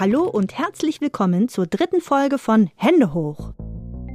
Hallo 0.00 0.22
und 0.24 0.56
herzlich 0.56 1.00
willkommen 1.00 1.48
zur 1.48 1.66
dritten 1.66 2.00
Folge 2.00 2.38
von 2.38 2.70
Hände 2.74 3.12
hoch. 3.12 3.52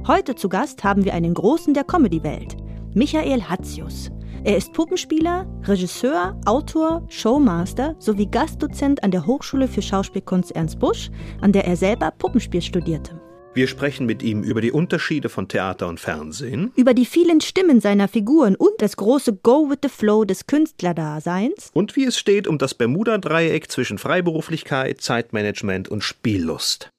Heute 0.06 0.34
zu 0.34 0.48
Gast 0.48 0.82
haben 0.82 1.04
wir 1.04 1.14
einen 1.14 1.32
Großen 1.32 1.74
der 1.74 1.84
Comedy-Welt, 1.84 2.56
Michael 2.94 3.42
Hatzius. 3.42 4.10
Er 4.44 4.56
ist 4.56 4.72
Puppenspieler, 4.72 5.46
Regisseur, 5.62 6.40
Autor, 6.44 7.04
Showmaster 7.08 7.94
sowie 7.98 8.26
Gastdozent 8.26 9.02
an 9.02 9.10
der 9.10 9.26
Hochschule 9.26 9.68
für 9.68 9.82
Schauspielkunst 9.82 10.52
Ernst 10.52 10.78
Busch, 10.78 11.10
an 11.40 11.52
der 11.52 11.64
er 11.66 11.76
selber 11.76 12.10
Puppenspiel 12.10 12.62
studierte. 12.62 13.20
Wir 13.56 13.68
sprechen 13.68 14.04
mit 14.04 14.22
ihm 14.22 14.42
über 14.42 14.60
die 14.60 14.70
Unterschiede 14.70 15.30
von 15.30 15.48
Theater 15.48 15.88
und 15.88 15.98
Fernsehen, 15.98 16.72
Über 16.76 16.92
die 16.92 17.06
vielen 17.06 17.40
Stimmen 17.40 17.80
seiner 17.80 18.06
Figuren 18.06 18.54
und 18.54 18.72
das 18.80 18.98
große 18.98 19.32
Go 19.42 19.70
with 19.70 19.78
the 19.82 19.88
Flow 19.88 20.26
des 20.26 20.46
Künstlerdaseins. 20.46 21.70
und 21.72 21.96
wie 21.96 22.04
es 22.04 22.18
steht 22.18 22.46
um 22.46 22.58
das 22.58 22.74
Bermuda-Dreieck 22.74 23.70
zwischen 23.70 23.96
Freiberuflichkeit, 23.96 25.00
Zeitmanagement 25.00 25.88
und 25.88 26.04
Spiellust. 26.04 26.90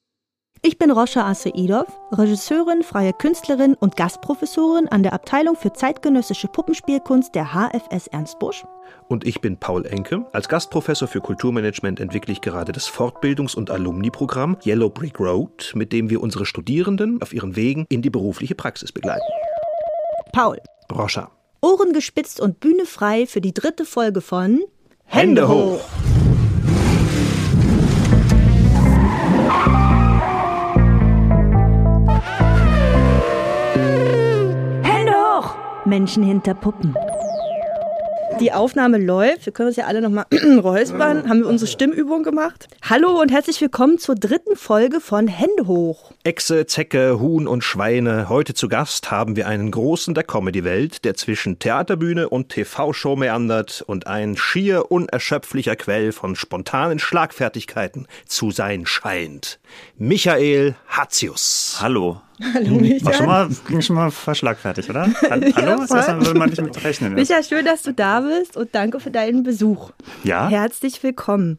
Ich 0.64 0.80
bin 0.80 0.90
Roscha 0.90 1.28
Aseidov, 1.28 1.86
Regisseurin, 2.12 2.82
freie 2.82 3.14
Künstlerin 3.14 3.76
und 3.76 3.96
Gastprofessorin 3.96 4.88
an 4.88 5.04
der 5.04 5.14
Abteilung 5.14 5.56
für 5.56 5.72
zeitgenössische 5.72 6.48
Puppenspielkunst 6.48 7.36
der 7.36 7.54
HFS 7.54 8.08
Ernst 8.08 8.40
Busch. 8.40 8.66
Und 9.08 9.26
ich 9.26 9.40
bin 9.40 9.58
Paul 9.58 9.86
Enke. 9.86 10.26
Als 10.34 10.50
Gastprofessor 10.50 11.08
für 11.08 11.22
Kulturmanagement 11.22 12.00
entwickle 12.00 12.34
ich 12.34 12.42
gerade 12.42 12.72
das 12.72 12.90
Fortbildungs- 12.90 13.56
und 13.56 13.70
Alumni-Programm 13.70 14.58
Yellow 14.66 14.90
Brick 14.90 15.20
Road, 15.20 15.74
mit 15.76 15.94
dem 15.94 16.10
wir 16.10 16.22
unsere 16.22 16.46
Studierenden 16.46 17.22
auf 17.22 17.34
ihren 17.34 17.56
Wegen 17.56 17.86
in 17.90 18.02
die 18.02 18.10
berufliche 18.10 18.56
Praxis 18.56 18.92
begleiten. 18.92 19.26
Paul, 20.34 20.58
Roscha. 20.92 21.30
Ohren 21.62 21.94
gespitzt 21.94 22.40
und 22.40 22.60
Bühne 22.60 22.86
frei 22.86 23.28
für 23.28 23.42
die 23.42 23.54
dritte 23.54 23.86
Folge 23.86 24.22
von 24.22 24.62
Hände 25.06 25.48
hoch! 25.48 25.80
Hände 25.80 26.37
Menschen 35.88 36.24
hinter 36.24 36.54
Puppen. 36.54 36.96
Die 38.40 38.54
Aufnahme 38.54 39.00
läuft. 39.00 39.48
Wir 39.48 39.54
können 39.54 39.70
uns 39.70 39.78
ja 39.78 39.86
alle 39.86 40.00
nochmal 40.00 40.26
räuspern. 40.64 41.28
Haben 41.28 41.40
wir 41.40 41.48
unsere 41.48 41.72
Stimmübung 41.72 42.22
gemacht. 42.22 42.68
Hallo 42.88 43.20
und 43.20 43.32
herzlich 43.32 43.60
willkommen 43.62 43.98
zur 43.98 44.14
dritten 44.14 44.56
Folge 44.56 45.02
von 45.02 45.28
Hände 45.28 45.66
hoch. 45.66 46.12
Echse, 46.24 46.68
Zecke, 46.68 47.20
Huhn 47.20 47.48
und 47.48 47.64
Schweine. 47.64 48.30
Heute 48.30 48.54
zu 48.54 48.68
Gast 48.68 49.10
haben 49.10 49.36
wir 49.36 49.48
einen 49.48 49.72
Großen 49.72 50.14
der 50.14 50.24
Comedy-Welt, 50.24 51.04
der 51.04 51.16
zwischen 51.16 51.58
Theaterbühne 51.58 52.30
und 52.30 52.50
TV-Show 52.50 53.16
meandert 53.16 53.84
und 53.88 54.06
ein 54.06 54.38
schier 54.38 54.92
unerschöpflicher 54.92 55.76
Quell 55.76 56.12
von 56.12 56.36
spontanen 56.36 57.00
Schlagfertigkeiten 57.00 58.08
zu 58.28 58.52
sein 58.52 58.86
scheint. 58.86 59.60
Michael 59.98 60.76
Hatzius. 60.88 61.80
Hallo. 61.82 62.22
Hallo 62.54 62.80
War 62.80 63.14
schon 63.14 63.26
mal, 63.26 63.50
ging 63.68 63.82
schon 63.82 63.96
mal 63.96 64.12
verschlagfertig, 64.12 64.90
oder? 64.90 65.10
Hallo? 65.30 65.48
Ja, 65.48 65.76
das 65.76 65.90
würde 65.90 66.38
man 66.38 66.50
nicht 66.50 66.62
mit 66.62 66.84
rechnen. 66.84 67.14
Micha, 67.14 67.42
schön, 67.42 67.66
dass 67.66 67.82
du 67.82 67.94
da 67.94 68.22
bist 68.22 68.56
und 68.56 68.76
danke 68.76 69.00
für 69.00 69.10
deinen 69.10 69.42
Besuch. 69.42 69.92
Ja? 70.24 70.48
Herzlich 70.48 71.02
willkommen. 71.02 71.58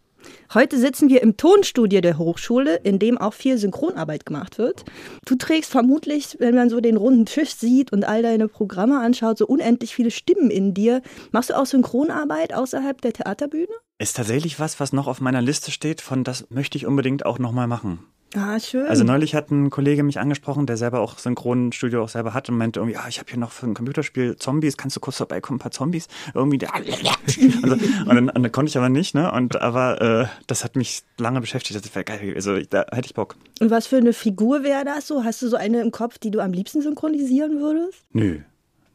Heute 0.55 0.79
sitzen 0.79 1.09
wir 1.09 1.23
im 1.23 1.37
Tonstudio 1.37 2.01
der 2.01 2.17
Hochschule, 2.17 2.77
in 2.77 2.98
dem 2.98 3.19
auch 3.19 3.35
viel 3.35 3.59
Synchronarbeit 3.59 4.25
gemacht 4.25 4.59
wird. 4.59 4.85
Du 5.27 5.35
trägst 5.35 5.70
vermutlich, 5.70 6.37
wenn 6.39 6.55
man 6.55 6.70
so 6.70 6.81
den 6.81 6.97
runden 6.97 7.27
Tisch 7.27 7.57
sieht 7.57 7.92
und 7.92 8.05
all 8.05 8.23
deine 8.23 8.47
Programme 8.47 9.01
anschaut, 9.01 9.39
so 9.39 9.47
unendlich 9.47 9.95
viele 9.95 10.11
Stimmen 10.11 10.51
in 10.51 10.75
dir. 10.75 11.03
Machst 11.33 11.51
du 11.51 11.57
auch 11.57 11.67
Synchronarbeit 11.67 12.55
außerhalb 12.55 13.01
der 13.01 13.15
Theaterbühne? 13.15 13.75
Ist 13.98 14.17
tatsächlich 14.17 14.61
was, 14.61 14.79
was 14.79 14.92
noch 14.92 15.08
auf 15.08 15.20
meiner 15.20 15.42
Liste 15.42 15.73
steht, 15.73 16.01
von 16.01 16.23
das 16.23 16.47
möchte 16.51 16.79
ich 16.79 16.86
unbedingt 16.86 17.27
auch 17.27 17.39
nochmal 17.39 17.67
machen. 17.67 18.01
Ah, 18.34 18.61
schön. 18.61 18.86
Also 18.86 19.05
neulich 19.05 19.34
hat 19.34 19.50
ein 19.50 19.70
Kollege 19.70 20.02
mich 20.02 20.18
angesprochen, 20.20 20.66
der 20.66 20.77
selber 20.77 21.00
auch 21.00 21.18
Synchronstudio 21.18 22.02
auch 22.02 22.08
selber 22.11 22.34
hat 22.34 22.48
und 22.50 22.58
meinte 22.58 22.80
irgendwie, 22.80 22.94
ja, 22.94 23.08
ich 23.08 23.18
habe 23.18 23.30
hier 23.30 23.39
noch 23.39 23.52
für 23.52 23.66
ein 23.66 23.74
Computerspiel 23.74 24.36
Zombies, 24.36 24.77
kannst 24.77 24.96
du 24.96 25.00
kurz 25.00 25.16
vorbeikommen, 25.16 25.56
ein 25.56 25.61
paar 25.61 25.70
Zombies? 25.70 26.08
Irgendwie, 26.34 26.58
der 26.58 26.74
und, 26.74 26.86
so. 27.30 27.72
und, 27.72 28.14
dann, 28.14 28.28
und 28.28 28.42
dann 28.42 28.52
konnte 28.52 28.68
ich 28.68 28.77
aber 28.77 28.90
nicht, 28.90 29.14
ne? 29.14 29.33
Und 29.33 29.61
aber 29.61 30.00
äh, 30.00 30.27
das 30.46 30.62
hat 30.62 30.77
mich 30.77 31.02
lange 31.16 31.40
beschäftigt. 31.40 31.83
Das 31.83 31.94
wäre 31.94 32.05
geil. 32.05 32.33
Also 32.34 32.58
da 32.61 32.84
hätte 32.92 33.06
ich 33.06 33.14
Bock. 33.14 33.36
und 33.61 33.70
was 33.70 33.86
für 33.86 33.96
eine 33.96 34.12
Figur 34.12 34.62
wäre 34.62 34.84
das 34.84 35.06
so? 35.06 35.24
Hast 35.24 35.40
du 35.40 35.48
so 35.48 35.56
eine 35.56 35.80
im 35.80 35.90
Kopf, 35.90 36.18
die 36.18 36.30
du 36.30 36.40
am 36.40 36.52
liebsten 36.52 36.83
synchronisieren 36.83 37.60
würdest? 37.60 38.05
Nö. 38.12 38.40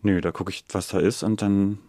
Nö, 0.03 0.21
da 0.21 0.31
gucke 0.31 0.51
ich, 0.51 0.65
was 0.71 0.89
da 0.89 0.99
ist 0.99 1.23
und 1.23 1.41
dann 1.41 1.79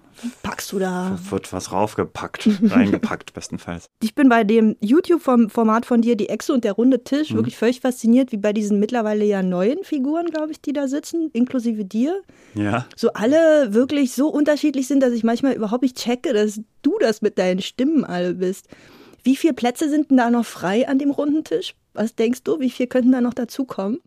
Packst 0.42 0.72
du 0.72 0.78
da? 0.78 1.18
wird 1.30 1.52
was 1.52 1.72
raufgepackt, 1.72 2.48
reingepackt 2.70 3.32
bestenfalls. 3.34 3.86
Ich 4.02 4.14
bin 4.14 4.28
bei 4.28 4.44
dem 4.44 4.76
YouTube-Format 4.80 5.86
von 5.86 6.02
dir, 6.02 6.16
die 6.16 6.28
Echse 6.28 6.52
und 6.52 6.64
der 6.64 6.72
runde 6.72 7.02
Tisch, 7.04 7.30
Mhm. 7.30 7.36
wirklich 7.36 7.56
völlig 7.56 7.80
fasziniert, 7.80 8.32
wie 8.32 8.36
bei 8.36 8.52
diesen 8.52 8.78
mittlerweile 8.80 9.24
ja 9.24 9.42
neuen 9.42 9.82
Figuren, 9.84 10.26
glaube 10.26 10.52
ich, 10.52 10.60
die 10.60 10.72
da 10.72 10.88
sitzen, 10.88 11.30
inklusive 11.32 11.84
dir. 11.84 12.20
Ja. 12.54 12.86
So 12.96 13.12
alle 13.12 13.74
wirklich 13.74 14.12
so 14.12 14.28
unterschiedlich 14.28 14.86
sind, 14.86 15.00
dass 15.02 15.12
ich 15.12 15.24
manchmal 15.24 15.54
überhaupt 15.54 15.82
nicht 15.82 15.96
checke, 15.96 16.32
dass 16.32 16.60
du 16.82 16.98
das 17.00 17.22
mit 17.22 17.38
deinen 17.38 17.60
Stimmen 17.62 18.04
alle 18.04 18.34
bist. 18.34 18.68
Wie 19.22 19.36
viele 19.36 19.54
Plätze 19.54 19.88
sind 19.88 20.10
denn 20.10 20.18
da 20.18 20.30
noch 20.30 20.44
frei 20.44 20.86
an 20.86 20.98
dem 20.98 21.10
runden 21.10 21.44
Tisch? 21.44 21.74
Was 21.94 22.14
denkst 22.14 22.42
du, 22.44 22.60
wie 22.60 22.70
viel 22.70 22.86
könnten 22.88 23.12
da 23.12 23.20
noch 23.20 23.34
dazukommen? 23.34 23.98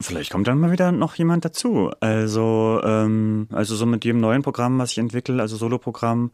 Vielleicht 0.00 0.30
kommt 0.30 0.46
dann 0.46 0.58
mal 0.58 0.72
wieder 0.72 0.92
noch 0.92 1.14
jemand 1.14 1.44
dazu. 1.44 1.90
Also, 2.00 2.80
ähm, 2.84 3.48
also 3.50 3.74
so 3.76 3.86
mit 3.86 4.04
jedem 4.04 4.20
neuen 4.20 4.42
Programm, 4.42 4.78
was 4.78 4.92
ich 4.92 4.98
entwickle, 4.98 5.40
also 5.40 5.56
Soloprogramm, 5.56 6.32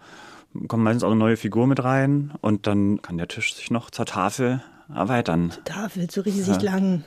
kommen 0.69 0.83
meistens 0.83 1.05
auch 1.05 1.11
eine 1.11 1.19
neue 1.19 1.37
Figur 1.37 1.67
mit 1.67 1.83
rein 1.83 2.33
und 2.41 2.67
dann 2.67 3.01
kann 3.01 3.19
der 3.19 3.29
Tisch 3.29 3.55
sich 3.55 3.71
noch 3.71 3.91
zur 3.91 4.07
Tafel 4.07 4.63
erweitern. 4.93 5.53
Tafel, 5.65 6.11
so 6.11 6.21
riesig 6.23 6.61
lang. 6.61 7.05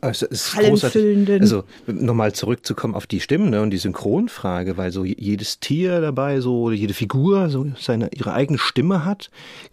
Also 0.00 0.26
es 0.30 0.48
ist 0.48 0.56
großartig. 0.56 1.28
Also 1.40 1.64
nochmal 1.86 2.32
zurückzukommen 2.32 2.94
auf 2.94 3.06
die 3.06 3.20
Stimmen 3.20 3.50
ne, 3.50 3.62
und 3.62 3.70
die 3.70 3.78
Synchronfrage, 3.78 4.76
weil 4.76 4.92
so 4.92 5.04
jedes 5.04 5.60
Tier 5.60 6.00
dabei 6.00 6.40
so 6.40 6.62
oder 6.62 6.74
jede 6.74 6.94
Figur 6.94 7.48
so 7.48 7.66
seine 7.78 8.10
ihre 8.12 8.32
eigene 8.32 8.58
Stimme 8.58 9.04
hat. 9.04 9.30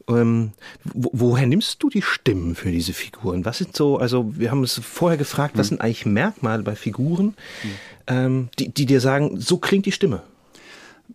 Ähm, 0.07 0.51
wo, 0.83 1.09
woher 1.13 1.47
nimmst 1.47 1.81
du 1.83 1.89
die 1.89 2.01
Stimmen 2.01 2.55
für 2.55 2.71
diese 2.71 2.93
Figuren? 2.93 3.45
Was 3.45 3.57
sind 3.57 3.75
so? 3.75 3.97
Also 3.97 4.37
wir 4.37 4.51
haben 4.51 4.63
es 4.63 4.79
vorher 4.83 5.17
gefragt, 5.17 5.57
was 5.57 5.67
sind 5.67 5.81
eigentlich 5.81 6.05
Merkmale 6.05 6.63
bei 6.63 6.75
Figuren, 6.75 7.35
ähm, 8.07 8.49
die, 8.59 8.69
die 8.69 8.85
dir 8.85 9.01
sagen, 9.01 9.39
so 9.39 9.57
klingt 9.57 9.85
die 9.85 9.91
Stimme? 9.91 10.23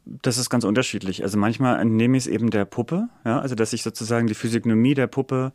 Das 0.04 0.38
ist 0.38 0.50
ganz 0.50 0.64
unterschiedlich. 0.64 1.22
Also 1.22 1.38
manchmal 1.38 1.80
entnehme 1.80 2.16
ich 2.16 2.24
es 2.24 2.26
eben 2.26 2.50
der 2.50 2.64
Puppe, 2.64 3.08
ja, 3.24 3.40
also 3.40 3.54
dass 3.54 3.72
ich 3.72 3.82
sozusagen 3.82 4.26
die 4.26 4.34
Physiognomie 4.34 4.94
der 4.94 5.06
Puppe 5.06 5.52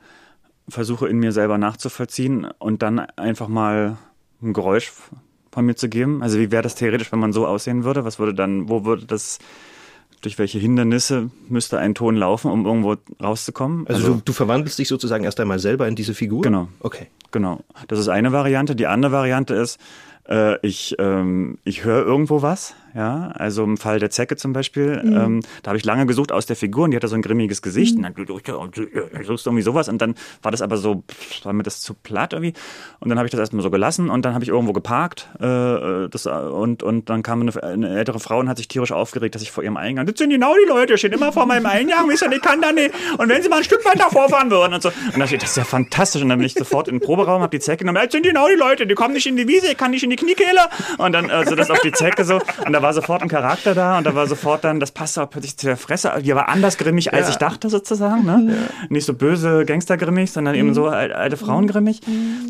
versuche 0.69 1.07
in 1.07 1.17
mir 1.17 1.31
selber 1.31 1.57
nachzuvollziehen 1.57 2.47
und 2.59 2.81
dann 2.81 2.99
einfach 2.99 3.47
mal 3.47 3.97
ein 4.41 4.53
Geräusch 4.53 4.91
von 5.51 5.65
mir 5.65 5.75
zu 5.75 5.89
geben. 5.89 6.21
Also 6.23 6.39
wie 6.39 6.51
wäre 6.51 6.63
das 6.63 6.75
theoretisch, 6.75 7.11
wenn 7.11 7.19
man 7.19 7.33
so 7.33 7.45
aussehen 7.45 7.83
würde? 7.83 8.05
Was 8.05 8.19
würde 8.19 8.33
dann, 8.33 8.69
wo 8.69 8.85
würde 8.85 9.05
das, 9.05 9.39
durch 10.21 10.39
welche 10.39 10.59
Hindernisse 10.59 11.29
müsste 11.47 11.79
ein 11.79 11.95
Ton 11.95 12.15
laufen, 12.15 12.49
um 12.49 12.65
irgendwo 12.65 12.95
rauszukommen? 13.21 13.87
Also, 13.87 14.15
du, 14.15 14.21
du 14.23 14.33
verwandelst 14.33 14.79
dich 14.79 14.87
sozusagen 14.87 15.23
erst 15.23 15.39
einmal 15.39 15.59
selber 15.59 15.87
in 15.87 15.95
diese 15.95 16.13
Figur? 16.13 16.41
Genau. 16.41 16.69
Okay. 16.79 17.07
Genau. 17.31 17.61
Das 17.87 17.99
ist 17.99 18.07
eine 18.07 18.31
Variante. 18.31 18.75
Die 18.75 18.87
andere 18.87 19.11
Variante 19.11 19.53
ist, 19.55 19.79
äh, 20.27 20.57
ich, 20.65 20.95
ähm, 20.99 21.57
ich 21.63 21.83
höre 21.83 22.05
irgendwo 22.05 22.41
was, 22.41 22.75
ja, 22.95 23.31
also 23.35 23.63
im 23.63 23.77
Fall 23.77 23.99
der 23.99 24.09
Zecke 24.09 24.35
zum 24.35 24.53
Beispiel, 24.53 25.01
ähm, 25.03 25.41
da 25.63 25.69
habe 25.69 25.77
ich 25.77 25.85
lange 25.85 26.05
gesucht 26.05 26.31
aus 26.31 26.45
der 26.45 26.55
Figur 26.55 26.85
und 26.85 26.91
die 26.91 26.97
hatte 26.97 27.07
so 27.07 27.15
ein 27.15 27.21
grimmiges 27.21 27.61
Gesicht. 27.61 27.97
Und 27.97 28.03
dann 28.03 28.13
suchst 29.25 29.45
du 29.45 29.49
irgendwie 29.49 29.63
sowas. 29.63 29.89
Und 29.89 30.01
dann 30.01 30.15
war 30.41 30.51
das 30.51 30.61
aber 30.61 30.77
so, 30.77 31.03
war 31.43 31.53
mir 31.53 31.63
das 31.63 31.81
zu 31.81 31.93
platt 31.93 32.33
irgendwie. 32.33 32.53
Und 32.99 33.09
dann 33.09 33.17
habe 33.17 33.27
ich 33.27 33.31
das 33.31 33.39
erstmal 33.39 33.63
so 33.63 33.71
gelassen 33.71 34.09
und 34.09 34.25
dann 34.25 34.33
habe 34.33 34.43
ich 34.43 34.49
irgendwo 34.49 34.73
geparkt 34.73 35.29
äh, 35.39 36.09
das, 36.09 36.25
und, 36.25 36.83
und 36.83 37.09
dann 37.09 37.23
kam 37.23 37.41
eine, 37.41 37.63
eine 37.63 37.97
ältere 37.97 38.19
Frau 38.19 38.39
und 38.39 38.49
hat 38.49 38.57
sich 38.57 38.67
tierisch 38.67 38.91
aufgeregt, 38.91 39.35
dass 39.35 39.41
ich 39.41 39.51
vor 39.51 39.63
ihrem 39.63 39.77
Eingang, 39.77 40.05
das 40.05 40.17
sind 40.17 40.29
genau 40.29 40.53
die 40.61 40.69
Leute, 40.69 40.93
die 40.93 40.97
stehen 40.99 41.13
immer 41.13 41.31
vor 41.31 41.45
meinem 41.45 41.65
Eingang, 41.65 42.07
wisst 42.09 42.23
ihr, 42.23 42.31
ich 42.31 42.41
kann 42.41 42.61
da 42.61 42.71
nicht. 42.71 42.91
Und 43.17 43.29
wenn 43.29 43.41
sie 43.41 43.49
mal 43.49 43.57
ein 43.57 43.63
Stück 43.63 43.83
weiter 43.85 44.09
vorfahren 44.11 44.51
würden 44.51 44.73
und 44.73 44.83
so. 44.83 44.89
Und 44.89 45.17
dann 45.17 45.27
steht, 45.27 45.41
das 45.41 45.51
ist 45.51 45.57
ja 45.57 45.63
fantastisch. 45.63 46.21
Und 46.21 46.29
dann 46.29 46.37
bin 46.37 46.45
ich 46.45 46.53
sofort 46.53 46.87
in 46.87 46.99
den 46.99 47.01
Proberaum, 47.01 47.41
habe 47.41 47.57
die 47.57 47.59
Zecke 47.59 47.79
genommen, 47.79 47.99
das 48.03 48.11
sind 48.11 48.23
genau 48.23 48.47
die 48.47 48.55
Leute, 48.55 48.85
die 48.85 48.93
kommen 48.93 49.13
nicht 49.13 49.25
in 49.25 49.35
die 49.35 49.47
Wiese, 49.47 49.71
ich 49.71 49.77
kann 49.77 49.91
nicht 49.91 50.03
in 50.03 50.09
die 50.09 50.15
Kniekehle. 50.15 50.61
Und 50.97 51.13
dann 51.13 51.31
also 51.31 51.55
das 51.55 51.71
auf 51.71 51.79
die 51.81 51.91
Zecke 51.91 52.23
so. 52.23 52.39
Und 52.65 52.73
da 52.73 52.82
war 52.83 52.93
sofort 52.93 53.23
ein 53.23 53.29
Charakter 53.29 53.73
da 53.73 53.97
und 53.97 54.03
da 54.05 54.13
war 54.13 54.27
sofort 54.27 54.63
dann, 54.63 54.79
das 54.79 54.91
passte 54.91 55.23
auch 55.23 55.29
plötzlich 55.31 55.57
zu 55.57 55.65
der 55.65 55.77
Fresse, 55.77 56.11
die 56.23 56.35
war 56.35 56.49
anders 56.49 56.77
grimmig, 56.77 57.11
als 57.13 57.29
ich 57.29 57.37
dachte 57.37 57.69
sozusagen, 57.69 58.23
ne? 58.25 58.55
Nicht 58.89 59.05
so 59.05 59.15
böse 59.15 59.65
Gangstergrimmig, 59.65 60.31
sondern 60.31 60.53
eben 60.53 60.75
so 60.75 60.85
al- 60.87 61.13
alte 61.13 61.37
Frauengrimmig 61.37 62.01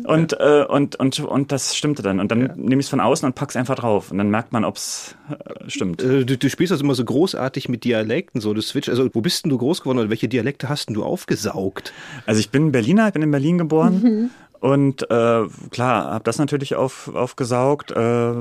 und, 0.04 0.34
äh, 0.38 0.64
und, 0.68 0.96
und, 0.96 1.20
und 1.20 1.52
das 1.52 1.74
stimmte 1.74 2.02
dann 2.02 2.20
und 2.20 2.30
dann 2.30 2.52
nehme 2.56 2.80
ich 2.80 2.86
es 2.86 2.90
von 2.90 3.00
außen 3.00 3.24
und 3.24 3.34
pack's 3.34 3.56
einfach 3.56 3.76
drauf 3.76 4.10
und 4.10 4.18
dann 4.18 4.28
merkt 4.28 4.52
man, 4.52 4.66
ob's 4.66 5.16
äh, 5.30 5.70
stimmt. 5.70 6.02
Äh, 6.02 6.24
Du, 6.24 6.36
du 6.36 6.50
spielst 6.50 6.72
das 6.72 6.80
immer 6.80 6.94
so 6.94 7.04
großartig 7.04 7.68
mit 7.68 7.84
Dialekten, 7.84 8.40
so 8.40 8.52
du 8.54 8.60
switch. 8.60 8.88
Also 8.88 9.08
wo 9.12 9.20
bist 9.20 9.44
denn 9.44 9.50
du 9.50 9.58
groß 9.58 9.82
geworden 9.82 9.98
oder 9.98 10.10
welche 10.10 10.26
Dialekte 10.26 10.68
hast 10.68 10.88
denn 10.88 10.94
du 10.94 11.04
aufgesaugt? 11.04 11.92
Also 12.26 12.40
ich 12.40 12.50
bin 12.50 12.72
Berliner, 12.72 13.06
ich 13.06 13.12
bin 13.12 13.22
in 13.22 13.30
Berlin 13.30 13.58
geboren 13.58 14.30
Und 14.60 15.02
äh, 15.10 15.42
klar, 15.70 16.10
habe 16.10 16.24
das 16.24 16.38
natürlich 16.38 16.74
auf, 16.74 17.14
aufgesaugt. 17.14 17.90
Äh, 17.90 18.32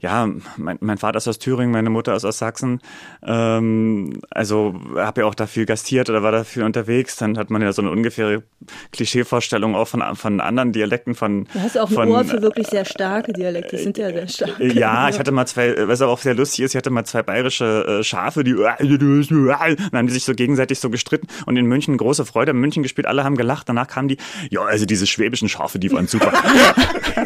ja, 0.00 0.28
mein, 0.56 0.78
mein 0.80 0.96
Vater 0.96 1.18
ist 1.18 1.26
aus 1.26 1.40
Thüringen, 1.40 1.72
meine 1.72 1.90
Mutter 1.90 2.14
ist 2.14 2.24
aus 2.24 2.38
Sachsen. 2.38 2.80
Ähm, 3.26 4.20
also 4.30 4.80
habe 4.94 5.22
ja 5.22 5.26
auch 5.26 5.34
da 5.34 5.48
viel 5.48 5.66
gastiert 5.66 6.08
oder 6.08 6.22
war 6.22 6.30
da 6.30 6.44
viel 6.44 6.62
unterwegs. 6.62 7.16
Dann 7.16 7.36
hat 7.36 7.50
man 7.50 7.62
ja 7.62 7.72
so 7.72 7.82
eine 7.82 7.90
ungefähre 7.90 8.44
Klischeevorstellung 8.92 9.74
auch 9.74 9.88
von, 9.88 10.02
von 10.14 10.40
anderen 10.40 10.72
Dialekten. 10.72 11.16
Von, 11.16 11.48
du 11.52 11.60
hast 11.60 11.76
auch 11.76 11.88
ein 11.88 11.94
von, 11.94 12.08
Ohr 12.10 12.24
für 12.24 12.42
wirklich 12.42 12.68
sehr 12.68 12.84
starke 12.84 13.32
Dialekte, 13.32 13.76
die 13.76 13.82
sind 13.82 13.98
ja 13.98 14.12
sehr 14.12 14.28
stark. 14.28 14.60
Äh, 14.60 14.72
ja, 14.72 15.08
ich 15.08 15.18
hatte 15.18 15.32
mal 15.32 15.46
zwei, 15.46 15.88
was 15.88 16.00
aber 16.00 16.12
auch 16.12 16.20
sehr 16.20 16.34
lustig 16.34 16.64
ist, 16.64 16.74
ich 16.74 16.78
hatte 16.78 16.90
mal 16.90 17.04
zwei 17.04 17.24
bayerische 17.24 17.98
äh, 18.00 18.04
Schafe, 18.04 18.44
die 18.44 18.54
dann 18.54 19.98
haben 19.98 20.06
die 20.06 20.12
sich 20.12 20.24
so 20.24 20.34
gegenseitig 20.34 20.78
so 20.78 20.90
gestritten 20.90 21.26
und 21.46 21.56
in 21.56 21.66
München 21.66 21.96
große 21.96 22.24
Freude, 22.24 22.52
in 22.52 22.58
München 22.58 22.82
gespielt, 22.82 23.06
alle 23.06 23.24
haben 23.24 23.36
gelacht, 23.36 23.68
danach 23.68 23.88
kamen 23.88 24.08
die, 24.08 24.16
ja, 24.50 24.62
also 24.62 24.86
diese 24.86 25.06
schwäbischen 25.06 25.48
Schafe, 25.48 25.78
die 25.78 25.90
waren 25.92 26.06
super. 26.06 26.32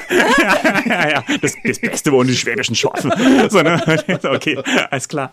ja, 0.11 0.85
ja, 0.87 1.11
ja, 1.11 1.25
das, 1.41 1.55
das 1.63 1.79
Beste 1.79 2.13
waren 2.13 2.27
die 2.27 2.37
schwäbischen 2.37 2.62
Schafe. 2.75 3.11
So, 3.51 3.61
ne? 3.63 3.81
Okay, 4.25 4.59
alles 4.91 5.09
klar. 5.09 5.33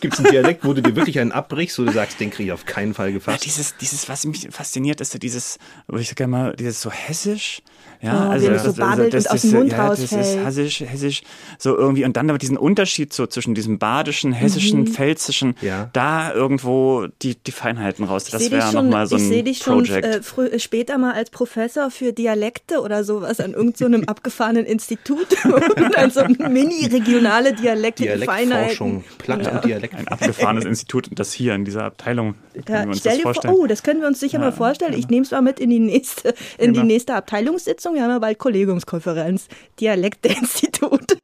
Gibt 0.00 0.14
es 0.14 0.20
einen 0.20 0.30
Dialekt, 0.30 0.64
wo 0.64 0.72
du 0.72 0.82
dir 0.82 0.96
wirklich 0.96 1.18
einen 1.20 1.32
abbrichst, 1.32 1.78
wo 1.78 1.84
du 1.84 1.92
sagst, 1.92 2.20
den 2.20 2.30
kriege 2.30 2.48
ich 2.48 2.52
auf 2.52 2.64
keinen 2.66 2.94
Fall 2.94 3.12
gefasst? 3.12 3.42
Ja, 3.44 3.44
dieses, 3.44 3.76
dieses, 3.76 4.08
was 4.08 4.24
mich 4.24 4.48
fasziniert, 4.50 5.00
ist 5.00 5.12
so 5.12 5.18
dieses, 5.18 5.58
wo 5.88 5.96
ich 5.98 6.14
gerne 6.14 6.30
mal, 6.30 6.56
dieses 6.56 6.80
so 6.80 6.90
hessisch, 6.90 7.62
ja, 8.00 8.26
Oh, 8.26 8.30
also 8.30 8.48
das 8.48 8.62
so 8.62 8.68
das, 8.72 8.76
babelt 8.76 9.14
das, 9.14 9.24
das, 9.24 9.44
Mund 9.44 9.70
ja, 9.70 9.88
das 9.88 10.00
ist 10.00 10.12
hessisch, 10.12 10.80
hessisch, 10.80 11.22
so 11.58 11.76
irgendwie 11.76 12.04
und 12.04 12.16
dann 12.16 12.28
aber 12.30 12.38
diesen 12.38 12.56
Unterschied 12.56 13.12
so 13.12 13.28
zwischen 13.28 13.54
diesem 13.54 13.78
badischen, 13.78 14.32
hessischen, 14.32 14.80
Mhm. 14.80 14.86
pfälzischen, 14.88 15.54
Ja. 15.60 15.88
da 15.92 16.32
irgendwo 16.34 17.06
die, 17.22 17.36
die 17.36 17.52
Feinheiten 17.52 18.04
raus. 18.04 18.24
Ich 18.26 18.32
Das 18.32 18.40
sehe 18.40 18.50
dich 18.50 18.58
wäre 18.58 18.72
schon, 18.72 18.86
nochmal 18.86 19.06
so 19.06 19.16
ich 19.16 19.22
seh 19.22 19.38
ein 19.38 19.44
dich 19.44 19.58
schon 19.58 19.84
Project. 19.84 20.04
äh, 20.36 20.42
äh, 20.46 20.58
später 20.58 20.98
mal 20.98 21.12
als 21.12 21.30
Professor 21.30 21.92
für 21.92 22.12
Dialekte 22.12 22.80
oder 22.80 23.04
sowas 23.04 23.38
an 23.38 23.52
irgendeinem 23.52 23.72
so 23.76 23.84
einem 23.84 24.04
abgefahrenen 24.08 24.66
Institut 24.66 25.28
und 25.44 25.94
dann 25.96 26.10
so 26.10 26.21
mini-regionale 26.48 27.52
Dialekte 27.54 28.02
Dialektforschung, 28.04 29.04
Platt- 29.18 29.40
und 29.40 29.46
ein 29.46 29.60
Dialekt. 29.62 29.94
abgefahrenes 30.10 30.64
Institut 30.64 31.08
das 31.12 31.32
hier 31.32 31.54
in 31.54 31.64
dieser 31.64 31.84
Abteilung. 31.84 32.34
Wir 32.54 32.62
Ja, 32.68 32.82
uns 32.84 32.98
stell 32.98 33.12
das 33.12 33.16
dir 33.18 33.22
vor, 33.22 33.34
vorstellen? 33.34 33.54
oh, 33.58 33.66
das 33.66 33.82
können 33.82 34.00
wir 34.00 34.08
uns 34.08 34.20
sicher 34.20 34.38
mal 34.38 34.52
vorstellen. 34.52 34.94
Ich 34.94 35.08
nehme 35.08 35.22
es 35.24 35.30
mal 35.30 35.42
mit 35.42 35.60
in 35.60 35.70
die 35.70 35.78
nächste, 35.78 36.34
in 36.58 36.72
Genau. 36.72 36.80
die 36.80 36.86
nächste 36.86 37.14
Abteilungssitzung. 37.14 37.94
Wir 37.94 38.02
haben 38.02 38.10
ja 38.10 38.18
bald 38.18 38.38
Kollegiumskonferenz, 38.38 39.48
Dialekte-Institut. 39.80 41.16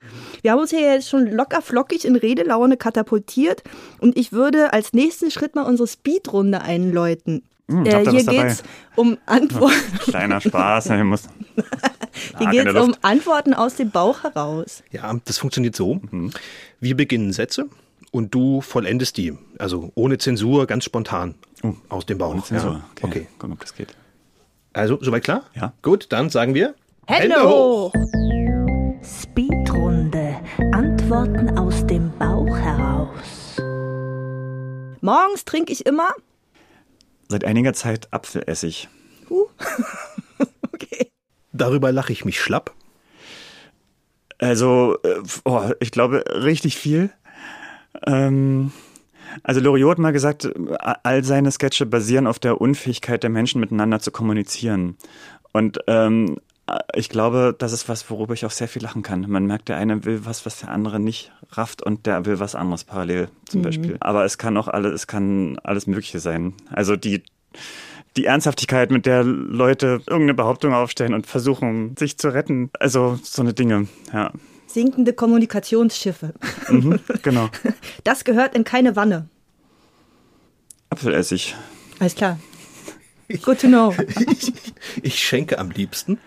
Wir 0.43 0.53
haben 0.53 0.61
uns 0.61 0.71
hier 0.71 0.81
jetzt 0.81 1.09
schon 1.09 1.27
locker 1.27 1.62
flockig 1.62 2.05
in 2.05 2.17
Redelaune 2.17 2.77
katapultiert 2.77 3.62
und 4.01 4.17
ich 4.17 4.33
würde 4.33 4.73
als 4.73 4.93
nächsten 4.93 5.31
Schritt 5.31 5.55
mal 5.55 5.62
unsere 5.62 5.87
Speedrunde 5.89 6.61
einläuten. 6.62 7.43
Hm, 7.70 7.85
äh, 7.85 8.05
hier 8.11 8.25
dabei? 8.25 8.49
geht's 8.49 8.62
um 8.97 9.19
Antworten. 9.26 9.99
Kleiner 9.99 10.41
Spaß. 10.41 10.91
Ich 10.91 11.05
muss, 11.05 11.29
Hier 12.38 12.50
geht 12.50 12.67
es 12.67 12.82
um. 12.82 12.94
Antworten 13.03 13.55
aus 13.55 13.76
dem 13.76 13.91
Bauch 13.91 14.23
heraus. 14.23 14.82
Ja, 14.91 15.15
das 15.25 15.38
funktioniert 15.38 15.76
so. 15.76 16.00
Mhm. 16.11 16.32
Wir 16.81 16.97
beginnen 16.97 17.32
Sätze 17.32 17.67
und 18.11 18.35
du 18.35 18.61
vollendest 18.61 19.17
die. 19.17 19.37
Also 19.59 19.93
ohne 19.94 20.19
Zensur, 20.19 20.67
ganz 20.67 20.85
spontan. 20.85 21.35
Aus 21.88 22.06
dem 22.06 22.19
Bauch. 22.19 22.32
Ohne 22.32 22.43
Zensur. 22.43 22.73
Ja. 22.73 22.85
Okay. 23.03 23.06
okay. 23.06 23.26
Gucken, 23.38 23.53
ob 23.53 23.61
das 23.61 23.75
geht. 23.75 23.94
Also, 24.73 24.99
soweit 25.00 25.25
klar? 25.25 25.43
Ja. 25.55 25.73
Gut, 25.82 26.06
dann 26.11 26.31
sagen 26.31 26.55
wir 26.55 26.75
Hände 27.06 27.43
hoch! 27.43 27.93
Speedrunde. 29.03 30.37
Antworten 30.73 31.56
aus 31.59 31.87
dem 31.87 32.12
Bauch 32.19 32.56
heraus. 32.56 33.56
Morgens 35.00 35.44
trinke 35.44 35.73
ich 35.73 35.87
immer. 35.87 36.11
Seit 37.29 37.45
einiger 37.45 37.75
Zeit 37.75 38.13
Apfelessig. 38.13 38.89
Okay. 40.71 41.11
Darüber 41.53 41.91
lache 41.91 42.13
ich 42.13 42.25
mich 42.25 42.41
schlapp. 42.41 42.73
Also, 44.39 44.97
äh, 45.03 45.17
oh, 45.45 45.71
ich 45.81 45.91
glaube, 45.91 46.23
richtig 46.29 46.77
viel. 46.77 47.11
Ähm, 48.07 48.71
also 49.43 49.61
Loriot 49.61 49.93
hat 49.93 49.99
mal 49.99 50.13
gesagt, 50.13 50.49
all 50.79 51.25
seine 51.25 51.51
Sketche 51.51 51.87
basieren 51.87 52.27
auf 52.27 52.39
der 52.39 52.61
Unfähigkeit 52.61 53.23
der 53.23 53.31
Menschen 53.31 53.61
miteinander 53.61 53.99
zu 53.99 54.13
kommunizieren. 54.13 54.97
Und 55.53 55.81
ähm, 55.87 56.39
ich 56.94 57.09
glaube, 57.09 57.55
das 57.59 57.73
ist 57.73 57.88
was, 57.88 58.09
worüber 58.11 58.35
ich 58.35 58.44
auch 58.44 58.50
sehr 58.50 58.69
viel 58.69 58.82
lachen 58.82 59.03
kann. 59.03 59.25
Man 59.29 59.47
merkt, 59.47 59.69
der 59.69 59.76
eine 59.76 60.05
will 60.05 60.20
was, 60.25 60.44
was 60.44 60.61
der 60.61 60.70
andere 60.70 61.00
nicht 61.00 61.32
rafft 61.50 61.82
und 61.82 62.06
der 62.06 62.26
will 62.26 62.41
was 62.41 62.55
anderes 62.55 62.85
parallel 62.85 63.29
zum 63.49 63.62
Beispiel. 63.62 63.97
Aber 64.00 64.25
es 64.25 64.38
kann 64.38 64.56
auch 64.56 64.69
alles, 64.69 64.93
es 64.93 65.06
kann 65.06 65.59
alles 65.62 65.87
Mögliche 65.87 66.20
sein. 66.20 66.55
Also 66.70 66.97
die, 66.97 67.23
die 68.17 68.26
Ernsthaftigkeit, 68.26 68.91
mit 68.91 69.06
der 69.06 69.25
Leute 69.25 70.00
irgendeine 70.06 70.35
Behauptung 70.35 70.75
aufstellen 70.75 71.15
und 71.15 71.26
versuchen, 71.26 71.97
sich 71.97 72.19
zu 72.19 72.29
retten. 72.29 72.70
Also 72.79 73.19
so 73.23 73.43
eine 73.43 73.55
Dinge, 73.55 73.88
ja. 74.12 74.32
Sinkende 74.67 75.15
Kommunikationsschiffe. 75.15 76.35
Mhm, 76.69 77.00
genau. 77.23 77.49
Das 78.05 78.25
gehört 78.25 78.55
in 78.55 78.65
keine 78.65 78.97
Wanne. 78.97 79.29
Apfelessig. 80.91 81.55
Alles 81.99 82.15
klar. 82.15 82.38
Good 83.43 83.61
to 83.61 83.67
know. 83.69 83.94
Ich, 84.31 84.53
ich 85.03 85.19
schenke 85.19 85.59
am 85.59 85.70
liebsten. 85.70 86.19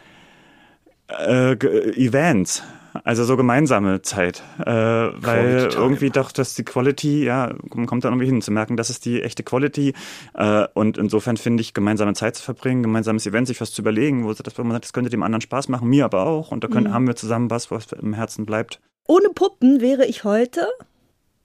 Äh, 1.19 1.55
ge- 1.55 1.93
Events. 1.97 2.63
Also 3.05 3.23
so 3.23 3.37
gemeinsame 3.37 4.01
Zeit. 4.01 4.43
Äh, 4.59 4.65
weil 4.65 5.69
irgendwie 5.73 6.09
doch, 6.09 6.33
dass 6.33 6.55
die 6.55 6.65
Quality, 6.65 7.23
ja, 7.23 7.53
man 7.73 7.85
kommt 7.85 8.03
da 8.03 8.09
irgendwie 8.09 8.25
hin, 8.25 8.41
zu 8.41 8.51
merken, 8.51 8.75
das 8.75 8.89
ist 8.89 9.05
die 9.05 9.21
echte 9.21 9.43
Quality. 9.43 9.93
Äh, 10.33 10.67
und 10.73 10.97
insofern 10.97 11.37
finde 11.37 11.61
ich, 11.61 11.73
gemeinsame 11.73 12.13
Zeit 12.15 12.35
zu 12.35 12.43
verbringen, 12.43 12.83
gemeinsames 12.83 13.25
Event, 13.25 13.47
sich 13.47 13.61
was 13.61 13.71
zu 13.71 13.81
überlegen, 13.81 14.23
wo 14.23 14.27
man 14.27 14.71
sagt, 14.71 14.85
das 14.85 14.93
könnte 14.93 15.09
dem 15.09 15.23
anderen 15.23 15.39
Spaß 15.41 15.69
machen, 15.69 15.87
mir 15.87 16.03
aber 16.03 16.25
auch. 16.25 16.51
Und 16.51 16.65
da 16.65 16.67
können, 16.67 16.93
haben 16.93 17.07
wir 17.07 17.15
zusammen 17.15 17.49
was, 17.49 17.71
was 17.71 17.93
im 17.93 18.13
Herzen 18.13 18.45
bleibt. 18.45 18.81
Ohne 19.07 19.29
Puppen 19.29 19.79
wäre 19.79 20.05
ich 20.05 20.25
heute. 20.25 20.67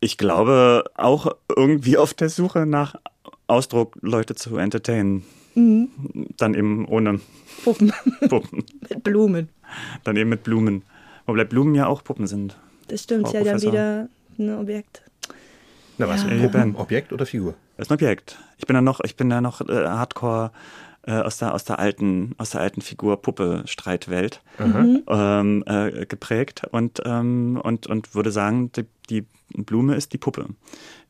Ich 0.00 0.18
glaube, 0.18 0.84
auch 0.96 1.28
irgendwie 1.54 1.96
auf 1.96 2.12
der 2.12 2.28
Suche 2.28 2.66
nach 2.66 2.96
Ausdruck, 3.46 3.96
Leute 4.00 4.34
zu 4.34 4.56
entertainen. 4.56 5.22
Dann 5.54 6.52
eben 6.54 6.86
ohne 6.86 7.20
Puppen 7.64 7.92
Puppen. 8.28 8.64
mit 8.90 9.02
Blumen. 9.04 9.48
Dann 10.04 10.16
eben 10.16 10.30
mit 10.30 10.42
Blumen. 10.42 10.82
Wobei 11.26 11.44
Blumen 11.44 11.74
ja 11.74 11.86
auch 11.86 12.04
Puppen 12.04 12.26
sind. 12.26 12.56
Das 12.88 13.02
stimmt 13.02 13.28
Frau 13.28 13.38
ja 13.38 13.44
dann 13.44 13.62
wieder 13.62 14.08
ein 14.38 14.58
Objekt. 14.58 15.02
Na 15.98 16.08
was? 16.08 16.24
Ja. 16.24 16.36
Puppen, 16.38 16.76
Objekt 16.76 17.12
oder 17.12 17.26
Figur? 17.26 17.54
Das 17.76 17.86
ist 17.86 17.90
ein 17.90 17.94
Objekt. 17.94 18.38
Ich 18.58 18.66
bin 18.66 18.74
da 18.74 18.80
noch, 18.80 19.00
ich 19.00 19.16
bin 19.16 19.30
da 19.30 19.40
noch 19.40 19.60
äh, 19.60 19.86
Hardcore 19.86 20.52
äh, 21.06 21.12
aus 21.12 21.38
der 21.38 21.54
aus 21.54 21.64
der 21.64 21.78
alten 21.78 22.34
aus 22.38 22.50
der 22.50 22.60
alten 22.60 22.80
Figur 22.80 23.20
Puppe 23.22 23.62
Streitwelt 23.66 24.42
ähm, 24.58 25.64
äh, 25.66 26.06
geprägt 26.06 26.62
und 26.70 27.00
ähm, 27.04 27.60
und 27.62 27.86
und 27.86 28.14
würde 28.14 28.30
sagen, 28.30 28.70
die, 28.72 28.84
die 29.08 29.26
Blume 29.62 29.94
ist 29.94 30.12
die 30.12 30.18
Puppe. 30.18 30.46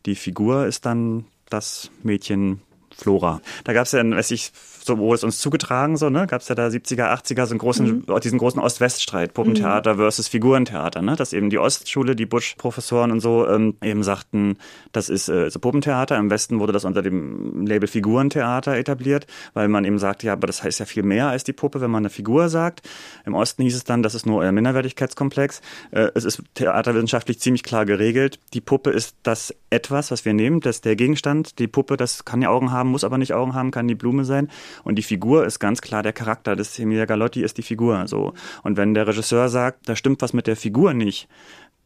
Die 0.04 0.14
Figur 0.14 0.66
ist 0.66 0.86
dann 0.86 1.24
das 1.50 1.90
Mädchen 2.02 2.60
Flora. 2.94 3.40
Da 3.64 3.72
gab 3.72 3.86
es 3.86 3.92
ja, 3.92 4.08
weiß 4.08 4.30
ich, 4.30 4.52
so 4.86 4.98
wurde 4.98 5.16
es 5.16 5.24
uns 5.24 5.40
zugetragen, 5.40 5.96
so, 5.96 6.10
ne, 6.10 6.26
gab 6.26 6.42
es 6.42 6.48
ja 6.48 6.54
da 6.54 6.68
70er, 6.68 7.12
80er 7.12 7.46
so 7.46 7.50
einen 7.50 7.58
großen, 7.58 8.06
diesen 8.22 8.38
großen 8.38 8.60
Ost-West-Streit, 8.60 9.34
Puppentheater 9.34 9.96
versus 9.96 10.28
Figurentheater, 10.28 11.02
ne, 11.02 11.16
dass 11.16 11.32
eben 11.32 11.50
die 11.50 11.58
Ostschule, 11.58 12.14
die 12.14 12.26
Busch-Professoren 12.26 13.10
und 13.10 13.20
so 13.20 13.48
ähm, 13.48 13.74
eben 13.82 14.04
sagten, 14.04 14.58
das 14.92 15.08
ist 15.08 15.28
äh, 15.28 15.50
so 15.50 15.58
Puppentheater. 15.58 16.16
Im 16.16 16.30
Westen 16.30 16.60
wurde 16.60 16.72
das 16.72 16.84
unter 16.84 17.02
dem 17.02 17.66
Label 17.66 17.88
Figurentheater 17.88 18.76
etabliert, 18.76 19.26
weil 19.54 19.68
man 19.68 19.84
eben 19.84 19.98
sagt, 19.98 20.22
ja, 20.22 20.34
aber 20.34 20.46
das 20.46 20.62
heißt 20.62 20.78
ja 20.78 20.86
viel 20.86 21.02
mehr 21.02 21.28
als 21.28 21.42
die 21.42 21.52
Puppe, 21.52 21.80
wenn 21.80 21.90
man 21.90 22.02
eine 22.02 22.10
Figur 22.10 22.48
sagt. 22.48 22.88
Im 23.24 23.34
Osten 23.34 23.64
hieß 23.64 23.74
es 23.74 23.84
dann, 23.84 24.02
das 24.02 24.14
ist 24.14 24.24
nur 24.24 24.40
euer 24.40 24.52
Minderwertigkeitskomplex. 24.52 25.60
Äh, 25.90 26.10
es 26.14 26.24
ist 26.24 26.42
theaterwissenschaftlich 26.54 27.40
ziemlich 27.40 27.64
klar 27.64 27.86
geregelt. 27.86 28.38
Die 28.54 28.60
Puppe 28.60 28.90
ist 28.90 29.16
das 29.24 29.52
etwas, 29.70 30.12
was 30.12 30.24
wir 30.24 30.32
nehmen, 30.32 30.60
das 30.60 30.76
ist 30.76 30.84
der 30.84 30.94
Gegenstand. 30.94 31.58
Die 31.58 31.66
Puppe, 31.66 31.96
das 31.96 32.24
kann 32.24 32.40
ja 32.40 32.50
Augen 32.50 32.70
haben, 32.70 32.90
muss 32.90 33.02
aber 33.02 33.18
nicht 33.18 33.34
Augen 33.34 33.54
haben, 33.54 33.72
kann 33.72 33.88
die 33.88 33.94
Blume 33.94 34.24
sein. 34.24 34.48
Und 34.84 34.96
die 34.96 35.02
Figur 35.02 35.46
ist 35.46 35.58
ganz 35.58 35.80
klar 35.80 36.02
der 36.02 36.12
Charakter. 36.12 36.56
Das 36.56 36.78
Emilia 36.78 37.04
Galotti 37.04 37.42
ist 37.42 37.58
die 37.58 37.62
Figur. 37.62 38.06
So. 38.06 38.34
Und 38.62 38.76
wenn 38.76 38.94
der 38.94 39.06
Regisseur 39.06 39.48
sagt, 39.48 39.88
da 39.88 39.96
stimmt 39.96 40.22
was 40.22 40.32
mit 40.32 40.46
der 40.46 40.56
Figur 40.56 40.94
nicht, 40.94 41.28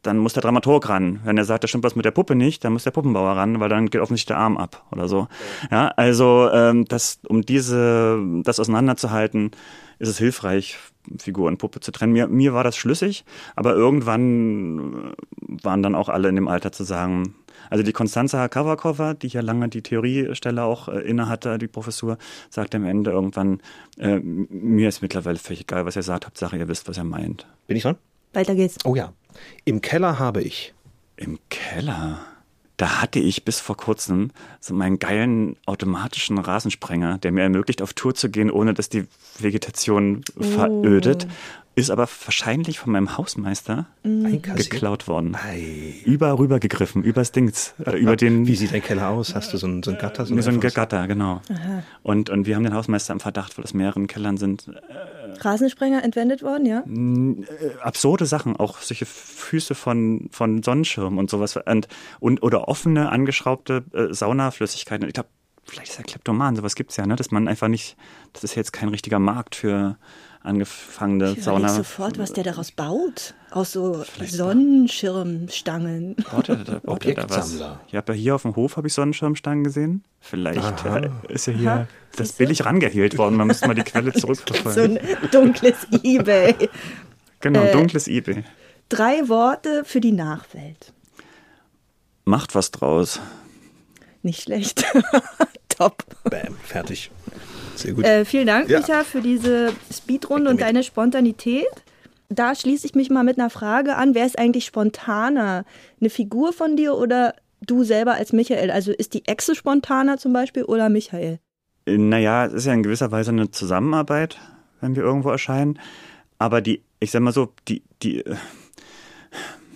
dann 0.03 0.19
muss 0.19 0.33
der 0.33 0.43
Dramaturg 0.43 0.89
ran. 0.89 1.21
Wenn 1.25 1.37
er 1.37 1.45
sagt, 1.45 1.65
da 1.65 1.69
stimmt 1.69 1.85
was 1.85 1.97
mit 1.97 2.05
der 2.05 2.11
Puppe 2.11 2.35
nicht, 2.35 2.65
dann 2.65 2.73
muss 2.73 2.85
der 2.85 2.91
Puppenbauer 2.91 3.37
ran, 3.37 3.61
weil 3.61 3.69
dann 3.69 3.91
geht 3.91 4.01
offensichtlich 4.01 4.35
der 4.35 4.39
Arm 4.39 4.57
ab 4.57 4.87
oder 4.93 5.09
so. 5.09 5.29
Ja, 5.71 5.89
also 5.89 6.49
ähm, 6.53 6.87
das, 6.87 7.21
um 7.29 7.43
diese, 7.43 8.19
das 8.43 8.61
auseinanderzuhalten, 8.61 9.51
ist 9.99 10.09
es 10.09 10.19
hilfreich, 10.19 10.79
Figur 11.19 11.49
und 11.49 11.59
Puppe 11.59 11.81
zu 11.81 11.93
trennen. 11.93 12.13
Mir, 12.13 12.29
mir 12.29 12.55
war 12.55 12.65
das 12.65 12.77
schlüssig, 12.77 13.25
aber 13.57 13.75
irgendwann 13.75 15.15
waren 15.63 15.83
dann 15.83 15.95
auch 15.95 16.09
alle 16.09 16.29
in 16.29 16.37
dem 16.37 16.49
Alter 16.49 16.73
zu 16.73 16.85
sagen, 16.85 17.35
also 17.69 17.83
die 17.83 17.93
Konstanza 17.93 18.49
Kavakova, 18.49 19.15
die 19.15 19.29
ja 19.29 19.41
lange 19.41 19.69
die 19.69 19.83
Theoriestelle 19.83 20.65
auch 20.65 20.89
äh, 20.89 21.01
inne 21.01 21.29
hatte, 21.29 21.59
die 21.59 21.69
Professur, 21.69 22.19
sagte 22.49 22.79
am 22.79 22.85
Ende 22.85 23.11
irgendwann, 23.11 23.61
äh, 23.99 24.19
mir 24.21 24.89
ist 24.89 25.03
mittlerweile 25.03 25.39
völlig 25.39 25.63
egal, 25.63 25.87
was 25.87 25.97
ihr 25.97 26.03
sagt, 26.03 26.27
Hauptsache 26.27 26.57
ihr 26.57 26.69
wisst, 26.69 26.89
was 26.89 26.97
ihr 26.97 27.05
meint. 27.05 27.47
Bin 27.67 27.77
ich 27.77 27.83
dran? 27.83 27.97
Weiter 28.33 28.55
geht's. 28.55 28.79
Oh 28.85 28.95
ja. 28.95 29.13
Im 29.65 29.81
Keller 29.81 30.19
habe 30.19 30.43
ich. 30.43 30.73
Im 31.17 31.39
Keller. 31.51 32.21
da 32.77 33.03
hatte 33.03 33.19
ich 33.19 33.45
bis 33.45 33.61
vor 33.61 33.77
kurzem 33.77 34.31
so 34.59 34.73
meinen 34.73 34.99
geilen 34.99 35.57
automatischen 35.67 36.39
Rasensprenger, 36.39 37.19
der 37.19 37.31
mir 37.31 37.43
ermöglicht, 37.43 37.83
auf 37.83 37.93
Tour 37.93 38.15
zu 38.15 38.31
gehen, 38.31 38.51
ohne 38.51 38.73
dass 38.73 38.89
die 38.89 39.07
Vegetation 39.39 40.25
verödet. 40.41 41.27
Ist 41.81 41.91
aber 41.91 42.09
wahrscheinlich 42.25 42.79
von 42.79 42.93
meinem 42.93 43.17
Hausmeister 43.17 43.87
Einkassiert? 44.05 44.71
geklaut 44.71 45.09
worden. 45.09 45.35
Ei. 45.35 45.95
Über 46.05 46.39
rüber 46.39 46.61
gegriffen, 46.61 47.03
übers 47.03 47.33
Dings, 47.33 47.75
äh, 47.85 47.99
über 47.99 48.17
den 48.17 48.47
Wie 48.47 48.55
sieht 48.55 48.73
dein 48.73 48.83
Keller 48.83 49.09
aus? 49.09 49.35
Hast 49.35 49.53
du 49.53 49.57
so 49.57 49.67
ein, 49.67 49.83
so 49.83 49.91
ein 49.91 49.99
Gatter? 49.99 50.27
so 50.27 50.35
ein 50.35 50.39
etwas? 50.39 50.75
Gatter, 50.75 51.09
genau. 51.09 51.41
Und, 52.03 52.31
und 52.31 52.47
wir 52.47 52.57
haben 52.57 52.65
den 52.65 52.75
Hausmeister 52.75 53.13
im 53.13 53.21
Verdacht, 53.21 53.57
weil 53.57 53.65
es 53.65 53.75
mehreren 53.75 54.07
Kellern 54.07 54.37
sind. 54.37 54.71
Rasensprenger 55.41 56.05
entwendet 56.05 56.43
worden, 56.43 56.67
ja? 56.67 56.85
Äh, 56.87 57.79
absurde 57.83 58.27
Sachen, 58.27 58.57
auch 58.57 58.79
solche 58.79 59.07
Füße 59.07 59.75
von, 59.75 60.29
von 60.31 60.63
Sonnenschirmen 60.63 61.19
und 61.19 61.31
sowas. 61.31 61.57
Und, 61.57 61.89
und, 62.21 62.43
oder 62.43 62.69
offene, 62.69 63.11
angeschraubte 63.11 63.85
äh, 63.93 64.13
Saunaflüssigkeiten. 64.13 65.09
Ich 65.09 65.15
glaube, 65.15 65.31
vielleicht 65.71 65.93
ist 65.93 65.99
er 65.99 66.05
Kleptoman, 66.05 66.57
sowas 66.57 66.75
gibt's 66.75 66.97
ja, 66.97 67.07
ne? 67.07 67.17
Dass 67.17 67.31
man 67.31 67.49
einfach 67.49 67.69
nicht, 67.69 67.97
das 68.33 68.45
ist 68.45 68.55
jetzt 68.55 68.73
kein 68.73 68.89
richtiger 68.89 69.19
Markt 69.19 69.55
für 69.55 69.97
angefangene 70.43 71.33
Ich 71.37 71.45
Sauna. 71.45 71.59
überleg 71.67 71.77
sofort, 71.77 72.19
was 72.19 72.33
der 72.33 72.45
daraus 72.45 72.71
baut. 72.73 73.35
Aus 73.51 73.73
so 73.73 74.03
Vielleicht- 74.11 74.33
Sonnenschirmstangen. 74.35 76.17
Baut 76.31 76.49
er 76.49 76.57
da, 76.57 76.79
baut 76.79 77.05
er 77.05 77.15
da 77.15 77.23
was? 77.29 77.37
Objektsammler. 77.53 77.81
Ich 77.89 77.95
habe 77.95 78.13
ja 78.15 78.19
hier 78.19 78.35
auf 78.37 78.43
dem 78.43 78.57
Hof 78.57 78.77
habe 78.77 78.87
ich 78.89 78.95
Sonnenschirmstangen 78.95 79.65
gesehen. 79.65 80.03
Vielleicht 80.21 80.59
Aha. 80.87 80.99
äh, 80.99 81.11
ist 81.29 81.47
ja 81.47 81.53
hier 81.53 81.89
das 82.17 82.33
billig 82.33 82.65
rangehielt 82.65 83.19
worden. 83.19 83.37
Man 83.37 83.47
müsste 83.49 83.67
mal 83.69 83.75
die 83.75 83.83
Quelle 83.83 84.13
So 84.13 84.21
zurückverfolgen. 84.21 84.99
ein 84.99 85.31
dunkles 85.31 85.77
Ebay. 86.03 86.55
Genau, 87.41 87.63
äh, 87.63 87.73
dunkles 87.73 88.09
Ebay. 88.09 88.45
Drei 88.89 89.29
Worte 89.29 89.85
für 89.85 90.01
die 90.01 90.13
Nachwelt. 90.13 90.93
Macht 92.25 92.55
was 92.55 92.71
draus. 92.71 93.21
Nicht 94.23 94.43
schlecht. 94.43 94.85
Top. 95.81 96.05
Bam, 96.25 96.55
fertig. 96.63 97.11
Sehr 97.75 97.95
gut. 97.95 98.05
Äh, 98.05 98.27
vielen 98.27 98.47
Dank, 98.47 98.69
Ja. 98.69 98.81
Micha, 98.81 99.03
für 99.03 99.23
diese 99.23 99.73
Speedrunde 99.91 100.51
und 100.51 100.61
deine 100.61 100.83
Spontanität. 100.85 101.65
Da 102.29 102.55
schließe 102.55 102.87
ich 102.87 102.95
mich 102.95 103.09
mal 103.09 103.25
mit 103.25 103.39
einer 103.39 103.49
Frage 103.49 103.97
an. 103.97 104.15
Wer 104.15 104.27
ist 104.27 104.39
eigentlich 104.39 104.67
spontaner? 104.67 105.65
Eine 105.99 106.11
Figur 106.11 106.53
von 106.53 106.77
dir 106.77 106.97
oder 106.97 107.35
du 107.63 107.83
selber 107.83 108.13
als 108.13 108.35
Michael? 108.35 108.71
Also 108.71 108.93
ist 108.93 109.15
die 109.15 109.27
Echse 109.27 109.55
spontaner 109.55 110.19
zum 110.19 110.35
Beispiel 110.35 110.65
oder 110.65 110.91
Michael? 110.91 111.39
Äh, 111.87 111.97
Naja, 111.97 112.45
es 112.45 112.53
ist 112.53 112.67
ja 112.67 112.75
in 112.75 112.83
gewisser 112.83 113.11
Weise 113.11 113.31
eine 113.31 113.51
Zusammenarbeit, 113.51 114.39
wenn 114.83 114.95
wir 114.97 115.03
irgendwo 115.03 115.31
erscheinen. 115.31 115.79
Aber 116.39 116.61
die, 116.61 116.83
ich 117.01 117.11
sag 117.11 117.23
mal 117.23 117.33
so, 117.33 117.55
die, 117.69 117.83
die, 118.03 118.19
äh, 118.27 118.37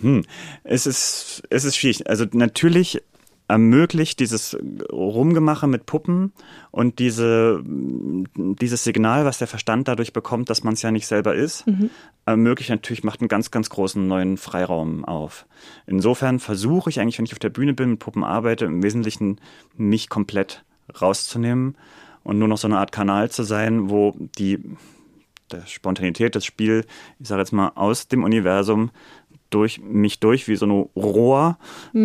hm, 0.01 0.23
es 0.63 0.85
ist, 0.85 1.41
es 1.49 1.63
ist 1.65 1.75
schwierig. 1.75 2.07
Also 2.07 2.25
natürlich 2.31 3.01
ermöglicht 3.47 4.19
dieses 4.19 4.57
Rumgemache 4.91 5.67
mit 5.67 5.85
Puppen 5.85 6.33
und 6.71 6.99
diese, 6.99 7.61
dieses 7.63 8.83
Signal, 8.83 9.25
was 9.25 9.37
der 9.37 9.47
Verstand 9.47 9.87
dadurch 9.87 10.13
bekommt, 10.13 10.49
dass 10.49 10.63
man 10.63 10.73
es 10.73 10.81
ja 10.81 10.91
nicht 10.91 11.07
selber 11.07 11.35
ist, 11.35 11.65
ermöglicht 12.25 12.71
natürlich, 12.71 13.03
macht 13.03 13.21
einen 13.21 13.27
ganz, 13.27 13.51
ganz 13.51 13.69
großen 13.69 14.07
neuen 14.07 14.37
Freiraum 14.37 15.05
auf. 15.05 15.45
Insofern 15.85 16.39
versuche 16.39 16.89
ich 16.89 16.99
eigentlich, 16.99 17.17
wenn 17.19 17.25
ich 17.25 17.33
auf 17.33 17.39
der 17.39 17.49
Bühne 17.49 17.73
bin, 17.73 17.91
mit 17.91 17.99
Puppen 17.99 18.23
arbeite, 18.23 18.65
im 18.65 18.81
Wesentlichen 18.81 19.39
mich 19.77 20.09
komplett 20.09 20.63
rauszunehmen 20.99 21.77
und 22.23 22.39
nur 22.39 22.47
noch 22.47 22.57
so 22.57 22.67
eine 22.67 22.79
Art 22.79 22.91
Kanal 22.91 23.29
zu 23.29 23.43
sein, 23.43 23.89
wo 23.89 24.15
die 24.37 24.59
der 25.51 25.65
Spontanität, 25.67 26.35
das 26.35 26.45
Spiel, 26.45 26.85
ich 27.19 27.27
sage 27.27 27.41
jetzt 27.41 27.51
mal, 27.51 27.71
aus 27.75 28.07
dem 28.07 28.23
Universum 28.23 28.89
durch 29.49 29.79
mich 29.81 30.19
durch 30.19 30.47
wie 30.47 30.55
so 30.55 30.65
ein 30.65 30.89
Rohr 30.95 31.57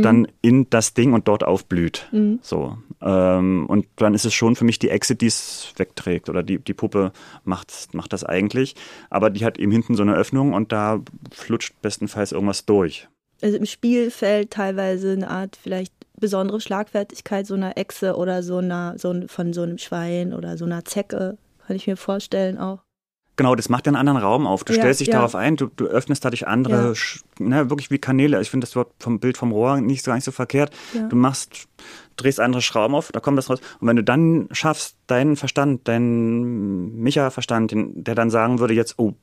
dann 0.03 0.29
in 0.43 0.69
das 0.71 0.95
Ding 0.95 1.13
und 1.13 1.29
dort 1.29 1.45
aufblüht. 1.45 2.09
So. 2.43 2.77
Ähm, 3.03 3.67
und 3.67 3.87
dann 3.97 4.15
ist 4.15 4.25
es 4.25 4.35
schon 4.35 4.57
für 4.57 4.65
mich 4.65 4.79
die 4.79 4.91
Echse, 4.91 5.17
die 5.17 5.27
es 5.27 5.73
wegträgt. 5.77 6.29
Oder 6.29 6.43
die, 6.43 6.59
die 6.59 6.75
Puppe 6.75 7.13
macht, 7.45 7.73
macht 7.93 8.13
das 8.13 8.25
eigentlich. 8.25 8.75
Aber 9.09 9.31
die 9.31 9.45
hat 9.45 9.59
eben 9.59 9.73
hinten 9.73 9.95
so 9.95 10.03
eine 10.03 10.15
Öffnung 10.15 10.53
und 10.53 10.73
da 10.73 11.01
flutscht 11.33 11.81
bestenfalls 11.83 12.33
irgendwas 12.33 12.67
durch. 12.67 13.09
Also 13.43 13.57
im 13.57 13.67
Spiel 13.67 14.11
fällt 14.11 14.51
teilweise 14.51 15.13
eine 15.13 15.31
Art 15.31 15.57
vielleicht 15.61 15.95
besondere 16.19 16.61
Schlagfertigkeit 16.61 17.47
so 17.47 17.55
einer 17.55 17.79
Echse 17.79 18.17
oder 18.17 18.43
so 18.43 18.59
einer 18.59 18.99
so 18.99 19.15
von 19.27 19.53
so 19.53 19.63
einem 19.63 19.79
Schwein 19.79 20.35
oder 20.35 20.59
so 20.59 20.67
einer 20.67 20.85
Zecke, 20.85 21.39
kann 21.67 21.77
ich 21.77 21.87
mir 21.87 21.97
vorstellen 21.97 22.59
auch. 22.59 22.81
Genau, 23.41 23.55
das 23.55 23.71
macht 23.71 23.89
einen 23.89 23.97
anderen 23.97 24.19
Raum 24.19 24.47
auf. 24.47 24.65
Du 24.65 24.75
Ja, 24.75 24.81
stellst 24.81 25.01
dich 25.01 25.09
ja. 25.09 25.15
darauf 25.15 25.35
ein, 25.35 25.57
du, 25.57 25.69
du 25.75 25.87
öffnest 25.87 26.23
dadurch 26.27 26.47
andere, 26.47 26.93
Ja. 26.93 27.47
Ne, 27.47 27.71
wirklich 27.71 27.91
wie 27.91 27.97
Kanäle. 27.99 28.39
Ich 28.43 28.51
finde 28.51 28.67
das 28.67 28.77
Wort 28.77 28.93
vom 28.99 29.19
Bild 29.19 29.39
vom 29.39 29.51
Rohr 29.51 29.81
nicht 29.81 30.05
so, 30.05 30.11
gar 30.11 30.17
nicht 30.17 30.25
so 30.27 30.31
verkehrt. 30.31 30.77
Du 31.09 31.17
machst, 31.17 31.67
drehst 32.17 32.39
andere 32.39 32.61
Schrauben 32.61 32.95
auf, 32.95 33.11
da 33.13 33.21
kommt 33.21 33.39
das 33.39 33.49
raus. 33.49 33.61
Und 33.81 33.89
wenn 33.89 33.97
du 33.97 34.05
dann 34.05 34.49
schaffst, 34.53 34.99
deinen 35.07 35.37
Verstand, 35.37 35.89
deinen 35.89 37.01
Micha-Verstand, 37.01 37.73
der 37.75 38.15
dann 38.15 38.29
sagen 38.29 38.59
würde 38.59 38.75
jetzt, 38.75 38.99
oh, 38.99 39.15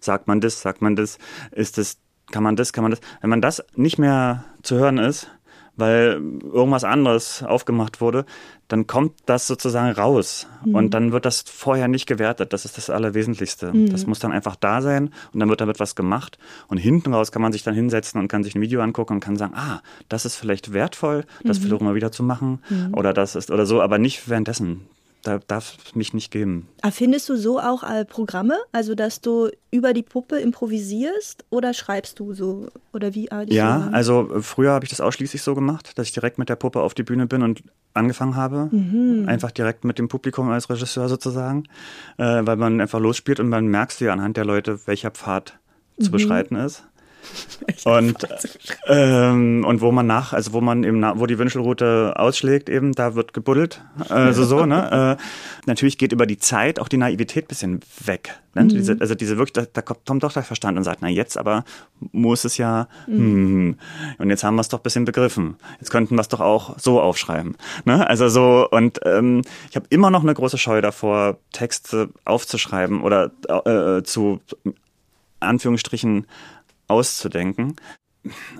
sagt 0.00 0.28
man 0.28 0.40
das, 0.40 0.62
sagt 0.62 0.80
man 0.80 0.94
das, 0.94 1.18
ist 1.50 1.76
das, 1.76 1.98
kann 2.30 2.44
man 2.44 2.54
das, 2.54 2.72
kann 2.72 2.82
man 2.82 2.92
das. 2.92 3.00
Wenn 3.20 3.30
man 3.30 3.42
das 3.42 3.64
nicht 3.74 3.98
mehr 3.98 4.44
zu 4.62 4.76
hören 4.76 4.98
ist, 4.98 5.28
weil 5.74 6.22
irgendwas 6.52 6.84
anderes 6.84 7.42
aufgemacht 7.42 8.00
wurde, 8.00 8.26
dann 8.68 8.86
kommt 8.86 9.12
das 9.26 9.46
sozusagen 9.46 9.92
raus. 9.92 10.46
Und 10.64 10.94
dann 10.94 11.12
wird 11.12 11.24
das 11.24 11.42
vorher 11.42 11.86
nicht 11.86 12.06
gewertet. 12.06 12.52
Das 12.52 12.64
ist 12.64 12.76
das 12.76 12.90
Allerwesentlichste. 12.90 13.72
Das 13.90 14.06
muss 14.06 14.18
dann 14.18 14.32
einfach 14.32 14.56
da 14.56 14.82
sein 14.82 15.10
und 15.32 15.40
dann 15.40 15.48
wird 15.48 15.60
damit 15.60 15.78
was 15.78 15.94
gemacht. 15.94 16.38
Und 16.68 16.78
hinten 16.78 17.14
raus 17.14 17.30
kann 17.30 17.42
man 17.42 17.52
sich 17.52 17.62
dann 17.62 17.74
hinsetzen 17.74 18.20
und 18.20 18.28
kann 18.28 18.42
sich 18.42 18.54
ein 18.54 18.60
Video 18.60 18.80
angucken 18.80 19.14
und 19.14 19.20
kann 19.20 19.36
sagen, 19.36 19.54
ah, 19.54 19.80
das 20.08 20.24
ist 20.24 20.36
vielleicht 20.36 20.72
wertvoll, 20.72 21.24
das 21.44 21.58
vielleicht 21.58 21.82
mal 21.82 21.94
wieder 21.94 22.10
zu 22.10 22.22
machen. 22.22 22.60
Oder 22.92 23.12
das 23.12 23.36
ist 23.36 23.50
oder 23.50 23.66
so, 23.66 23.80
aber 23.80 23.98
nicht 23.98 24.28
währenddessen. 24.28 24.86
Da 25.26 25.40
darf 25.44 25.76
es 25.84 25.96
mich 25.96 26.14
nicht 26.14 26.30
geben. 26.30 26.68
Erfindest 26.82 27.28
du 27.28 27.34
so 27.34 27.58
auch 27.58 27.82
äh, 27.82 28.04
Programme, 28.04 28.56
also 28.70 28.94
dass 28.94 29.20
du 29.20 29.50
über 29.72 29.92
die 29.92 30.04
Puppe 30.04 30.36
improvisierst 30.36 31.44
oder 31.50 31.74
schreibst 31.74 32.20
du 32.20 32.32
so 32.32 32.68
oder 32.92 33.12
wie 33.14 33.32
arbeitest 33.32 33.52
du 33.52 33.56
Ja, 33.56 33.88
also 33.90 34.36
äh, 34.36 34.40
früher 34.40 34.70
habe 34.70 34.84
ich 34.84 34.90
das 34.90 35.00
ausschließlich 35.00 35.42
so 35.42 35.56
gemacht, 35.56 35.98
dass 35.98 36.06
ich 36.06 36.12
direkt 36.12 36.38
mit 36.38 36.48
der 36.48 36.54
Puppe 36.54 36.80
auf 36.80 36.94
die 36.94 37.02
Bühne 37.02 37.26
bin 37.26 37.42
und 37.42 37.64
angefangen 37.92 38.36
habe. 38.36 38.70
Einfach 39.26 39.50
direkt 39.50 39.84
mit 39.84 39.98
dem 39.98 40.06
Publikum 40.06 40.48
als 40.50 40.70
Regisseur 40.70 41.08
sozusagen, 41.08 41.64
äh, 42.18 42.42
weil 42.44 42.56
man 42.56 42.80
einfach 42.80 43.00
losspielt 43.00 43.40
und 43.40 43.48
man 43.48 43.66
merkst 43.66 44.00
ja 44.00 44.12
anhand 44.12 44.36
der 44.36 44.44
Leute, 44.44 44.78
welcher 44.86 45.10
Pfad 45.10 45.58
zu 45.98 46.12
beschreiten 46.12 46.54
ist. 46.54 46.84
Und, 47.84 48.16
ähm, 48.86 49.64
und 49.66 49.80
wo 49.80 49.92
man 49.92 50.06
nach, 50.06 50.32
also 50.32 50.52
wo 50.52 50.60
man 50.60 50.84
eben, 50.84 51.02
wo 51.02 51.26
die 51.26 51.38
Wünschelroute 51.38 52.14
ausschlägt, 52.16 52.68
eben, 52.68 52.92
da 52.92 53.14
wird 53.14 53.32
gebuddelt. 53.32 53.82
Also 54.08 54.44
so, 54.44 54.66
ne? 54.66 54.86
Äh, 54.96 55.16
natürlich 55.66 55.98
geht 55.98 56.12
über 56.12 56.26
die 56.26 56.38
Zeit 56.38 56.78
auch 56.78 56.88
die 56.88 56.96
Naivität 56.96 57.48
bisschen 57.48 57.80
weg. 58.04 58.38
Ne? 58.54 58.66
Diese, 58.66 58.96
also 59.00 59.14
diese 59.14 59.36
wirklich, 59.36 59.52
da, 59.52 59.64
da 59.70 59.82
kommt 59.82 60.22
doch 60.22 60.32
der 60.32 60.42
Verstand 60.42 60.78
und 60.78 60.84
sagt, 60.84 61.02
na 61.02 61.08
jetzt 61.08 61.36
aber 61.36 61.64
muss 62.12 62.44
es 62.44 62.56
ja, 62.56 62.88
hm, 63.06 63.76
und 64.18 64.30
jetzt 64.30 64.44
haben 64.44 64.54
wir 64.54 64.60
es 64.60 64.68
doch 64.68 64.78
bisschen 64.78 65.04
begriffen. 65.04 65.56
Jetzt 65.80 65.90
könnten 65.90 66.14
wir 66.14 66.20
es 66.20 66.28
doch 66.28 66.40
auch 66.40 66.78
so 66.78 67.00
aufschreiben. 67.00 67.56
Ne? 67.84 68.08
Also 68.08 68.28
so, 68.28 68.68
und 68.70 69.00
ähm, 69.04 69.42
ich 69.68 69.76
habe 69.76 69.86
immer 69.90 70.10
noch 70.10 70.22
eine 70.22 70.34
große 70.34 70.56
Scheu 70.56 70.80
davor, 70.80 71.38
Texte 71.52 72.08
aufzuschreiben 72.24 73.02
oder 73.02 73.30
äh, 73.48 74.02
zu 74.02 74.40
Anführungsstrichen 75.40 76.26
auszudenken. 76.88 77.76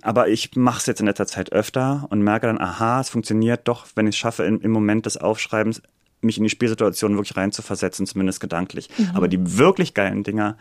Aber 0.03 0.29
ich 0.29 0.55
mache 0.55 0.79
es 0.79 0.87
jetzt 0.87 1.01
in 1.01 1.07
letzter 1.07 1.27
Zeit 1.27 1.53
öfter 1.53 2.07
und 2.11 2.23
merke 2.23 2.47
dann, 2.47 2.61
aha, 2.61 3.01
es 3.01 3.09
funktioniert 3.09 3.67
doch, 3.67 3.87
wenn 3.97 4.07
ich 4.07 4.15
es 4.15 4.19
schaffe, 4.19 4.45
im, 4.45 4.61
im 4.61 4.71
Moment 4.71 5.07
des 5.07 5.17
Aufschreibens 5.17 5.83
mich 6.21 6.39
in 6.39 6.45
die 6.45 6.51
Spielsituation 6.51 7.17
wirklich 7.17 7.37
reinzuversetzen, 7.37 8.07
zumindest 8.07 8.41
gedanklich. 8.41 8.89
Aber 9.15 9.29
die 9.29 9.59
wirklich 9.59 9.95
geilen 9.95 10.23
Dinger 10.23 10.57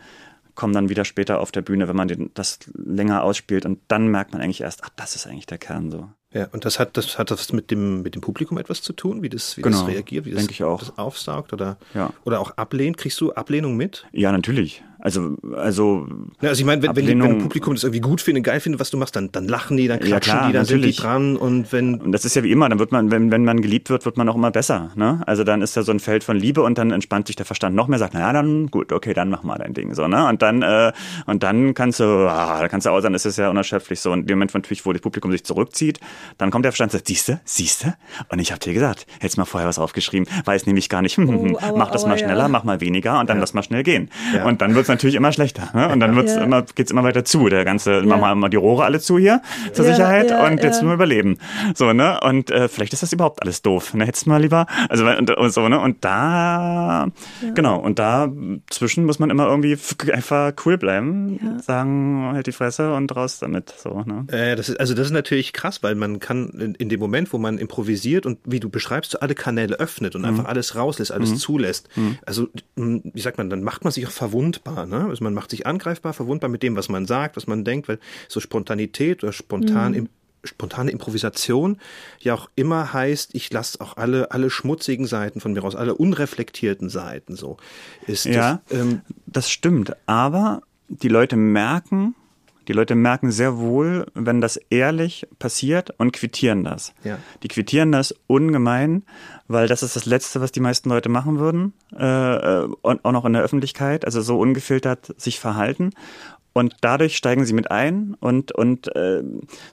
kommen 0.54 0.72
dann 0.72 0.88
wieder 0.88 1.04
später 1.04 1.38
auf 1.38 1.52
der 1.52 1.62
Bühne, 1.62 1.86
wenn 1.86 1.96
man 1.96 2.08
den, 2.08 2.30
das 2.34 2.58
länger 2.74 3.22
ausspielt 3.22 3.66
und 3.66 3.78
dann 3.88 4.08
merkt 4.08 4.32
man 4.32 4.42
eigentlich 4.42 4.62
erst, 4.62 4.82
ach, 4.84 4.90
das 4.96 5.14
ist 5.14 5.26
eigentlich 5.26 5.46
der 5.46 5.58
Kern 5.58 5.90
so. 5.90 6.08
Ja, 6.32 6.48
und 6.52 6.64
das 6.64 6.78
hat 6.80 6.96
das 6.96 7.18
hat 7.18 7.30
das 7.30 7.52
mit 7.52 7.70
dem 7.70 8.02
mit 8.02 8.14
dem 8.14 8.20
Publikum 8.20 8.58
etwas 8.58 8.82
zu 8.82 8.92
tun, 8.92 9.22
wie 9.22 9.28
das 9.28 9.56
wie 9.56 9.62
Genau, 9.62 9.78
das 9.78 9.88
reagiert, 9.88 10.26
wie 10.26 10.32
das, 10.32 10.46
das 10.46 10.98
aufsaugt 10.98 11.52
oder 11.52 11.78
Ja. 11.94 12.12
oder 12.24 12.40
auch 12.40 12.50
ablehnt. 12.56 12.96
Kriegst 12.96 13.20
du 13.20 13.32
Ablehnung 13.32 13.76
mit? 13.76 14.06
Ja, 14.12 14.32
natürlich. 14.32 14.82
Also, 14.98 15.36
also 15.54 16.08
Ja, 16.40 16.48
also 16.48 16.60
ich 16.60 16.66
meine, 16.66 16.82
wenn, 16.82 16.96
wenn, 16.96 17.06
wenn 17.06 17.22
ein 17.22 17.38
Publikum 17.38 17.74
das 17.74 17.84
irgendwie 17.84 18.00
gut 18.00 18.20
findet, 18.20 18.42
geil 18.44 18.58
findet, 18.60 18.80
was 18.80 18.90
du 18.90 18.96
machst, 18.96 19.14
dann, 19.14 19.30
dann 19.30 19.46
lachen 19.46 19.76
die, 19.76 19.86
dann 19.86 20.00
Ja, 20.00 20.06
klatschen 20.06 20.32
klar, 20.32 20.46
die, 20.48 20.52
dann 20.54 20.64
sind 20.64 20.78
die 20.78 20.86
natürlich. 20.88 20.96
dran 20.96 21.36
und 21.36 21.70
wenn 21.70 22.00
Und 22.00 22.12
das 22.12 22.24
ist 22.24 22.34
ja 22.34 22.42
wie 22.42 22.50
immer, 22.50 22.68
dann 22.68 22.78
wird 22.80 22.90
man, 22.92 23.10
wenn, 23.12 23.30
wenn 23.30 23.44
man 23.44 23.60
geliebt 23.60 23.88
wird, 23.88 24.04
wird 24.04 24.16
man 24.16 24.28
auch 24.28 24.34
immer 24.34 24.50
besser. 24.50 24.90
Ne? 24.96 25.22
Also 25.26 25.44
dann 25.44 25.62
ist 25.62 25.76
da 25.76 25.82
so 25.84 25.92
ein 25.92 26.00
Feld 26.00 26.24
von 26.24 26.36
Liebe 26.36 26.62
und 26.62 26.76
dann 26.78 26.90
entspannt 26.90 27.28
sich 27.28 27.36
der 27.36 27.46
Verstand 27.46 27.76
noch 27.76 27.86
mehr, 27.88 27.98
sagt, 28.00 28.14
naja, 28.14 28.32
dann 28.32 28.66
gut, 28.68 28.90
okay, 28.90 29.14
dann 29.14 29.28
mach 29.30 29.44
mal 29.44 29.58
dein 29.58 29.74
Ding 29.74 29.94
so, 29.94 30.08
ne? 30.08 30.26
Und 30.28 30.42
dann, 30.42 30.62
äh, 30.62 30.92
und 31.26 31.42
dann 31.44 31.74
kannst 31.74 32.00
du, 32.00 32.04
ah, 32.28 32.60
da 32.60 32.68
kannst 32.68 32.86
du 32.86 32.90
auch 32.90 33.00
sagen, 33.00 33.12
das 33.12 33.26
ist 33.26 33.36
ja 33.36 33.48
unerschöpflich 33.50 34.00
so. 34.00 34.10
Und 34.10 34.20
in 34.20 34.26
dem 34.26 34.38
Moment 34.38 34.54
natürlich, 34.54 34.84
wo 34.86 34.92
das 34.92 35.02
Publikum 35.02 35.30
sich 35.30 35.44
zurückzieht, 35.44 36.00
Dann 36.38 36.50
kommt 36.50 36.64
der 36.64 36.72
Verstand 36.72 36.92
und 36.92 36.98
sagt, 36.98 37.08
siehste, 37.08 37.40
siehste? 37.44 37.94
Und 38.28 38.38
ich 38.38 38.52
habe 38.52 38.60
dir 38.60 38.72
gesagt, 38.72 39.06
hättest 39.20 39.38
mal 39.38 39.44
vorher 39.44 39.68
was 39.68 39.78
aufgeschrieben, 39.78 40.28
weiß 40.44 40.66
nämlich 40.66 40.88
gar 40.88 41.02
nicht, 41.02 41.18
oh, 41.18 41.22
aua, 41.22 41.76
mach 41.76 41.90
das 41.90 42.02
aua, 42.02 42.10
mal 42.10 42.18
schneller, 42.18 42.42
ja. 42.42 42.48
mach 42.48 42.64
mal 42.64 42.80
weniger 42.80 43.20
und 43.20 43.28
dann 43.30 43.38
ja. 43.38 43.40
lass 43.40 43.54
mal 43.54 43.62
schnell 43.62 43.82
gehen. 43.82 44.10
Ja. 44.34 44.44
Und 44.44 44.62
dann 44.62 44.74
wird's 44.74 44.88
natürlich 44.88 45.16
immer 45.16 45.32
schlechter. 45.32 45.70
Ne? 45.74 45.88
Und 45.88 46.00
dann 46.00 46.16
wird's 46.16 46.34
immer, 46.34 46.62
geht's 46.62 46.90
immer 46.90 47.04
weiter 47.04 47.24
zu. 47.24 47.48
Der 47.48 47.64
ganze, 47.64 48.02
mach 48.02 48.18
mal 48.18 48.32
immer 48.32 48.48
die 48.48 48.56
Rohre 48.56 48.84
alle 48.84 49.00
zu 49.00 49.18
hier 49.18 49.42
zur 49.72 49.84
Sicherheit 49.84 50.32
und 50.32 50.62
jetzt 50.62 50.82
nur 50.82 50.94
überleben. 50.94 51.38
So, 51.74 51.92
ne? 51.92 52.20
Und 52.20 52.50
äh, 52.50 52.68
vielleicht 52.68 52.92
ist 52.92 53.02
das 53.02 53.12
überhaupt 53.12 53.42
alles 53.42 53.62
doof. 53.62 53.94
Ne? 53.94 54.06
Hättest 54.06 54.26
du 54.26 54.30
mal 54.30 54.40
lieber, 54.40 54.66
also 54.88 55.06
und, 55.06 55.30
und 55.30 55.50
so, 55.50 55.68
ne? 55.68 55.80
Und 55.80 56.04
da, 56.04 57.08
genau, 57.54 57.78
und 57.78 57.98
da 57.98 58.28
zwischen 58.70 59.04
muss 59.04 59.18
man 59.18 59.30
immer 59.30 59.46
irgendwie 59.46 59.78
einfach 60.12 60.52
cool 60.64 60.78
bleiben, 60.78 61.60
sagen, 61.62 62.30
halt 62.32 62.46
die 62.46 62.52
Fresse 62.52 62.94
und 62.94 63.14
raus 63.14 63.38
damit. 63.38 63.74
So, 63.76 64.02
ne? 64.02 64.26
Äh, 64.30 64.56
das 64.56 64.68
ist, 64.68 64.80
also 64.80 64.94
das 64.94 65.06
ist 65.06 65.12
natürlich 65.12 65.52
krass, 65.52 65.82
weil 65.82 65.94
man 65.94 66.05
kann 66.18 66.50
in, 66.50 66.74
in, 66.74 66.88
dem 66.88 67.00
Moment, 67.00 67.32
wo 67.32 67.38
man 67.38 67.58
improvisiert 67.58 68.26
und 68.26 68.38
wie 68.44 68.60
du 68.60 68.68
beschreibst, 68.68 69.12
so 69.12 69.20
alle 69.20 69.34
Kanäle 69.34 69.78
öffnet 69.78 70.14
und 70.14 70.22
mhm. 70.22 70.28
einfach 70.28 70.44
alles 70.46 70.74
rauslässt, 70.74 71.12
alles 71.12 71.30
mhm. 71.30 71.36
zulässt. 71.36 71.88
Mhm. 71.96 72.18
Also, 72.24 72.48
wie 72.76 73.20
sagt 73.20 73.38
man, 73.38 73.50
dann 73.50 73.62
macht 73.62 73.84
man 73.84 73.92
sich 73.92 74.06
auch 74.06 74.12
verwundbar. 74.12 74.86
Ne? 74.86 75.06
Also 75.08 75.22
man 75.24 75.34
macht 75.34 75.50
sich 75.50 75.66
angreifbar, 75.66 76.12
verwundbar 76.12 76.50
mit 76.50 76.62
dem, 76.62 76.76
was 76.76 76.88
man 76.88 77.06
sagt, 77.06 77.36
was 77.36 77.46
man 77.46 77.64
denkt, 77.64 77.88
weil 77.88 77.98
so 78.28 78.40
Spontanität 78.40 79.22
oder 79.22 79.32
spontan 79.32 79.92
mhm. 79.92 79.98
im 79.98 80.08
spontane 80.44 80.92
Improvisation 80.92 81.78
ja 82.20 82.34
auch 82.34 82.48
immer 82.54 82.92
heißt, 82.92 83.34
ich 83.34 83.52
lasse 83.52 83.80
auch 83.80 83.96
alle, 83.96 84.30
alle 84.30 84.48
schmutzigen 84.48 85.06
Seiten 85.06 85.40
von 85.40 85.52
mir 85.52 85.60
raus, 85.60 85.74
alle 85.74 85.94
unreflektierten 85.94 86.88
Seiten 86.88 87.34
so. 87.34 87.56
Ist 88.06 88.26
ja, 88.26 88.62
das, 88.68 88.80
ähm, 88.80 89.00
das 89.26 89.50
stimmt. 89.50 89.96
Aber 90.06 90.62
die 90.88 91.08
Leute 91.08 91.36
merken, 91.36 92.14
die 92.68 92.72
Leute 92.72 92.94
merken 92.94 93.30
sehr 93.30 93.58
wohl, 93.58 94.06
wenn 94.14 94.40
das 94.40 94.56
ehrlich 94.70 95.26
passiert 95.38 95.94
und 95.98 96.12
quittieren 96.12 96.64
das. 96.64 96.92
Ja. 97.04 97.18
Die 97.42 97.48
quittieren 97.48 97.92
das 97.92 98.14
ungemein, 98.26 99.04
weil 99.48 99.68
das 99.68 99.82
ist 99.82 99.96
das 99.96 100.06
Letzte, 100.06 100.40
was 100.40 100.52
die 100.52 100.60
meisten 100.60 100.88
Leute 100.88 101.08
machen 101.08 101.38
würden, 101.38 101.72
äh, 101.96 102.04
äh 102.04 102.68
und 102.82 103.04
auch 103.04 103.12
noch 103.12 103.24
in 103.24 103.32
der 103.32 103.42
Öffentlichkeit, 103.42 104.04
also 104.04 104.20
so 104.20 104.38
ungefiltert 104.38 105.14
sich 105.20 105.38
verhalten. 105.40 105.90
Und 106.56 106.74
dadurch 106.80 107.18
steigen 107.18 107.44
sie 107.44 107.52
mit 107.52 107.70
ein 107.70 108.16
und, 108.18 108.50
und 108.50 108.88
äh, 108.96 109.22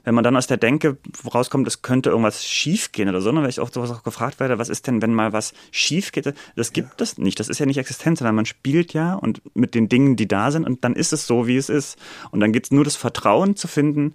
wenn 0.04 0.14
man 0.14 0.22
dann 0.22 0.36
aus 0.36 0.46
der 0.46 0.58
Denke 0.58 0.98
rauskommt, 1.32 1.66
es 1.66 1.80
könnte 1.80 2.10
irgendwas 2.10 2.44
schiefgehen 2.44 3.08
oder 3.08 3.22
so, 3.22 3.32
ne, 3.32 3.40
weil 3.40 3.48
ich 3.48 3.58
auch 3.58 3.72
sowas 3.72 3.90
auch 3.90 4.02
gefragt 4.02 4.38
werde, 4.38 4.58
was 4.58 4.68
ist 4.68 4.86
denn, 4.86 5.00
wenn 5.00 5.14
mal 5.14 5.32
was 5.32 5.54
schief 5.70 6.12
geht? 6.12 6.34
Das 6.56 6.74
gibt 6.74 7.00
es 7.00 7.16
nicht. 7.16 7.40
Das 7.40 7.48
ist 7.48 7.58
ja 7.58 7.64
nicht 7.64 7.78
existent, 7.78 8.18
sondern 8.18 8.34
man 8.34 8.44
spielt 8.44 8.92
ja 8.92 9.14
und 9.14 9.40
mit 9.54 9.74
den 9.74 9.88
Dingen, 9.88 10.16
die 10.16 10.28
da 10.28 10.50
sind 10.50 10.66
und 10.66 10.84
dann 10.84 10.94
ist 10.94 11.14
es 11.14 11.26
so, 11.26 11.46
wie 11.46 11.56
es 11.56 11.70
ist. 11.70 11.98
Und 12.32 12.40
dann 12.40 12.52
geht 12.52 12.64
es 12.64 12.70
nur 12.70 12.84
das 12.84 12.96
Vertrauen 12.96 13.56
zu 13.56 13.66
finden, 13.66 14.12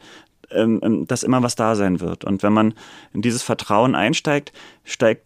ähm, 0.51 0.79
ähm, 0.83 1.07
dass 1.07 1.23
immer 1.23 1.41
was 1.41 1.55
da 1.55 1.75
sein 1.75 2.01
wird. 2.01 2.23
Und 2.23 2.43
wenn 2.43 2.53
man 2.53 2.75
in 3.15 3.23
dieses 3.23 3.41
Vertrauen 3.41 3.95
einsteigt, 3.95 4.53
steigt 4.83 5.25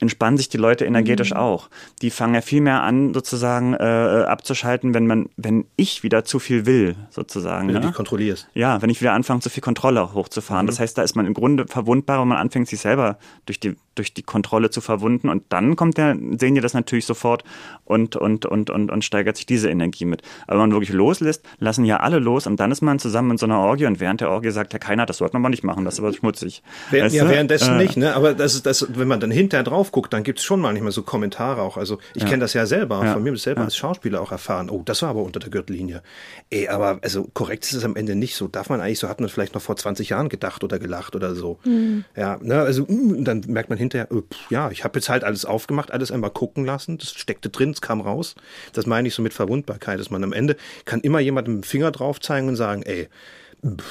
entspannen 0.00 0.36
sich 0.36 0.48
die 0.48 0.56
Leute 0.56 0.84
energetisch 0.84 1.30
mhm. 1.30 1.38
auch. 1.38 1.68
Die 2.02 2.10
fangen 2.10 2.34
ja 2.34 2.40
viel 2.40 2.60
mehr 2.60 2.82
an, 2.82 3.14
sozusagen 3.14 3.74
äh, 3.74 3.76
abzuschalten, 3.76 4.94
wenn 4.94 5.06
man, 5.06 5.28
wenn 5.36 5.66
ich 5.76 6.02
wieder 6.02 6.24
zu 6.24 6.38
viel 6.38 6.66
will, 6.66 6.96
sozusagen. 7.10 7.68
Wenn 7.68 7.74
ja? 7.74 7.80
du 7.80 7.88
dich 7.88 7.96
kontrollierst. 7.96 8.48
Ja, 8.54 8.80
wenn 8.82 8.90
ich 8.90 9.00
wieder 9.00 9.12
anfange, 9.12 9.40
zu 9.40 9.50
viel 9.50 9.62
Kontrolle 9.62 10.14
hochzufahren. 10.14 10.66
Mhm. 10.66 10.68
Das 10.68 10.80
heißt, 10.80 10.96
da 10.98 11.02
ist 11.02 11.16
man 11.16 11.26
im 11.26 11.34
Grunde 11.34 11.66
verwundbar, 11.66 12.20
wenn 12.20 12.28
man 12.28 12.38
anfängt, 12.38 12.68
sich 12.68 12.80
selber 12.80 13.18
durch 13.46 13.60
die 13.60 13.76
durch 13.98 14.14
die 14.14 14.22
Kontrolle 14.22 14.70
zu 14.70 14.80
verwunden. 14.80 15.28
Und 15.28 15.44
dann 15.48 15.76
kommt 15.76 15.98
der, 15.98 16.16
sehen 16.38 16.54
die 16.54 16.60
das 16.60 16.74
natürlich 16.74 17.04
sofort 17.04 17.44
und, 17.84 18.16
und, 18.16 18.46
und, 18.46 18.70
und, 18.70 18.90
und 18.90 19.04
steigert 19.04 19.36
sich 19.36 19.46
diese 19.46 19.68
Energie 19.68 20.04
mit. 20.04 20.22
Aber 20.46 20.54
wenn 20.54 20.68
man 20.68 20.72
wirklich 20.72 20.92
loslässt, 20.92 21.44
lassen 21.58 21.84
ja 21.84 21.98
alle 21.98 22.18
los 22.18 22.46
und 22.46 22.60
dann 22.60 22.70
ist 22.70 22.80
man 22.80 22.98
zusammen 22.98 23.32
in 23.32 23.38
so 23.38 23.46
einer 23.46 23.58
Orgie 23.58 23.86
und 23.86 24.00
während 24.00 24.20
der 24.20 24.30
Orgie 24.30 24.50
sagt 24.50 24.72
ja 24.72 24.78
keiner, 24.78 25.06
das 25.06 25.18
sollte 25.18 25.34
man 25.34 25.42
mal 25.42 25.48
nicht 25.48 25.64
machen, 25.64 25.84
das 25.84 25.94
ist 25.94 26.00
aber 26.00 26.12
schmutzig. 26.12 26.62
Während, 26.90 27.12
ja, 27.12 27.28
währenddessen 27.28 27.74
äh, 27.74 27.82
nicht, 27.82 27.96
ne? 27.96 28.14
Aber 28.14 28.34
das 28.34 28.54
ist 28.54 28.66
das, 28.66 28.86
wenn 28.96 29.08
man 29.08 29.20
dann 29.20 29.30
hinterher 29.30 29.64
drauf 29.64 29.87
guckt, 29.92 30.12
dann 30.12 30.22
gibt 30.22 30.38
es 30.38 30.44
schon 30.44 30.60
manchmal 30.60 30.92
so 30.92 31.02
Kommentare 31.02 31.62
auch. 31.62 31.76
Also 31.76 31.98
ich 32.14 32.22
ja. 32.22 32.28
kenne 32.28 32.40
das 32.40 32.54
ja 32.54 32.66
selber, 32.66 33.04
ja. 33.04 33.12
von 33.12 33.22
mir 33.22 33.36
selber 33.36 33.60
ja. 33.60 33.64
als 33.66 33.76
Schauspieler 33.76 34.20
auch 34.20 34.32
erfahren. 34.32 34.70
Oh, 34.70 34.82
das 34.84 35.02
war 35.02 35.10
aber 35.10 35.22
unter 35.22 35.40
der 35.40 35.50
Gürtellinie. 35.50 36.02
Ey, 36.50 36.68
aber 36.68 36.98
also 37.02 37.28
korrekt 37.34 37.64
ist 37.64 37.74
es 37.74 37.84
am 37.84 37.96
Ende 37.96 38.14
nicht 38.14 38.36
so. 38.36 38.48
Darf 38.48 38.68
man 38.68 38.80
eigentlich, 38.80 38.98
so 38.98 39.08
hat 39.08 39.20
man 39.20 39.28
vielleicht 39.28 39.54
noch 39.54 39.62
vor 39.62 39.76
20 39.76 40.08
Jahren 40.10 40.28
gedacht 40.28 40.64
oder 40.64 40.78
gelacht 40.78 41.16
oder 41.16 41.34
so. 41.34 41.58
Mhm. 41.64 42.04
Ja, 42.16 42.38
ne? 42.40 42.60
Also 42.60 42.84
mm, 42.84 43.24
dann 43.24 43.44
merkt 43.46 43.68
man 43.70 43.78
hinterher, 43.78 44.08
oh, 44.10 44.22
ja, 44.50 44.70
ich 44.70 44.84
habe 44.84 44.98
jetzt 44.98 45.08
halt 45.08 45.24
alles 45.24 45.44
aufgemacht, 45.44 45.92
alles 45.92 46.10
einmal 46.10 46.30
gucken 46.30 46.64
lassen. 46.64 46.98
Das 46.98 47.12
steckte 47.12 47.48
drin, 47.48 47.70
es 47.70 47.80
kam 47.80 48.00
raus. 48.00 48.34
Das 48.72 48.86
meine 48.86 49.08
ich 49.08 49.14
so 49.14 49.22
mit 49.22 49.34
Verwundbarkeit, 49.34 49.98
dass 50.00 50.10
man 50.10 50.24
am 50.24 50.32
Ende 50.32 50.56
kann 50.84 51.00
immer 51.00 51.20
jemand 51.20 51.48
mit 51.48 51.56
dem 51.58 51.62
Finger 51.62 51.90
drauf 51.90 52.20
zeigen 52.20 52.48
und 52.48 52.56
sagen, 52.56 52.82
ey, 52.82 53.08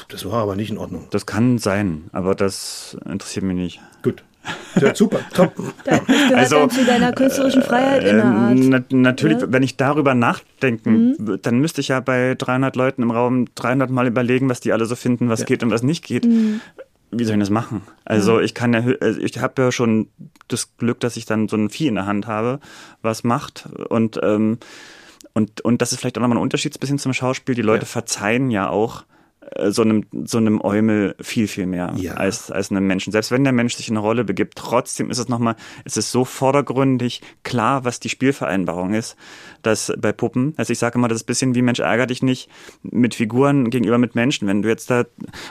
das 0.07 0.25
war 0.25 0.43
aber 0.43 0.55
nicht 0.55 0.69
in 0.69 0.77
Ordnung. 0.77 1.07
Das 1.11 1.25
kann 1.25 1.57
sein, 1.57 2.09
aber 2.13 2.35
das 2.35 2.97
interessiert 3.05 3.43
mich 3.45 3.57
nicht. 3.57 3.81
Gut. 4.01 4.23
Ja, 4.79 4.93
super, 4.93 5.19
top. 5.33 5.53
Das 5.83 6.05
gehört 6.05 6.33
also, 6.33 6.55
dann 6.57 6.69
zu 6.69 6.85
deiner 6.85 7.11
künstlerischen 7.11 7.63
Freiheit 7.63 8.03
äh, 8.03 8.09
in 8.09 8.15
der 8.17 8.25
Art. 8.25 8.57
Na, 8.57 8.83
natürlich, 8.89 9.41
ja? 9.41 9.51
wenn 9.51 9.63
ich 9.63 9.75
darüber 9.77 10.13
nachdenken, 10.13 11.15
mhm. 11.17 11.39
dann 11.41 11.59
müsste 11.59 11.81
ich 11.81 11.87
ja 11.87 11.99
bei 11.99 12.35
300 12.35 12.75
Leuten 12.75 13.01
im 13.01 13.11
Raum 13.11 13.47
300 13.55 13.89
Mal 13.89 14.07
überlegen, 14.07 14.49
was 14.49 14.59
die 14.59 14.73
alle 14.73 14.85
so 14.85 14.95
finden, 14.95 15.29
was 15.29 15.41
ja. 15.41 15.45
geht 15.47 15.63
und 15.63 15.71
was 15.71 15.83
nicht 15.83 16.05
geht. 16.05 16.25
Mhm 16.25 16.61
wie 17.11 17.23
soll 17.23 17.35
ich 17.35 17.39
das 17.39 17.49
machen? 17.49 17.83
Also 18.05 18.39
ich 18.39 18.53
kann 18.53 18.73
ja, 18.73 18.83
also 18.99 19.19
ich 19.21 19.39
habe 19.39 19.61
ja 19.61 19.71
schon 19.71 20.09
das 20.47 20.75
Glück, 20.77 20.99
dass 20.99 21.17
ich 21.17 21.25
dann 21.25 21.47
so 21.47 21.55
ein 21.55 21.69
Vieh 21.69 21.87
in 21.87 21.95
der 21.95 22.05
Hand 22.05 22.27
habe, 22.27 22.59
was 23.01 23.23
macht 23.23 23.67
und 23.89 24.19
ähm, 24.21 24.57
und 25.33 25.61
und 25.61 25.81
das 25.81 25.91
ist 25.91 25.99
vielleicht 25.99 26.17
auch 26.17 26.21
nochmal 26.21 26.37
ein 26.37 26.41
Unterschied 26.41 26.75
ein 26.75 26.79
bisschen 26.79 26.99
zum 26.99 27.13
Schauspiel. 27.13 27.55
Die 27.55 27.61
Leute 27.61 27.83
ja. 27.83 27.87
verzeihen 27.87 28.51
ja 28.51 28.69
auch 28.69 29.01
äh, 29.01 29.05
so 29.69 29.81
einem, 29.81 30.05
so 30.25 30.37
einem 30.37 30.61
Eumel 30.61 31.15
viel, 31.19 31.47
viel 31.47 31.65
mehr 31.65 31.93
ja. 31.97 32.13
als, 32.13 32.51
als 32.51 32.71
einem 32.71 32.85
Menschen. 32.87 33.11
Selbst 33.11 33.31
wenn 33.31 33.43
der 33.43 33.53
Mensch 33.53 33.75
sich 33.75 33.89
in 33.89 33.97
eine 33.97 34.05
Rolle 34.05 34.23
begibt, 34.23 34.55
trotzdem 34.55 35.09
ist 35.09 35.17
es 35.17 35.29
nochmal, 35.29 35.55
es 35.85 35.97
ist 35.97 36.11
so 36.11 36.25
vordergründig 36.25 37.21
klar, 37.43 37.85
was 37.85 37.99
die 37.99 38.09
Spielvereinbarung 38.09 38.93
ist, 38.93 39.15
dass 39.61 39.93
bei 39.97 40.11
Puppen, 40.11 40.53
also 40.57 40.73
ich 40.73 40.79
sage 40.79 40.97
immer, 40.97 41.07
das 41.07 41.17
ist 41.17 41.23
ein 41.23 41.27
bisschen 41.27 41.55
wie 41.55 41.61
Mensch 41.61 41.79
ärger 41.79 42.07
dich 42.07 42.23
nicht 42.23 42.49
mit 42.83 43.15
Figuren 43.15 43.69
gegenüber 43.69 43.97
mit 43.97 44.15
Menschen. 44.15 44.47
Wenn 44.47 44.61
du 44.61 44.69
jetzt 44.69 44.89
da 44.89 45.05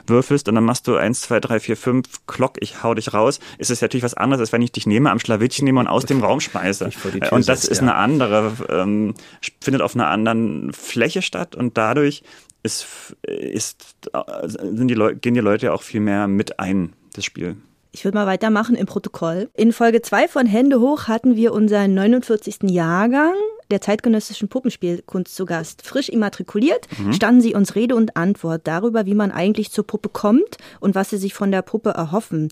würfelst 0.06 0.48
und 0.48 0.54
dann 0.54 0.64
machst 0.64 0.86
du 0.86 0.96
eins, 0.96 1.22
zwei, 1.22 1.40
drei, 1.40 1.60
vier, 1.60 1.76
fünf, 1.76 2.26
Klock, 2.26 2.54
ich 2.60 2.82
hau 2.82 2.94
dich 2.94 3.14
raus, 3.14 3.40
ist 3.58 3.70
es 3.70 3.80
natürlich 3.80 4.04
was 4.04 4.14
anderes, 4.14 4.40
als 4.40 4.52
wenn 4.52 4.62
ich 4.62 4.72
dich 4.72 4.86
nehme, 4.86 5.10
am 5.10 5.18
Schlawittchen 5.18 5.64
nehme 5.64 5.80
und 5.80 5.86
aus 5.86 6.04
dem 6.04 6.22
Raum 6.22 6.40
schmeiße. 6.40 6.90
Und 7.30 7.48
das 7.48 7.64
ist 7.64 7.80
eine 7.80 7.94
andere, 7.94 8.52
ähm, 8.68 9.14
findet 9.60 9.82
auf 9.82 9.94
einer 9.94 10.08
anderen 10.08 10.72
Fläche 10.72 11.22
statt 11.22 11.54
und 11.54 11.76
dadurch 11.76 12.22
ist, 12.66 13.16
ist, 13.22 13.96
sind 14.42 14.88
die 14.88 14.94
Leute, 14.94 15.16
gehen 15.16 15.34
die 15.34 15.40
Leute 15.40 15.72
auch 15.72 15.82
viel 15.82 16.00
mehr 16.00 16.28
mit 16.28 16.60
ein, 16.60 16.92
das 17.14 17.24
Spiel. 17.24 17.56
Ich 17.92 18.04
würde 18.04 18.18
mal 18.18 18.26
weitermachen 18.26 18.76
im 18.76 18.84
Protokoll. 18.84 19.48
In 19.54 19.72
Folge 19.72 20.02
2 20.02 20.28
von 20.28 20.44
Hände 20.44 20.80
hoch 20.80 21.08
hatten 21.08 21.34
wir 21.34 21.54
unseren 21.54 21.94
49. 21.94 22.64
Jahrgang 22.64 23.32
der 23.70 23.80
zeitgenössischen 23.80 24.48
Puppenspielkunst 24.48 25.34
zu 25.34 25.44
Gast. 25.46 25.86
Frisch 25.86 26.08
immatrikuliert 26.08 26.86
mhm. 26.98 27.12
standen 27.12 27.40
sie 27.40 27.54
uns 27.54 27.74
Rede 27.74 27.96
und 27.96 28.16
Antwort 28.16 28.62
darüber, 28.64 29.06
wie 29.06 29.14
man 29.14 29.32
eigentlich 29.32 29.70
zur 29.70 29.86
Puppe 29.86 30.08
kommt 30.08 30.58
und 30.78 30.94
was 30.94 31.10
sie 31.10 31.16
sich 31.16 31.34
von 31.34 31.50
der 31.50 31.62
Puppe 31.62 31.90
erhoffen. 31.90 32.48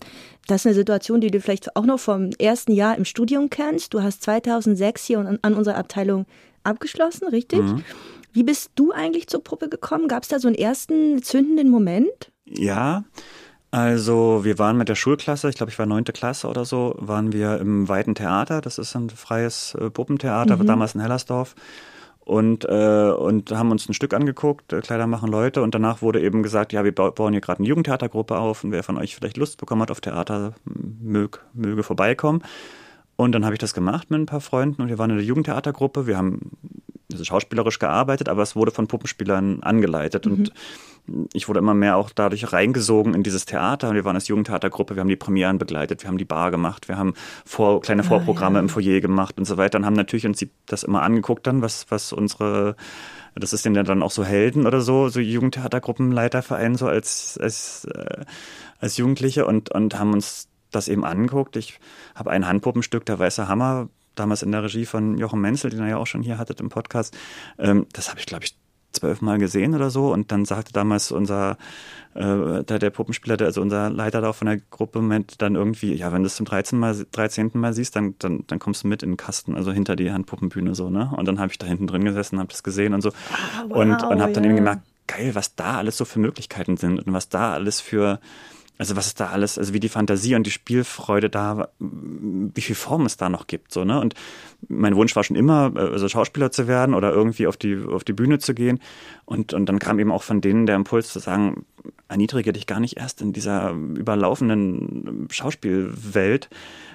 Das 0.47 0.61
ist 0.61 0.65
eine 0.65 0.75
Situation, 0.75 1.21
die 1.21 1.31
du 1.31 1.39
vielleicht 1.39 1.75
auch 1.75 1.85
noch 1.85 1.99
vom 1.99 2.31
ersten 2.39 2.71
Jahr 2.71 2.97
im 2.97 3.05
Studium 3.05 3.49
kennst. 3.49 3.93
Du 3.93 4.01
hast 4.01 4.23
2006 4.23 5.05
hier 5.05 5.19
an 5.19 5.53
unserer 5.53 5.77
Abteilung 5.77 6.25
abgeschlossen, 6.63 7.27
richtig? 7.27 7.61
Mhm. 7.61 7.83
Wie 8.35 8.43
bist 8.43 8.71
du 8.75 8.91
eigentlich 8.91 9.27
zur 9.27 9.41
Puppe 9.41 9.69
gekommen? 9.69 10.09
Gab 10.09 10.23
es 10.23 10.27
da 10.27 10.39
so 10.39 10.49
einen 10.49 10.57
ersten 10.57 11.23
zündenden 11.23 11.69
Moment? 11.69 12.33
Ja, 12.43 13.05
also 13.71 14.43
wir 14.43 14.59
waren 14.59 14.77
mit 14.77 14.89
der 14.89 14.95
Schulklasse, 14.95 15.47
ich 15.47 15.55
glaube, 15.55 15.71
ich 15.71 15.79
war 15.79 15.85
neunte 15.85 16.11
Klasse 16.11 16.49
oder 16.49 16.65
so, 16.65 16.95
waren 16.97 17.31
wir 17.31 17.61
im 17.61 17.87
Weiten 17.87 18.13
Theater. 18.13 18.59
Das 18.59 18.77
ist 18.77 18.93
ein 18.93 19.09
freies 19.09 19.73
äh, 19.75 19.89
Puppentheater, 19.89 20.57
mhm. 20.57 20.67
damals 20.67 20.95
in 20.95 21.01
Hellersdorf. 21.01 21.55
Und, 22.19 22.65
äh, 22.65 23.11
und 23.11 23.51
haben 23.51 23.71
uns 23.71 23.87
ein 23.87 23.93
Stück 23.93 24.13
angeguckt, 24.13 24.73
äh, 24.73 24.81
Kleider 24.81 25.07
machen 25.07 25.31
Leute. 25.31 25.61
Und 25.61 25.73
danach 25.73 26.01
wurde 26.01 26.19
eben 26.19 26.43
gesagt, 26.43 26.73
ja, 26.73 26.83
wir 26.83 26.93
bauen 26.93 27.31
hier 27.31 27.41
gerade 27.41 27.59
eine 27.59 27.69
Jugendtheatergruppe 27.69 28.37
auf 28.37 28.65
und 28.65 28.71
wer 28.73 28.83
von 28.83 28.97
euch 28.97 29.15
vielleicht 29.15 29.37
Lust 29.37 29.57
bekommen 29.57 29.81
hat 29.81 29.91
auf 29.91 30.01
Theater, 30.01 30.55
mög, 30.65 31.39
möge 31.53 31.83
vorbeikommen. 31.83 32.43
Und 33.17 33.31
dann 33.31 33.45
habe 33.45 33.55
ich 33.55 33.59
das 33.59 33.73
gemacht 33.73 34.11
mit 34.11 34.19
ein 34.19 34.25
paar 34.25 34.41
Freunden 34.41 34.81
und 34.81 34.89
wir 34.89 34.97
waren 34.97 35.09
in 35.09 35.17
der 35.17 35.25
Jugendtheatergruppe. 35.25 36.05
Wir 36.05 36.17
haben 36.17 36.51
also 37.11 37.23
schauspielerisch 37.23 37.79
gearbeitet, 37.79 38.29
aber 38.29 38.41
es 38.41 38.55
wurde 38.55 38.71
von 38.71 38.87
Puppenspielern 38.87 39.63
angeleitet. 39.63 40.25
Mhm. 40.25 40.31
Und 40.33 40.53
ich 41.33 41.47
wurde 41.47 41.59
immer 41.59 41.73
mehr 41.73 41.97
auch 41.97 42.09
dadurch 42.09 42.51
reingesogen 42.51 43.13
in 43.13 43.23
dieses 43.23 43.45
Theater. 43.45 43.93
Wir 43.93 44.05
waren 44.05 44.15
als 44.15 44.27
Jugendtheatergruppe, 44.27 44.95
wir 44.95 45.01
haben 45.01 45.07
die 45.07 45.15
Premieren 45.15 45.57
begleitet, 45.57 46.03
wir 46.03 46.09
haben 46.09 46.17
die 46.17 46.25
Bar 46.25 46.51
gemacht, 46.51 46.87
wir 46.87 46.97
haben 46.97 47.13
vor, 47.45 47.81
kleine 47.81 48.01
ah, 48.01 48.05
Vorprogramme 48.05 48.57
ja. 48.57 48.61
im 48.61 48.69
Foyer 48.69 48.99
gemacht 49.01 49.37
und 49.37 49.45
so 49.45 49.57
weiter 49.57 49.77
und 49.77 49.85
haben 49.85 49.95
natürlich 49.95 50.25
uns 50.25 50.45
das 50.65 50.83
immer 50.83 51.03
angeguckt 51.03 51.45
dann, 51.47 51.61
was, 51.61 51.85
was 51.89 52.11
unsere 52.11 52.75
das 53.37 53.51
ist 53.51 53.65
denen 53.65 53.83
dann 53.83 54.01
auch 54.01 54.11
so 54.11 54.23
Helden 54.23 54.65
oder 54.65 54.79
so, 54.79 55.09
so 55.09 55.19
Jugendtheatergruppenleiterverein 55.19 56.75
so 56.75 56.87
als, 56.87 57.37
als, 57.37 57.85
äh, 57.85 58.23
als 58.79 58.95
Jugendliche 58.95 59.45
und, 59.45 59.71
und 59.71 59.99
haben 59.99 60.13
uns 60.13 60.47
das 60.75 60.87
eben 60.87 61.05
angeguckt. 61.05 61.55
Ich 61.55 61.79
habe 62.13 62.31
ein 62.31 62.47
Handpuppenstück, 62.47 63.05
der 63.05 63.19
Weiße 63.19 63.47
Hammer, 63.47 63.89
damals 64.15 64.43
in 64.43 64.51
der 64.51 64.63
Regie 64.63 64.85
von 64.85 65.17
Jochen 65.17 65.41
Menzel, 65.41 65.69
den 65.69 65.81
er 65.81 65.89
ja 65.89 65.97
auch 65.97 66.07
schon 66.07 66.21
hier 66.21 66.37
hattet 66.37 66.59
im 66.59 66.69
Podcast. 66.69 67.17
Ähm, 67.57 67.87
das 67.93 68.09
habe 68.09 68.19
ich, 68.19 68.25
glaube 68.25 68.45
ich, 68.45 68.55
zwölfmal 68.95 69.37
gesehen 69.37 69.75
oder 69.75 69.89
so. 69.89 70.11
Und 70.11 70.31
dann 70.31 70.45
sagte 70.45 70.73
damals 70.73 71.11
unser 71.11 71.57
äh, 72.13 72.63
der, 72.63 72.79
der 72.79 72.89
Puppenspieler, 72.89 73.37
der, 73.37 73.47
also 73.47 73.61
unser 73.61 73.89
Leiter 73.89 74.21
da 74.21 74.33
von 74.33 74.47
der 74.47 74.57
Gruppe, 74.57 75.01
meint 75.01 75.41
dann 75.41 75.55
irgendwie, 75.55 75.93
ja, 75.93 76.11
wenn 76.11 76.23
du 76.23 76.27
es 76.27 76.35
zum 76.35 76.45
13. 76.45 76.79
Mal, 76.79 77.05
13. 77.11 77.51
Mal 77.53 77.73
siehst, 77.73 77.95
dann, 77.95 78.15
dann, 78.19 78.45
dann 78.47 78.59
kommst 78.59 78.83
du 78.83 78.87
mit 78.87 79.03
in 79.03 79.11
den 79.11 79.17
Kasten, 79.17 79.55
also 79.55 79.71
hinter 79.71 79.95
die 79.95 80.11
Handpuppenbühne 80.11 80.75
so, 80.75 80.89
ne? 80.89 81.11
Und 81.15 81.27
dann 81.27 81.39
habe 81.39 81.51
ich 81.51 81.57
da 81.57 81.67
hinten 81.67 81.87
drin 81.87 82.05
gesessen, 82.05 82.39
habe 82.39 82.49
das 82.49 82.63
gesehen 82.63 82.93
und 82.93 83.01
so. 83.01 83.09
Ah, 83.09 83.65
wow, 83.67 83.77
und 83.77 84.03
und 84.03 84.21
habe 84.21 84.31
dann 84.31 84.43
ja. 84.43 84.49
eben 84.49 84.57
gemerkt, 84.57 84.83
geil, 85.07 85.35
was 85.35 85.55
da 85.55 85.77
alles 85.77 85.97
so 85.97 86.05
für 86.05 86.19
Möglichkeiten 86.19 86.77
sind 86.77 87.05
und 87.05 87.13
was 87.13 87.29
da 87.29 87.53
alles 87.53 87.81
für 87.81 88.19
also 88.77 88.95
was 88.95 89.07
ist 89.07 89.19
da 89.19 89.27
alles, 89.27 89.57
also 89.57 89.73
wie 89.73 89.79
die 89.79 89.89
Fantasie 89.89 90.35
und 90.35 90.45
die 90.45 90.51
Spielfreude 90.51 91.29
da, 91.29 91.69
wie 91.79 92.61
viel 92.61 92.75
Form 92.75 93.05
es 93.05 93.17
da 93.17 93.29
noch 93.29 93.47
gibt, 93.47 93.71
so, 93.71 93.85
ne? 93.85 93.99
Und 93.99 94.15
mein 94.67 94.95
Wunsch 94.95 95.15
war 95.15 95.23
schon 95.23 95.35
immer, 95.35 95.71
äh, 95.75 95.79
also 95.79 96.09
Schauspieler 96.09 96.51
zu 96.51 96.67
werden 96.67 96.93
oder 96.93 97.11
irgendwie 97.11 97.47
auf 97.47 97.57
die, 97.57 97.77
auf 97.77 98.03
die 98.03 98.13
Bühne 98.13 98.39
zu 98.39 98.53
gehen. 98.53 98.79
Und, 99.25 99.53
und 99.53 99.67
dann 99.67 99.79
kam 99.79 99.99
eben 99.99 100.11
auch 100.11 100.23
von 100.23 100.41
denen 100.41 100.65
der 100.65 100.75
Impuls 100.75 101.11
zu 101.11 101.19
sagen, 101.19 101.65
erniedrige 102.07 102.53
dich 102.53 102.67
gar 102.67 102.79
nicht 102.79 102.97
erst 102.97 103.21
in 103.21 103.33
dieser 103.33 103.71
überlaufenden 103.71 105.27
Schauspielwelt, 105.31 106.49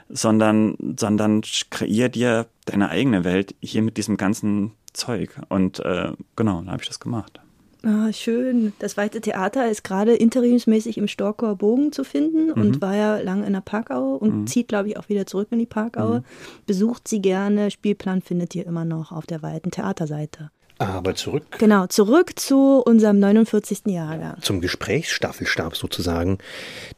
sondern, 0.08 0.76
sondern 0.98 1.42
kreier 1.70 2.08
dir 2.08 2.46
deine 2.64 2.90
eigene 2.90 3.24
Welt 3.24 3.54
hier 3.60 3.82
mit 3.82 3.96
diesem 3.96 4.16
ganzen 4.16 4.72
Zeug. 4.92 5.40
Und 5.48 5.80
äh, 5.80 6.12
genau, 6.36 6.60
dann 6.60 6.70
habe 6.70 6.82
ich 6.82 6.88
das 6.88 7.00
gemacht. 7.00 7.40
Ah, 7.82 8.12
schön. 8.12 8.72
Das 8.78 8.96
Weite 8.96 9.20
Theater 9.20 9.70
ist 9.70 9.84
gerade 9.84 10.14
interimsmäßig 10.14 10.98
im 10.98 11.08
Storkower 11.08 11.56
Bogen 11.56 11.92
zu 11.92 12.04
finden 12.04 12.46
mhm. 12.46 12.52
und 12.52 12.82
war 12.82 12.94
ja 12.94 13.18
lange 13.20 13.46
in 13.46 13.52
der 13.54 13.60
Parkaue 13.60 14.18
und 14.18 14.40
mhm. 14.40 14.46
zieht, 14.46 14.68
glaube 14.68 14.88
ich, 14.88 14.98
auch 14.98 15.08
wieder 15.08 15.26
zurück 15.26 15.48
in 15.50 15.58
die 15.58 15.66
Parkaue. 15.66 16.20
Mhm. 16.20 16.24
Besucht 16.66 17.08
sie 17.08 17.22
gerne. 17.22 17.70
Spielplan 17.70 18.22
findet 18.22 18.54
ihr 18.54 18.66
immer 18.66 18.84
noch 18.84 19.12
auf 19.12 19.26
der 19.26 19.42
Weiten 19.42 19.70
Theaterseite. 19.70 20.50
Aber 20.80 21.14
zurück. 21.14 21.44
Genau, 21.58 21.86
zurück 21.88 22.38
zu 22.38 22.82
unserem 22.82 23.18
49. 23.18 23.82
Jahrgang. 23.86 24.40
Zum 24.40 24.62
Gesprächsstaffelstab 24.62 25.76
sozusagen, 25.76 26.38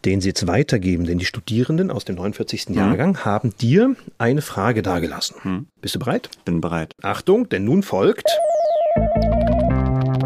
den 0.05 0.21
Sie 0.21 0.29
jetzt 0.29 0.47
weitergeben. 0.47 1.05
Denn 1.05 1.19
die 1.19 1.25
Studierenden 1.25 1.91
aus 1.91 2.05
dem 2.05 2.15
49. 2.15 2.69
Mhm. 2.69 2.75
Jahrgang 2.77 3.25
haben 3.25 3.53
dir 3.57 3.97
eine 4.19 4.41
Frage 4.41 4.83
dargelassen. 4.83 5.37
Mhm. 5.43 5.67
Bist 5.81 5.97
du 5.97 5.99
bereit? 5.99 6.31
Bin 6.45 6.61
bereit. 6.61 6.95
Achtung, 7.03 7.49
denn 7.49 7.65
nun 7.65 7.83
folgt. 7.83 8.29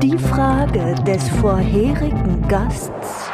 Die 0.07 0.19
Frage 0.19 0.95
des 1.05 1.29
vorherigen 1.41 2.47
Gasts. 2.47 3.29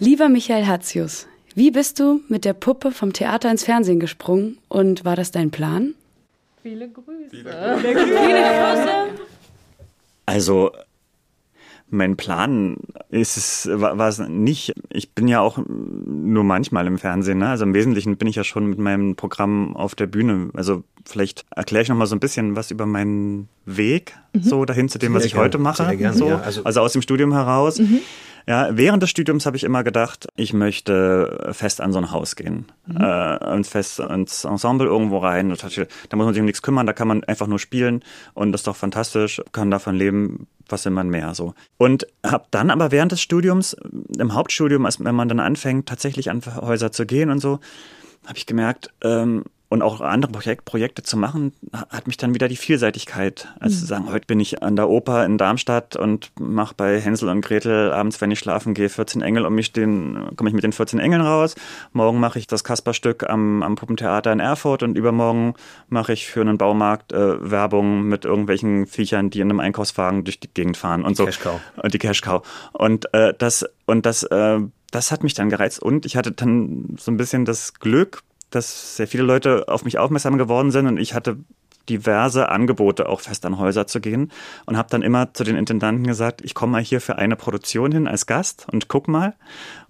Lieber 0.00 0.28
Michael 0.28 0.66
Hatzius, 0.66 1.28
wie 1.54 1.70
bist 1.70 2.00
du 2.00 2.22
mit 2.26 2.44
der 2.44 2.54
Puppe 2.54 2.90
vom 2.90 3.12
Theater 3.12 3.48
ins 3.48 3.62
Fernsehen 3.62 4.00
gesprungen 4.00 4.58
und 4.66 5.04
war 5.04 5.14
das 5.14 5.30
dein 5.30 5.52
Plan? 5.52 5.94
Viele 6.64 6.88
Grüße. 6.88 7.28
Viele 7.30 7.44
Grüße. 7.94 8.18
Viele 8.18 8.40
Grüße. 8.40 9.22
Also 10.26 10.72
mein 11.92 12.16
Plan 12.16 12.78
ist 13.10 13.36
es, 13.36 13.68
war, 13.70 14.08
es 14.08 14.18
nicht. 14.18 14.72
Ich 14.88 15.12
bin 15.12 15.28
ja 15.28 15.40
auch 15.40 15.58
nur 15.66 16.42
manchmal 16.42 16.86
im 16.86 16.96
Fernsehen. 16.96 17.38
Ne? 17.38 17.50
Also 17.50 17.64
im 17.64 17.74
Wesentlichen 17.74 18.16
bin 18.16 18.28
ich 18.28 18.36
ja 18.36 18.44
schon 18.44 18.66
mit 18.66 18.78
meinem 18.78 19.14
Programm 19.14 19.76
auf 19.76 19.94
der 19.94 20.06
Bühne. 20.06 20.48
Also 20.54 20.84
vielleicht 21.04 21.44
erkläre 21.54 21.82
ich 21.82 21.90
noch 21.90 21.96
mal 21.96 22.06
so 22.06 22.16
ein 22.16 22.20
bisschen 22.20 22.56
was 22.56 22.70
über 22.70 22.86
meinen 22.86 23.48
Weg 23.66 24.14
mhm. 24.32 24.42
so 24.42 24.64
dahin 24.64 24.88
zu 24.88 24.98
dem, 24.98 25.12
was 25.12 25.26
ich 25.26 25.32
gerne. 25.32 25.44
heute 25.44 25.58
mache. 25.58 25.84
Sehr 25.84 25.96
gerne, 25.96 26.16
so. 26.16 26.28
Ja, 26.28 26.40
also, 26.40 26.64
also, 26.64 26.80
aus 26.80 26.94
dem 26.94 27.02
Studium 27.02 27.32
heraus. 27.32 27.78
Mhm. 27.78 28.00
Ja, 28.46 28.68
während 28.72 29.02
des 29.02 29.10
Studiums 29.10 29.46
habe 29.46 29.56
ich 29.56 29.64
immer 29.64 29.84
gedacht, 29.84 30.26
ich 30.36 30.52
möchte 30.52 31.50
fest 31.52 31.80
an 31.80 31.92
so 31.92 31.98
ein 31.98 32.10
Haus 32.10 32.36
gehen 32.36 32.66
mhm. 32.86 32.96
äh, 33.00 33.52
und 33.52 33.66
fest 33.66 34.00
ins 34.00 34.44
Ensemble 34.44 34.86
irgendwo 34.86 35.18
rein. 35.18 35.48
Da 35.50 36.16
muss 36.16 36.26
man 36.26 36.34
sich 36.34 36.40
um 36.40 36.46
nichts 36.46 36.62
kümmern, 36.62 36.86
da 36.86 36.92
kann 36.92 37.08
man 37.08 37.24
einfach 37.24 37.46
nur 37.46 37.58
spielen 37.58 38.02
und 38.34 38.52
das 38.52 38.62
ist 38.62 38.66
doch 38.66 38.76
fantastisch, 38.76 39.40
kann 39.52 39.70
davon 39.70 39.94
leben, 39.94 40.46
was 40.68 40.84
will 40.84 40.92
man 40.92 41.08
mehr 41.08 41.34
so. 41.34 41.54
Und 41.78 42.06
habe 42.24 42.46
dann 42.50 42.70
aber 42.70 42.90
während 42.90 43.12
des 43.12 43.20
Studiums, 43.20 43.76
im 44.18 44.34
Hauptstudium, 44.34 44.86
als 44.86 45.02
wenn 45.04 45.14
man 45.14 45.28
dann 45.28 45.40
anfängt, 45.40 45.88
tatsächlich 45.88 46.30
an 46.30 46.42
Häuser 46.60 46.92
zu 46.92 47.06
gehen 47.06 47.30
und 47.30 47.38
so, 47.38 47.60
habe 48.26 48.38
ich 48.38 48.46
gemerkt, 48.46 48.90
ähm, 49.02 49.44
und 49.72 49.80
auch 49.80 50.02
andere 50.02 50.30
Projek 50.30 50.66
Projekte 50.66 51.02
zu 51.02 51.16
machen, 51.16 51.54
hat 51.88 52.06
mich 52.06 52.18
dann 52.18 52.34
wieder 52.34 52.46
die 52.46 52.56
Vielseitigkeit. 52.56 53.48
Also 53.58 53.74
mhm. 53.74 53.80
zu 53.80 53.86
sagen, 53.86 54.12
heute 54.12 54.26
bin 54.26 54.38
ich 54.38 54.62
an 54.62 54.76
der 54.76 54.90
Oper 54.90 55.24
in 55.24 55.38
Darmstadt 55.38 55.96
und 55.96 56.30
mache 56.38 56.74
bei 56.76 57.00
Hänsel 57.00 57.30
und 57.30 57.40
Gretel 57.40 57.90
abends, 57.90 58.20
wenn 58.20 58.30
ich 58.30 58.38
schlafen 58.38 58.74
gehe, 58.74 58.90
14 58.90 59.22
Engel 59.22 59.46
und 59.46 59.54
mich 59.54 59.72
den, 59.72 60.36
komme 60.36 60.50
ich 60.50 60.54
mit 60.54 60.62
den 60.62 60.74
14 60.74 60.98
Engeln 60.98 61.22
raus. 61.22 61.54
Morgen 61.94 62.20
mache 62.20 62.38
ich 62.38 62.46
das 62.46 62.64
Kasperstück 62.64 63.28
am, 63.30 63.62
am 63.62 63.76
Puppentheater 63.76 64.30
in 64.30 64.40
Erfurt 64.40 64.82
und 64.82 64.98
übermorgen 64.98 65.54
mache 65.88 66.12
ich 66.12 66.26
für 66.26 66.42
einen 66.42 66.58
Baumarkt 66.58 67.14
äh, 67.14 67.50
Werbung 67.50 68.02
mit 68.02 68.26
irgendwelchen 68.26 68.86
Viechern, 68.86 69.30
die 69.30 69.40
in 69.40 69.48
einem 69.48 69.60
Einkaufswagen 69.60 70.24
durch 70.24 70.38
die 70.38 70.52
Gegend 70.52 70.76
fahren 70.76 71.02
und 71.02 71.12
die 71.12 71.16
so. 71.16 71.24
Cashcow. 71.24 71.60
Und 71.82 71.94
die 71.94 71.98
Cashcow. 71.98 72.42
Und 72.74 73.12
äh, 73.14 73.32
das, 73.38 73.64
und 73.86 74.04
das, 74.04 74.22
äh, 74.24 74.58
das 74.90 75.10
hat 75.10 75.22
mich 75.22 75.32
dann 75.32 75.48
gereizt 75.48 75.80
und 75.80 76.04
ich 76.04 76.16
hatte 76.16 76.32
dann 76.32 76.96
so 77.00 77.10
ein 77.10 77.16
bisschen 77.16 77.46
das 77.46 77.72
Glück, 77.72 78.22
dass 78.54 78.96
sehr 78.96 79.06
viele 79.06 79.24
Leute 79.24 79.68
auf 79.68 79.84
mich 79.84 79.98
aufmerksam 79.98 80.38
geworden 80.38 80.70
sind 80.70 80.86
und 80.86 80.98
ich 80.98 81.14
hatte 81.14 81.38
diverse 81.88 82.48
Angebote, 82.48 83.08
auch 83.08 83.20
fest 83.20 83.44
an 83.44 83.58
Häuser 83.58 83.86
zu 83.86 84.00
gehen 84.00 84.30
und 84.66 84.76
habe 84.76 84.88
dann 84.90 85.02
immer 85.02 85.34
zu 85.34 85.44
den 85.44 85.56
Intendanten 85.56 86.06
gesagt, 86.06 86.40
ich 86.42 86.54
komme 86.54 86.72
mal 86.72 86.82
hier 86.82 87.00
für 87.00 87.16
eine 87.16 87.36
Produktion 87.36 87.92
hin 87.92 88.06
als 88.06 88.26
Gast 88.26 88.66
und 88.70 88.88
guck 88.88 89.08
mal 89.08 89.34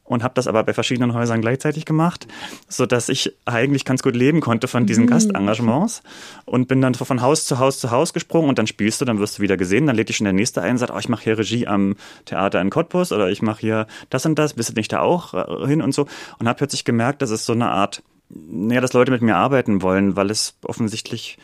und 0.04 0.22
habe 0.22 0.34
das 0.34 0.46
aber 0.46 0.62
bei 0.64 0.74
verschiedenen 0.74 1.14
Häusern 1.14 1.40
gleichzeitig 1.40 1.84
gemacht, 1.84 2.26
so 2.68 2.86
dass 2.86 3.08
ich 3.08 3.36
eigentlich 3.44 3.84
ganz 3.84 4.02
gut 4.02 4.16
leben 4.16 4.40
konnte 4.40 4.68
von 4.68 4.86
diesen 4.86 5.04
mhm. 5.04 5.10
Gastengagements 5.10 6.02
und 6.44 6.68
bin 6.68 6.80
dann 6.80 6.94
von 6.94 7.22
Haus 7.22 7.44
zu 7.44 7.58
Haus 7.58 7.78
zu 7.78 7.90
Haus 7.90 8.12
gesprungen 8.12 8.48
und 8.48 8.58
dann 8.58 8.66
spielst 8.66 9.00
du, 9.00 9.04
dann 9.04 9.18
wirst 9.18 9.38
du 9.38 9.42
wieder 9.42 9.56
gesehen, 9.56 9.86
dann 9.86 9.96
lädt 9.96 10.08
dich 10.08 10.16
schon 10.16 10.24
der 10.24 10.32
nächste 10.32 10.62
ein 10.62 10.72
und 10.72 10.78
sagt, 10.78 10.92
oh, 10.92 10.98
ich 10.98 11.08
mache 11.08 11.24
hier 11.24 11.38
Regie 11.38 11.66
am 11.66 11.96
Theater 12.24 12.60
in 12.60 12.70
Cottbus 12.70 13.12
oder 13.12 13.30
ich 13.30 13.42
mache 13.42 13.60
hier 13.60 13.86
das 14.10 14.26
und 14.26 14.38
das, 14.38 14.54
bist 14.54 14.70
du 14.70 14.74
nicht 14.74 14.92
da 14.92 15.00
auch 15.00 15.34
äh, 15.34 15.66
hin 15.66 15.82
und 15.82 15.94
so 15.94 16.06
und 16.38 16.48
habe 16.48 16.58
plötzlich 16.58 16.84
gemerkt, 16.84 17.22
dass 17.22 17.30
es 17.30 17.44
so 17.46 17.52
eine 17.52 17.70
Art 17.70 18.02
naja, 18.34 18.80
dass 18.80 18.92
Leute 18.92 19.12
mit 19.12 19.22
mir 19.22 19.36
arbeiten 19.36 19.82
wollen, 19.82 20.16
weil 20.16 20.30
es 20.30 20.54
offensichtlich 20.64 21.38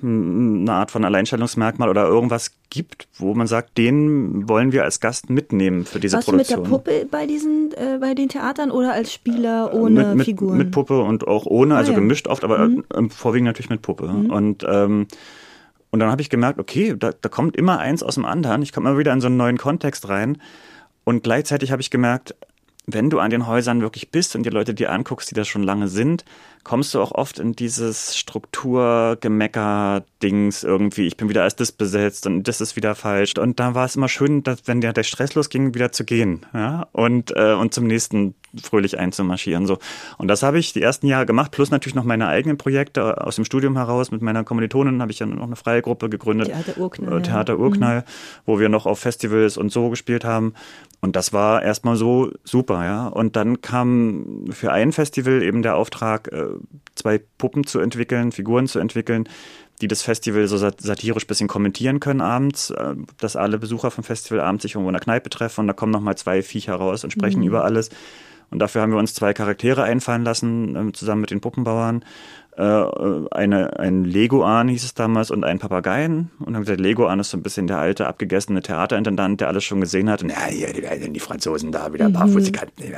eine 0.00 0.72
Art 0.72 0.92
von 0.92 1.04
Alleinstellungsmerkmal 1.04 1.88
oder 1.88 2.06
irgendwas 2.06 2.52
gibt, 2.70 3.08
wo 3.16 3.34
man 3.34 3.48
sagt, 3.48 3.78
den 3.78 4.48
wollen 4.48 4.70
wir 4.70 4.84
als 4.84 5.00
Gast 5.00 5.28
mitnehmen 5.28 5.84
für 5.86 5.98
diese 5.98 6.16
Warst 6.16 6.28
Produktion. 6.28 6.60
Warst 6.60 6.72
du 6.72 6.78
mit 6.78 6.86
der 6.86 7.00
Puppe 7.00 7.08
bei 7.10 7.26
diesen, 7.26 7.72
äh, 7.72 7.98
bei 8.00 8.14
den 8.14 8.28
Theatern 8.28 8.70
oder 8.70 8.92
als 8.92 9.12
Spieler 9.12 9.74
ohne 9.74 10.08
mit, 10.08 10.16
mit, 10.18 10.26
Figuren? 10.26 10.56
Mit 10.56 10.70
Puppe 10.70 11.00
und 11.00 11.26
auch 11.26 11.46
ohne, 11.46 11.76
also 11.76 11.90
ah, 11.90 11.94
ja. 11.94 12.00
gemischt 12.00 12.28
oft, 12.28 12.44
aber 12.44 12.68
mhm. 12.68 12.84
äh, 12.94 13.08
vorwiegend 13.08 13.46
natürlich 13.46 13.70
mit 13.70 13.82
Puppe. 13.82 14.06
Mhm. 14.06 14.30
Und 14.30 14.64
ähm, 14.68 15.08
und 15.90 16.00
dann 16.00 16.10
habe 16.10 16.20
ich 16.20 16.28
gemerkt, 16.30 16.58
okay, 16.58 16.94
da, 16.98 17.12
da 17.18 17.28
kommt 17.28 17.56
immer 17.56 17.78
eins 17.78 18.02
aus 18.02 18.16
dem 18.16 18.26
anderen. 18.26 18.62
Ich 18.62 18.72
komme 18.72 18.90
immer 18.90 18.98
wieder 18.98 19.12
in 19.12 19.20
so 19.20 19.26
einen 19.26 19.38
neuen 19.38 19.56
Kontext 19.56 20.08
rein. 20.08 20.38
Und 21.04 21.22
gleichzeitig 21.22 21.72
habe 21.72 21.80
ich 21.80 21.90
gemerkt, 21.90 22.34
wenn 22.90 23.10
du 23.10 23.20
an 23.20 23.28
den 23.30 23.46
Häusern 23.46 23.82
wirklich 23.82 24.10
bist 24.10 24.34
und 24.34 24.44
die 24.44 24.50
Leute 24.50 24.72
dir 24.72 24.90
anguckst, 24.90 25.30
die 25.30 25.34
da 25.34 25.44
schon 25.44 25.62
lange 25.62 25.88
sind, 25.88 26.24
kommst 26.64 26.94
du 26.94 27.02
auch 27.02 27.12
oft 27.12 27.38
in 27.38 27.52
dieses 27.52 28.16
Strukturgemecker-Dings 28.16 30.64
irgendwie. 30.64 31.06
Ich 31.06 31.18
bin 31.18 31.28
wieder 31.28 31.42
als 31.42 31.54
das 31.54 31.70
besetzt 31.70 32.26
und 32.26 32.48
das 32.48 32.62
ist 32.62 32.76
wieder 32.76 32.94
falsch. 32.94 33.34
Und 33.38 33.60
da 33.60 33.74
war 33.74 33.84
es 33.84 33.96
immer 33.96 34.08
schön, 34.08 34.42
dass, 34.42 34.62
wenn 34.64 34.80
der, 34.80 34.94
der 34.94 35.02
Stress 35.02 35.34
losging, 35.34 35.74
wieder 35.74 35.92
zu 35.92 36.04
gehen 36.04 36.46
ja? 36.54 36.86
und, 36.92 37.36
äh, 37.36 37.52
und 37.52 37.74
zum 37.74 37.86
nächsten 37.86 38.34
fröhlich 38.62 38.98
einzumarschieren. 38.98 39.66
So. 39.66 39.78
Und 40.16 40.28
das 40.28 40.42
habe 40.42 40.58
ich 40.58 40.72
die 40.72 40.82
ersten 40.82 41.06
Jahre 41.06 41.26
gemacht, 41.26 41.50
plus 41.50 41.70
natürlich 41.70 41.94
noch 41.94 42.04
meine 42.04 42.28
eigenen 42.28 42.58
Projekte 42.58 43.24
aus 43.24 43.36
dem 43.36 43.44
Studium 43.44 43.76
heraus. 43.76 44.10
Mit 44.10 44.22
meiner 44.22 44.44
Kommilitonin 44.44 45.00
habe 45.00 45.12
ich 45.12 45.18
ja 45.18 45.26
noch 45.26 45.42
eine 45.42 45.56
freie 45.56 45.82
Gruppe 45.82 46.08
gegründet. 46.08 46.48
Theater 46.48 46.78
Urknall. 46.78 47.18
Äh, 47.18 47.22
Theater 47.22 47.58
Urknall, 47.58 48.00
mhm. 48.00 48.04
wo 48.46 48.58
wir 48.58 48.68
noch 48.68 48.86
auf 48.86 48.98
Festivals 48.98 49.56
und 49.56 49.70
so 49.70 49.90
gespielt 49.90 50.24
haben. 50.24 50.54
Und 51.00 51.14
das 51.14 51.32
war 51.32 51.62
erstmal 51.62 51.96
so 51.96 52.32
super, 52.44 52.84
ja. 52.84 53.06
Und 53.06 53.36
dann 53.36 53.60
kam 53.60 54.46
für 54.50 54.72
ein 54.72 54.92
Festival 54.92 55.42
eben 55.42 55.62
der 55.62 55.76
Auftrag, 55.76 56.32
äh, 56.32 56.46
zwei 56.94 57.20
Puppen 57.38 57.64
zu 57.64 57.78
entwickeln, 57.78 58.32
Figuren 58.32 58.66
zu 58.66 58.80
entwickeln, 58.80 59.28
die 59.80 59.88
das 59.88 60.02
Festival 60.02 60.48
so 60.48 60.56
satirisch 60.58 61.26
bisschen 61.26 61.48
kommentieren 61.48 62.00
können 62.00 62.20
abends, 62.20 62.70
äh, 62.70 62.94
dass 63.18 63.36
alle 63.36 63.58
Besucher 63.58 63.90
vom 63.90 64.04
Festival 64.04 64.40
abends 64.40 64.62
sich 64.62 64.74
irgendwo 64.74 64.88
in 64.88 64.94
der 64.94 65.02
Kneipe 65.02 65.30
treffen 65.30 65.62
und 65.62 65.66
da 65.68 65.72
kommen 65.72 65.92
nochmal 65.92 66.16
zwei 66.16 66.42
Viecher 66.42 66.74
raus 66.74 67.04
und 67.04 67.12
sprechen 67.12 67.40
mhm. 67.40 67.46
über 67.46 67.64
alles. 67.64 67.90
Und 68.50 68.60
dafür 68.60 68.82
haben 68.82 68.92
wir 68.92 68.98
uns 68.98 69.14
zwei 69.14 69.34
Charaktere 69.34 69.82
einfallen 69.82 70.24
lassen, 70.24 70.88
äh, 70.88 70.92
zusammen 70.92 71.20
mit 71.20 71.30
den 71.30 71.40
Puppenbauern. 71.40 72.04
Äh, 72.58 72.84
eine, 73.30 73.78
ein 73.78 74.04
Leguan 74.04 74.66
hieß 74.66 74.82
es 74.82 74.92
damals 74.92 75.30
und 75.30 75.44
ein 75.44 75.60
Papageien. 75.60 76.32
Und 76.40 76.54
dann 76.54 76.62
gesagt, 76.62 76.80
Leguan 76.80 77.20
ist 77.20 77.30
so 77.30 77.36
ein 77.36 77.42
bisschen 77.44 77.68
der 77.68 77.78
alte, 77.78 78.08
abgegessene 78.08 78.62
Theaterintendant, 78.62 79.40
der 79.40 79.46
alles 79.46 79.62
schon 79.62 79.80
gesehen 79.80 80.10
hat. 80.10 80.24
Und 80.24 80.30
ja, 80.30 80.46
hier, 80.46 80.72
die, 80.72 81.12
die 81.12 81.20
Franzosen 81.20 81.70
da, 81.70 81.92
wieder 81.92 82.06
ein 82.06 82.12
paar 82.12 82.26
mhm. 82.26 82.32
Fusikanten. 82.32 82.92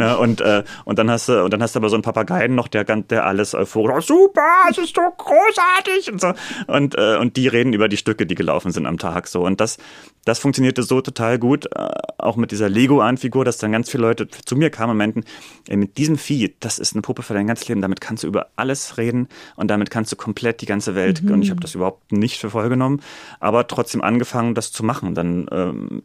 Ja, 0.00 0.14
und, 0.16 0.40
äh, 0.40 0.64
und 0.84 0.98
dann 0.98 1.10
hast 1.12 1.28
du, 1.28 1.44
und 1.44 1.52
dann 1.52 1.62
hast 1.62 1.76
du 1.76 1.78
aber 1.78 1.90
so 1.90 1.94
einen 1.94 2.02
Papageien 2.02 2.56
noch, 2.56 2.66
der, 2.66 2.82
der 2.82 3.24
alles 3.24 3.54
euphorisch, 3.54 4.10
oh, 4.10 4.26
super, 4.26 4.42
es 4.68 4.78
ist 4.78 4.96
so 4.96 5.02
großartig 5.16 6.12
und 6.12 6.20
so. 6.20 6.32
Und, 6.66 6.96
äh, 6.98 7.18
und 7.18 7.36
die 7.36 7.46
reden 7.46 7.74
über 7.74 7.88
die 7.88 7.98
Stücke, 7.98 8.26
die 8.26 8.34
gelaufen 8.34 8.72
sind 8.72 8.86
am 8.86 8.98
Tag, 8.98 9.28
so. 9.28 9.44
Und 9.44 9.60
das, 9.60 9.78
das 10.24 10.40
funktionierte 10.40 10.82
so 10.82 11.00
total 11.02 11.38
gut, 11.38 11.66
äh, 11.66 11.88
auch 12.18 12.34
mit 12.34 12.50
dieser 12.50 12.68
Leguan-Figur, 12.68 13.44
dass 13.44 13.58
dann 13.58 13.70
ganz 13.70 13.88
viele 13.88 14.02
Leute 14.02 14.26
zu 14.26 14.56
mir 14.56 14.70
kamen 14.70 14.90
und 14.90 14.96
meinten, 14.96 15.24
ey, 15.68 15.76
mit 15.76 15.98
diesem 15.98 16.18
Vieh, 16.18 16.56
das 16.58 16.80
ist 16.80 16.94
eine 16.94 17.02
Puppe 17.02 17.22
für 17.22 17.34
dein 17.34 17.46
ganzes 17.46 17.68
Leben, 17.68 17.80
damit 17.80 18.00
kannst 18.00 18.24
du 18.24 18.26
über 18.26 18.48
alles 18.56 18.87
Satz 18.88 18.98
reden 18.98 19.28
und 19.56 19.70
damit 19.70 19.90
kannst 19.90 20.12
du 20.12 20.16
komplett 20.16 20.60
die 20.60 20.66
ganze 20.66 20.94
Welt. 20.94 21.22
Mhm. 21.22 21.32
Und 21.32 21.42
ich 21.42 21.50
habe 21.50 21.60
das 21.60 21.74
überhaupt 21.74 22.12
nicht 22.12 22.38
für 22.38 22.50
voll 22.50 22.68
genommen, 22.68 23.00
aber 23.40 23.66
trotzdem 23.66 24.02
angefangen, 24.02 24.54
das 24.54 24.72
zu 24.72 24.84
machen. 24.84 25.14
Dann 25.14 25.46
ähm, 25.50 26.02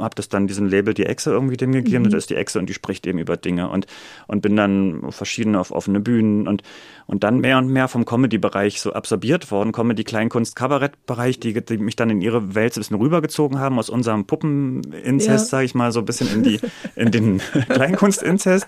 habe 0.00 0.14
das 0.14 0.28
dann 0.28 0.46
diesen 0.46 0.68
Label 0.68 0.94
die 0.94 1.06
Echse 1.06 1.30
irgendwie 1.30 1.56
dem 1.56 1.72
gegeben. 1.72 2.04
Mhm. 2.04 2.10
Das 2.10 2.24
ist 2.24 2.30
die 2.30 2.36
Echse 2.36 2.58
und 2.58 2.68
die 2.68 2.74
spricht 2.74 3.06
eben 3.06 3.18
über 3.18 3.36
Dinge 3.36 3.68
und 3.68 3.86
und 4.26 4.42
bin 4.42 4.56
dann 4.56 5.10
verschiedene 5.10 5.58
auf 5.58 5.70
offene 5.70 6.00
Bühnen 6.00 6.46
und 6.46 6.62
und 7.06 7.22
dann 7.22 7.38
mehr 7.38 7.58
und 7.58 7.68
mehr 7.68 7.86
vom 7.86 8.04
Comedy-Bereich 8.04 8.80
so 8.80 8.92
absorbiert 8.92 9.52
worden. 9.52 9.70
Comedy, 9.70 10.02
Kleinkunst, 10.02 10.56
Kabarett-Bereich, 10.56 11.38
die, 11.38 11.64
die 11.64 11.78
mich 11.78 11.94
dann 11.94 12.10
in 12.10 12.20
ihre 12.20 12.56
Welt 12.56 12.74
so 12.74 12.80
ein 12.80 12.82
bisschen 12.82 12.96
rübergezogen 12.96 13.60
haben 13.60 13.78
aus 13.78 13.88
unserem 13.88 14.26
Puppeninzest, 14.26 15.28
ja. 15.28 15.38
sage 15.38 15.64
ich 15.66 15.74
mal, 15.76 15.92
so 15.92 16.00
ein 16.00 16.04
bisschen 16.04 16.28
in 16.32 16.42
die 16.42 16.60
in 16.96 17.12
den 17.12 17.38
Kleinkunstinzest. 17.68 18.66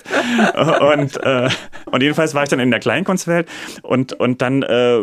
und 0.80 1.16
äh, 1.24 1.48
und 1.86 2.02
jedenfalls 2.02 2.34
war 2.34 2.44
ich 2.44 2.48
dann 2.48 2.60
in 2.60 2.70
der 2.70 2.80
Kleinkunstwelt 2.80 3.48
und 3.82 4.12
und 4.14 4.42
dann 4.42 4.62
äh, 4.62 4.98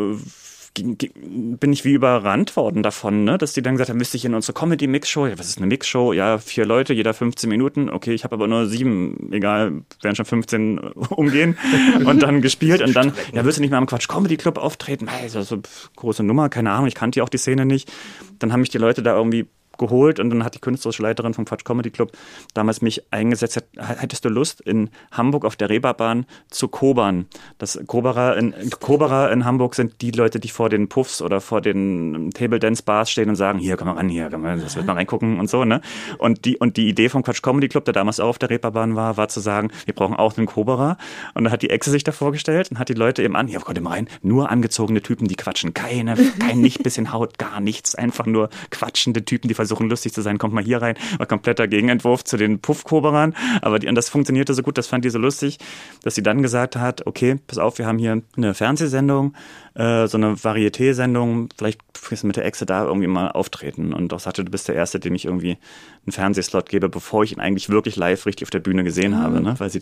bin 0.83 1.71
ich 1.71 1.85
wie 1.85 1.93
überrannt 1.93 2.55
worden 2.57 2.83
davon, 2.83 3.23
ne? 3.23 3.37
dass 3.37 3.53
die 3.53 3.61
dann 3.61 3.75
gesagt 3.75 3.89
haben, 3.89 3.97
müsste 3.97 4.17
ich 4.17 4.25
in 4.25 4.33
unsere 4.33 4.53
Comedy-Mix-Show, 4.53 5.29
was 5.37 5.47
ist 5.47 5.57
eine 5.57 5.67
Mix-Show? 5.67 6.11
Ja, 6.13 6.37
vier 6.37 6.65
Leute, 6.65 6.93
jeder 6.93 7.13
15 7.13 7.49
Minuten, 7.49 7.89
okay, 7.89 8.13
ich 8.13 8.23
habe 8.23 8.35
aber 8.35 8.47
nur 8.47 8.65
sieben, 8.67 9.31
egal, 9.31 9.83
werden 10.01 10.15
schon 10.15 10.25
15 10.25 10.79
umgehen 11.09 11.57
und 12.05 12.21
dann 12.21 12.41
gespielt 12.41 12.81
und 12.81 12.95
dann, 12.95 13.13
ja, 13.33 13.45
wirst 13.45 13.57
du 13.57 13.61
nicht 13.61 13.71
mal 13.71 13.77
im 13.77 13.85
Quatsch 13.85 14.09
Comedy 14.09 14.35
Club 14.35 14.57
auftreten? 14.57 15.07
Also 15.07 15.41
so 15.43 15.61
große 15.95 16.23
Nummer, 16.23 16.49
keine 16.49 16.71
Ahnung, 16.71 16.87
ich 16.87 16.95
kannte 16.95 17.19
ja 17.19 17.23
auch 17.23 17.29
die 17.29 17.37
Szene 17.37 17.65
nicht. 17.65 17.91
Dann 18.39 18.51
haben 18.51 18.59
mich 18.59 18.69
die 18.69 18.77
Leute 18.77 19.01
da 19.01 19.15
irgendwie 19.15 19.47
geholt 19.77 20.19
und 20.19 20.29
dann 20.29 20.43
hat 20.43 20.55
die 20.55 20.59
künstlerische 20.59 21.03
Leiterin 21.03 21.33
vom 21.33 21.45
Quatsch 21.45 21.65
Comedy 21.65 21.91
Club 21.91 22.11
damals 22.53 22.81
mich 22.81 23.03
eingesetzt. 23.11 23.63
Hättest 23.77 24.25
du 24.25 24.29
Lust, 24.29 24.61
in 24.61 24.89
Hamburg 25.11 25.45
auf 25.45 25.55
der 25.55 25.69
Reeperbahn 25.69 26.25
zu 26.49 26.67
kobern? 26.67 27.27
Das 27.57 27.79
Koberer 27.87 28.37
in, 28.37 28.53
Koberer 28.79 29.31
in 29.31 29.45
Hamburg 29.45 29.75
sind 29.75 30.01
die 30.01 30.11
Leute, 30.11 30.39
die 30.39 30.49
vor 30.49 30.69
den 30.69 30.89
Puffs 30.89 31.21
oder 31.21 31.41
vor 31.41 31.61
den 31.61 32.31
Table 32.31 32.59
Dance 32.59 32.83
Bars 32.83 33.09
stehen 33.09 33.29
und 33.29 33.35
sagen, 33.35 33.59
hier, 33.59 33.77
komm 33.77 33.87
mal 33.87 33.95
ran, 33.95 34.09
hier, 34.09 34.29
komm 34.31 34.41
mal, 34.41 34.59
das 34.59 34.75
wird 34.75 34.85
mal 34.85 34.93
reingucken 34.93 35.39
und 35.39 35.49
so, 35.49 35.65
ne? 35.65 35.81
Und 36.17 36.45
die, 36.45 36.57
und 36.57 36.77
die 36.77 36.87
Idee 36.89 37.09
vom 37.09 37.23
Quatsch 37.23 37.41
Comedy 37.41 37.67
Club, 37.67 37.85
der 37.85 37.93
damals 37.93 38.19
auch 38.19 38.29
auf 38.29 38.39
der 38.39 38.49
Reeperbahn 38.49 38.95
war, 38.95 39.17
war 39.17 39.27
zu 39.27 39.39
sagen, 39.39 39.71
wir 39.85 39.93
brauchen 39.93 40.15
auch 40.15 40.37
einen 40.37 40.47
Koberer. 40.47 40.97
Und 41.33 41.45
dann 41.45 41.53
hat 41.53 41.61
die 41.61 41.69
Exe 41.69 41.91
sich 41.91 42.03
da 42.03 42.11
vorgestellt 42.11 42.71
und 42.71 42.79
hat 42.79 42.89
die 42.89 42.93
Leute 42.93 43.23
eben 43.23 43.35
an, 43.35 43.47
hier, 43.47 43.59
kommt 43.59 43.79
mal 43.81 43.91
rein, 43.91 44.07
nur 44.21 44.49
angezogene 44.49 45.01
Typen, 45.01 45.27
die 45.27 45.35
quatschen, 45.35 45.73
keine, 45.73 46.15
kein 46.39 46.61
nicht 46.61 46.83
bisschen 46.83 47.11
Haut, 47.11 47.37
gar 47.37 47.59
nichts, 47.59 47.95
einfach 47.95 48.25
nur 48.25 48.49
quatschende 48.69 49.25
Typen, 49.25 49.47
die 49.47 49.53
versuchen 49.67 49.89
lustig 49.89 50.13
zu 50.13 50.21
sein, 50.21 50.37
kommt 50.37 50.53
mal 50.53 50.63
hier 50.63 50.81
rein. 50.81 50.95
War 51.17 51.25
kompletter 51.25 51.67
Gegenentwurf 51.67 52.23
zu 52.23 52.37
den 52.37 52.59
Puffkoberern. 52.59 53.35
Aber 53.61 53.79
die, 53.79 53.87
und 53.87 53.95
das 53.95 54.09
funktionierte 54.09 54.53
so 54.53 54.61
gut, 54.61 54.77
das 54.77 54.87
fand 54.87 55.05
die 55.05 55.09
so 55.09 55.19
lustig, 55.19 55.57
dass 56.03 56.15
sie 56.15 56.23
dann 56.23 56.41
gesagt 56.41 56.75
hat, 56.75 57.05
okay, 57.07 57.37
pass 57.47 57.57
auf, 57.57 57.77
wir 57.79 57.87
haben 57.87 57.97
hier 57.97 58.21
eine 58.37 58.53
Fernsehsendung, 58.53 59.33
äh, 59.75 60.07
so 60.07 60.17
eine 60.17 60.35
Varieté-Sendung, 60.35 61.49
vielleicht 61.57 61.81
mit 62.23 62.35
der 62.35 62.45
Exe 62.45 62.65
da 62.65 62.85
irgendwie 62.85 63.07
mal 63.07 63.31
auftreten. 63.31 63.93
Und 63.93 64.13
auch 64.13 64.19
sagte, 64.19 64.43
du 64.43 64.51
bist 64.51 64.67
der 64.67 64.75
Erste, 64.75 64.99
dem 64.99 65.15
ich 65.15 65.25
irgendwie 65.25 65.57
einen 66.05 66.11
Fernsehslot 66.11 66.69
gebe, 66.69 66.87
bevor 66.87 67.23
ich 67.23 67.33
ihn 67.33 67.39
eigentlich 67.39 67.69
wirklich 67.69 67.95
live 67.95 68.25
richtig 68.25 68.45
auf 68.45 68.51
der 68.51 68.59
Bühne 68.59 68.83
gesehen 68.83 69.11
mhm. 69.11 69.17
habe. 69.17 69.41
Ne? 69.41 69.55
Weil 69.57 69.69
sie, 69.69 69.81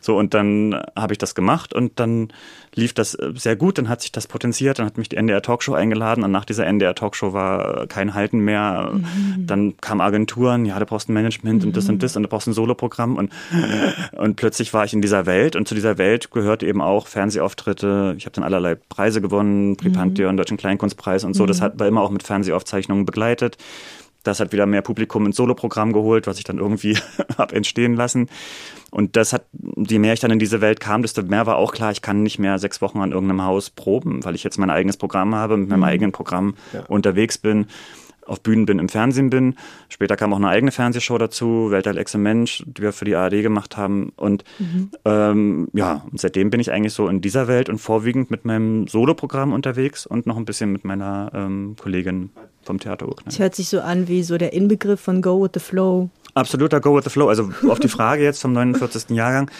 so, 0.00 0.16
und 0.16 0.32
dann 0.34 0.80
habe 0.94 1.12
ich 1.12 1.18
das 1.18 1.34
gemacht 1.34 1.74
und 1.74 1.98
dann 1.98 2.32
lief 2.74 2.92
das 2.92 3.14
äh, 3.14 3.32
sehr 3.34 3.56
gut, 3.56 3.78
dann 3.78 3.88
hat 3.88 4.02
sich 4.02 4.12
das 4.12 4.26
potenziert, 4.26 4.78
dann 4.78 4.86
hat 4.86 4.98
mich 4.98 5.08
die 5.08 5.16
NDR 5.16 5.42
Talkshow 5.42 5.74
eingeladen 5.74 6.22
und 6.22 6.30
nach 6.30 6.44
dieser 6.44 6.66
NDR 6.66 6.94
Talkshow 6.94 7.32
war 7.32 7.86
kein 7.88 8.14
Halten 8.14 8.38
mehr. 8.38 8.92
Mhm. 8.92 9.46
Dann 9.46 9.76
kamen 9.78 10.00
Agenturen, 10.00 10.66
ja, 10.66 10.78
du 10.78 10.86
brauchst 10.86 11.08
ein 11.08 11.14
Management 11.14 11.62
mhm. 11.62 11.68
und 11.68 11.76
das 11.76 11.88
und 11.88 12.02
das 12.02 12.16
und 12.16 12.22
du 12.22 12.28
brauchst 12.28 12.46
ein 12.46 12.52
Soloprogramm 12.52 13.16
und, 13.16 13.32
und 14.12 14.36
plötzlich 14.36 14.72
war 14.72 14.84
ich 14.84 14.92
in 14.92 15.02
dieser 15.02 15.26
Welt 15.26 15.56
und 15.56 15.66
zu 15.66 15.74
dieser 15.74 15.98
Welt 15.98 16.30
gehört 16.30 16.62
eben 16.62 16.80
auch 16.80 17.08
Fernsehauftritte. 17.08 18.14
Ich 18.18 18.26
habe 18.26 18.34
dann 18.34 18.44
allerlei 18.44 18.76
Preise 18.76 19.20
gewonnen, 19.28 19.76
Pripantheon, 19.76 20.34
mhm. 20.34 20.36
Deutschen 20.38 20.56
Kleinkunstpreis 20.56 21.24
und 21.24 21.34
so. 21.34 21.46
Das 21.46 21.60
mhm. 21.60 21.64
hat, 21.64 21.80
war 21.80 21.86
immer 21.86 22.02
auch 22.02 22.10
mit 22.10 22.22
Fernsehaufzeichnungen 22.22 23.04
begleitet. 23.04 23.56
Das 24.22 24.40
hat 24.40 24.52
wieder 24.52 24.66
mehr 24.66 24.82
Publikum 24.82 25.24
ins 25.24 25.36
Soloprogramm 25.36 25.92
geholt, 25.92 26.26
was 26.26 26.38
ich 26.38 26.44
dann 26.44 26.58
irgendwie 26.58 26.98
habe 27.38 27.54
entstehen 27.54 27.94
lassen. 27.94 28.28
Und 28.90 29.16
das 29.16 29.32
hat, 29.32 29.46
je 29.52 29.98
mehr 29.98 30.14
ich 30.14 30.20
dann 30.20 30.30
in 30.30 30.38
diese 30.38 30.60
Welt 30.60 30.80
kam, 30.80 31.02
desto 31.02 31.22
mehr 31.22 31.46
war 31.46 31.56
auch 31.56 31.72
klar, 31.72 31.92
ich 31.92 32.02
kann 32.02 32.22
nicht 32.22 32.38
mehr 32.38 32.58
sechs 32.58 32.80
Wochen 32.80 33.00
an 33.00 33.12
irgendeinem 33.12 33.42
Haus 33.42 33.70
proben, 33.70 34.24
weil 34.24 34.34
ich 34.34 34.42
jetzt 34.42 34.58
mein 34.58 34.70
eigenes 34.70 34.96
Programm 34.96 35.34
habe, 35.34 35.56
mit 35.56 35.68
meinem 35.68 35.80
mhm. 35.80 35.84
eigenen 35.84 36.12
Programm 36.12 36.56
ja. 36.72 36.84
unterwegs 36.88 37.38
bin 37.38 37.66
auf 38.26 38.40
Bühnen 38.40 38.66
bin, 38.66 38.78
im 38.78 38.88
Fernsehen 38.88 39.30
bin. 39.30 39.56
Später 39.88 40.16
kam 40.16 40.32
auch 40.32 40.38
eine 40.38 40.48
eigene 40.48 40.72
Fernsehshow 40.72 41.18
dazu, 41.18 41.70
Weltall 41.70 41.98
Exe 41.98 42.18
Mensch, 42.18 42.62
die 42.66 42.82
wir 42.82 42.92
für 42.92 43.04
die 43.04 43.14
ARD 43.14 43.42
gemacht 43.42 43.76
haben. 43.76 44.12
Und 44.16 44.44
mhm. 44.58 44.90
ähm, 45.04 45.68
ja, 45.72 46.04
und 46.10 46.20
seitdem 46.20 46.50
bin 46.50 46.60
ich 46.60 46.72
eigentlich 46.72 46.92
so 46.92 47.08
in 47.08 47.20
dieser 47.20 47.48
Welt 47.48 47.68
und 47.68 47.78
vorwiegend 47.78 48.30
mit 48.30 48.44
meinem 48.44 48.86
Soloprogramm 48.88 49.52
unterwegs 49.52 50.06
und 50.06 50.26
noch 50.26 50.36
ein 50.36 50.44
bisschen 50.44 50.72
mit 50.72 50.84
meiner 50.84 51.30
ähm, 51.34 51.76
Kollegin 51.80 52.30
vom 52.62 52.80
Theater. 52.80 53.06
Es 53.26 53.38
hört 53.38 53.54
sich 53.54 53.68
so 53.68 53.80
an 53.80 54.08
wie 54.08 54.22
so 54.22 54.36
der 54.38 54.52
Inbegriff 54.52 55.00
von 55.00 55.22
Go 55.22 55.42
with 55.42 55.50
the 55.54 55.60
Flow. 55.60 56.10
Absoluter 56.34 56.80
Go 56.80 56.96
with 56.96 57.04
the 57.04 57.10
Flow. 57.10 57.28
Also 57.28 57.50
auf 57.68 57.78
die 57.78 57.88
Frage 57.88 58.24
jetzt 58.24 58.40
zum 58.40 58.52
49. 58.52 59.10
Jahrgang, 59.10 59.50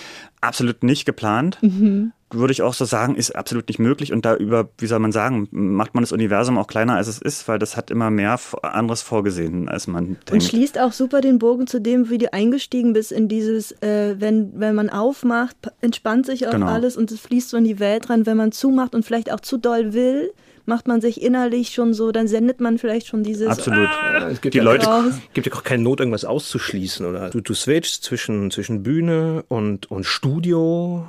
absolut 0.40 0.82
nicht 0.82 1.06
geplant. 1.06 1.58
Mhm. 1.62 2.12
Würde 2.30 2.52
ich 2.52 2.62
auch 2.62 2.74
so 2.74 2.84
sagen, 2.84 3.14
ist 3.14 3.36
absolut 3.36 3.68
nicht 3.68 3.78
möglich. 3.78 4.12
Und 4.12 4.24
da 4.24 4.34
über, 4.34 4.68
wie 4.78 4.86
soll 4.86 4.98
man 4.98 5.12
sagen, 5.12 5.46
macht 5.52 5.94
man 5.94 6.02
das 6.02 6.10
Universum 6.10 6.58
auch 6.58 6.66
kleiner, 6.66 6.96
als 6.96 7.06
es 7.06 7.18
ist, 7.18 7.46
weil 7.46 7.58
das 7.58 7.76
hat 7.76 7.90
immer 7.90 8.10
mehr 8.10 8.38
anderes 8.62 9.02
vorgesehen, 9.02 9.68
als 9.68 9.86
man 9.86 10.06
denkt. 10.06 10.32
Und 10.32 10.42
schließt 10.42 10.78
auch 10.80 10.92
super 10.92 11.20
den 11.20 11.38
Bogen 11.38 11.66
zu 11.68 11.80
dem, 11.80 12.10
wie 12.10 12.18
du 12.18 12.32
eingestiegen 12.32 12.94
bist 12.94 13.12
in 13.12 13.28
dieses, 13.28 13.72
äh, 13.80 14.16
wenn, 14.18 14.58
wenn 14.58 14.74
man 14.74 14.90
aufmacht, 14.90 15.56
entspannt 15.80 16.26
sich 16.26 16.48
auch 16.48 16.52
genau. 16.52 16.66
alles 16.66 16.96
und 16.96 17.12
es 17.12 17.20
fließt 17.20 17.50
so 17.50 17.56
in 17.56 17.64
die 17.64 17.78
Welt 17.78 18.10
rein. 18.10 18.26
Wenn 18.26 18.36
man 18.36 18.50
zumacht 18.50 18.94
und 18.94 19.04
vielleicht 19.04 19.32
auch 19.32 19.40
zu 19.40 19.56
doll 19.56 19.92
will, 19.92 20.32
macht 20.66 20.88
man 20.88 21.00
sich 21.00 21.22
innerlich 21.22 21.70
schon 21.70 21.94
so, 21.94 22.12
dann 22.12 22.28
sendet 22.28 22.60
man 22.60 22.78
vielleicht 22.78 23.06
schon 23.06 23.22
dieses. 23.22 23.48
Absolut. 23.48 23.88
Ah, 23.88 24.28
es 24.30 24.40
gibt 24.40 24.54
die 24.54 24.58
ja 24.58 24.64
Leute 24.64 24.86
raus. 24.86 25.14
gibt 25.34 25.46
ja 25.46 25.52
auch 25.54 25.62
keine 25.62 25.82
Not, 25.82 26.00
irgendwas 26.00 26.24
auszuschließen, 26.24 27.06
oder? 27.06 27.30
Du, 27.30 27.40
du 27.40 27.54
switchst 27.54 28.04
zwischen, 28.04 28.50
zwischen 28.50 28.82
Bühne 28.82 29.44
und, 29.48 29.90
und 29.90 30.04
Studio. 30.04 31.06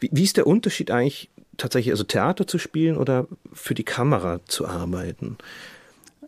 Wie, 0.00 0.10
wie 0.12 0.24
ist 0.24 0.36
der 0.36 0.46
Unterschied 0.46 0.90
eigentlich, 0.90 1.30
tatsächlich 1.56 1.92
also 1.92 2.04
Theater 2.04 2.46
zu 2.46 2.58
spielen 2.58 2.96
oder 2.96 3.26
für 3.52 3.74
die 3.74 3.84
Kamera 3.84 4.40
zu 4.46 4.66
arbeiten? 4.66 5.38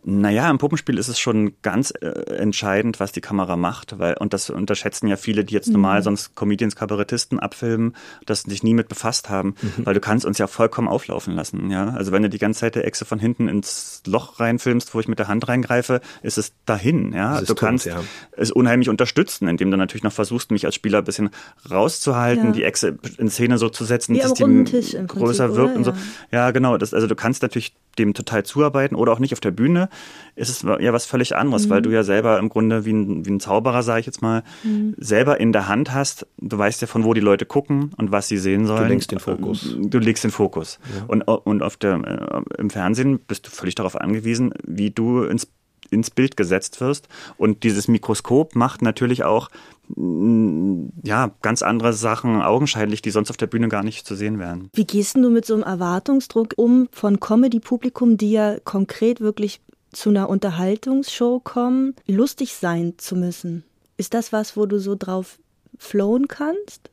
Naja, 0.03 0.49
im 0.49 0.57
Puppenspiel 0.57 0.97
ist 0.97 1.09
es 1.09 1.19
schon 1.19 1.53
ganz 1.61 1.91
äh, 2.01 2.07
entscheidend, 2.07 2.99
was 2.99 3.11
die 3.11 3.21
Kamera 3.21 3.57
macht, 3.57 3.99
weil, 3.99 4.15
und 4.15 4.33
das 4.33 4.49
unterschätzen 4.49 5.07
ja 5.07 5.17
viele, 5.17 5.43
die 5.43 5.53
jetzt 5.53 5.67
mhm. 5.67 5.73
normal 5.73 6.03
sonst 6.03 6.35
Comedians, 6.35 6.75
Kabarettisten 6.75 7.39
abfilmen, 7.39 7.95
das 8.25 8.43
sich 8.43 8.63
nie 8.63 8.73
mit 8.73 8.87
befasst 8.87 9.29
haben, 9.29 9.55
mhm. 9.61 9.85
weil 9.85 9.93
du 9.93 9.99
kannst 9.99 10.25
uns 10.25 10.37
ja 10.37 10.47
vollkommen 10.47 10.87
auflaufen 10.87 11.35
lassen, 11.35 11.69
ja. 11.69 11.89
Also 11.89 12.11
wenn 12.11 12.23
du 12.23 12.29
die 12.29 12.37
ganze 12.37 12.61
Zeit 12.61 12.75
der 12.75 12.85
Echse 12.85 13.05
von 13.05 13.19
hinten 13.19 13.47
ins 13.47 14.01
Loch 14.05 14.39
reinfilmst, 14.39 14.93
wo 14.93 14.99
ich 14.99 15.07
mit 15.07 15.19
der 15.19 15.27
Hand 15.27 15.47
reingreife, 15.47 16.01
ist 16.21 16.37
es 16.37 16.53
dahin, 16.65 17.11
ja. 17.13 17.39
Du 17.41 17.47
tot, 17.47 17.59
kannst 17.59 17.85
ja. 17.85 18.01
es 18.31 18.51
unheimlich 18.51 18.89
unterstützen, 18.89 19.47
indem 19.47 19.69
du 19.69 19.77
natürlich 19.77 20.03
noch 20.03 20.13
versuchst, 20.13 20.51
mich 20.51 20.65
als 20.65 20.75
Spieler 20.75 20.99
ein 20.99 21.03
bisschen 21.03 21.29
rauszuhalten, 21.69 22.47
ja. 22.47 22.51
die 22.51 22.63
Echse 22.63 22.97
in 23.17 23.29
Szene 23.29 23.57
so 23.57 23.69
zu 23.69 23.83
setzen, 23.83 24.15
Wie 24.15 24.19
dass 24.19 24.33
die 24.33 24.43
größer 24.43 25.03
Prinzip, 25.05 25.39
wirkt 25.39 25.57
oder? 25.57 25.75
und 25.75 25.83
so. 25.83 25.93
Ja, 26.31 26.51
genau. 26.51 26.77
Das, 26.77 26.93
also 26.93 27.07
du 27.07 27.15
kannst 27.15 27.41
natürlich 27.41 27.73
dem 27.97 28.13
total 28.13 28.43
zuarbeiten 28.43 28.95
oder 28.95 29.11
auch 29.11 29.19
nicht 29.19 29.33
auf 29.33 29.39
der 29.39 29.51
Bühne, 29.51 29.89
ist 30.35 30.49
es 30.49 30.61
ja 30.61 30.93
was 30.93 31.05
völlig 31.05 31.35
anderes, 31.35 31.65
mhm. 31.65 31.69
weil 31.71 31.81
du 31.81 31.89
ja 31.89 32.03
selber 32.03 32.39
im 32.39 32.49
Grunde 32.49 32.85
wie 32.85 32.93
ein, 32.93 33.25
wie 33.25 33.31
ein 33.31 33.39
Zauberer, 33.39 33.83
sage 33.83 34.01
ich 34.01 34.05
jetzt 34.05 34.21
mal, 34.21 34.43
mhm. 34.63 34.95
selber 34.97 35.39
in 35.39 35.51
der 35.51 35.67
Hand 35.67 35.93
hast. 35.93 36.27
Du 36.37 36.57
weißt 36.57 36.81
ja, 36.81 36.87
von 36.87 37.03
wo 37.03 37.13
die 37.13 37.21
Leute 37.21 37.45
gucken 37.45 37.91
und 37.97 38.11
was 38.11 38.27
sie 38.27 38.37
sehen 38.37 38.65
sollen. 38.65 38.83
Du 38.83 38.93
legst 38.93 39.11
den 39.11 39.19
Fokus. 39.19 39.75
Du 39.79 39.99
legst 39.99 40.23
den 40.23 40.31
Fokus. 40.31 40.79
Ja. 40.95 41.05
Und, 41.07 41.23
und 41.23 41.63
auf 41.63 41.77
der, 41.77 41.95
äh, 41.95 42.61
im 42.61 42.69
Fernsehen 42.69 43.19
bist 43.19 43.47
du 43.47 43.51
völlig 43.51 43.75
darauf 43.75 43.99
angewiesen, 43.99 44.53
wie 44.65 44.91
du 44.91 45.23
ins 45.23 45.47
ins 45.91 46.09
Bild 46.09 46.37
gesetzt 46.37 46.81
wirst. 46.81 47.07
Und 47.37 47.63
dieses 47.63 47.87
Mikroskop 47.87 48.55
macht 48.55 48.81
natürlich 48.81 49.23
auch 49.23 49.49
ja, 49.95 51.31
ganz 51.41 51.61
andere 51.63 51.93
Sachen 51.93 52.41
augenscheinlich, 52.41 53.01
die 53.01 53.09
sonst 53.09 53.31
auf 53.31 53.37
der 53.37 53.47
Bühne 53.47 53.69
gar 53.69 53.83
nicht 53.83 54.05
zu 54.05 54.15
sehen 54.15 54.37
wären. 54.39 54.69
Wie 54.73 54.85
gehst 54.85 55.15
du 55.15 55.29
mit 55.29 55.45
so 55.45 55.55
einem 55.55 55.63
Erwartungsdruck 55.63 56.53
um 56.57 56.87
von 56.91 57.19
Comedy-Publikum, 57.19 58.17
die 58.17 58.31
ja 58.31 58.59
konkret 58.63 59.19
wirklich 59.19 59.61
zu 59.91 60.09
einer 60.09 60.29
Unterhaltungsshow 60.29 61.39
kommen, 61.39 61.95
lustig 62.07 62.53
sein 62.53 62.93
zu 62.97 63.15
müssen? 63.15 63.63
Ist 63.97 64.13
das 64.13 64.31
was, 64.31 64.55
wo 64.55 64.65
du 64.65 64.79
so 64.79 64.95
drauf 64.95 65.39
flowen 65.77 66.27
kannst? 66.27 66.91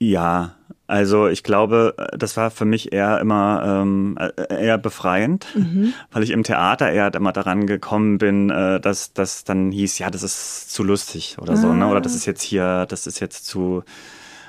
Ja, 0.00 0.56
also 0.86 1.28
ich 1.28 1.42
glaube, 1.42 1.94
das 2.16 2.36
war 2.36 2.50
für 2.50 2.66
mich 2.66 2.92
eher 2.92 3.18
immer 3.18 3.82
ähm, 3.82 4.18
äh, 4.18 4.64
eher 4.64 4.76
befreiend, 4.76 5.46
mhm. 5.54 5.94
weil 6.12 6.22
ich 6.22 6.30
im 6.30 6.42
Theater 6.42 6.90
eher 6.90 7.14
immer 7.14 7.32
daran 7.32 7.66
gekommen 7.66 8.18
bin, 8.18 8.50
äh, 8.50 8.80
dass 8.80 9.14
das 9.14 9.44
dann 9.44 9.70
hieß, 9.70 9.98
ja, 9.98 10.10
das 10.10 10.22
ist 10.22 10.70
zu 10.70 10.82
lustig 10.82 11.36
oder 11.40 11.54
ah. 11.54 11.56
so, 11.56 11.72
ne? 11.72 11.88
Oder 11.88 12.02
das 12.02 12.12
ah. 12.12 12.16
ist 12.16 12.26
jetzt 12.26 12.42
hier, 12.42 12.84
das 12.86 13.06
ist 13.06 13.20
jetzt 13.20 13.46
zu 13.46 13.82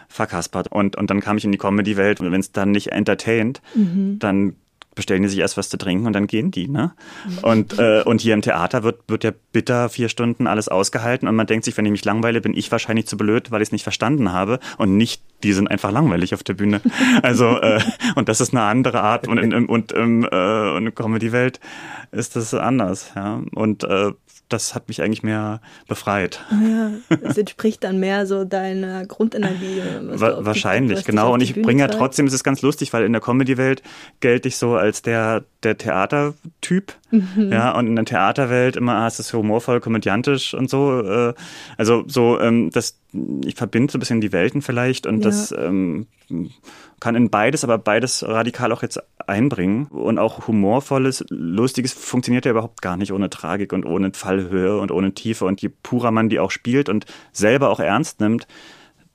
verkaspert. 0.10 0.70
Und, 0.70 0.96
und 0.96 1.10
dann 1.10 1.22
kam 1.22 1.38
ich 1.38 1.46
in 1.46 1.52
die 1.52 1.58
Comedy-Welt 1.58 2.20
und 2.20 2.32
wenn 2.32 2.40
es 2.40 2.52
dann 2.52 2.72
nicht 2.72 2.92
entertaint, 2.92 3.62
mhm. 3.74 4.20
dann 4.20 4.56
bestellen 4.96 5.24
die 5.24 5.30
sich 5.30 5.40
erst 5.40 5.58
was 5.58 5.70
zu 5.70 5.78
trinken 5.78 6.08
und 6.08 6.14
dann 6.14 6.28
gehen 6.28 6.52
die. 6.52 6.68
Ne? 6.68 6.94
Und, 7.42 7.78
äh, 7.78 8.02
und 8.04 8.22
hier 8.22 8.34
im 8.34 8.42
Theater 8.42 8.84
wird, 8.84 9.02
wird 9.08 9.24
ja 9.24 9.32
bitter 9.52 9.90
vier 9.90 10.10
Stunden 10.10 10.48
alles 10.48 10.68
ausgehalten 10.68 11.28
und 11.28 11.36
man 11.36 11.48
denkt 11.48 11.66
sich, 11.66 11.78
wenn 11.78 11.86
ich 11.86 11.92
mich 11.92 12.06
langweile, 12.06 12.42
bin 12.42 12.56
ich 12.56 12.72
wahrscheinlich 12.72 13.08
zu 13.08 13.18
blöd, 13.18 13.52
weil 13.52 13.62
ich 13.62 13.68
es 13.68 13.72
nicht 13.72 13.84
verstanden 13.84 14.32
habe 14.32 14.60
und 14.78 14.98
nicht, 14.98 15.22
die 15.44 15.54
sind 15.54 15.70
einfach 15.70 15.92
langweilig 15.92 16.34
auf 16.34 16.44
der 16.44 16.54
Bühne. 16.54 16.82
Also, 17.22 17.60
äh, 17.60 17.80
und 18.16 18.30
das 18.30 18.42
ist 18.42 18.54
eine 18.54 18.64
andere 18.64 19.02
Art 19.02 19.28
und, 19.28 19.38
in, 19.38 19.66
und, 19.66 19.94
ähm, 19.96 20.28
äh, 20.32 20.78
in 20.78 20.86
der 20.86 20.94
Comedy-Welt 20.94 21.60
ist 22.12 22.36
das 22.36 22.54
anders. 22.54 23.12
Ja? 23.16 23.42
Und 23.54 23.84
äh, 23.84 24.12
das 24.50 24.76
hat 24.76 24.88
mich 24.88 25.02
eigentlich 25.02 25.24
mehr 25.24 25.60
befreit. 25.88 26.40
Ja, 26.52 26.92
es 27.22 27.38
entspricht 27.38 27.84
dann 27.84 28.00
mehr 28.00 28.28
so 28.28 28.46
deiner 28.46 29.06
Grundenergie. 29.06 29.82
Wa 30.02 30.46
wahrscheinlich, 30.46 31.00
die, 31.00 31.06
genau. 31.06 31.34
Und 31.34 31.42
ich 31.42 31.60
bringe 31.60 31.82
ja 31.82 31.88
trotzdem, 31.88 32.28
es 32.28 32.34
ist 32.34 32.44
ganz 32.44 32.62
lustig, 32.62 32.94
weil 32.94 33.06
in 33.06 33.12
der 33.12 33.22
Comedy-Welt 33.22 33.82
gelte 34.20 34.48
ich 34.48 34.58
so 34.58 34.76
als 34.76 35.02
der, 35.02 35.46
der 35.64 35.78
Theatertyp. 35.78 36.94
Mhm. 37.10 37.52
Ja, 37.52 37.72
und 37.72 37.88
in 37.88 37.96
der 37.96 38.06
Theaterwelt 38.06 38.76
immer, 38.76 38.96
ah, 38.96 39.08
ist 39.08 39.20
das 39.20 39.34
humorvoll, 39.34 39.80
komödiantisch 39.80 40.54
und 40.54 40.70
so. 40.70 41.02
Äh, 41.02 41.34
also 41.78 42.04
so, 42.08 42.40
ähm, 42.40 42.70
das, 42.72 43.00
ich 43.44 43.56
verbinde 43.56 43.92
so 43.92 43.98
ein 43.98 44.00
bisschen 44.00 44.22
die 44.22 44.32
Welten 44.32 44.62
vielleicht 44.62 45.08
und 45.08 45.20
ja. 45.20 45.26
das 45.26 45.54
ähm, 45.58 46.08
kann 47.00 47.16
in 47.16 47.30
beides, 47.30 47.64
aber 47.64 47.78
beides 47.78 48.24
radikal 48.28 48.72
auch 48.72 48.84
jetzt 48.84 49.02
einbringen. 49.28 49.88
Und 49.88 50.20
auch 50.20 50.48
humorvolles, 50.48 51.26
lustiges 51.30 51.94
funktioniert 51.94 52.46
ja 52.46 52.52
überhaupt 52.52 52.82
gar 52.82 52.98
nicht 52.98 53.14
ohne 53.14 53.30
Tragik 53.30 53.74
und 53.74 53.86
ohne 53.86 54.12
Fallhöhe 54.14 54.80
und 54.80 54.92
ohne 54.92 55.14
Tiefe. 55.14 55.46
Und 55.46 55.62
je 55.62 55.70
purer 55.70 56.12
man 56.12 56.30
die 56.30 56.40
auch 56.40 56.52
spielt 56.52 56.90
und 56.90 57.06
selber 57.32 57.70
auch 57.70 57.80
ernst 57.80 58.20
nimmt, 58.20 58.48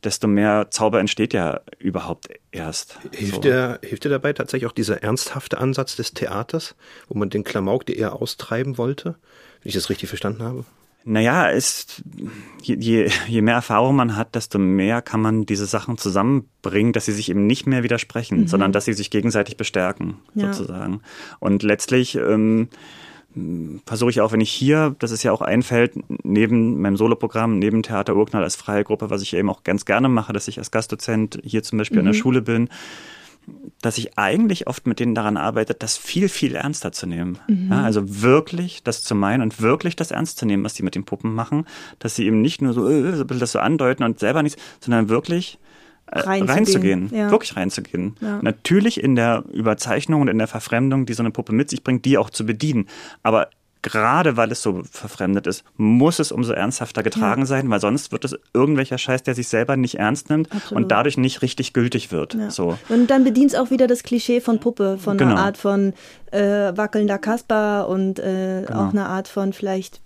desto 0.05 0.27
mehr 0.27 0.71
Zauber 0.71 1.01
entsteht 1.01 1.35
ja 1.35 1.61
überhaupt 1.79 2.29
erst. 2.51 2.99
Hilft, 3.13 3.35
so. 3.35 3.41
dir, 3.41 3.79
hilft 3.83 4.05
dir 4.05 4.09
dabei 4.09 4.33
tatsächlich 4.33 4.69
auch 4.69 4.75
dieser 4.75 5.03
ernsthafte 5.03 5.59
Ansatz 5.59 5.97
des 5.97 6.15
Theaters, 6.15 6.75
wo 7.09 7.19
man 7.19 7.31
den 7.31 7.45
Klamauk 7.45 7.87
dir 7.87 7.97
eher 7.97 8.15
austreiben 8.15 8.79
wollte, 8.79 9.17
wenn 9.63 9.69
ich 9.69 9.75
das 9.75 9.91
richtig 9.91 10.09
verstanden 10.09 10.43
habe? 10.43 10.65
Naja, 11.05 11.49
ist, 11.49 12.03
je, 12.63 13.11
je 13.27 13.43
mehr 13.43 13.55
Erfahrung 13.55 13.97
man 13.97 14.17
hat, 14.17 14.35
desto 14.35 14.59
mehr 14.59 15.01
kann 15.01 15.23
man 15.23 15.47
diese 15.47 15.67
Sachen 15.67 15.97
zusammenbringen, 15.97 16.93
dass 16.93 17.07
sie 17.07 17.13
sich 17.13 17.31
eben 17.31 17.47
nicht 17.47 17.67
mehr 17.67 17.83
widersprechen, 17.83 18.41
mhm. 18.41 18.47
sondern 18.49 18.73
dass 18.73 18.85
sie 18.85 18.93
sich 18.93 19.11
gegenseitig 19.11 19.57
bestärken, 19.57 20.19
ja. 20.35 20.53
sozusagen. 20.53 21.01
Und 21.39 21.63
letztlich 21.63 22.17
ähm, 22.17 22.69
versuche 23.87 24.11
ich 24.11 24.21
auch, 24.21 24.33
wenn 24.33 24.41
ich 24.41 24.51
hier, 24.51 24.95
das 24.99 25.11
ist 25.11 25.23
ja 25.23 25.33
auch 25.33 25.41
ein 25.41 25.63
Feld 25.63 25.93
neben 26.23 26.81
meinem 26.81 26.97
Soloprogramm, 26.97 27.59
neben 27.59 27.83
Theater 27.83 28.17
Urknall 28.17 28.43
als 28.43 28.57
freie 28.57 28.85
Gruppe, 28.85 29.09
was 29.09 29.23
ich 29.23 29.35
eben 29.35 29.49
auch 29.49 29.63
ganz 29.63 29.85
gerne 29.85 30.09
mache, 30.09 30.33
dass 30.33 30.49
ich 30.49 30.59
als 30.59 30.71
Gastdozent 30.71 31.39
hier 31.45 31.63
zum 31.63 31.79
Beispiel 31.79 32.03
mhm. 32.03 32.09
an 32.09 32.13
der 32.13 32.19
Schule 32.19 32.43
bin, 32.43 32.69
dass 33.83 33.99
ich 33.99 34.19
eigentlich 34.19 34.67
oft 34.67 34.87
mit 34.87 35.01
denen 35.01 35.15
daran 35.15 35.37
arbeite, 35.37 35.75
das 35.75 35.97
viel, 35.97 36.29
viel 36.29 36.55
ernster 36.55 36.93
zu 36.93 37.07
nehmen. 37.07 37.39
Mhm. 37.49 37.69
Ja, 37.71 37.83
also 37.83 38.23
wirklich 38.23 38.83
das 38.83 39.03
zu 39.03 39.15
meinen 39.15 39.43
und 39.43 39.61
wirklich 39.61 39.97
das 39.97 40.11
ernst 40.11 40.39
zu 40.39 40.47
nehmen, 40.47 40.65
was 40.65 40.75
die 40.75 40.83
mit 40.83 40.95
den 40.95 41.05
Puppen 41.05 41.35
machen, 41.35 41.67
dass 41.99 42.17
sie 42.17 42.27
eben 42.27 42.41
nicht 42.41 42.63
nur 42.63 42.73
so, 42.73 42.89
äh, 42.89 43.13
so 43.15 43.23
ein 43.23 43.27
bisschen 43.27 43.41
das 43.41 43.53
so 43.53 43.59
andeuten 43.59 44.05
und 44.05 44.19
selber 44.19 44.43
nichts, 44.43 44.61
sondern 44.81 45.09
wirklich 45.09 45.59
äh, 46.07 46.21
reinzugehen, 46.21 46.49
reinzugehen 46.51 47.11
ja. 47.13 47.31
wirklich 47.31 47.57
reinzugehen. 47.57 48.17
Ja. 48.21 48.41
Natürlich 48.43 49.03
in 49.03 49.15
der 49.15 49.45
Überzeichnung 49.53 50.23
und 50.23 50.29
in 50.29 50.39
der 50.39 50.49
Verfremdung, 50.49 51.07
die 51.07 51.15
so 51.15 51.23
eine 51.23 51.31
Puppe 51.31 51.53
mit 51.53 51.71
sich 51.71 51.85
bringt, 51.85 52.05
die 52.05 52.19
auch 52.19 52.31
zu 52.31 52.45
bedienen. 52.45 52.87
Aber 53.23 53.49
gerade 53.83 54.37
weil 54.37 54.53
es 54.53 54.63
so 54.63 54.83
verfremdet 54.91 55.47
ist, 55.47 55.65
muss 55.77 56.19
es 56.19 56.33
umso 56.33 56.53
ernsthafter 56.53 57.03
getragen 57.03 57.43
ja. 57.43 57.47
sein, 57.47 57.71
weil 57.71 57.81
sonst 57.81 58.13
wird 58.13 58.25
es 58.25 58.39
irgendwelcher 58.53 58.99
Scheiß, 58.99 59.23
der 59.23 59.35
sich 59.35 59.49
selber 59.49 59.77
nicht 59.77 59.97
ernst 59.97 60.31
nimmt 60.31 60.53
Absolut. 60.53 60.85
und 60.85 60.93
dadurch 60.93 61.17
nicht 61.17 61.43
richtig 61.43 61.73
gültig 61.73 62.13
wird. 62.13 62.35
Ja. 62.35 62.51
So. 62.51 62.79
Und 62.89 63.11
dann 63.11 63.25
bedient 63.25 63.53
es 63.53 63.59
auch 63.59 63.71
wieder 63.71 63.87
das 63.87 64.03
Klischee 64.03 64.41
von 64.41 64.61
Puppe, 64.61 64.99
von 64.99 65.17
genau. 65.17 65.33
einer 65.33 65.41
Art 65.41 65.57
von 65.57 65.95
äh, 66.31 66.41
wackelnder 66.77 67.19
Kasper 67.19 67.89
und 67.89 68.19
äh, 68.19 68.65
genau. 68.67 68.87
auch 68.87 68.91
eine 68.91 69.07
Art 69.07 69.29
von 69.29 69.53
vielleicht 69.53 70.01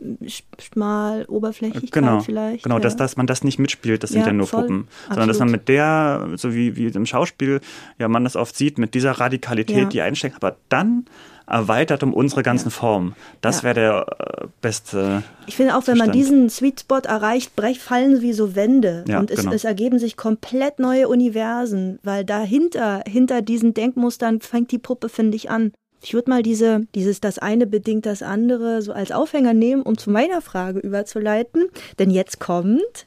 schmal 0.59 1.25
Oberflächlichkeit 1.27 1.93
genau. 1.93 2.21
vielleicht. 2.21 2.65
Genau, 2.65 2.77
ja. 2.77 2.81
dass, 2.81 2.97
dass 2.97 3.17
man 3.17 3.27
das 3.27 3.45
nicht 3.45 3.59
mitspielt, 3.59 4.03
das 4.03 4.11
sind 4.11 4.25
ja 4.25 4.33
nur 4.33 4.47
voll. 4.47 4.63
Puppen, 4.63 4.89
Absolut. 4.89 5.09
sondern 5.09 5.29
dass 5.29 5.39
man 5.41 5.51
mit 5.51 5.69
der, 5.69 6.29
so 6.37 6.55
wie, 6.55 6.77
wie 6.77 6.87
im 6.87 7.07
Schauspiel, 7.07 7.61
ja 7.99 8.09
man 8.09 8.25
das 8.25 8.37
oft 8.37 8.57
sieht, 8.57 8.79
mit 8.79 8.95
dieser 8.95 9.13
Radikalität, 9.13 9.93
die 9.93 10.01
einsteckt, 10.01 10.37
aber 10.37 10.57
dann 10.69 11.07
erweitert 11.47 12.03
um 12.03 12.13
unsere 12.13 12.43
ganzen 12.43 12.71
Formen. 12.71 13.15
Das 13.41 13.59
ja. 13.59 13.63
wäre 13.65 13.75
der 13.75 14.07
äh, 14.19 14.47
beste. 14.61 15.23
Ich 15.47 15.57
finde 15.57 15.77
auch, 15.77 15.87
wenn 15.87 15.99
man 15.99 16.13
diesen 16.13 16.49
Sweet 16.49 16.81
Spot 16.81 16.99
erreicht, 16.99 17.55
brech, 17.57 17.81
fallen 17.81 18.23
wie 18.23 18.33
so 18.33 18.55
Wände 18.55 19.05
ja, 19.07 19.19
und 19.19 19.31
es, 19.31 19.41
genau. 19.41 19.53
es, 19.53 19.65
ergeben 19.65 19.99
sich 19.99 20.17
komplett 20.17 20.79
neue 20.79 21.09
Universen, 21.09 21.99
weil 22.03 22.25
dahinter, 22.25 23.03
hinter 23.07 23.43
diesen 23.43 23.75
Denkmustern 23.75 24.41
fängt 24.41 24.73
die 24.73 24.79
Puppe, 24.79 25.09
finde 25.09 25.37
ich, 25.37 25.51
an. 25.51 25.73
Ich 26.03 26.13
würde 26.13 26.31
mal 26.31 26.43
diese, 26.43 26.83
dieses 26.95 27.21
das 27.21 27.39
eine 27.39 27.67
bedingt 27.67 28.05
das 28.05 28.23
andere 28.23 28.83
so 28.83 28.93
als 28.93 29.11
Aufhänger 29.11 29.55
nehmen, 29.55 29.83
um 29.83 29.97
zu 29.97 30.11
meiner 30.11 30.43
Frage 30.43 30.79
überzuleiten. 30.81 31.69
Denn 31.99 32.11
jetzt 32.11 32.41
kommt 32.41 33.07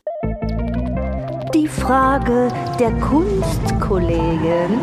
die 1.54 1.68
Frage 1.68 2.50
der 2.80 2.92
Kunstkollegin. 3.00 4.80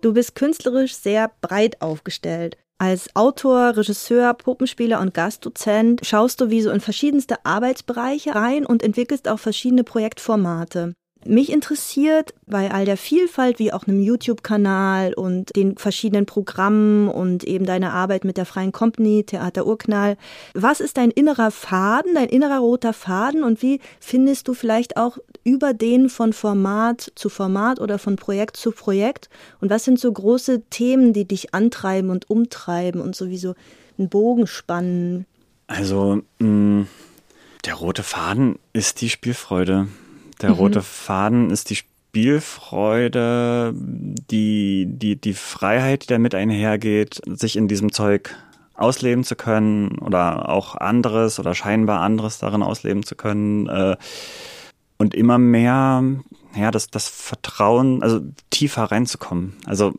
Du 0.00 0.14
bist 0.14 0.34
künstlerisch 0.34 0.94
sehr 0.96 1.30
breit 1.40 1.82
aufgestellt. 1.82 2.56
Als 2.78 3.14
Autor, 3.14 3.76
Regisseur, 3.76 4.32
Puppenspieler 4.32 5.00
und 5.00 5.12
Gastdozent 5.12 6.00
schaust 6.06 6.40
du 6.40 6.48
wie 6.48 6.62
so 6.62 6.70
in 6.70 6.80
verschiedenste 6.80 7.44
Arbeitsbereiche 7.44 8.34
rein 8.34 8.64
und 8.64 8.82
entwickelst 8.82 9.28
auch 9.28 9.38
verschiedene 9.38 9.84
Projektformate. 9.84 10.94
Mich 11.26 11.52
interessiert 11.52 12.32
bei 12.46 12.70
all 12.70 12.86
der 12.86 12.96
Vielfalt, 12.96 13.58
wie 13.58 13.74
auch 13.74 13.86
einem 13.86 14.00
YouTube-Kanal 14.00 15.12
und 15.12 15.54
den 15.54 15.76
verschiedenen 15.76 16.24
Programmen 16.24 17.08
und 17.08 17.44
eben 17.44 17.66
deiner 17.66 17.92
Arbeit 17.92 18.24
mit 18.24 18.38
der 18.38 18.46
Freien 18.46 18.72
Company, 18.72 19.24
Theater 19.24 19.66
Urknall, 19.66 20.16
was 20.54 20.80
ist 20.80 20.96
dein 20.96 21.10
innerer 21.10 21.50
Faden, 21.50 22.14
dein 22.14 22.30
innerer 22.30 22.60
roter 22.60 22.94
Faden 22.94 23.44
und 23.44 23.60
wie 23.60 23.80
findest 24.00 24.48
du 24.48 24.54
vielleicht 24.54 24.96
auch 24.96 25.18
über 25.44 25.74
den 25.74 26.08
von 26.08 26.32
Format 26.32 27.12
zu 27.14 27.28
Format 27.28 27.80
oder 27.80 27.98
von 27.98 28.16
Projekt 28.16 28.56
zu 28.56 28.72
Projekt 28.72 29.28
und 29.60 29.68
was 29.68 29.84
sind 29.84 30.00
so 30.00 30.10
große 30.10 30.62
Themen, 30.70 31.12
die 31.12 31.26
dich 31.26 31.52
antreiben 31.52 32.08
und 32.08 32.30
umtreiben 32.30 33.02
und 33.02 33.14
sowieso 33.14 33.54
einen 33.98 34.08
Bogen 34.08 34.46
spannen? 34.46 35.26
Also, 35.66 36.22
mh, 36.38 36.48
mm, 36.48 36.86
der 37.66 37.74
rote 37.74 38.02
Faden 38.02 38.58
ist 38.72 39.02
die 39.02 39.10
Spielfreude. 39.10 39.86
Der 40.40 40.50
mhm. 40.50 40.56
rote 40.56 40.82
Faden 40.82 41.50
ist 41.50 41.70
die 41.70 41.76
Spielfreude, 41.76 43.72
die, 43.74 44.86
die, 44.88 45.16
die 45.16 45.34
Freiheit, 45.34 46.04
die 46.04 46.08
damit 46.08 46.34
einhergeht, 46.34 47.20
sich 47.26 47.56
in 47.56 47.68
diesem 47.68 47.92
Zeug 47.92 48.34
ausleben 48.74 49.24
zu 49.24 49.36
können 49.36 49.98
oder 49.98 50.48
auch 50.48 50.74
anderes 50.74 51.38
oder 51.38 51.54
scheinbar 51.54 52.00
anderes 52.00 52.38
darin 52.38 52.62
ausleben 52.62 53.02
zu 53.02 53.14
können. 53.14 53.68
Äh, 53.68 53.96
und 54.98 55.14
immer 55.14 55.38
mehr, 55.38 56.02
ja, 56.56 56.70
das, 56.70 56.88
das 56.90 57.08
Vertrauen, 57.08 58.02
also 58.02 58.20
tiefer 58.50 58.84
reinzukommen. 58.84 59.56
Also 59.66 59.92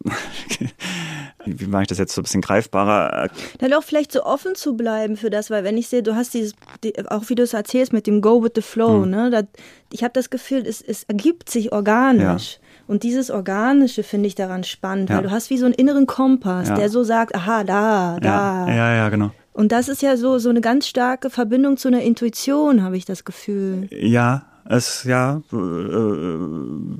wie 1.45 1.65
mache 1.65 1.83
ich 1.83 1.87
das 1.87 1.97
jetzt 1.97 2.13
so 2.13 2.21
ein 2.21 2.23
bisschen 2.23 2.41
greifbarer? 2.41 3.29
Dann 3.59 3.73
auch 3.73 3.83
vielleicht 3.83 4.11
so 4.11 4.23
offen 4.23 4.55
zu 4.55 4.75
bleiben 4.75 5.17
für 5.17 5.29
das, 5.29 5.49
weil 5.49 5.63
wenn 5.63 5.77
ich 5.77 5.87
sehe, 5.87 6.03
du 6.03 6.15
hast 6.15 6.33
dieses, 6.33 6.53
die, 6.83 6.93
auch 7.09 7.29
wie 7.29 7.35
du 7.35 7.43
es 7.43 7.53
erzählst 7.53 7.93
mit 7.93 8.07
dem 8.07 8.21
Go 8.21 8.43
with 8.43 8.51
the 8.55 8.61
Flow, 8.61 9.03
hm. 9.03 9.09
ne? 9.09 9.29
Da, 9.29 9.43
ich 9.91 10.03
habe 10.03 10.13
das 10.13 10.29
Gefühl, 10.29 10.65
es, 10.65 10.81
es 10.81 11.03
ergibt 11.03 11.49
sich 11.49 11.71
organisch. 11.71 12.53
Ja. 12.53 12.67
Und 12.87 13.03
dieses 13.03 13.31
Organische 13.31 14.03
finde 14.03 14.27
ich 14.27 14.35
daran 14.35 14.63
spannend, 14.63 15.09
ja. 15.09 15.17
weil 15.17 15.23
du 15.23 15.31
hast 15.31 15.49
wie 15.49 15.57
so 15.57 15.65
einen 15.65 15.75
inneren 15.75 16.07
Kompass, 16.07 16.69
ja. 16.69 16.75
der 16.75 16.89
so 16.89 17.03
sagt, 17.03 17.33
aha, 17.35 17.63
da, 17.63 18.17
da. 18.19 18.67
Ja, 18.67 18.95
ja, 18.95 19.09
genau. 19.09 19.31
Und 19.53 19.71
das 19.71 19.89
ist 19.89 20.01
ja 20.01 20.17
so, 20.17 20.39
so 20.39 20.49
eine 20.49 20.61
ganz 20.61 20.87
starke 20.87 21.29
Verbindung 21.29 21.77
zu 21.77 21.87
einer 21.87 22.01
Intuition, 22.01 22.83
habe 22.83 22.97
ich 22.97 23.05
das 23.05 23.25
Gefühl. 23.25 23.87
Ja, 23.91 24.45
es 24.71 25.03
ja 25.03 25.41
äh, 25.51 25.55
äh, 25.55 26.39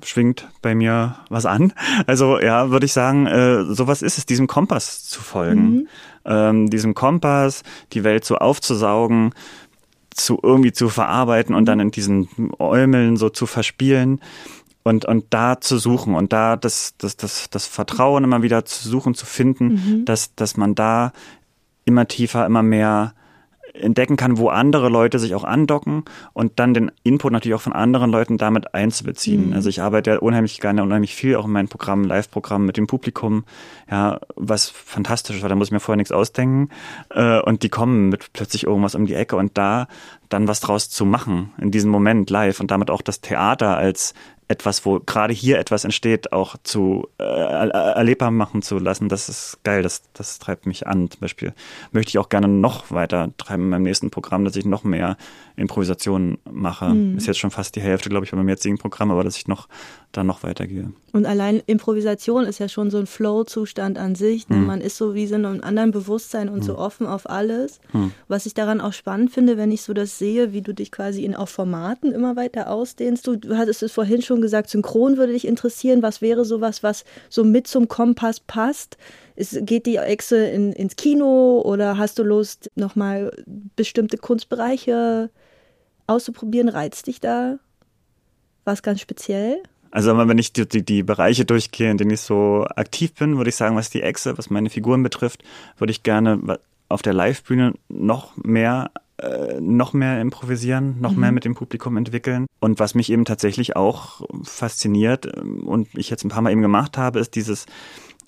schwingt 0.04 0.48
bei 0.62 0.76
mir 0.76 1.16
was 1.30 1.46
an. 1.46 1.74
Also 2.06 2.40
ja, 2.40 2.70
würde 2.70 2.86
ich 2.86 2.94
sagen, 2.94 3.28
äh, 3.28 3.64
sowas 3.66 4.02
ist 4.02 4.18
es, 4.18 4.26
diesem 4.26 4.48
Kompass 4.48 5.06
zu 5.06 5.22
folgen, 5.22 5.72
mhm. 5.72 5.88
ähm, 6.26 6.70
diesem 6.70 6.94
Kompass, 6.94 7.64
die 7.94 8.04
Welt 8.04 8.26
so 8.26 8.38
aufzusaugen, 8.38 9.34
zu 10.10 10.40
irgendwie 10.42 10.74
zu 10.74 10.90
verarbeiten 10.90 11.56
und 11.56 11.66
dann 11.66 11.80
in 11.80 11.92
diesen 11.92 12.28
Äumeln 12.60 13.16
so 13.16 13.30
zu 13.30 13.46
verspielen 13.46 14.20
und 14.84 15.06
und 15.06 15.26
da 15.30 15.62
zu 15.62 15.78
suchen 15.78 16.16
und 16.16 16.34
da 16.34 16.58
das 16.58 16.96
das 16.98 17.16
das 17.16 17.50
das 17.50 17.68
Vertrauen 17.68 18.24
immer 18.26 18.42
wieder 18.42 18.66
zu 18.66 18.90
suchen 18.90 19.14
zu 19.14 19.26
finden, 19.26 19.68
mhm. 19.68 20.06
dass 20.06 20.36
dass 20.36 20.58
man 20.58 20.76
da 20.76 21.14
immer 21.86 22.08
tiefer, 22.08 22.46
immer 22.46 22.64
mehr 22.64 23.14
entdecken 23.74 24.18
kann, 24.18 24.38
wo 24.38 24.50
andere 24.50 24.90
Leute 24.90 25.20
sich 25.20 25.36
auch 25.36 25.44
andocken 25.44 26.04
und 26.34 26.60
dann 26.60 26.74
den 26.74 26.92
Input 27.04 27.32
natürlich 27.32 27.56
auch 27.56 27.62
von 27.62 27.74
anderen 27.74 28.12
Leuten 28.12 28.38
damit 28.38 28.74
einzubeziehen. 28.74 29.48
Mhm. 29.48 29.54
Also 29.54 29.70
ich 29.70 29.82
arbeite 29.82 30.12
ja 30.12 30.18
unheimlich 30.20 30.60
gerne, 30.60 30.84
unheimlich 30.84 31.16
viel 31.16 31.36
auch 31.36 31.46
in 31.46 31.52
meinen 31.52 31.68
Programmen, 31.68 32.06
Live-Programmen 32.06 32.66
mit 32.66 32.78
dem 32.78 32.88
Publikum, 32.88 33.46
ja, 33.90 34.20
was 34.36 34.70
fantastisch 34.70 35.38
ist, 35.38 35.42
weil 35.42 35.50
da 35.50 35.56
muss 35.56 35.68
ich 35.68 35.74
mir 35.74 35.80
vorher 35.80 35.98
nichts 35.98 36.12
ausdenken 36.12 36.70
äh, 37.10 37.40
und 37.42 37.64
die 37.64 37.70
kommen 37.70 38.10
mit 38.10 38.34
plötzlich 38.34 38.66
irgendwas 38.66 38.96
um 38.96 39.06
die 39.06 39.16
Ecke 39.16 39.36
und 39.36 39.58
da 39.58 39.88
dann 40.30 40.48
was 40.48 40.62
draus 40.62 40.90
zu 40.90 41.06
machen 41.06 41.52
in 41.58 41.72
diesem 41.72 41.92
Moment 41.92 42.30
live 42.30 42.60
und 42.60 42.72
damit 42.72 42.90
auch 42.90 43.02
das 43.02 43.22
Theater 43.22 43.78
als 43.78 44.14
etwas, 44.52 44.86
wo 44.86 45.00
gerade 45.00 45.34
hier 45.34 45.58
etwas 45.58 45.84
entsteht, 45.84 46.32
auch 46.32 46.56
zu 46.64 47.08
äh, 47.18 47.24
erlebbar 47.24 48.32
machen 48.32 48.62
zu 48.62 48.78
lassen, 48.78 49.10
das 49.10 49.30
ist 49.30 49.60
geil, 49.64 49.82
das, 49.82 50.04
das 50.14 50.40
treibt 50.40 50.66
mich 50.66 50.86
an. 50.86 51.10
Zum 51.10 51.22
Beispiel 51.22 51.54
möchte 51.92 52.10
ich 52.10 52.18
auch 52.20 52.30
gerne 52.30 52.48
noch 52.48 52.92
weiter 52.92 53.30
treiben 53.38 53.64
in 53.64 53.70
meinem 53.70 53.84
nächsten 53.84 54.12
Programm, 54.12 54.46
dass 54.46 54.56
ich 54.56 54.66
noch 54.66 54.84
mehr 54.84 55.18
Improvisationen 55.56 56.38
mache. 56.50 56.90
Mhm. 56.90 57.18
Ist 57.18 57.28
jetzt 57.28 57.40
schon 57.40 57.52
fast 57.52 57.76
die 57.76 57.82
Hälfte, 57.82 58.10
glaube 58.10 58.26
ich, 58.26 58.32
bei 58.32 58.38
meinem 58.38 58.50
jetzigen 58.50 58.78
Programm, 58.78 59.12
aber 59.12 59.24
dass 59.24 59.38
ich 59.38 59.48
noch 59.48 59.68
da 60.12 60.24
noch 60.24 60.44
weitergehe. 60.44 60.92
Und 61.14 61.26
allein 61.26 61.62
Improvisation 61.66 62.46
ist 62.46 62.60
ja 62.60 62.70
schon 62.70 62.90
so 62.90 62.98
ein 62.98 63.06
Flow-Zustand 63.06 63.98
an 63.98 64.16
sich. 64.16 64.50
Ne? 64.50 64.58
Mhm. 64.58 64.66
Man 64.66 64.82
ist 64.82 64.98
so 64.98 65.14
wie 65.14 65.28
so 65.28 65.36
in 65.36 65.46
einem 65.46 65.62
anderen 65.62 65.92
Bewusstsein 65.92 66.50
und 66.50 66.60
mhm. 66.60 66.64
so 66.64 66.78
offen 66.78 67.06
auf 67.06 67.30
alles. 67.30 67.80
Mhm. 67.94 68.12
Was 68.28 68.46
ich 68.46 68.54
daran 68.54 68.82
auch 68.82 68.94
spannend 68.94 69.32
finde, 69.32 69.58
wenn 69.58 69.72
ich 69.72 69.82
so 69.82 69.94
das 69.94 70.18
sehe, 70.18 70.54
wie 70.54 70.62
du 70.62 70.74
dich 70.74 70.92
quasi 70.92 71.24
in 71.24 71.36
auch 71.36 71.50
Formaten 71.50 72.12
immer 72.12 72.36
weiter 72.36 72.70
ausdehnst. 72.70 73.28
Du, 73.28 73.36
du 73.36 73.58
hattest 73.58 73.84
es 73.84 73.92
vorhin 73.92 74.22
schon 74.22 74.41
gesagt, 74.42 74.70
synchron 74.70 75.18
würde 75.18 75.34
dich 75.34 75.48
interessieren. 75.48 76.02
Was 76.02 76.22
wäre 76.22 76.46
sowas, 76.46 76.84
was 76.84 77.04
so 77.30 77.44
mit 77.44 77.68
zum 77.68 77.88
Kompass 77.88 78.40
passt? 78.40 78.98
Ist, 79.36 79.66
geht 79.66 79.86
die 79.86 79.98
Echse 79.98 80.46
in, 80.46 80.74
ins 80.74 80.96
Kino 80.96 81.62
oder 81.64 81.98
hast 81.98 82.20
du 82.20 82.24
Lust, 82.24 82.70
nochmal 82.76 83.32
bestimmte 83.76 84.18
Kunstbereiche 84.18 85.30
auszuprobieren? 86.08 86.70
Reizt 86.70 87.08
dich 87.08 87.20
da 87.20 87.60
was 88.66 88.84
ganz 88.84 89.02
speziell? 89.02 89.62
Also 89.92 90.18
wenn 90.18 90.38
ich 90.38 90.54
die, 90.54 90.68
die, 90.68 90.84
die 90.84 91.04
Bereiche 91.04 91.44
durchgehe, 91.44 91.92
in 91.92 91.98
denen 91.98 92.12
ich 92.12 92.22
so 92.22 92.66
aktiv 92.76 93.14
bin, 93.14 93.38
würde 93.38 93.50
ich 93.50 93.58
sagen, 93.58 93.76
was 93.76 93.90
die 93.90 94.02
Echse, 94.02 94.38
was 94.38 94.50
meine 94.50 94.70
Figuren 94.70 95.04
betrifft, 95.04 95.44
würde 95.78 95.92
ich 95.92 96.04
gerne 96.04 96.60
auf 96.88 97.02
der 97.02 97.14
Live-Bühne 97.14 97.74
noch 97.90 98.36
mehr 98.38 98.92
äh, 99.22 99.60
noch 99.60 99.94
mehr 99.94 100.20
improvisieren, 100.22 101.00
noch 101.00 101.12
mhm. 101.14 101.20
mehr 101.20 101.32
mit 101.32 101.46
dem 101.46 101.56
Publikum 101.56 101.98
entwickeln. 101.98 102.48
Und 102.60 102.80
was 102.80 102.96
mich 102.96 103.12
eben 103.12 103.26
tatsächlich 103.26 103.76
auch 103.76 104.22
fasziniert 104.44 105.28
ähm, 105.38 105.68
und 105.68 105.88
ich 105.96 106.10
jetzt 106.10 106.24
ein 106.24 106.30
paar 106.30 106.42
Mal 106.42 106.52
eben 106.52 106.62
gemacht 106.62 106.98
habe, 106.98 107.20
ist 107.20 107.36
dieses, 107.36 107.66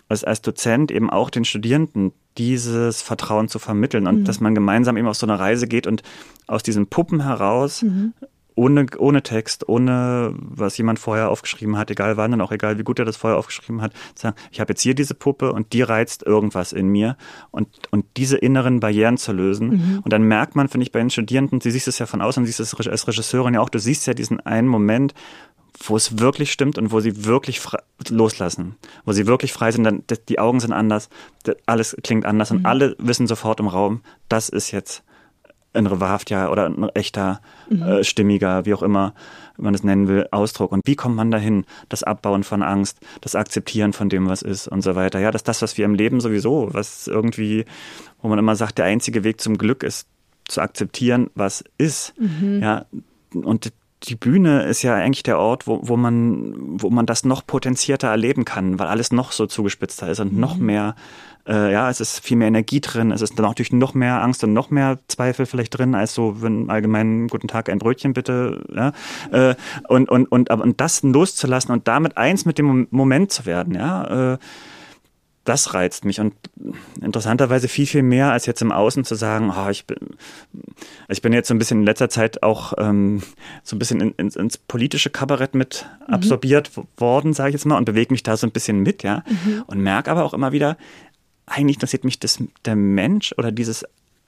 als, 0.09 0.23
als 0.23 0.41
Dozent 0.41 0.91
eben 0.91 1.09
auch 1.09 1.29
den 1.29 1.45
Studierenden 1.45 2.13
dieses 2.37 3.01
Vertrauen 3.01 3.47
zu 3.47 3.59
vermitteln 3.59 4.07
und 4.07 4.21
mhm. 4.21 4.25
dass 4.25 4.39
man 4.39 4.55
gemeinsam 4.55 4.97
eben 4.97 5.07
auf 5.07 5.17
so 5.17 5.25
eine 5.27 5.39
Reise 5.39 5.67
geht 5.67 5.85
und 5.85 6.01
aus 6.47 6.63
diesen 6.63 6.87
Puppen 6.87 7.23
heraus 7.23 7.83
mhm 7.83 8.13
ohne, 8.55 8.85
ohne 8.97 9.23
Text, 9.23 9.67
ohne 9.67 10.33
was 10.37 10.77
jemand 10.77 10.99
vorher 10.99 11.29
aufgeschrieben 11.29 11.77
hat, 11.77 11.91
egal 11.91 12.17
wann 12.17 12.33
und 12.33 12.41
auch 12.41 12.51
egal 12.51 12.77
wie 12.77 12.83
gut 12.83 12.99
er 12.99 13.05
das 13.05 13.17
vorher 13.17 13.37
aufgeschrieben 13.37 13.81
hat, 13.81 13.93
sagen, 14.15 14.35
ich 14.51 14.59
habe 14.59 14.71
jetzt 14.71 14.81
hier 14.81 14.95
diese 14.95 15.13
Puppe 15.13 15.53
und 15.53 15.73
die 15.73 15.81
reizt 15.81 16.23
irgendwas 16.23 16.73
in 16.73 16.87
mir 16.87 17.17
und, 17.51 17.67
und 17.91 18.05
diese 18.17 18.37
inneren 18.37 18.79
Barrieren 18.79 19.17
zu 19.17 19.31
lösen. 19.31 19.69
Mhm. 19.69 19.99
Und 20.03 20.13
dann 20.13 20.23
merkt 20.23 20.55
man, 20.55 20.67
finde 20.67 20.83
ich, 20.83 20.91
bei 20.91 20.99
den 20.99 21.09
Studierenden, 21.09 21.59
du 21.59 21.71
siehst 21.71 21.87
es 21.87 21.99
ja 21.99 22.05
von 22.05 22.21
außen, 22.21 22.45
siehst 22.45 22.59
es 22.59 22.75
als 22.75 23.07
Regisseurin 23.07 23.55
ja 23.55 23.61
auch, 23.61 23.69
du 23.69 23.79
siehst 23.79 24.07
ja 24.07 24.13
diesen 24.13 24.39
einen 24.39 24.67
Moment, 24.67 25.13
wo 25.87 25.95
es 25.95 26.19
wirklich 26.19 26.51
stimmt 26.51 26.77
und 26.77 26.91
wo 26.91 26.99
sie 26.99 27.25
wirklich 27.25 27.61
loslassen, 28.09 28.75
wo 29.05 29.11
sie 29.11 29.27
wirklich 29.27 29.53
frei 29.53 29.71
sind, 29.71 29.83
dann 29.83 30.03
die 30.29 30.39
Augen 30.39 30.59
sind 30.59 30.71
anders, 30.71 31.09
alles 31.65 31.97
klingt 32.03 32.25
anders 32.25 32.51
mhm. 32.51 32.57
und 32.57 32.65
alle 32.65 32.95
wissen 32.99 33.27
sofort 33.27 33.59
im 33.59 33.67
Raum, 33.67 34.01
das 34.29 34.49
ist 34.49 34.71
jetzt 34.71 35.03
ein 35.73 35.99
wahrhaftiger 35.99 36.51
oder 36.51 36.65
ein 36.65 36.89
echter, 36.89 37.41
mhm. 37.69 37.81
äh, 37.81 38.03
stimmiger, 38.03 38.65
wie 38.65 38.73
auch 38.73 38.83
immer 38.83 39.13
man 39.57 39.73
es 39.73 39.83
nennen 39.83 40.07
will, 40.07 40.27
Ausdruck. 40.31 40.71
Und 40.71 40.81
wie 40.85 40.95
kommt 40.95 41.15
man 41.15 41.31
dahin? 41.31 41.65
Das 41.89 42.03
Abbauen 42.03 42.43
von 42.43 42.63
Angst, 42.63 42.99
das 43.21 43.35
Akzeptieren 43.35 43.93
von 43.93 44.09
dem, 44.09 44.27
was 44.27 44.41
ist 44.41 44.67
und 44.67 44.81
so 44.81 44.95
weiter. 44.95 45.19
Ja, 45.19 45.31
das 45.31 45.41
ist 45.41 45.47
das, 45.47 45.61
was 45.61 45.77
wir 45.77 45.85
im 45.85 45.93
Leben 45.93 46.21
sowieso, 46.21 46.69
was 46.71 47.07
irgendwie, 47.07 47.65
wo 48.21 48.27
man 48.27 48.39
immer 48.39 48.55
sagt, 48.55 48.77
der 48.77 48.85
einzige 48.85 49.23
Weg 49.23 49.41
zum 49.41 49.57
Glück 49.57 49.83
ist, 49.83 50.07
zu 50.45 50.61
akzeptieren, 50.61 51.29
was 51.35 51.63
ist. 51.77 52.13
Mhm. 52.19 52.61
Ja, 52.61 52.85
und 53.33 53.71
die 54.03 54.15
Bühne 54.15 54.63
ist 54.63 54.81
ja 54.81 54.95
eigentlich 54.95 55.23
der 55.23 55.39
Ort, 55.39 55.67
wo, 55.67 55.79
wo, 55.83 55.97
man, 55.97 56.53
wo 56.81 56.89
man 56.89 57.05
das 57.05 57.23
noch 57.23 57.45
potenzierter 57.45 58.09
erleben 58.09 58.45
kann, 58.45 58.79
weil 58.79 58.87
alles 58.87 59.11
noch 59.11 59.31
so 59.31 59.45
zugespitzter 59.45 60.09
ist 60.09 60.19
und 60.19 60.33
mhm. 60.33 60.39
noch 60.39 60.57
mehr 60.57 60.95
äh, 61.47 61.71
ja, 61.71 61.89
es 61.89 61.99
ist 61.99 62.19
viel 62.19 62.37
mehr 62.37 62.47
Energie 62.47 62.79
drin, 62.79 63.11
es 63.11 63.21
ist 63.21 63.37
dann 63.37 63.45
natürlich 63.45 63.73
noch 63.73 63.93
mehr 63.93 64.21
Angst 64.21 64.43
und 64.43 64.53
noch 64.53 64.69
mehr 64.69 64.99
Zweifel 65.07 65.45
vielleicht 65.45 65.77
drin, 65.77 65.95
als 65.95 66.13
so, 66.13 66.41
wenn 66.41 66.69
allgemein 66.69 67.27
guten 67.27 67.47
Tag, 67.47 67.69
ein 67.69 67.79
Brötchen 67.79 68.13
bitte, 68.13 68.63
ja, 68.73 68.93
äh, 69.31 69.55
und, 69.87 70.09
und, 70.09 70.31
und, 70.31 70.51
aber, 70.51 70.63
und 70.63 70.79
das 70.79 71.03
loszulassen 71.03 71.71
und 71.71 71.87
damit 71.87 72.17
eins 72.17 72.45
mit 72.45 72.57
dem 72.57 72.87
Moment 72.91 73.31
zu 73.31 73.45
werden, 73.45 73.75
ja, 73.75 74.33
äh, 74.33 74.37
das 75.43 75.73
reizt 75.73 76.05
mich 76.05 76.19
und 76.19 76.33
interessanterweise 77.01 77.67
viel, 77.67 77.85
viel 77.85 78.03
mehr 78.03 78.31
als 78.31 78.45
jetzt 78.45 78.61
im 78.61 78.71
Außen 78.71 79.03
zu 79.03 79.15
sagen, 79.15 79.51
oh, 79.55 79.69
ich 79.69 79.85
bin, 79.85 79.97
ich 81.09 81.21
bin 81.21 81.33
jetzt 81.33 81.49
so 81.49 81.53
ein 81.53 81.59
bisschen 81.59 81.79
in 81.79 81.85
letzter 81.85 82.09
Zeit 82.09 82.43
auch 82.43 82.73
ähm, 82.77 83.21
so 83.63 83.75
ein 83.75 83.79
bisschen 83.79 83.99
in, 83.99 84.11
in, 84.17 84.29
ins 84.29 84.57
politische 84.57 85.09
Kabarett 85.09 85.53
mit 85.53 85.85
mhm. 86.07 86.13
absorbiert 86.13 86.71
worden, 86.97 87.33
sage 87.33 87.49
ich 87.49 87.53
jetzt 87.53 87.65
mal, 87.65 87.77
und 87.77 87.85
bewege 87.85 88.13
mich 88.13 88.23
da 88.23 88.37
so 88.37 88.47
ein 88.47 88.51
bisschen 88.51 88.79
mit, 88.79 89.03
ja, 89.03 89.23
mhm. 89.27 89.63
und 89.67 89.79
merke 89.79 90.11
aber 90.11 90.23
auch 90.23 90.33
immer 90.33 90.53
wieder, 90.53 90.77
eigentlich 91.45 91.75
interessiert 91.75 92.05
mich 92.05 92.19
das, 92.19 92.41
der 92.65 92.75
Mensch 92.75 93.33
oder 93.37 93.51
dieses 93.51 93.85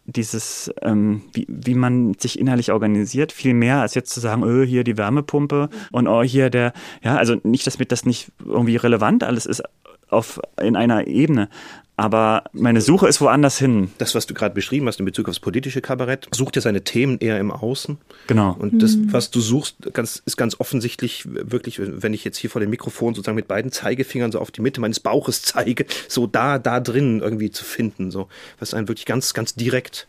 dieses, 0.08 0.72
ähm, 0.84 1.24
wie, 1.34 1.48
wie 1.50 1.74
man 1.74 2.14
sich 2.14 2.38
innerlich 2.38 2.72
organisiert, 2.72 3.32
viel 3.32 3.56
mehr 3.56 3.82
als 3.82 3.96
jetzt 3.96 4.14
zu 4.14 4.20
sagen, 4.20 4.44
öh, 4.44 4.64
hier 4.64 4.84
die 4.84 4.98
Wärmepumpe 4.98 5.70
und 5.92 6.08
oh, 6.08 6.22
hier 6.22 6.52
der, 6.52 6.74
ja, 7.02 7.16
also 7.16 7.38
nicht, 7.42 7.66
dass 7.66 7.80
mir 7.80 7.86
das 7.86 8.06
nicht 8.06 8.32
irgendwie 8.46 8.76
relevant 8.76 9.24
alles 9.24 9.48
ist 9.48 9.64
auf, 10.10 10.40
in 10.62 10.76
einer 10.76 11.08
Ebene, 11.08 11.50
aber 11.98 12.44
meine 12.52 12.82
Suche 12.82 13.08
ist 13.08 13.22
woanders 13.22 13.58
hin. 13.58 13.92
Das, 14.00 14.16
was 14.16 14.26
du 14.26 14.34
gerade 14.34 14.54
beschrieben 14.54 14.88
hast 14.88 15.00
in 15.00 15.06
Bezug 15.06 15.30
aufs 15.30 15.40
politische 15.40 15.80
Kabarett, 15.80 16.28
sucht 16.34 16.58
ja 16.58 16.62
seine 16.62 16.84
Themen 16.84 17.20
eher 17.20 17.40
im 17.40 17.52
Außen. 17.52 17.98
Genau. 18.28 18.56
Und 18.60 18.82
das, 18.82 18.98
mhm. 18.98 19.14
was 19.14 19.32
du 19.32 19.40
suchst, 19.40 19.94
ganz, 19.94 20.22
ist 20.26 20.36
ganz 20.36 20.60
offensichtlich 20.60 21.24
wirklich, 21.26 21.80
wenn 21.80 22.14
ich 22.14 22.26
jetzt 22.26 22.38
hier 22.38 22.50
vor 22.50 22.60
dem 22.60 22.70
Mikrofon 22.70 23.14
sozusagen 23.14 23.38
mit 23.38 23.48
beiden 23.48 23.72
Zeigefingern 23.72 24.34
so 24.34 24.40
auf 24.40 24.52
die 24.52 24.62
Mitte 24.62 24.82
meines 24.82 25.00
Bauches 25.00 25.42
zeige, 25.44 25.86
so 26.10 26.28
da, 26.28 26.60
da 26.60 26.82
drin 26.82 27.22
irgendwie 27.22 27.52
zu 27.52 27.64
finden, 27.64 28.12
so, 28.12 28.28
was 28.60 28.74
einen 28.74 28.90
wirklich 28.90 29.06
ganz, 29.06 29.34
ganz 29.34 29.56
direkt 29.56 30.08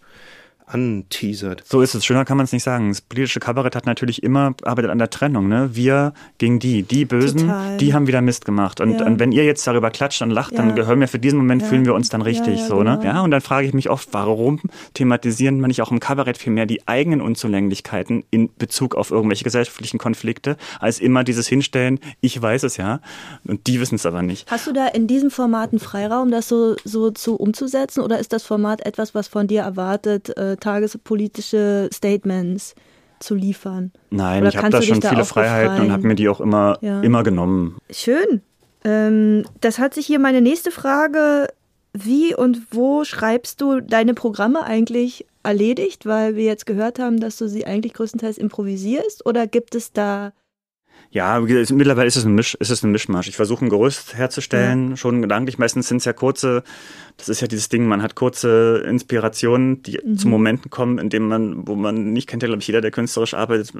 anteasert. 0.66 1.62
So 1.64 1.80
ist 1.80 1.94
es. 1.94 2.04
Schöner 2.04 2.24
kann 2.24 2.36
man 2.36 2.44
es 2.44 2.52
nicht 2.52 2.64
sagen. 2.64 2.88
Das 2.88 3.00
politische 3.00 3.38
Kabarett 3.38 3.76
hat 3.76 3.86
natürlich 3.86 4.22
immer 4.22 4.54
arbeitet 4.62 4.90
an 4.90 4.98
der 4.98 5.10
Trennung. 5.10 5.48
Ne? 5.48 5.70
Wir 5.72 6.12
gegen 6.38 6.58
die. 6.58 6.82
Die 6.82 7.04
Bösen, 7.04 7.40
Total. 7.40 7.76
die 7.76 7.94
haben 7.94 8.06
wieder 8.08 8.20
Mist 8.20 8.44
gemacht. 8.44 8.80
Und, 8.80 8.98
ja. 8.98 9.06
und, 9.06 9.20
wenn 9.20 9.30
ihr 9.32 9.44
jetzt 9.44 9.66
darüber 9.66 9.90
klatscht 9.90 10.22
und 10.22 10.30
lacht, 10.30 10.52
ja. 10.52 10.58
dann 10.58 10.74
gehören 10.74 10.98
wir 10.98 11.08
für 11.08 11.20
diesen 11.20 11.38
Moment, 11.38 11.62
ja. 11.62 11.68
fühlen 11.68 11.86
wir 11.86 11.94
uns 11.94 12.08
dann 12.08 12.20
richtig. 12.20 12.62
so, 12.62 12.82
ne? 12.82 12.90
genau. 12.90 12.96
ne? 12.98 13.04
Ja, 13.06 13.20
und 13.22 13.30
dann 13.30 13.40
frage 13.40 13.66
ich 13.66 13.74
mich 13.74 13.88
oft, 13.90 14.08
warum 14.12 14.60
thematisieren 14.94 15.60
wir 15.60 15.68
nicht 15.68 15.82
auch 15.82 15.92
im 15.92 16.00
Kabarett 16.00 16.36
viel 16.36 16.52
mehr 16.52 16.66
die 16.66 16.86
eigenen 16.88 17.20
Unzulänglichkeiten 17.20 18.24
in 18.30 18.50
Bezug 18.56 18.96
auf 18.96 19.10
irgendwelche 19.10 19.44
gesellschaftlichen 19.44 19.98
Konflikte, 19.98 20.56
als 20.80 20.98
immer 20.98 21.22
dieses 21.22 21.46
Hinstellen, 21.46 22.00
ich 22.20 22.40
weiß 22.40 22.64
es 22.64 22.76
ja, 22.76 23.00
und 23.44 23.66
die 23.68 23.80
wissen 23.80 23.94
es 23.94 24.06
aber 24.06 24.22
nicht. 24.22 24.50
Hast 24.50 24.66
du 24.66 24.72
da 24.72 24.88
in 24.88 25.06
diesem 25.06 25.30
Format 25.30 25.70
einen 25.70 25.78
Freiraum, 25.78 26.30
das 26.30 26.48
so, 26.48 26.76
so 26.84 27.10
zu 27.10 27.36
umzusetzen? 27.36 28.00
Oder 28.00 28.18
ist 28.18 28.32
das 28.32 28.42
Format 28.42 28.84
etwas, 28.84 29.14
was 29.14 29.28
von 29.28 29.46
dir 29.46 29.62
erwartet, 29.62 30.36
äh, 30.36 30.55
tagespolitische 30.60 31.88
Statements 31.92 32.74
zu 33.18 33.34
liefern. 33.34 33.92
Nein, 34.10 34.42
Oder 34.42 34.50
ich 34.50 34.56
habe 34.56 34.70
da 34.70 34.82
schon 34.82 35.02
viele 35.02 35.24
Freiheiten 35.24 35.68
befreien? 35.68 35.86
und 35.86 35.92
habe 35.92 36.06
mir 36.06 36.14
die 36.14 36.28
auch 36.28 36.40
immer, 36.40 36.78
ja. 36.80 37.00
immer 37.00 37.22
genommen. 37.22 37.76
Schön. 37.90 38.42
Ähm, 38.84 39.44
das 39.60 39.78
hat 39.78 39.94
sich 39.94 40.06
hier 40.06 40.18
meine 40.18 40.40
nächste 40.40 40.70
Frage. 40.70 41.48
Wie 41.92 42.34
und 42.34 42.60
wo 42.72 43.04
schreibst 43.04 43.60
du 43.62 43.80
deine 43.80 44.12
Programme 44.12 44.64
eigentlich 44.64 45.26
erledigt? 45.42 46.04
Weil 46.04 46.36
wir 46.36 46.44
jetzt 46.44 46.66
gehört 46.66 46.98
haben, 46.98 47.20
dass 47.20 47.38
du 47.38 47.48
sie 47.48 47.66
eigentlich 47.66 47.94
größtenteils 47.94 48.36
improvisierst. 48.36 49.24
Oder 49.24 49.46
gibt 49.46 49.74
es 49.74 49.92
da 49.92 50.32
ja, 51.16 51.40
mittlerweile 51.40 52.06
ist 52.06 52.16
es 52.16 52.26
ein, 52.26 52.34
Misch, 52.34 52.54
ist 52.56 52.68
es 52.68 52.82
ein 52.82 52.92
Mischmasch. 52.92 53.26
Ich 53.26 53.36
versuche 53.36 53.64
ein 53.64 53.70
Gerüst 53.70 54.18
herzustellen, 54.18 54.90
ja. 54.90 54.96
schon 54.98 55.22
gedanklich. 55.22 55.56
Meistens 55.56 55.88
sind 55.88 55.96
es 55.96 56.04
ja 56.04 56.12
kurze, 56.12 56.62
das 57.16 57.30
ist 57.30 57.40
ja 57.40 57.46
dieses 57.46 57.70
Ding, 57.70 57.88
man 57.88 58.02
hat 58.02 58.16
kurze 58.16 58.84
Inspirationen, 58.86 59.82
die 59.82 59.98
mhm. 60.04 60.18
zu 60.18 60.28
Momenten 60.28 60.70
kommen, 60.70 60.98
in 60.98 61.08
denen 61.08 61.26
man, 61.26 61.66
wo 61.66 61.74
man 61.74 62.12
nicht 62.12 62.28
kennt 62.28 62.42
ja, 62.42 62.48
glaube 62.48 62.60
ich, 62.60 62.66
jeder, 62.66 62.82
der 62.82 62.90
künstlerisch 62.90 63.32
arbeitet, 63.32 63.72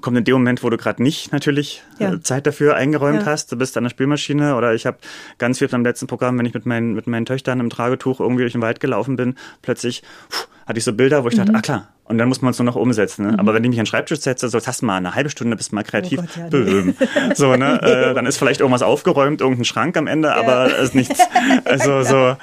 kommt 0.00 0.18
in 0.18 0.24
dem 0.24 0.32
Moment, 0.32 0.64
wo 0.64 0.68
du 0.68 0.76
gerade 0.76 1.00
nicht 1.00 1.30
natürlich 1.30 1.84
ja. 2.00 2.14
Äh, 2.14 2.20
Zeit 2.20 2.44
dafür 2.48 2.74
eingeräumt 2.74 3.20
ja. 3.20 3.26
hast. 3.26 3.52
Du 3.52 3.56
bist 3.56 3.76
an 3.76 3.84
der 3.84 3.90
Spielmaschine 3.90 4.56
oder 4.56 4.74
ich 4.74 4.84
habe 4.84 4.98
ganz 5.38 5.58
viel 5.58 5.68
beim 5.68 5.84
letzten 5.84 6.08
Programm, 6.08 6.36
wenn 6.40 6.46
ich 6.46 6.54
mit 6.54 6.66
meinen, 6.66 6.94
mit 6.94 7.06
meinen 7.06 7.26
Töchtern 7.26 7.60
im 7.60 7.70
Tragetuch 7.70 8.18
irgendwie 8.18 8.42
durch 8.42 8.52
den 8.52 8.62
Wald 8.62 8.80
gelaufen 8.80 9.14
bin, 9.14 9.36
plötzlich 9.62 10.02
pff, 10.28 10.48
hatte 10.66 10.78
ich 10.78 10.84
so 10.84 10.92
Bilder, 10.92 11.24
wo 11.24 11.28
ich 11.28 11.34
mhm. 11.36 11.46
dachte, 11.46 11.54
ah 11.54 11.60
klar, 11.60 11.88
und 12.08 12.18
dann 12.18 12.28
muss 12.28 12.40
man 12.40 12.52
es 12.52 12.58
nur 12.58 12.66
noch 12.66 12.76
umsetzen. 12.76 13.26
Ne? 13.26 13.32
Mhm. 13.32 13.40
Aber 13.40 13.54
wenn 13.54 13.64
ich 13.64 13.70
mich 13.70 13.78
an 13.78 13.84
den 13.84 13.88
Schreibtisch 13.88 14.20
setze, 14.20 14.48
so, 14.48 14.58
hast 14.64 14.82
du 14.82 14.86
mal 14.86 14.96
eine 14.96 15.14
halbe 15.14 15.28
Stunde, 15.28 15.56
bist 15.56 15.72
du 15.72 15.74
mal 15.74 15.82
kreativ. 15.82 16.20
Oh 16.20 16.22
Gott, 16.22 16.52
ja, 16.52 16.64
nee. 16.64 16.94
So, 17.34 17.56
ne? 17.56 17.80
äh, 17.82 18.14
dann 18.14 18.26
ist 18.26 18.36
vielleicht 18.36 18.60
irgendwas 18.60 18.82
aufgeräumt, 18.82 19.40
irgendein 19.40 19.64
Schrank 19.64 19.96
am 19.96 20.06
Ende, 20.06 20.28
ja. 20.28 20.36
aber 20.36 20.66
es 20.66 20.88
ist 20.90 20.94
nichts. 20.94 21.20
Also 21.64 22.02
so, 22.02 22.36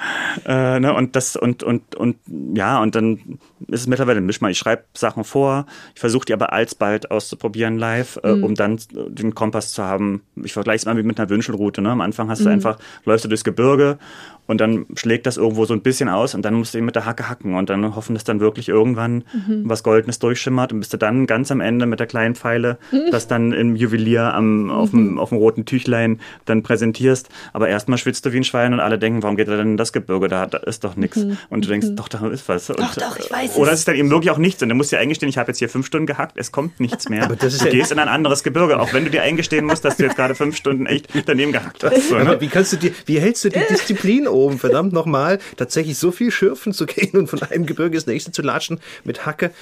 äh, 0.46 0.80
ne? 0.80 0.94
Und 0.94 1.16
das, 1.16 1.36
und, 1.36 1.62
und, 1.62 1.94
und 1.94 2.16
ja, 2.54 2.80
und 2.80 2.94
dann 2.94 3.38
ist 3.68 3.80
es 3.80 3.86
mittlerweile 3.86 4.18
ein 4.18 4.26
Mischmal. 4.26 4.50
Ich 4.50 4.58
schreibe 4.58 4.84
Sachen 4.94 5.24
vor, 5.24 5.66
ich 5.94 6.00
versuche 6.00 6.24
die 6.26 6.32
aber 6.32 6.52
alsbald 6.52 7.10
auszuprobieren 7.10 7.78
live, 7.78 8.18
äh, 8.22 8.34
mhm. 8.34 8.44
um 8.44 8.54
dann 8.54 8.78
den 8.90 9.34
Kompass 9.34 9.72
zu 9.72 9.82
haben. 9.82 10.22
Ich 10.42 10.52
vergleiche 10.52 10.76
es 10.76 10.86
mal 10.86 10.94
mit 10.94 11.18
einer 11.18 11.30
Wünschelroute. 11.30 11.82
Ne? 11.82 11.90
Am 11.90 12.00
Anfang 12.00 12.28
hast 12.28 12.40
du 12.40 12.46
mhm. 12.46 12.54
einfach, 12.54 12.78
läufst 13.04 13.24
du 13.24 13.28
durchs 13.28 13.44
Gebirge 13.44 13.98
und 14.46 14.60
dann 14.60 14.86
schlägt 14.94 15.26
das 15.26 15.36
irgendwo 15.36 15.64
so 15.64 15.74
ein 15.74 15.80
bisschen 15.80 16.08
aus 16.08 16.34
und 16.34 16.44
dann 16.44 16.54
musst 16.54 16.74
du 16.74 16.78
eben 16.78 16.86
mit 16.86 16.96
der 16.96 17.06
Hacke 17.06 17.28
hacken 17.28 17.54
und 17.54 17.70
dann 17.70 17.94
hoffen 17.94 18.14
dass 18.14 18.24
dann 18.24 18.40
wirklich 18.40 18.68
irgendwann 18.68 19.24
mhm. 19.32 19.62
was 19.64 19.82
Goldenes 19.82 20.18
durchschimmert 20.18 20.72
und 20.72 20.80
bis 20.80 20.88
du 20.88 20.96
dann 20.96 21.26
ganz 21.26 21.50
am 21.50 21.60
Ende 21.60 21.86
mit 21.86 22.00
der 22.00 22.06
kleinen 22.06 22.34
Pfeile 22.34 22.78
mhm. 22.90 23.04
das 23.10 23.26
dann 23.26 23.52
im 23.52 23.76
Juwelier 23.76 24.34
am, 24.34 24.70
auf, 24.70 24.90
dem, 24.90 25.12
mhm. 25.12 25.18
auf 25.18 25.30
dem 25.30 25.38
roten 25.38 25.64
Tüchlein 25.64 26.20
dann 26.44 26.62
präsentierst. 26.62 27.28
Aber 27.52 27.68
erstmal 27.68 27.98
schwitzt 27.98 28.26
du 28.26 28.32
wie 28.32 28.38
ein 28.38 28.44
Schwein 28.44 28.72
und 28.72 28.80
alle 28.80 28.98
denken, 28.98 29.22
warum 29.22 29.36
geht 29.36 29.48
er 29.48 29.56
denn 29.56 29.72
in 29.72 29.76
das 29.76 29.92
Gebirge? 29.92 30.28
Da, 30.28 30.46
da 30.46 30.58
ist 30.58 30.84
doch 30.84 30.96
nichts. 30.96 31.18
Mhm. 31.18 31.38
Und 31.50 31.64
du 31.64 31.68
denkst, 31.68 31.88
mhm. 31.88 31.96
doch, 31.96 32.08
da 32.08 32.26
ist 32.28 32.48
was. 32.48 32.70
Und, 32.70 32.80
doch, 32.80 32.94
doch, 32.94 33.18
ich 33.18 33.30
weiß 33.30 33.56
Oder 33.56 33.72
es 33.72 33.80
ist 33.80 33.88
dann 33.88 33.96
eben 33.96 34.10
wirklich 34.10 34.30
auch 34.30 34.38
nichts. 34.38 34.62
Und 34.62 34.68
du 34.68 34.74
musst 34.74 34.92
dir 34.92 34.98
eingestehen, 34.98 35.28
ich 35.28 35.38
habe 35.38 35.50
jetzt 35.50 35.58
hier 35.58 35.68
fünf 35.68 35.86
Stunden 35.86 36.06
gehackt, 36.06 36.36
es 36.36 36.52
kommt 36.52 36.80
nichts 36.80 37.08
mehr. 37.08 37.24
Aber 37.24 37.36
das 37.36 37.54
ist 37.54 37.62
du 37.62 37.66
ja 37.66 37.72
gehst 37.72 37.92
in 37.92 37.98
ein 37.98 38.08
anderes 38.08 38.42
Gebirge, 38.42 38.78
auch 38.78 38.92
wenn 38.92 39.04
du 39.04 39.10
dir 39.10 39.22
eingestehen 39.22 39.64
musst, 39.64 39.84
dass 39.84 39.96
du 39.96 40.04
jetzt 40.04 40.16
gerade 40.16 40.34
fünf 40.34 40.56
Stunden 40.56 40.86
echt 40.86 41.08
daneben 41.26 41.52
gehackt 41.52 41.84
hast. 41.84 42.08
So, 42.08 42.18
ne? 42.18 42.40
wie 42.40 42.48
kannst 42.48 42.72
du 42.72 42.76
dir, 42.76 42.92
wie 43.06 43.18
hältst 43.20 43.44
du 43.44 43.48
die 43.48 43.60
Disziplin 43.70 44.26
oben, 44.34 44.58
verdammt 44.58 44.92
nochmal, 44.92 45.38
tatsächlich 45.56 45.98
so 45.98 46.10
viel 46.10 46.30
schürfen 46.30 46.72
zu 46.72 46.86
gehen 46.86 47.16
und 47.18 47.28
von 47.28 47.42
einem 47.42 47.66
Gebirge 47.66 47.96
ins 47.96 48.06
nächste 48.06 48.32
zu 48.32 48.42
latschen 48.42 48.80
mit 49.04 49.26
Hacke 49.26 49.52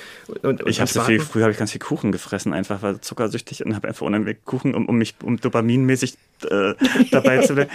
und, 0.43 0.63
und 0.63 0.69
Ich 0.69 0.81
habe 0.81 0.91
so 0.91 1.01
viel, 1.03 1.21
früher 1.21 1.43
habe 1.45 1.53
ich 1.53 1.59
ganz 1.59 1.73
viel 1.73 1.81
Kuchen 1.81 2.13
gefressen, 2.13 2.53
einfach 2.53 2.83
war 2.83 3.01
zuckersüchtig 3.01 3.65
und 3.65 3.75
habe 3.75 3.89
einfach 3.89 4.07
unheimlich 4.07 4.39
Kuchen, 4.45 4.75
um, 4.75 4.87
um 4.89 4.97
mich 4.97 5.15
um 5.23 5.39
dopaminmäßig 5.39 6.17
äh, 6.51 6.75
dabei 7.11 7.39
zu 7.39 7.55
bleiben. 7.55 7.71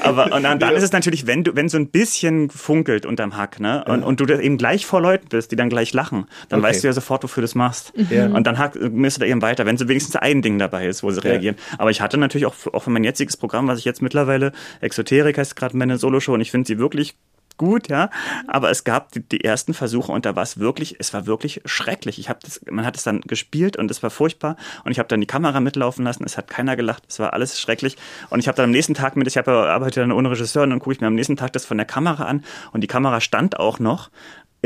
Aber 0.00 0.32
und 0.34 0.42
dann, 0.42 0.58
dann 0.58 0.74
ist 0.74 0.82
es 0.82 0.92
natürlich, 0.92 1.26
wenn 1.26 1.44
du, 1.44 1.54
wenn 1.54 1.68
so 1.68 1.76
ein 1.76 1.88
bisschen 1.88 2.50
funkelt 2.50 3.06
unterm 3.06 3.36
Hack, 3.36 3.60
ne, 3.60 3.84
und, 3.86 4.00
ja. 4.00 4.06
und 4.06 4.20
du 4.20 4.26
eben 4.26 4.58
gleich 4.58 4.86
vor 4.86 5.00
Leuten 5.00 5.28
bist, 5.28 5.52
die 5.52 5.56
dann 5.56 5.68
gleich 5.68 5.92
lachen, 5.92 6.26
dann 6.48 6.60
okay. 6.60 6.68
weißt 6.68 6.84
du 6.84 6.88
ja 6.88 6.92
sofort, 6.92 7.22
wofür 7.22 7.40
du 7.42 7.46
es 7.46 7.54
machst. 7.54 7.92
Ja. 8.10 8.26
Und 8.26 8.46
dann 8.46 8.58
hack, 8.58 8.76
misst 8.80 9.16
du 9.16 9.20
da 9.20 9.26
eben 9.26 9.42
weiter, 9.42 9.66
wenn 9.66 9.76
so 9.76 9.88
wenigstens 9.88 10.16
ein 10.16 10.42
Ding 10.42 10.58
dabei 10.58 10.86
ist, 10.86 11.02
wo 11.02 11.10
sie 11.10 11.20
ja. 11.20 11.30
reagieren. 11.30 11.56
Aber 11.78 11.90
ich 11.90 12.00
hatte 12.00 12.18
natürlich 12.18 12.46
auch, 12.46 12.54
auch 12.72 12.82
für 12.82 12.90
mein 12.90 13.04
jetziges 13.04 13.36
Programm, 13.36 13.68
was 13.68 13.78
ich 13.78 13.84
jetzt 13.84 14.02
mittlerweile, 14.02 14.52
Exoterik 14.80 15.38
heißt 15.38 15.56
gerade 15.56 15.76
meine 15.76 15.98
Solo-Show, 15.98 16.35
und 16.36 16.42
ich 16.42 16.50
finde 16.50 16.68
sie 16.68 16.78
wirklich 16.78 17.16
gut, 17.56 17.88
ja. 17.88 18.10
Aber 18.46 18.70
es 18.70 18.84
gab 18.84 19.12
die, 19.12 19.20
die 19.20 19.44
ersten 19.44 19.74
Versuche 19.74 20.12
und 20.12 20.26
da 20.26 20.36
war 20.36 20.42
es 20.42 20.58
wirklich, 20.58 20.96
es 20.98 21.12
war 21.14 21.26
wirklich 21.26 21.62
schrecklich. 21.64 22.18
Ich 22.18 22.28
habe 22.28 22.40
das, 22.42 22.60
man 22.70 22.84
hat 22.84 22.96
es 22.96 23.02
dann 23.02 23.20
gespielt 23.22 23.76
und 23.76 23.90
es 23.90 24.02
war 24.02 24.10
furchtbar 24.10 24.56
und 24.84 24.92
ich 24.92 24.98
habe 24.98 25.08
dann 25.08 25.20
die 25.20 25.26
Kamera 25.26 25.60
mitlaufen 25.60 26.04
lassen. 26.04 26.24
Es 26.24 26.36
hat 26.36 26.48
keiner 26.48 26.76
gelacht. 26.76 27.04
Es 27.08 27.18
war 27.18 27.32
alles 27.32 27.60
schrecklich 27.60 27.96
und 28.30 28.40
ich 28.40 28.48
habe 28.48 28.56
dann 28.56 28.66
am 28.66 28.70
nächsten 28.70 28.94
Tag 28.94 29.16
mit, 29.16 29.26
ich 29.26 29.36
habe 29.36 29.52
arbeite 29.52 30.00
dann 30.00 30.12
ohne 30.12 30.30
Regisseur 30.30 30.64
und 30.64 30.70
dann 30.70 30.78
gucke 30.78 30.92
ich 30.92 31.00
mir 31.00 31.06
am 31.06 31.14
nächsten 31.14 31.36
Tag 31.36 31.52
das 31.52 31.64
von 31.64 31.76
der 31.76 31.86
Kamera 31.86 32.24
an 32.24 32.44
und 32.72 32.82
die 32.82 32.88
Kamera 32.88 33.20
stand 33.20 33.58
auch 33.58 33.78
noch 33.78 34.10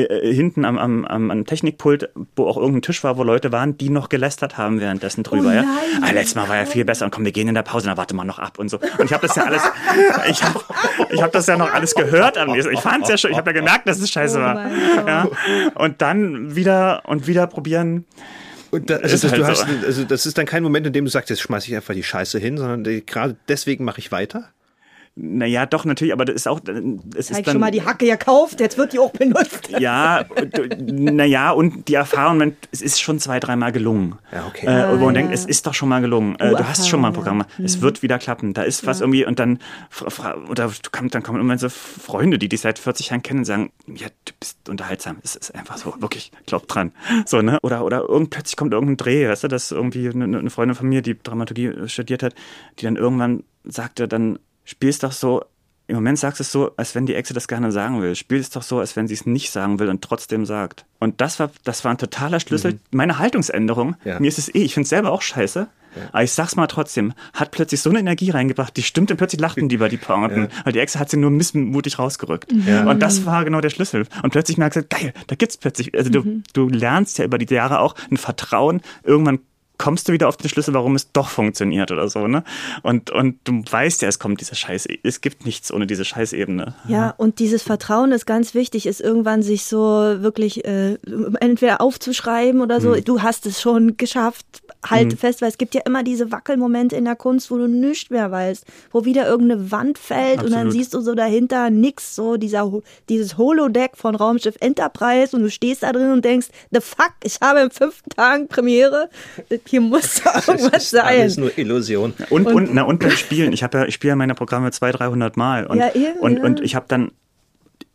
äh, 0.05 0.31
äh, 0.31 0.35
hinten 0.35 0.65
am, 0.65 0.79
am, 0.79 1.05
am 1.31 1.45
Technikpult, 1.45 2.11
wo 2.37 2.47
auch 2.47 2.57
irgendein 2.57 2.83
Tisch 2.83 3.03
war, 3.05 3.17
wo 3.17 3.23
Leute 3.23 3.53
waren, 3.53 3.77
die 3.77 3.91
noch 3.91 4.09
gelästert 4.09 4.59
haben 4.59 4.81
währenddessen 4.81 5.23
drüber. 5.23 5.51
Oh 5.51 5.53
ja. 5.53 5.65
Ah, 6.03 6.11
letztes 6.13 6.35
Mal 6.35 6.49
war 6.49 6.57
ja 6.57 6.67
viel 6.67 6.85
besser 6.85 7.05
und 7.05 7.11
komm, 7.11 7.25
wir 7.25 7.33
gehen 7.33 7.49
in 7.49 7.55
der 7.55 7.63
Pause, 7.63 7.87
dann 7.87 7.97
warte 7.97 8.15
mal 8.15 8.25
noch 8.25 8.39
ab 8.39 8.59
und 8.59 8.69
so. 8.69 8.79
Und 8.99 9.05
ich 9.05 9.13
habe 9.13 9.27
das 9.27 9.37
ja 9.37 9.45
alles, 9.45 9.63
ich 10.29 10.43
habe 10.43 10.61
ich 11.11 11.23
hab 11.23 11.33
das 11.33 11.47
ja 11.47 11.57
noch 11.57 11.73
alles 11.73 11.95
gehört 11.95 12.39
am 12.39 12.51
nächsten. 12.51 12.73
Ich 12.73 12.81
fand 12.81 13.05
es 13.05 13.11
ja 13.11 13.19
schon, 13.19 13.31
ich 13.31 13.37
habe 13.37 13.51
ja 13.51 13.55
gemerkt, 13.55 13.89
dass 13.89 14.01
es 14.01 14.11
scheiße 14.11 14.39
oh 14.39 14.43
war. 14.43 14.71
Ja. 15.07 15.29
Und 15.75 16.03
dann 16.03 16.55
wieder 16.55 17.03
und 17.07 17.27
wieder 17.27 17.47
probieren. 17.47 18.05
Und 18.71 18.89
da, 18.89 18.97
also, 18.97 19.29
das, 19.29 19.33
halt 19.33 19.45
hast, 19.45 19.67
so. 19.67 19.87
also 19.87 20.05
das 20.05 20.27
ist 20.27 20.39
dann 20.39 20.47
kein 20.47 20.63
Moment, 20.63 20.87
in 20.87 20.93
dem 20.93 21.05
du 21.05 21.11
sagst, 21.11 21.31
jetzt 21.31 21.41
schmeiße 21.41 21.69
ich 21.69 21.77
einfach 21.77 21.95
die 21.95 22.05
Scheiße 22.05 22.39
hin, 22.39 22.57
sondern 22.57 22.85
gerade 23.05 23.37
deswegen 23.49 23.85
mache 23.85 23.99
ich 23.99 24.13
weiter? 24.13 24.51
Naja, 25.23 25.67
doch, 25.67 25.85
natürlich, 25.85 26.15
aber 26.15 26.25
das 26.25 26.35
ist 26.35 26.49
auch. 26.49 26.61
Es 27.15 27.31
ist 27.31 27.47
dann, 27.47 27.53
schon 27.53 27.61
mal 27.61 27.71
die 27.71 27.85
Hacke 27.85 28.07
gekauft, 28.07 28.59
jetzt 28.59 28.79
wird 28.79 28.95
die 28.95 28.99
auch 28.99 29.11
benutzt. 29.11 29.69
Ja, 29.79 30.25
naja, 30.81 31.51
und 31.51 31.89
die 31.89 31.95
Erfahrung, 31.95 32.55
es 32.71 32.81
ist 32.81 33.01
schon 33.03 33.19
zwei, 33.19 33.39
dreimal 33.39 33.71
gelungen. 33.71 34.17
Ja, 34.33 34.47
okay. 34.47 34.67
Äh, 34.67 34.99
wo 34.99 35.05
man 35.05 35.15
ja. 35.15 35.21
denkt, 35.21 35.35
es 35.35 35.45
ist 35.45 35.67
doch 35.67 35.75
schon 35.75 35.91
mal 35.91 36.01
gelungen. 36.01 36.37
Äh, 36.37 36.51
du 36.51 36.67
hast 36.67 36.89
schon 36.89 37.03
mal 37.03 37.09
ein 37.09 37.13
Programm. 37.13 37.45
Ja. 37.59 37.65
Es 37.65 37.83
wird 37.83 38.03
wieder 38.03 38.19
klappen. 38.19 38.55
Da 38.55 38.63
ist 38.63 38.87
was 38.87 39.03
irgendwie, 39.03 39.27
und 39.27 39.39
dann, 39.39 39.59
oder 40.49 40.69
du 40.69 40.91
kommst, 40.91 41.15
dann 41.15 41.23
kommen 41.23 41.37
irgendwann 41.37 41.59
so 41.59 41.69
Freunde, 41.69 42.39
die 42.39 42.49
dich 42.49 42.63
seit 42.63 42.79
40 42.79 43.11
Jahren 43.11 43.23
kennen 43.23 43.41
und 43.41 43.45
sagen, 43.45 43.73
ja, 43.87 44.07
du 44.25 44.33
bist 44.41 44.71
unterhaltsam. 44.71 45.19
Es 45.23 45.37
ist 45.37 45.55
einfach 45.55 45.77
so, 45.77 45.95
wirklich, 46.01 46.33
glaub 46.47 46.67
dran. 46.67 46.93
So, 47.27 47.43
ne? 47.43 47.59
Oder, 47.63 47.85
oder 47.85 48.09
irgend, 48.09 48.31
plötzlich 48.31 48.57
kommt 48.57 48.73
irgendein 48.73 48.97
Dreh, 48.97 49.29
weißt 49.29 49.45
du, 49.45 49.49
dass 49.49 49.71
irgendwie 49.71 50.09
eine, 50.09 50.25
eine 50.25 50.51
Freundin 50.51 50.75
von 50.75 50.89
mir, 50.89 51.03
die 51.03 51.19
Dramaturgie 51.23 51.89
studiert 51.89 52.23
hat, 52.23 52.35
die 52.79 52.87
dann 52.87 52.97
irgendwann 52.97 53.45
sagte 53.65 54.09
dann, 54.09 54.39
spielst 54.71 55.03
doch 55.03 55.13
so, 55.13 55.45
im 55.89 55.97
Moment 55.97 56.19
sagst 56.19 56.39
du 56.39 56.43
es 56.43 56.53
so, 56.53 56.71
als 56.77 56.95
wenn 56.95 57.05
die 57.05 57.17
Exe 57.17 57.35
das 57.35 57.49
gerne 57.49 57.73
sagen 57.73 58.01
will. 58.01 58.15
Spiel 58.15 58.39
es 58.39 58.51
doch 58.51 58.63
so, 58.63 58.79
als 58.79 58.95
wenn 58.95 59.09
sie 59.09 59.15
es 59.15 59.27
nicht 59.27 59.51
sagen 59.51 59.81
will 59.81 59.89
und 59.89 60.03
trotzdem 60.03 60.47
sagt. 60.47 60.87
Und 61.01 61.21
das 61.21 61.41
war, 61.41 61.51
das 61.65 61.85
war 61.85 61.91
ein 61.91 61.99
totaler 61.99 62.39
Schlüssel. 62.39 62.75
Mhm. 62.75 62.81
Meine 62.93 63.19
Haltungsänderung. 63.19 63.97
Ja. 64.05 64.21
Mir 64.21 64.29
ist 64.29 64.39
es 64.39 64.55
eh, 64.55 64.63
ich 64.63 64.75
finde 64.75 64.85
es 64.85 64.91
selber 64.91 65.11
auch 65.11 65.23
scheiße. 65.23 65.67
Ja. 65.97 66.03
Aber 66.13 66.23
ich 66.23 66.31
sag's 66.31 66.55
mal 66.55 66.69
trotzdem, 66.69 67.13
hat 67.35 67.51
plötzlich 67.51 67.81
so 67.81 67.91
eine 67.91 67.99
Energie 67.99 68.31
reingebracht, 68.31 68.77
die 68.77 68.85
stimmt 68.85 69.11
und 69.11 69.17
plötzlich 69.17 69.41
lachten 69.41 69.69
die 69.69 69.79
bei 69.79 69.89
die 69.89 69.97
Pointen. 69.97 70.43
Ja. 70.43 70.49
Weil 70.63 70.73
die 70.73 70.79
Exe 70.79 71.01
hat 71.01 71.11
sie 71.11 71.17
nur 71.17 71.31
missmutig 71.31 71.99
rausgerückt. 71.99 72.53
Ja. 72.53 72.89
Und 72.89 73.01
das 73.01 73.27
war 73.27 73.45
genau 73.45 73.61
der 73.61 73.71
Schlüssel. 73.71 74.07
Und 74.23 74.31
plötzlich 74.31 74.59
merkst 74.59 74.77
du, 74.77 74.85
geil, 74.85 75.13
da 75.27 75.35
gibt's 75.35 75.57
plötzlich, 75.57 75.93
also 75.97 76.11
mhm. 76.11 76.45
du, 76.53 76.69
du 76.69 76.69
lernst 76.69 77.19
ja 77.19 77.25
über 77.25 77.39
die 77.39 77.53
Jahre 77.53 77.81
auch 77.81 77.97
ein 78.13 78.17
Vertrauen. 78.17 78.81
Irgendwann 79.03 79.41
kommst 79.81 80.09
du 80.09 80.13
wieder 80.13 80.29
auf 80.29 80.37
den 80.37 80.51
Schlüssel, 80.51 80.75
warum 80.75 80.95
es 80.95 81.11
doch 81.11 81.31
funktioniert 81.31 81.91
oder 81.91 82.07
so, 82.11 82.29
ne? 82.29 82.45
Und, 82.83 83.11
und 83.11 83.39
du 83.45 83.63
weißt 83.69 84.03
ja, 84.03 84.09
es 84.09 84.19
kommt 84.19 84.43
diese 84.43 84.55
Scheiß, 84.55 84.87
es 85.03 85.23
gibt 85.23 85.47
nichts 85.47 85.73
ohne 85.73 85.87
diese 85.87 86.05
Scheißebene. 86.05 86.75
Ja, 86.87 87.15
und 87.17 87.39
dieses 87.39 87.63
Vertrauen 87.63 88.13
ist 88.13 88.27
ganz 88.27 88.53
wichtig, 88.53 88.85
ist 88.85 89.01
irgendwann 89.01 89.43
sich 89.43 89.65
so 89.65 89.79
wirklich 89.79 90.67
äh, 90.67 90.99
entweder 91.41 91.81
aufzuschreiben 91.81 92.61
oder 92.61 92.83
so, 92.83 92.95
hm. 92.95 93.05
du 93.05 93.23
hast 93.23 93.47
es 93.47 93.63
schon 93.63 93.97
geschafft, 93.97 94.45
halt 94.87 95.13
hm. 95.13 95.19
fest, 95.19 95.41
weil 95.41 95.49
es 95.49 95.57
gibt 95.57 95.75
ja 95.75 95.81
immer 95.87 96.03
diese 96.03 96.31
Wackelmomente 96.31 96.97
in 96.97 97.07
der 97.07 97.17
Kunst, 97.17 97.51
wo 97.51 97.57
du 97.57 97.67
nichts 97.67 98.11
mehr 98.11 98.31
weißt, 98.31 98.67
wo 98.93 99.07
wieder 99.07 99.27
irgendeine 99.27 99.71
Wand 99.71 99.99
fällt 99.99 100.41
Absolut. 100.41 100.45
und 100.45 100.53
dann 100.53 100.71
siehst 100.71 100.93
du 100.93 101.01
so 101.01 101.15
dahinter 101.15 101.71
nix, 101.71 102.15
so 102.15 102.37
dieser, 102.37 102.71
dieses 103.09 103.39
Holodeck 103.39 103.97
von 103.97 104.15
Raumschiff 104.15 104.57
Enterprise 104.61 105.35
und 105.35 105.43
du 105.43 105.49
stehst 105.49 105.85
da 105.85 105.93
drin 105.93 106.13
und 106.13 106.23
denkst, 106.23 106.49
the 106.71 106.81
fuck, 106.81 107.15
ich 107.25 107.41
habe 107.41 107.61
im 107.61 107.71
fünften 107.71 108.11
Tag 108.11 108.51
Premiere, 108.51 109.09
hier 109.71 109.81
muss 109.81 110.23
da 110.23 110.35
irgendwas 110.35 110.71
das 110.71 110.83
ist 110.85 110.91
sein. 110.91 111.21
Alles 111.21 111.37
nur 111.37 111.57
Illusion. 111.57 112.13
Und, 112.29 112.47
und, 112.47 112.55
und, 112.55 112.75
na, 112.75 112.83
und 112.83 113.01
beim 113.01 113.11
Spielen. 113.11 113.53
Ich, 113.53 113.61
ja, 113.61 113.85
ich 113.87 113.95
spiele 113.95 114.11
ja 114.11 114.17
meine 114.17 114.35
Programme 114.35 114.71
200, 114.71 115.01
300 115.01 115.37
Mal. 115.37 115.67
Und, 115.67 115.79
ja, 115.79 115.95
eben, 115.95 116.19
und, 116.19 116.39
ja. 116.39 116.45
und 116.45 116.61
ich 116.61 116.75
habe 116.75 116.87
dann 116.89 117.13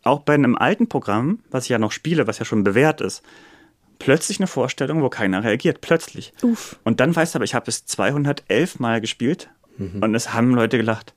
auch 0.04 0.22
bei 0.22 0.34
einem 0.34 0.56
alten 0.56 0.88
Programm, 0.88 1.40
was 1.52 1.66
ich 1.66 1.70
ja 1.70 1.80
noch 1.80 1.92
spiele, 1.92 2.28
was 2.28 2.40
ja 2.40 2.46
schon 2.46 2.64
bewährt 2.64 3.02
ist, 3.02 3.24
plötzlich 4.00 4.40
eine 4.40 4.48
Vorstellung, 4.48 5.02
wo 5.02 5.10
keiner 5.10 5.44
reagiert. 5.44 5.82
Plötzlich. 5.82 6.34
Uff. 6.42 6.78
Und 6.84 7.00
dann 7.00 7.16
weißt 7.16 7.36
du 7.36 7.40
aber, 7.40 7.46
ich 7.46 7.56
habe 7.56 7.70
es 7.70 7.86
211 7.86 8.80
Mal 8.80 9.02
gespielt 9.02 9.50
mhm. 9.78 10.02
und 10.02 10.16
es 10.16 10.34
haben 10.34 10.54
Leute 10.54 10.78
gelacht. 10.78 11.14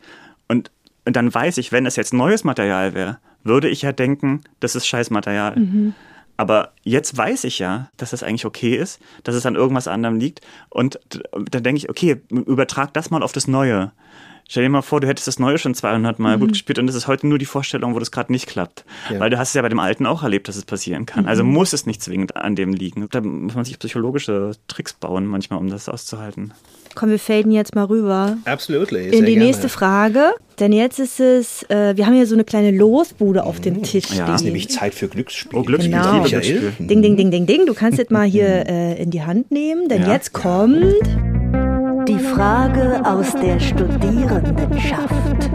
Und, 0.49 0.71
und 1.05 1.17
dann 1.17 1.33
weiß 1.33 1.59
ich, 1.59 1.71
wenn 1.71 1.87
es 1.87 1.97
jetzt 1.97 2.13
neues 2.13 2.45
Material 2.45 2.95
wäre, 2.95 3.19
würde 3.45 3.69
ich 3.69 3.83
ja 3.83 3.93
denken, 3.93 4.43
das 4.61 4.75
ist 4.75 4.87
Scheißmaterial. 4.87 5.57
Mhm. 5.57 5.95
Aber 6.39 6.71
jetzt 6.85 7.15
weiß 7.17 7.45
ich 7.45 7.59
ja, 7.59 7.91
dass 7.97 8.11
das 8.11 8.23
eigentlich 8.23 8.47
okay 8.47 8.77
ist, 8.77 9.01
dass 9.25 9.35
es 9.35 9.45
an 9.45 9.57
irgendwas 9.57 9.89
anderem 9.89 10.19
liegt. 10.19 10.41
Und 10.71 11.01
dann 11.33 11.65
denke 11.65 11.79
ich, 11.79 11.91
okay, 11.91 12.23
übertrag 12.31 12.95
das 12.95 13.11
mal 13.11 13.25
auf 13.25 13.33
das 13.33 13.49
Neue. 13.49 13.91
Stell 14.49 14.63
dir 14.63 14.71
mal 14.71 14.81
vor, 14.81 15.01
du 15.01 15.09
hättest 15.09 15.27
das 15.27 15.41
Neue 15.41 15.59
schon 15.59 15.75
200 15.75 16.21
Mal 16.21 16.37
mhm. 16.37 16.41
gut 16.41 16.53
gespielt 16.53 16.79
und 16.79 16.89
es 16.89 16.95
ist 16.95 17.09
heute 17.09 17.27
nur 17.27 17.39
die 17.39 17.45
Vorstellung, 17.45 17.95
wo 17.95 17.99
das 17.99 18.13
gerade 18.13 18.33
nicht 18.33 18.47
klappt. 18.47 18.85
Ja. 19.11 19.21
Weil 19.21 19.31
du 19.31 19.39
hast 19.39 19.49
es 19.49 19.55
ja 19.55 19.63
bei 19.63 19.69
dem 19.69 19.81
Alten 19.81 20.07
auch 20.07 20.23
erlebt, 20.23 20.49
dass 20.49 20.57
es 20.57 20.65
passieren 20.65 21.05
kann. 21.05 21.27
Also 21.27 21.43
mhm. 21.43 21.51
Also 21.51 21.59
muss 21.59 21.73
es 21.73 21.87
nicht 21.87 22.03
zwingend 22.03 22.37
an 22.37 22.57
dem 22.57 22.73
liegen. 22.73 23.09
Da 23.11 23.21
muss 23.21 23.55
man 23.55 23.65
sich 23.65 23.79
psychologische 23.79 24.53
Tricks 24.69 24.93
bauen 24.95 25.27
manchmal, 25.27 25.59
um 25.59 25.69
das 25.69 25.89
auszuhalten. 25.89 26.55
Komm, 26.99 27.11
wir 27.11 27.21
faden 27.21 27.53
jetzt 27.53 27.77
mal 27.77 27.85
rüber. 27.85 28.39
Absolutely. 28.45 29.05
In 29.05 29.25
die 29.25 29.35
gerne. 29.35 29.47
nächste 29.47 29.69
Frage. 29.69 30.33
Denn 30.59 30.73
jetzt 30.73 30.99
ist 30.99 31.21
es, 31.21 31.63
äh, 31.71 31.97
wir 31.97 32.07
haben 32.07 32.15
hier 32.15 32.27
so 32.27 32.35
eine 32.35 32.43
kleine 32.43 32.73
Losbude 32.73 33.45
auf 33.45 33.61
dem 33.61 33.85
Tisch 33.85 34.11
ja. 34.11 34.35
ist 34.35 34.43
nämlich 34.43 34.69
Zeit 34.69 34.95
für 34.95 35.07
Glücksspiel. 35.07 35.57
Oh, 35.57 35.63
Glücksspiel. 35.63 35.97
Genau. 35.97 36.25
Glücksspiel. 36.25 36.73
Ding, 36.81 37.01
ding, 37.01 37.17
ding, 37.17 37.31
ding, 37.31 37.47
ding. 37.47 37.67
Du 37.67 37.75
kannst 37.75 37.99
jetzt 37.99 38.11
mal 38.11 38.27
hier 38.27 38.67
äh, 38.67 39.01
in 39.01 39.13
die 39.13 39.23
Hand 39.23 39.53
nehmen, 39.53 39.89
denn 39.89 40.03
ja. 40.03 40.15
jetzt 40.15 40.33
kommt... 40.33 40.83
Die 42.09 42.19
Frage 42.19 43.01
aus 43.05 43.33
der 43.35 43.61
Studierendenschaft. 43.61 45.51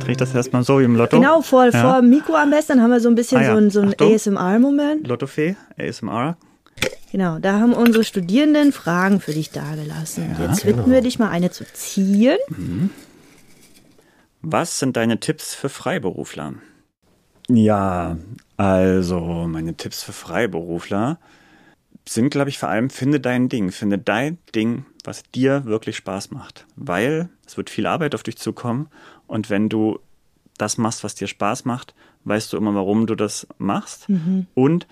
Drehe 0.00 0.12
ich 0.12 0.16
das 0.16 0.34
erstmal 0.34 0.64
so 0.64 0.80
wie 0.80 0.84
im 0.84 0.96
Lotto? 0.96 1.16
Genau, 1.16 1.42
vor, 1.42 1.66
ja. 1.66 1.70
vor 1.70 2.02
Mikro 2.02 2.34
am 2.34 2.50
besten, 2.50 2.72
dann 2.72 2.82
haben 2.82 2.90
wir 2.90 3.00
so 3.00 3.08
ein 3.08 3.14
bisschen 3.14 3.38
ah, 3.38 3.42
ja. 3.42 3.52
so 3.52 3.58
ein, 3.58 3.70
so 3.70 3.82
ein 3.82 3.94
ASMR-Moment. 4.00 5.06
Lottofee, 5.06 5.54
ASMR. 5.78 6.36
Genau, 7.14 7.38
da 7.38 7.60
haben 7.60 7.74
unsere 7.74 8.02
Studierenden 8.02 8.72
Fragen 8.72 9.20
für 9.20 9.32
dich 9.32 9.52
dagelassen. 9.52 10.34
Ja, 10.36 10.48
Jetzt 10.48 10.64
bitten 10.64 10.78
genau. 10.78 10.90
wir 10.90 11.00
dich 11.00 11.20
mal 11.20 11.30
eine 11.30 11.48
zu 11.52 11.64
ziehen. 11.72 12.38
Mhm. 12.48 12.90
Was 14.42 14.80
sind 14.80 14.96
deine 14.96 15.20
Tipps 15.20 15.54
für 15.54 15.68
Freiberufler? 15.68 16.54
Ja, 17.48 18.16
also 18.56 19.46
meine 19.46 19.76
Tipps 19.76 20.02
für 20.02 20.12
Freiberufler 20.12 21.20
sind, 22.04 22.30
glaube 22.30 22.50
ich, 22.50 22.58
vor 22.58 22.68
allem, 22.68 22.90
finde 22.90 23.20
dein 23.20 23.48
Ding. 23.48 23.70
Finde 23.70 23.98
dein 23.98 24.38
Ding, 24.52 24.84
was 25.04 25.22
dir 25.22 25.66
wirklich 25.66 25.96
Spaß 25.96 26.32
macht. 26.32 26.66
Weil 26.74 27.28
es 27.46 27.56
wird 27.56 27.70
viel 27.70 27.86
Arbeit 27.86 28.16
auf 28.16 28.24
dich 28.24 28.38
zukommen. 28.38 28.88
Und 29.28 29.50
wenn 29.50 29.68
du 29.68 30.00
das 30.58 30.78
machst, 30.78 31.04
was 31.04 31.14
dir 31.14 31.28
Spaß 31.28 31.64
macht, 31.64 31.94
weißt 32.24 32.52
du 32.52 32.56
immer, 32.56 32.74
warum 32.74 33.06
du 33.06 33.14
das 33.14 33.46
machst. 33.58 34.08
Mhm. 34.08 34.48
Und 34.54 34.88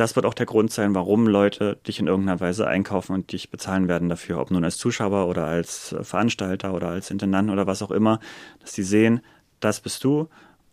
das 0.00 0.16
wird 0.16 0.24
auch 0.24 0.34
der 0.34 0.46
Grund 0.46 0.72
sein, 0.72 0.94
warum 0.94 1.26
Leute 1.26 1.76
dich 1.86 2.00
in 2.00 2.06
irgendeiner 2.06 2.40
Weise 2.40 2.66
einkaufen 2.66 3.12
und 3.12 3.32
dich 3.32 3.50
bezahlen 3.50 3.86
werden 3.86 4.08
dafür, 4.08 4.40
ob 4.40 4.50
nun 4.50 4.64
als 4.64 4.78
Zuschauer 4.78 5.28
oder 5.28 5.44
als 5.44 5.94
Veranstalter 6.00 6.72
oder 6.72 6.88
als 6.88 7.10
Intendant 7.10 7.50
oder 7.50 7.66
was 7.66 7.82
auch 7.82 7.90
immer, 7.90 8.18
dass 8.60 8.72
sie 8.72 8.82
sehen, 8.82 9.20
das 9.60 9.80
bist 9.80 10.02
du 10.02 10.28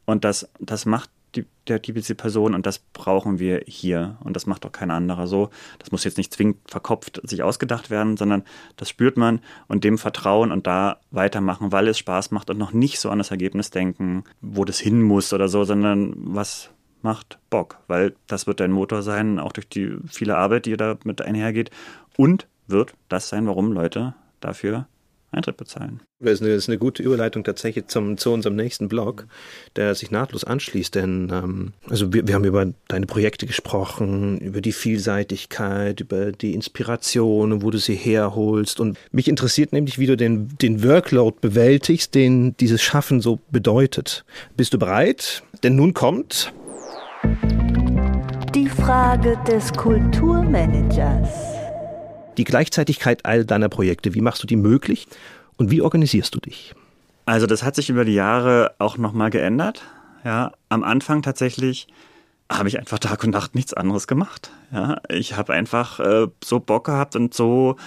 und 0.05 0.23
das, 0.23 0.49
das 0.59 0.85
macht 0.85 1.09
die, 1.35 1.45
der, 1.67 1.79
diese 1.79 2.15
Person 2.15 2.55
und 2.55 2.65
das 2.65 2.79
brauchen 2.79 3.37
wir 3.37 3.63
hier 3.67 4.17
und 4.23 4.33
das 4.33 4.45
macht 4.45 4.63
doch 4.63 4.71
kein 4.71 4.91
anderer 4.91 5.27
so. 5.27 5.49
Das 5.77 5.91
muss 5.91 6.05
jetzt 6.05 6.17
nicht 6.17 6.33
zwingend 6.33 6.59
verkopft 6.65 7.19
sich 7.25 7.43
ausgedacht 7.43 7.89
werden, 7.89 8.15
sondern 8.15 8.43
das 8.77 8.89
spürt 8.89 9.17
man 9.17 9.41
und 9.67 9.83
dem 9.83 9.97
vertrauen 9.97 10.53
und 10.53 10.67
da 10.67 11.01
weitermachen, 11.11 11.73
weil 11.73 11.89
es 11.89 11.97
Spaß 11.97 12.31
macht 12.31 12.49
und 12.49 12.57
noch 12.57 12.71
nicht 12.71 12.97
so 13.01 13.09
an 13.09 13.17
das 13.17 13.31
Ergebnis 13.31 13.71
denken, 13.71 14.23
wo 14.39 14.63
das 14.63 14.79
hin 14.79 15.01
muss 15.01 15.33
oder 15.33 15.49
so, 15.49 15.65
sondern 15.65 16.13
was 16.15 16.69
macht 17.01 17.39
Bock, 17.49 17.79
weil 17.87 18.15
das 18.27 18.47
wird 18.47 18.59
dein 18.59 18.71
Motor 18.71 19.03
sein, 19.03 19.39
auch 19.39 19.51
durch 19.51 19.67
die 19.67 19.97
viele 20.07 20.37
Arbeit, 20.37 20.65
die 20.65 20.77
da 20.77 20.97
mit 21.03 21.21
einhergeht 21.21 21.71
und 22.17 22.47
wird 22.67 22.93
das 23.09 23.29
sein, 23.29 23.47
warum 23.47 23.71
Leute 23.71 24.13
dafür 24.39 24.87
Eintritt 25.31 25.57
bezahlen. 25.57 25.99
Das 26.19 26.33
ist 26.33 26.41
eine, 26.41 26.51
das 26.51 26.63
ist 26.63 26.69
eine 26.69 26.77
gute 26.77 27.03
Überleitung 27.03 27.43
tatsächlich 27.43 27.87
zum, 27.87 28.17
zu 28.17 28.31
unserem 28.31 28.55
nächsten 28.55 28.87
Blog, 28.87 29.27
der 29.75 29.93
sich 29.93 30.09
nahtlos 30.09 30.45
anschließt, 30.45 30.95
denn 30.95 31.29
ähm, 31.31 31.73
also 31.89 32.13
wir, 32.13 32.27
wir 32.27 32.35
haben 32.35 32.45
über 32.45 32.65
deine 32.87 33.05
Projekte 33.05 33.45
gesprochen, 33.45 34.39
über 34.39 34.61
die 34.61 34.71
Vielseitigkeit, 34.71 35.99
über 35.99 36.31
die 36.31 36.53
Inspiration, 36.53 37.61
wo 37.61 37.71
du 37.71 37.77
sie 37.77 37.95
herholst 37.95 38.79
und 38.79 38.97
mich 39.11 39.27
interessiert 39.27 39.73
nämlich, 39.73 39.99
wie 39.99 40.07
du 40.07 40.15
den, 40.15 40.57
den 40.57 40.83
Workload 40.83 41.37
bewältigst, 41.41 42.15
den 42.15 42.55
dieses 42.57 42.81
Schaffen 42.81 43.19
so 43.19 43.39
bedeutet. 43.51 44.23
Bist 44.55 44.73
du 44.73 44.79
bereit? 44.79 45.43
Denn 45.63 45.75
nun 45.75 45.93
kommt 45.93 46.53
die 48.53 48.69
Frage 48.69 49.37
des 49.47 49.71
Kulturmanagers. 49.73 51.29
Die 52.37 52.43
Gleichzeitigkeit 52.43 53.25
all 53.25 53.45
deiner 53.45 53.69
Projekte, 53.69 54.13
wie 54.13 54.21
machst 54.21 54.43
du 54.43 54.47
die 54.47 54.55
möglich 54.55 55.07
und 55.57 55.71
wie 55.71 55.81
organisierst 55.81 56.33
du 56.33 56.39
dich? 56.39 56.73
Also 57.25 57.45
das 57.45 57.63
hat 57.63 57.75
sich 57.75 57.89
über 57.89 58.05
die 58.05 58.13
Jahre 58.13 58.73
auch 58.79 58.97
nochmal 58.97 59.29
geändert. 59.29 59.83
Ja, 60.23 60.53
am 60.69 60.83
Anfang 60.83 61.21
tatsächlich 61.21 61.87
habe 62.51 62.69
ich 62.69 62.79
einfach 62.79 62.99
Tag 62.99 63.23
und 63.23 63.31
Nacht 63.31 63.55
nichts 63.55 63.73
anderes 63.73 64.07
gemacht. 64.07 64.51
Ja, 64.71 64.97
ich 65.07 65.37
habe 65.37 65.53
einfach 65.53 65.99
äh, 65.99 66.27
so 66.43 66.59
Bock 66.59 66.85
gehabt 66.85 67.15
und 67.15 67.33
so 67.33 67.77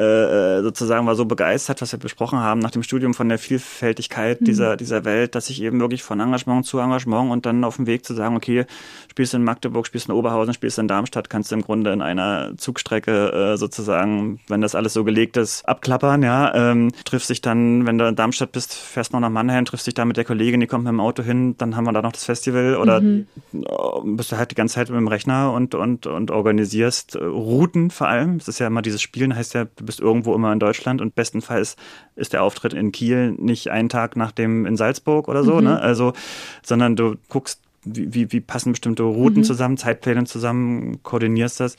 äh, 0.00 0.62
sozusagen 0.62 1.06
war 1.06 1.14
so 1.14 1.26
begeistert, 1.26 1.82
was 1.82 1.92
wir 1.92 1.98
besprochen 1.98 2.38
haben 2.38 2.60
nach 2.60 2.70
dem 2.70 2.82
Studium 2.82 3.12
von 3.12 3.28
der 3.28 3.38
Vielfältigkeit 3.38 4.40
mhm. 4.40 4.44
dieser, 4.46 4.76
dieser 4.76 5.04
Welt, 5.04 5.34
dass 5.34 5.50
ich 5.50 5.62
eben 5.62 5.80
wirklich 5.80 6.02
von 6.02 6.20
Engagement 6.20 6.64
zu 6.64 6.78
Engagement 6.78 7.30
und 7.30 7.44
dann 7.44 7.64
auf 7.64 7.76
dem 7.76 7.86
Weg 7.86 8.06
zu 8.06 8.14
sagen, 8.14 8.36
okay, 8.36 8.64
spielst 9.10 9.32
du 9.32 9.36
in 9.36 9.44
Magdeburg, 9.44 9.86
spielst 9.86 10.08
du 10.08 10.12
in 10.12 10.18
Oberhausen, 10.18 10.54
spielst 10.54 10.78
du 10.78 10.82
in 10.82 10.88
Darmstadt, 10.88 11.28
kannst 11.28 11.50
du 11.50 11.56
im 11.56 11.62
Grunde 11.62 11.92
in 11.92 12.02
einer 12.02 12.52
Zugstrecke 12.56 13.32
äh, 13.32 13.56
sozusagen, 13.58 14.40
wenn 14.48 14.60
das 14.60 14.74
alles 14.74 14.94
so 14.94 15.04
gelegt 15.04 15.36
ist, 15.36 15.68
abklappern, 15.68 16.22
ja, 16.22 16.54
ähm, 16.54 16.92
triffst 17.04 17.28
dich 17.28 17.42
dann, 17.42 17.84
wenn 17.84 17.98
du 17.98 18.06
in 18.06 18.16
Darmstadt 18.16 18.52
bist, 18.52 18.74
fährst 18.74 19.12
noch 19.12 19.20
nach 19.20 19.28
Mannheim, 19.28 19.64
triffst 19.66 19.86
dich 19.86 19.94
da 19.94 20.04
mit 20.04 20.16
der 20.16 20.24
Kollegin, 20.24 20.60
die 20.60 20.66
kommt 20.66 20.84
mit 20.84 20.92
dem 20.92 21.00
Auto 21.00 21.22
hin, 21.22 21.56
dann 21.58 21.76
haben 21.76 21.84
wir 21.84 21.92
da 21.92 22.00
noch 22.00 22.12
das 22.12 22.24
Festival 22.24 22.76
oder 22.76 23.00
mhm. 23.00 23.26
bist 24.04 24.32
du 24.32 24.38
halt 24.38 24.50
die 24.50 24.54
ganze 24.54 24.76
Zeit 24.76 24.88
mit 24.88 24.96
dem 24.96 25.08
Rechner 25.08 25.52
und, 25.52 25.74
und, 25.74 26.06
und 26.06 26.29
organisierst 26.30 27.16
äh, 27.16 27.24
Routen 27.24 27.90
vor 27.90 28.08
allem. 28.08 28.36
Es 28.36 28.48
ist 28.48 28.58
ja 28.58 28.66
immer 28.66 28.82
dieses 28.82 29.02
Spielen, 29.02 29.34
heißt 29.34 29.54
ja, 29.54 29.64
du 29.64 29.84
bist 29.84 30.00
irgendwo 30.00 30.34
immer 30.34 30.52
in 30.52 30.58
Deutschland 30.58 31.00
und 31.00 31.14
bestenfalls 31.14 31.76
ist 32.16 32.32
der 32.32 32.42
Auftritt 32.42 32.72
in 32.72 32.92
Kiel 32.92 33.32
nicht 33.32 33.68
einen 33.68 33.88
Tag 33.88 34.16
nach 34.16 34.32
dem 34.32 34.66
in 34.66 34.76
Salzburg 34.76 35.28
oder 35.28 35.44
so, 35.44 35.56
mhm. 35.56 35.64
ne? 35.64 35.80
Also, 35.80 36.12
sondern 36.62 36.96
du 36.96 37.16
guckst, 37.28 37.60
wie, 37.84 38.12
wie, 38.14 38.32
wie 38.32 38.40
passen 38.40 38.72
bestimmte 38.72 39.02
Routen 39.02 39.40
mhm. 39.40 39.44
zusammen, 39.44 39.76
Zeitpläne 39.76 40.24
zusammen, 40.24 41.02
koordinierst 41.02 41.60
das. 41.60 41.76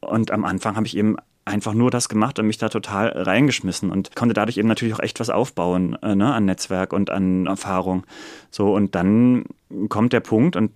Und 0.00 0.30
am 0.30 0.44
Anfang 0.44 0.76
habe 0.76 0.86
ich 0.86 0.96
eben 0.96 1.16
einfach 1.44 1.74
nur 1.74 1.90
das 1.90 2.08
gemacht 2.08 2.38
und 2.38 2.46
mich 2.46 2.58
da 2.58 2.68
total 2.68 3.08
reingeschmissen 3.08 3.90
und 3.90 4.14
konnte 4.14 4.34
dadurch 4.34 4.58
eben 4.58 4.68
natürlich 4.68 4.94
auch 4.94 5.00
echt 5.00 5.18
was 5.18 5.30
aufbauen 5.30 5.96
äh, 6.02 6.14
ne, 6.14 6.32
an 6.32 6.44
Netzwerk 6.44 6.92
und 6.92 7.10
an 7.10 7.46
Erfahrung. 7.46 8.04
So, 8.50 8.74
und 8.74 8.94
dann 8.94 9.44
kommt 9.88 10.12
der 10.12 10.20
Punkt 10.20 10.54
und 10.54 10.70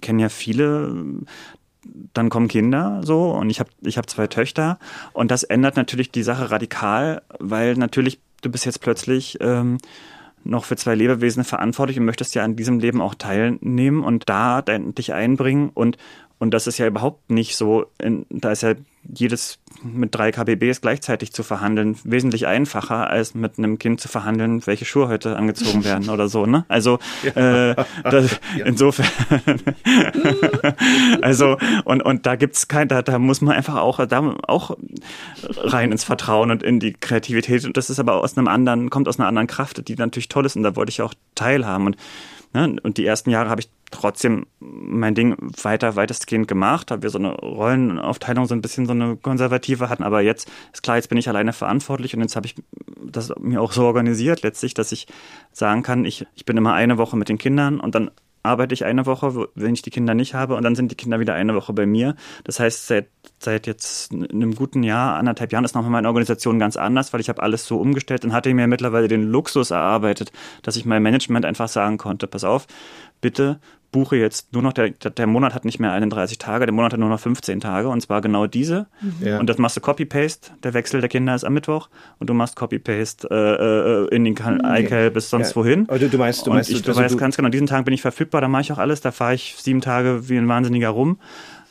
kennen 0.00 0.18
ja 0.18 0.28
viele, 0.28 1.04
dann 2.14 2.30
kommen 2.30 2.48
Kinder 2.48 3.00
so 3.02 3.30
und 3.30 3.50
ich 3.50 3.60
habe 3.60 3.70
ich 3.82 3.98
hab 3.98 4.08
zwei 4.08 4.26
Töchter. 4.26 4.78
Und 5.12 5.30
das 5.30 5.42
ändert 5.42 5.76
natürlich 5.76 6.10
die 6.10 6.22
Sache 6.22 6.50
radikal, 6.50 7.22
weil 7.38 7.74
natürlich 7.74 8.20
du 8.42 8.50
bist 8.50 8.66
jetzt 8.66 8.80
plötzlich 8.80 9.38
ähm, 9.40 9.78
noch 10.44 10.64
für 10.64 10.76
zwei 10.76 10.94
Lebewesen 10.94 11.44
verantwortlich 11.44 11.98
und 11.98 12.06
möchtest 12.06 12.34
ja 12.34 12.44
an 12.44 12.56
diesem 12.56 12.78
Leben 12.78 13.00
auch 13.00 13.14
teilnehmen 13.14 14.04
und 14.04 14.28
da 14.28 14.62
dich 14.62 15.12
einbringen. 15.12 15.70
Und 15.74 15.98
und 16.38 16.54
das 16.54 16.66
ist 16.66 16.78
ja 16.78 16.86
überhaupt 16.86 17.30
nicht 17.30 17.56
so, 17.56 17.86
in, 17.98 18.24
da 18.30 18.52
ist 18.52 18.62
ja 18.62 18.74
jedes 19.02 19.58
mit 19.82 20.14
drei 20.14 20.32
KBBs 20.32 20.80
gleichzeitig 20.80 21.32
zu 21.32 21.42
verhandeln 21.42 21.96
wesentlich 22.04 22.46
einfacher, 22.46 23.08
als 23.08 23.34
mit 23.34 23.58
einem 23.58 23.78
Kind 23.78 24.00
zu 24.00 24.08
verhandeln, 24.08 24.66
welche 24.66 24.84
Schuhe 24.84 25.08
heute 25.08 25.36
angezogen 25.36 25.84
werden 25.84 26.08
oder 26.10 26.28
so. 26.28 26.46
Ne? 26.46 26.64
Also 26.68 26.98
ja. 27.22 27.70
äh, 27.70 27.76
das, 28.04 28.40
ja. 28.56 28.66
insofern, 28.66 29.06
also 31.22 31.56
und 31.84 32.02
und 32.02 32.26
da 32.26 32.36
gibt's 32.36 32.68
kein, 32.68 32.88
da, 32.88 33.02
da 33.02 33.18
muss 33.18 33.40
man 33.40 33.56
einfach 33.56 33.76
auch 33.76 34.04
da 34.06 34.34
auch 34.46 34.76
rein 35.56 35.92
ins 35.92 36.04
Vertrauen 36.04 36.50
und 36.50 36.62
in 36.62 36.80
die 36.80 36.92
Kreativität. 36.92 37.64
Und 37.64 37.76
das 37.76 37.90
ist 37.90 37.98
aber 37.98 38.22
aus 38.22 38.36
einem 38.36 38.48
anderen, 38.48 38.90
kommt 38.90 39.08
aus 39.08 39.18
einer 39.18 39.28
anderen 39.28 39.46
Kraft, 39.46 39.86
die 39.88 39.94
natürlich 39.94 40.28
toll 40.28 40.46
ist. 40.46 40.56
Und 40.56 40.62
da 40.62 40.76
wollte 40.76 40.90
ich 40.90 41.02
auch 41.02 41.14
teilhaben 41.34 41.86
und 41.86 41.96
Ne? 42.54 42.76
Und 42.82 42.96
die 42.96 43.04
ersten 43.04 43.30
Jahre 43.30 43.50
habe 43.50 43.60
ich 43.60 43.68
trotzdem 43.90 44.46
mein 44.60 45.14
Ding 45.14 45.36
weiter 45.62 45.96
weitestgehend 45.96 46.48
gemacht, 46.48 46.90
habe 46.90 47.02
wir 47.02 47.10
so 47.10 47.18
eine 47.18 47.32
Rollenaufteilung 47.32 48.46
so 48.46 48.54
ein 48.54 48.60
bisschen 48.60 48.86
so 48.86 48.92
eine 48.92 49.16
konservative 49.16 49.88
hatten, 49.88 50.02
aber 50.02 50.20
jetzt 50.20 50.50
ist 50.72 50.82
klar, 50.82 50.96
jetzt 50.96 51.08
bin 51.08 51.18
ich 51.18 51.28
alleine 51.28 51.52
verantwortlich 51.52 52.14
und 52.14 52.20
jetzt 52.20 52.36
habe 52.36 52.46
ich 52.46 52.54
das 53.00 53.32
mir 53.38 53.60
auch 53.60 53.72
so 53.72 53.84
organisiert 53.84 54.42
letztlich, 54.42 54.74
dass 54.74 54.92
ich 54.92 55.06
sagen 55.52 55.82
kann, 55.82 56.04
ich, 56.04 56.26
ich 56.34 56.44
bin 56.44 56.56
immer 56.56 56.74
eine 56.74 56.98
Woche 56.98 57.16
mit 57.16 57.28
den 57.28 57.38
Kindern 57.38 57.80
und 57.80 57.94
dann 57.94 58.10
arbeite 58.42 58.74
ich 58.74 58.84
eine 58.84 59.06
Woche, 59.06 59.48
wenn 59.54 59.74
ich 59.74 59.82
die 59.82 59.90
Kinder 59.90 60.14
nicht 60.14 60.34
habe, 60.34 60.54
und 60.56 60.62
dann 60.62 60.74
sind 60.74 60.90
die 60.90 60.96
Kinder 60.96 61.20
wieder 61.20 61.34
eine 61.34 61.54
Woche 61.54 61.72
bei 61.72 61.86
mir. 61.86 62.14
Das 62.44 62.60
heißt, 62.60 62.86
seit, 62.86 63.08
seit 63.38 63.66
jetzt 63.66 64.12
einem 64.12 64.54
guten 64.54 64.82
Jahr, 64.82 65.16
anderthalb 65.16 65.52
Jahren 65.52 65.64
ist 65.64 65.74
nochmal 65.74 65.90
meine 65.90 66.08
Organisation 66.08 66.58
ganz 66.58 66.76
anders, 66.76 67.12
weil 67.12 67.20
ich 67.20 67.28
habe 67.28 67.42
alles 67.42 67.66
so 67.66 67.78
umgestellt 67.78 68.24
und 68.24 68.32
hatte 68.32 68.52
mir 68.52 68.66
mittlerweile 68.66 69.08
den 69.08 69.24
Luxus 69.24 69.70
erarbeitet, 69.70 70.32
dass 70.62 70.76
ich 70.76 70.84
mein 70.84 71.02
Management 71.02 71.44
einfach 71.44 71.68
sagen 71.68 71.98
konnte, 71.98 72.26
pass 72.26 72.44
auf, 72.44 72.66
bitte 73.20 73.60
buche 73.90 74.16
jetzt 74.16 74.52
nur 74.52 74.62
noch, 74.62 74.72
der, 74.72 74.90
der 74.90 75.26
Monat 75.26 75.54
hat 75.54 75.64
nicht 75.64 75.78
mehr 75.78 75.92
31 75.92 76.38
Tage, 76.38 76.66
der 76.66 76.74
Monat 76.74 76.92
hat 76.92 77.00
nur 77.00 77.08
noch 77.08 77.20
15 77.20 77.60
Tage 77.60 77.88
und 77.88 78.00
zwar 78.00 78.20
genau 78.20 78.46
diese. 78.46 78.86
Ja. 79.20 79.38
Und 79.38 79.48
das 79.48 79.58
machst 79.58 79.76
du 79.76 79.80
Copy-Paste, 79.80 80.50
der 80.62 80.74
Wechsel 80.74 81.00
der 81.00 81.08
Kinder 81.08 81.34
ist 81.34 81.44
am 81.44 81.54
Mittwoch 81.54 81.88
und 82.18 82.28
du 82.28 82.34
machst 82.34 82.56
Copy-Paste 82.56 83.28
äh, 83.30 84.14
äh, 84.14 84.14
in 84.14 84.24
den 84.24 84.34
iCal 84.34 85.10
bis 85.10 85.30
sonst 85.30 85.50
ja. 85.50 85.56
wohin. 85.56 85.88
Also 85.88 86.08
du 86.08 86.18
meinst, 86.18 86.46
du 86.46 86.50
meinst, 86.50 86.70
ich, 86.70 86.82
du 86.82 86.90
also 86.90 87.00
weißt 87.00 87.14
du 87.14 87.18
ganz 87.18 87.36
genau, 87.36 87.48
diesen 87.48 87.66
Tag 87.66 87.84
bin 87.84 87.94
ich 87.94 88.02
verfügbar, 88.02 88.40
da 88.40 88.48
mache 88.48 88.62
ich 88.62 88.72
auch 88.72 88.78
alles, 88.78 89.00
da 89.00 89.10
fahre 89.10 89.34
ich 89.34 89.56
sieben 89.58 89.80
Tage 89.80 90.28
wie 90.28 90.36
ein 90.36 90.48
Wahnsinniger 90.48 90.90
rum 90.90 91.18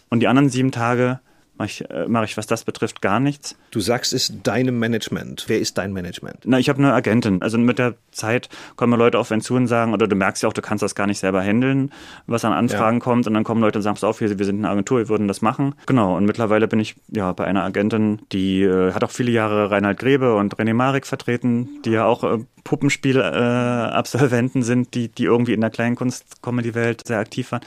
und 0.09 0.21
die 0.21 0.27
anderen 0.27 0.49
sieben 0.49 0.71
Tage 0.71 1.19
mache 1.57 1.67
ich, 1.67 1.89
äh, 1.89 2.05
mach 2.07 2.23
ich, 2.23 2.37
was 2.37 2.47
das 2.47 2.63
betrifft, 2.63 3.01
gar 3.01 3.19
nichts. 3.19 3.55
Du 3.71 3.79
sagst, 3.79 4.13
es 4.13 4.31
deinem 4.43 4.79
Management. 4.79 5.45
Wer 5.47 5.59
ist 5.59 5.77
dein 5.77 5.93
Management? 5.93 6.39
Na, 6.45 6.59
ich 6.59 6.69
habe 6.69 6.79
eine 6.79 6.93
Agentin. 6.93 7.41
Also 7.41 7.57
mit 7.57 7.79
der 7.79 7.95
Zeit 8.11 8.49
kommen 8.75 8.97
Leute 8.97 9.19
auf 9.19 9.31
einen 9.31 9.41
zu 9.41 9.55
und 9.55 9.67
sagen, 9.67 9.93
oder 9.93 10.07
du 10.07 10.15
merkst 10.15 10.43
ja 10.43 10.49
auch, 10.49 10.53
du 10.53 10.61
kannst 10.61 10.81
das 10.81 10.95
gar 10.95 11.07
nicht 11.07 11.19
selber 11.19 11.41
handeln, 11.41 11.91
was 12.25 12.45
an 12.45 12.53
Anfragen 12.53 12.97
ja. 12.97 13.03
kommt. 13.03 13.27
Und 13.27 13.33
dann 13.33 13.43
kommen 13.43 13.61
Leute 13.61 13.79
und 13.79 13.83
sagen, 13.83 13.95
pass 13.95 14.03
auf, 14.03 14.21
wir, 14.21 14.37
wir 14.37 14.45
sind 14.45 14.57
eine 14.57 14.69
Agentur, 14.69 14.99
wir 14.99 15.09
würden 15.09 15.27
das 15.27 15.41
machen. 15.41 15.75
Genau. 15.85 16.15
Und 16.15 16.25
mittlerweile 16.25 16.67
bin 16.67 16.79
ich 16.79 16.95
ja 17.09 17.31
bei 17.33 17.45
einer 17.45 17.63
Agentin, 17.63 18.21
die 18.31 18.63
äh, 18.63 18.93
hat 18.93 19.03
auch 19.03 19.11
viele 19.11 19.31
Jahre 19.31 19.71
Reinhard 19.71 19.99
Grebe 19.99 20.35
und 20.35 20.55
René 20.55 20.73
Marek 20.73 21.05
vertreten, 21.05 21.69
die 21.85 21.91
ja 21.91 22.05
auch 22.05 22.23
äh, 22.23 22.39
Puppenspiel-Absolventen 22.67 24.59
äh, 24.59 24.63
sind, 24.65 24.93
die, 24.93 25.07
die 25.07 25.23
irgendwie 25.23 25.53
in 25.53 25.61
der 25.61 25.69
Kleinkunst-Comedy-Welt 25.69 27.07
sehr 27.07 27.19
aktiv 27.19 27.53
waren. 27.53 27.61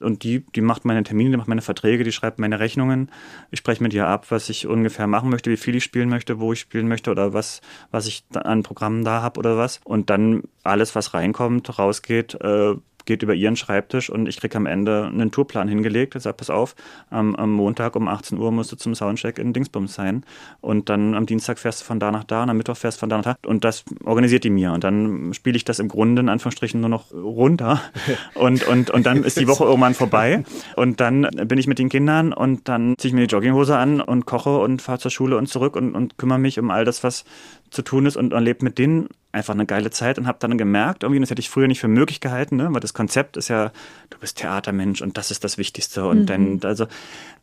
Und 0.00 0.22
die, 0.22 0.46
die 0.54 0.62
macht 0.62 0.86
meine 0.86 1.02
Termine, 1.02 1.32
die 1.32 1.36
macht 1.36 1.48
meine 1.48 1.60
Verträge, 1.60 2.04
die 2.04 2.12
schreibt 2.12 2.38
meine 2.38 2.58
Rechnungen. 2.58 3.10
Ich 3.50 3.58
spreche 3.58 3.82
mit 3.82 3.92
ihr 3.92 4.06
ab, 4.06 4.30
was 4.30 4.48
ich 4.48 4.66
ungefähr 4.66 5.06
machen 5.08 5.28
möchte, 5.28 5.50
wie 5.50 5.58
viel 5.58 5.74
ich 5.74 5.84
spielen 5.84 6.08
möchte, 6.08 6.40
wo 6.40 6.54
ich 6.54 6.60
spielen 6.60 6.88
möchte 6.88 7.10
oder 7.10 7.34
was, 7.34 7.60
was 7.90 8.06
ich 8.06 8.24
an 8.32 8.62
Programmen 8.62 9.04
da 9.04 9.20
habe 9.20 9.38
oder 9.38 9.58
was. 9.58 9.78
Und 9.84 10.08
dann 10.08 10.44
alles, 10.62 10.94
was 10.94 11.12
reinkommt, 11.12 11.78
rausgeht, 11.78 12.38
äh, 12.40 12.76
geht 13.06 13.22
über 13.22 13.34
ihren 13.34 13.56
Schreibtisch 13.56 14.10
und 14.10 14.28
ich 14.28 14.38
kriege 14.38 14.56
am 14.56 14.66
Ende 14.66 15.06
einen 15.06 15.30
Tourplan 15.30 15.68
hingelegt. 15.68 16.14
Ich 16.14 16.24
sage, 16.24 16.36
pass 16.36 16.50
auf, 16.50 16.74
am, 17.10 17.34
am, 17.36 17.52
Montag 17.52 17.96
um 17.96 18.08
18 18.08 18.38
Uhr 18.38 18.52
musst 18.52 18.72
du 18.72 18.76
zum 18.76 18.94
Soundcheck 18.94 19.38
in 19.38 19.52
Dingsbums 19.52 19.94
sein. 19.94 20.24
Und 20.60 20.88
dann 20.88 21.14
am 21.14 21.24
Dienstag 21.24 21.58
fährst 21.58 21.80
du 21.80 21.84
von 21.84 21.98
da 21.98 22.10
nach 22.10 22.24
da 22.24 22.42
und 22.42 22.50
am 22.50 22.56
Mittwoch 22.56 22.76
fährst 22.76 22.98
du 22.98 23.00
von 23.00 23.08
da 23.08 23.16
nach 23.16 23.24
da. 23.24 23.36
Und 23.46 23.64
das 23.64 23.84
organisiert 24.04 24.44
die 24.44 24.50
mir. 24.50 24.72
Und 24.72 24.84
dann 24.84 25.32
spiele 25.32 25.56
ich 25.56 25.64
das 25.64 25.78
im 25.78 25.88
Grunde 25.88 26.20
in 26.20 26.28
Anführungsstrichen 26.28 26.80
nur 26.80 26.90
noch 26.90 27.12
runter. 27.12 27.80
Und, 28.34 28.66
und, 28.66 28.90
und 28.90 29.06
dann 29.06 29.24
ist 29.24 29.40
die 29.40 29.48
Woche 29.48 29.64
irgendwann 29.64 29.94
vorbei. 29.94 30.44
Und 30.76 31.00
dann 31.00 31.28
bin 31.46 31.58
ich 31.58 31.66
mit 31.66 31.78
den 31.78 31.88
Kindern 31.88 32.32
und 32.32 32.68
dann 32.68 32.94
ziehe 32.98 33.08
ich 33.08 33.14
mir 33.14 33.26
die 33.26 33.32
Jogginghose 33.32 33.76
an 33.76 34.00
und 34.00 34.26
koche 34.26 34.58
und 34.58 34.82
fahre 34.82 34.98
zur 34.98 35.10
Schule 35.10 35.36
und 35.36 35.46
zurück 35.46 35.76
und, 35.76 35.94
und 35.94 36.18
kümmere 36.18 36.38
mich 36.38 36.58
um 36.58 36.70
all 36.70 36.84
das, 36.84 37.02
was 37.02 37.24
zu 37.70 37.82
tun 37.82 38.06
ist 38.06 38.16
und, 38.16 38.32
und 38.32 38.42
lebt 38.42 38.62
mit 38.62 38.78
denen 38.78 39.08
einfach 39.36 39.54
eine 39.54 39.66
geile 39.66 39.90
Zeit 39.90 40.18
und 40.18 40.26
habe 40.26 40.38
dann 40.40 40.56
gemerkt, 40.58 41.02
irgendwie, 41.02 41.20
das 41.20 41.30
hätte 41.30 41.40
ich 41.40 41.50
früher 41.50 41.68
nicht 41.68 41.80
für 41.80 41.88
möglich 41.88 42.20
gehalten, 42.20 42.56
ne? 42.56 42.68
weil 42.72 42.80
das 42.80 42.94
Konzept 42.94 43.36
ist 43.36 43.48
ja, 43.48 43.70
du 44.10 44.18
bist 44.18 44.38
Theatermensch 44.38 45.02
und 45.02 45.18
das 45.18 45.30
ist 45.30 45.44
das 45.44 45.58
Wichtigste. 45.58 46.06
Und 46.06 46.22
mhm. 46.22 46.26
dann, 46.26 46.60
also 46.64 46.86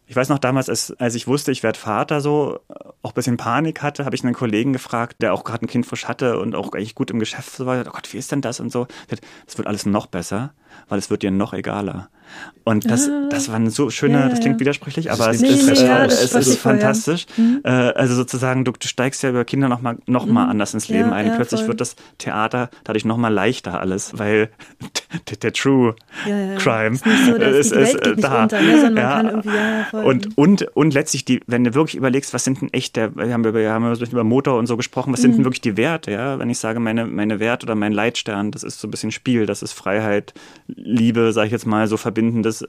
ich 0.05 0.15
weiß 0.15 0.29
noch 0.29 0.39
damals, 0.39 0.69
als, 0.69 0.91
als 0.99 1.15
ich 1.15 1.27
wusste, 1.27 1.51
ich 1.51 1.63
werde 1.63 1.79
Vater 1.79 2.19
so 2.19 2.59
auch 3.01 3.11
ein 3.11 3.13
bisschen 3.13 3.37
Panik 3.37 3.81
hatte, 3.81 4.05
habe 4.05 4.15
ich 4.15 4.23
einen 4.23 4.33
Kollegen 4.33 4.73
gefragt, 4.73 5.17
der 5.21 5.33
auch 5.33 5.43
gerade 5.43 5.65
ein 5.65 5.67
Kind 5.67 5.85
frisch 5.85 6.05
hatte 6.05 6.39
und 6.39 6.55
auch 6.55 6.73
eigentlich 6.73 6.95
gut 6.95 7.11
im 7.11 7.19
Geschäft 7.19 7.55
so 7.55 7.65
war. 7.65 7.79
Oh 7.87 7.91
Gott, 7.91 8.11
wie 8.11 8.17
ist 8.17 8.31
denn 8.31 8.41
das 8.41 8.59
und 8.59 8.71
so? 8.71 8.87
Das 9.07 9.57
wird 9.57 9.67
alles 9.67 9.85
noch 9.85 10.07
besser, 10.07 10.53
weil 10.89 10.99
es 10.99 11.09
wird 11.09 11.23
dir 11.23 11.31
noch 11.31 11.53
egaler. 11.53 12.09
Und 12.63 12.89
das, 12.89 13.09
ah. 13.09 13.27
das 13.29 13.51
waren 13.51 13.69
so 13.69 13.89
schöne, 13.89 14.19
ja, 14.19 14.29
das 14.29 14.39
klingt 14.39 14.59
widersprüchlich, 14.59 15.11
aber 15.11 15.29
es, 15.29 15.41
ist, 15.41 15.67
nee, 15.67 15.85
ja, 15.85 16.05
es 16.05 16.33
ist 16.33 16.57
fantastisch. 16.57 17.25
Mhm. 17.35 17.61
Äh, 17.63 17.69
also 17.69 18.15
sozusagen, 18.15 18.65
du, 18.65 18.71
du, 18.71 18.87
steigst 18.87 19.21
ja 19.23 19.29
über 19.29 19.43
Kinder 19.45 19.69
nochmal 19.69 19.97
noch 20.05 20.25
mal 20.25 20.45
mhm. 20.45 20.51
anders 20.51 20.73
ins 20.73 20.87
Leben 20.87 21.09
ja, 21.09 21.15
ein. 21.15 21.35
Plötzlich 21.35 21.61
voll. 21.61 21.69
wird 21.69 21.81
das 21.83 21.95
Theater 22.17 22.69
dadurch 22.83 23.05
nochmal 23.05 23.33
leichter 23.33 23.79
alles, 23.79 24.17
weil 24.17 24.49
der, 25.41 25.53
True 25.53 25.95
Crime 26.57 26.95
ist, 26.95 27.05
nicht 27.05 27.25
so, 27.25 27.35
ist, 27.35 27.71
ist 27.71 27.99
da. 28.17 28.47
Ne, 28.47 28.93
ja. 28.95 29.99
und, 29.99 30.37
und, 30.37 30.63
und 30.75 30.93
letztlich, 30.93 31.25
die, 31.25 31.41
wenn 31.47 31.63
du 31.63 31.73
wirklich 31.73 31.95
überlegst, 31.95 32.33
was 32.33 32.43
sind 32.43 32.61
denn 32.61 32.73
echt 32.73 32.95
der, 32.95 33.15
wir 33.15 33.31
haben 33.31 33.45
über, 33.45 33.59
wir 33.59 33.71
haben 33.71 33.93
über 33.93 34.23
Motor 34.23 34.57
und 34.57 34.67
so 34.67 34.77
gesprochen, 34.77 35.13
was 35.13 35.19
mhm. 35.19 35.21
sind 35.21 35.31
denn 35.33 35.41
mhm. 35.41 35.45
wirklich 35.45 35.61
die 35.61 35.77
Werte, 35.77 36.11
ja? 36.11 36.39
Wenn 36.39 36.49
ich 36.49 36.57
sage, 36.57 36.79
meine, 36.79 37.05
meine 37.05 37.39
Werte 37.39 37.65
oder 37.65 37.75
mein 37.75 37.93
Leitstern, 37.93 38.51
das 38.51 38.63
ist 38.63 38.79
so 38.79 38.87
ein 38.87 38.91
bisschen 38.91 39.11
Spiel, 39.11 39.45
das 39.45 39.61
ist 39.61 39.73
Freiheit, 39.73 40.33
Liebe, 40.67 41.31
sage 41.31 41.47
ich 41.47 41.51
jetzt 41.51 41.65
mal, 41.65 41.87
so 41.87 41.97
verbinden 41.97 42.23
verbindendes, 42.23 42.67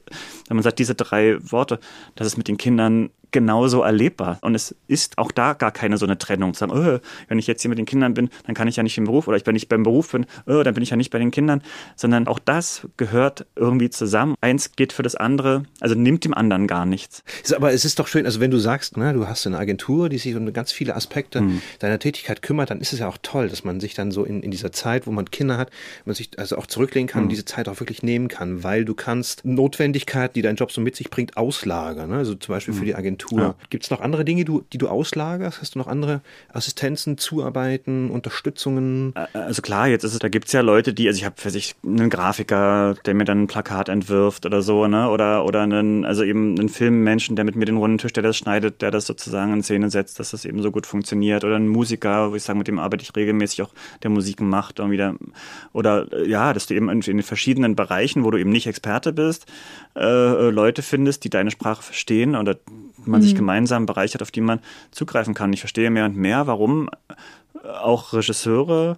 wenn 0.48 0.56
man 0.56 0.62
sagt, 0.62 0.78
diese 0.78 0.94
drei 0.94 1.36
Worte, 1.40 1.78
das 2.14 2.26
ist 2.26 2.36
mit 2.36 2.48
den 2.48 2.56
Kindern 2.56 3.10
genauso 3.34 3.82
erlebbar. 3.82 4.38
Und 4.42 4.54
es 4.54 4.76
ist 4.86 5.18
auch 5.18 5.32
da 5.32 5.54
gar 5.54 5.72
keine 5.72 5.98
so 5.98 6.06
eine 6.06 6.16
Trennung. 6.16 6.54
Zu 6.54 6.60
sagen, 6.60 6.72
oh, 6.72 7.00
wenn 7.28 7.38
ich 7.40 7.48
jetzt 7.48 7.62
hier 7.62 7.68
mit 7.68 7.78
den 7.78 7.84
Kindern 7.84 8.14
bin, 8.14 8.30
dann 8.46 8.54
kann 8.54 8.68
ich 8.68 8.76
ja 8.76 8.84
nicht 8.84 8.96
im 8.96 9.04
Beruf 9.04 9.26
oder 9.26 9.36
ich, 9.36 9.44
wenn 9.44 9.56
ich 9.56 9.68
beim 9.68 9.82
Beruf 9.82 10.12
bin, 10.12 10.24
oh, 10.46 10.62
dann 10.62 10.72
bin 10.72 10.84
ich 10.84 10.90
ja 10.90 10.96
nicht 10.96 11.10
bei 11.10 11.18
den 11.18 11.32
Kindern. 11.32 11.62
Sondern 11.96 12.28
auch 12.28 12.38
das 12.38 12.86
gehört 12.96 13.44
irgendwie 13.56 13.90
zusammen. 13.90 14.36
Eins 14.40 14.70
geht 14.76 14.92
für 14.92 15.02
das 15.02 15.16
andere, 15.16 15.64
also 15.80 15.96
nimmt 15.96 16.24
dem 16.24 16.32
anderen 16.32 16.68
gar 16.68 16.86
nichts. 16.86 17.24
Aber 17.56 17.72
es 17.72 17.84
ist 17.84 17.98
doch 17.98 18.06
schön, 18.06 18.24
also 18.24 18.38
wenn 18.38 18.52
du 18.52 18.58
sagst, 18.58 18.96
ne, 18.96 19.12
du 19.12 19.26
hast 19.26 19.46
eine 19.48 19.58
Agentur, 19.58 20.08
die 20.08 20.18
sich 20.18 20.36
um 20.36 20.52
ganz 20.52 20.70
viele 20.70 20.94
Aspekte 20.94 21.40
hm. 21.40 21.60
deiner 21.80 21.98
Tätigkeit 21.98 22.40
kümmert, 22.40 22.70
dann 22.70 22.80
ist 22.80 22.92
es 22.92 23.00
ja 23.00 23.08
auch 23.08 23.18
toll, 23.20 23.48
dass 23.48 23.64
man 23.64 23.80
sich 23.80 23.94
dann 23.94 24.12
so 24.12 24.22
in, 24.22 24.44
in 24.44 24.52
dieser 24.52 24.70
Zeit, 24.70 25.08
wo 25.08 25.10
man 25.10 25.28
Kinder 25.32 25.58
hat, 25.58 25.70
man 26.04 26.14
sich 26.14 26.38
also 26.38 26.56
auch 26.56 26.66
zurücklehnen 26.66 27.08
kann 27.08 27.22
hm. 27.22 27.24
und 27.24 27.30
diese 27.30 27.44
Zeit 27.44 27.68
auch 27.68 27.80
wirklich 27.80 28.04
nehmen 28.04 28.28
kann, 28.28 28.62
weil 28.62 28.84
du 28.84 28.94
kannst 28.94 29.44
Notwendigkeiten, 29.44 30.34
die 30.34 30.42
dein 30.42 30.54
Job 30.54 30.70
so 30.70 30.80
mit 30.80 30.94
sich 30.94 31.10
bringt, 31.10 31.36
auslagern. 31.36 32.10
Ne? 32.10 32.18
Also 32.18 32.36
zum 32.36 32.54
Beispiel 32.54 32.74
hm. 32.74 32.78
für 32.78 32.86
die 32.86 32.94
Agentur 32.94 33.23
Agentur. 33.24 33.40
Ja. 33.40 33.54
Gibt 33.70 33.84
es 33.84 33.90
noch 33.90 34.00
andere 34.00 34.24
Dinge, 34.24 34.44
die, 34.44 34.60
die 34.72 34.78
du 34.78 34.88
auslagerst? 34.88 35.60
Hast 35.60 35.74
du 35.74 35.78
noch 35.78 35.86
andere 35.86 36.20
Assistenzen, 36.52 37.18
Zuarbeiten, 37.18 38.10
Unterstützungen? 38.10 39.14
Also 39.32 39.62
klar, 39.62 39.88
jetzt 39.88 40.04
ist 40.04 40.14
es, 40.14 40.18
da 40.18 40.28
gibt 40.28 40.46
es 40.46 40.52
ja 40.52 40.60
Leute, 40.60 40.94
die, 40.94 41.06
also 41.08 41.18
ich 41.18 41.24
habe 41.24 41.36
für 41.38 41.50
sich 41.50 41.74
einen 41.84 42.10
Grafiker, 42.10 42.94
der 43.04 43.14
mir 43.14 43.24
dann 43.24 43.42
ein 43.42 43.46
Plakat 43.46 43.88
entwirft 43.88 44.46
oder 44.46 44.62
so, 44.62 44.86
ne? 44.86 45.10
Oder, 45.10 45.44
oder 45.44 45.62
einen, 45.62 46.04
also 46.04 46.22
eben 46.22 46.58
einen 46.58 46.68
Filmmenschen, 46.68 47.36
der 47.36 47.44
mit 47.44 47.56
mir 47.56 47.64
den 47.64 47.76
runden 47.76 47.98
Tisch, 47.98 48.12
der 48.12 48.22
das 48.22 48.36
schneidet, 48.36 48.82
der 48.82 48.90
das 48.90 49.06
sozusagen 49.06 49.52
in 49.52 49.62
Szene 49.62 49.90
setzt, 49.90 50.18
dass 50.18 50.30
das 50.30 50.44
eben 50.44 50.62
so 50.62 50.70
gut 50.70 50.86
funktioniert. 50.86 51.44
Oder 51.44 51.56
ein 51.56 51.68
Musiker, 51.68 52.30
wo 52.30 52.36
ich 52.36 52.42
sage, 52.42 52.58
mit 52.58 52.68
dem 52.68 52.78
arbeite 52.78 53.02
ich 53.02 53.14
regelmäßig 53.14 53.62
auch, 53.62 53.70
der 54.02 54.10
Musiken 54.10 54.48
macht 54.48 54.80
und 54.80 54.90
wieder, 54.90 55.14
oder 55.72 56.06
ja, 56.26 56.52
dass 56.52 56.66
du 56.66 56.74
eben 56.74 56.88
in, 56.88 57.00
in 57.00 57.16
den 57.18 57.22
verschiedenen 57.22 57.76
Bereichen, 57.76 58.24
wo 58.24 58.30
du 58.30 58.38
eben 58.38 58.50
nicht 58.50 58.66
Experte 58.66 59.12
bist, 59.12 59.46
äh, 59.96 60.50
Leute 60.50 60.82
findest, 60.82 61.24
die 61.24 61.30
deine 61.30 61.50
Sprache 61.50 61.82
verstehen 61.82 62.36
oder 62.36 62.56
man 63.06 63.20
mhm. 63.20 63.24
sich 63.24 63.34
gemeinsam 63.34 63.86
bereichert, 63.86 64.22
auf 64.22 64.30
die 64.30 64.40
man 64.40 64.60
zugreifen 64.90 65.34
kann. 65.34 65.52
Ich 65.52 65.60
verstehe 65.60 65.90
mehr 65.90 66.04
und 66.04 66.16
mehr, 66.16 66.46
warum 66.46 66.90
auch 67.64 68.12
Regisseure 68.12 68.96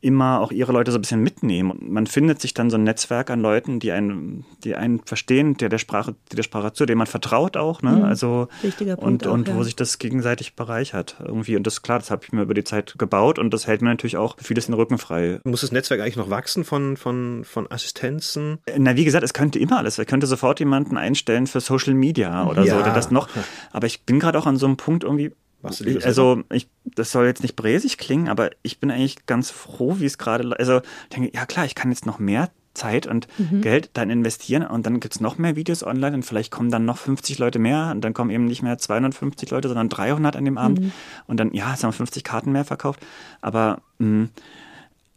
immer 0.00 0.40
auch 0.40 0.52
ihre 0.52 0.72
Leute 0.72 0.92
so 0.92 0.98
ein 0.98 1.00
bisschen 1.00 1.22
mitnehmen. 1.22 1.70
Und 1.70 1.90
man 1.90 2.06
findet 2.06 2.40
sich 2.40 2.54
dann 2.54 2.70
so 2.70 2.76
ein 2.76 2.84
Netzwerk 2.84 3.30
an 3.30 3.40
Leuten, 3.40 3.80
die 3.80 3.90
einen, 3.90 4.44
die 4.62 4.76
einen 4.76 5.00
verstehen, 5.00 5.56
der 5.56 5.68
der 5.68 5.78
Sprache, 5.78 6.14
die 6.30 6.36
der 6.36 6.44
Sprache 6.44 6.72
zu, 6.72 6.86
dem 6.86 6.98
man 6.98 7.06
vertraut 7.06 7.56
auch, 7.56 7.82
ne? 7.82 7.90
Mhm. 7.92 8.04
Also 8.04 8.48
Wichtiger 8.62 8.96
Punkt 8.96 9.26
und, 9.26 9.28
auch, 9.28 9.34
und 9.34 9.48
ja. 9.48 9.56
wo 9.56 9.62
sich 9.62 9.74
das 9.74 9.98
gegenseitig 9.98 10.54
bereichert 10.54 11.16
irgendwie. 11.24 11.56
Und 11.56 11.66
das 11.66 11.82
klar, 11.82 11.98
das 11.98 12.10
habe 12.10 12.24
ich 12.24 12.32
mir 12.32 12.42
über 12.42 12.54
die 12.54 12.64
Zeit 12.64 12.94
gebaut 12.96 13.38
und 13.38 13.52
das 13.52 13.66
hält 13.66 13.82
mir 13.82 13.88
natürlich 13.88 14.16
auch 14.16 14.36
vieles 14.38 14.66
in 14.66 14.72
den 14.72 14.80
Rücken 14.80 14.98
frei. 14.98 15.40
Muss 15.44 15.62
das 15.62 15.72
Netzwerk 15.72 16.00
eigentlich 16.00 16.16
noch 16.16 16.30
wachsen 16.30 16.64
von, 16.64 16.96
von, 16.96 17.42
von 17.44 17.70
Assistenzen? 17.70 18.58
Na, 18.76 18.96
wie 18.96 19.04
gesagt, 19.04 19.24
es 19.24 19.34
könnte 19.34 19.58
immer 19.58 19.78
alles. 19.78 19.98
Ich 19.98 20.06
könnte 20.06 20.26
sofort 20.26 20.60
jemanden 20.60 20.96
einstellen 20.96 21.46
für 21.46 21.60
Social 21.60 21.94
Media 21.94 22.46
oder 22.46 22.62
ja. 22.62 22.76
so, 22.76 22.84
der 22.84 22.94
das 22.94 23.10
noch. 23.10 23.28
Aber 23.72 23.86
ich 23.86 24.04
bin 24.04 24.20
gerade 24.20 24.38
auch 24.38 24.46
an 24.46 24.56
so 24.56 24.66
einem 24.66 24.76
Punkt 24.76 25.02
irgendwie, 25.02 25.32
ich, 25.62 26.06
also 26.06 26.42
ich, 26.52 26.68
das 26.84 27.10
soll 27.10 27.26
jetzt 27.26 27.42
nicht 27.42 27.56
bräsig 27.56 27.98
klingen, 27.98 28.28
aber 28.28 28.50
ich 28.62 28.78
bin 28.78 28.90
eigentlich 28.90 29.26
ganz 29.26 29.50
froh, 29.50 29.96
wie 29.98 30.06
es 30.06 30.18
gerade, 30.18 30.56
also 30.58 30.78
ich 30.78 31.16
denke, 31.16 31.30
ja 31.34 31.46
klar, 31.46 31.64
ich 31.64 31.74
kann 31.74 31.90
jetzt 31.90 32.06
noch 32.06 32.18
mehr 32.18 32.50
Zeit 32.74 33.06
und 33.06 33.26
mhm. 33.38 33.60
Geld 33.60 33.90
dann 33.94 34.08
investieren 34.08 34.64
und 34.64 34.86
dann 34.86 35.00
gibt 35.00 35.14
es 35.14 35.20
noch 35.20 35.36
mehr 35.36 35.56
Videos 35.56 35.82
online 35.82 36.14
und 36.14 36.22
vielleicht 36.22 36.52
kommen 36.52 36.70
dann 36.70 36.84
noch 36.84 36.96
50 36.96 37.38
Leute 37.38 37.58
mehr 37.58 37.90
und 37.92 38.02
dann 38.02 38.14
kommen 38.14 38.30
eben 38.30 38.44
nicht 38.44 38.62
mehr 38.62 38.78
250 38.78 39.50
Leute, 39.50 39.68
sondern 39.68 39.88
300 39.88 40.36
an 40.36 40.44
dem 40.44 40.58
Abend 40.58 40.80
mhm. 40.80 40.92
und 41.26 41.38
dann, 41.38 41.52
ja, 41.52 41.70
jetzt 41.70 41.82
haben 41.82 41.90
wir 41.90 41.96
50 41.96 42.22
Karten 42.22 42.52
mehr 42.52 42.64
verkauft, 42.64 43.00
aber 43.40 43.82
mh, 43.98 44.06
mm, 44.06 44.30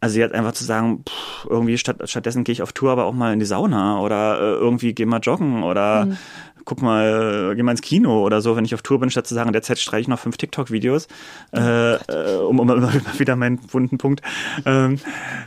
also 0.02 0.18
jetzt 0.18 0.34
einfach 0.34 0.52
zu 0.52 0.64
sagen, 0.64 1.04
pff, 1.08 1.46
irgendwie 1.48 1.78
statt, 1.78 1.96
stattdessen 2.04 2.42
gehe 2.42 2.52
ich 2.52 2.62
auf 2.62 2.72
Tour 2.72 2.90
aber 2.90 3.04
auch 3.04 3.14
mal 3.14 3.32
in 3.32 3.38
die 3.38 3.46
Sauna 3.46 4.00
oder 4.00 4.40
äh, 4.40 4.54
irgendwie 4.54 4.94
gehe 4.94 5.06
mal 5.06 5.20
joggen 5.20 5.62
oder 5.62 6.06
mhm 6.06 6.18
guck 6.64 6.82
mal, 6.82 7.50
äh, 7.52 7.54
geh 7.54 7.62
mal 7.62 7.72
ins 7.72 7.82
Kino 7.82 8.24
oder 8.24 8.40
so, 8.40 8.56
wenn 8.56 8.64
ich 8.64 8.74
auf 8.74 8.82
Tour 8.82 9.00
bin, 9.00 9.10
statt 9.10 9.26
zu 9.26 9.34
sagen, 9.34 9.52
derzeit 9.52 9.78
streiche 9.78 10.02
ich 10.02 10.08
noch 10.08 10.18
fünf 10.18 10.36
TikTok-Videos, 10.36 11.08
oh 11.52 11.56
äh, 11.56 11.94
äh, 11.94 12.36
um, 12.36 12.60
um 12.60 12.70
immer 12.70 12.92
wieder 13.18 13.36
meinen 13.36 13.60
wunden 13.72 13.98
Punkt. 13.98 14.22
Ähm, 14.64 14.98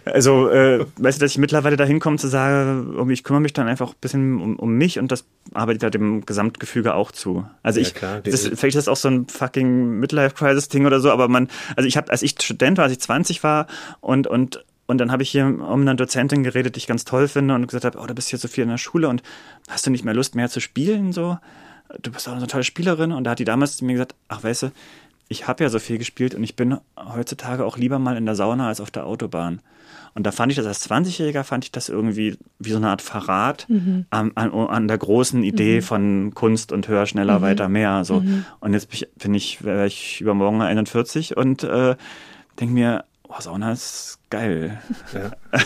also, 0.05 0.49
äh, 0.49 0.85
weißt 0.97 1.19
du, 1.19 1.25
dass 1.25 1.31
ich 1.31 1.37
mittlerweile 1.37 1.77
dahin 1.77 1.99
komme 1.99 2.17
zu 2.17 2.27
sagen, 2.27 3.09
ich 3.09 3.23
kümmere 3.23 3.41
mich 3.41 3.53
dann 3.53 3.67
einfach 3.67 3.91
ein 3.91 3.99
bisschen 4.01 4.41
um, 4.41 4.55
um 4.57 4.71
mich 4.73 4.99
und 4.99 5.11
das 5.11 5.25
arbeitet 5.53 5.83
ja 5.83 5.89
dem 5.89 6.25
Gesamtgefüge 6.25 6.93
auch 6.93 7.11
zu. 7.11 7.45
Also 7.63 7.79
ich, 7.79 7.89
ja, 7.89 7.93
klar, 7.93 8.21
das, 8.21 8.41
vielleicht 8.41 8.63
ist 8.63 8.75
das 8.75 8.87
auch 8.87 8.97
so 8.97 9.07
ein 9.07 9.27
fucking 9.27 9.99
Midlife-Crisis-Ding 9.99 10.85
oder 10.85 10.99
so, 10.99 11.11
aber 11.11 11.27
man, 11.27 11.49
also 11.75 11.87
ich 11.87 11.97
habe, 11.97 12.11
als 12.11 12.21
ich 12.21 12.35
Student 12.41 12.77
war, 12.77 12.85
als 12.85 12.93
ich 12.93 12.99
20 12.99 13.43
war 13.43 13.67
und, 14.01 14.27
und 14.27 14.44
und 14.87 14.99
dann 14.99 15.11
habe 15.11 15.23
ich 15.23 15.29
hier 15.29 15.45
um 15.45 15.81
eine 15.81 15.95
Dozentin 15.95 16.43
geredet, 16.43 16.75
die 16.75 16.79
ich 16.79 16.87
ganz 16.87 17.05
toll 17.05 17.27
finde 17.27 17.55
und 17.55 17.67
gesagt 17.67 17.85
habe, 17.85 17.97
oh, 17.99 18.05
du 18.05 18.13
bist 18.13 18.29
hier 18.29 18.39
so 18.39 18.47
viel 18.47 18.63
in 18.63 18.69
der 18.69 18.77
Schule 18.77 19.09
und 19.09 19.23
hast 19.67 19.85
du 19.85 19.91
nicht 19.91 20.05
mehr 20.05 20.13
Lust 20.13 20.35
mehr 20.35 20.49
zu 20.49 20.59
spielen 20.59 21.11
so? 21.11 21.37
Du 22.01 22.11
bist 22.11 22.27
auch 22.27 22.33
eine 22.33 22.47
tolle 22.47 22.63
Spielerin 22.63 23.11
und 23.11 23.23
da 23.23 23.31
hat 23.31 23.39
die 23.39 23.45
damals 23.45 23.77
zu 23.77 23.85
mir 23.85 23.93
gesagt, 23.93 24.15
ach 24.27 24.43
weißt 24.43 24.63
du, 24.63 24.71
ich 25.27 25.47
habe 25.47 25.63
ja 25.63 25.69
so 25.69 25.79
viel 25.79 25.97
gespielt 25.97 26.35
und 26.35 26.43
ich 26.43 26.55
bin 26.55 26.77
heutzutage 26.97 27.65
auch 27.65 27.77
lieber 27.77 27.99
mal 27.99 28.17
in 28.17 28.25
der 28.25 28.35
Sauna 28.35 28.67
als 28.67 28.81
auf 28.81 28.91
der 28.91 29.05
Autobahn. 29.05 29.61
Und 30.13 30.25
da 30.25 30.31
fand 30.31 30.51
ich 30.51 30.55
das 30.55 30.65
als 30.65 30.89
20-Jähriger, 30.89 31.43
fand 31.43 31.65
ich 31.65 31.71
das 31.71 31.89
irgendwie 31.89 32.37
wie 32.57 32.71
so 32.71 32.77
eine 32.77 32.89
Art 32.89 33.01
Verrat 33.01 33.65
mhm. 33.67 34.05
an, 34.11 34.31
an, 34.35 34.51
an, 34.53 34.87
der 34.87 34.97
großen 34.97 35.43
Idee 35.43 35.77
mhm. 35.77 35.81
von 35.81 36.33
Kunst 36.33 36.71
und 36.71 36.87
höher, 36.87 37.05
schneller, 37.05 37.39
mhm. 37.39 37.43
weiter, 37.43 37.67
mehr. 37.67 38.05
So. 38.05 38.21
Mhm. 38.21 38.45
Und 38.61 38.73
jetzt 38.73 38.89
bin 38.89 38.95
ich, 38.95 39.09
bin 39.15 39.33
ich, 39.33 39.59
ich 39.85 40.21
übermorgen 40.21 40.61
41 40.61 41.35
und 41.35 41.63
äh, 41.63 41.95
denke 42.59 42.73
mir, 42.73 43.03
oh, 43.28 43.39
Sauna 43.39 43.71
ist 43.71 44.19
geil. 44.30 44.82
Ja. 45.13 45.32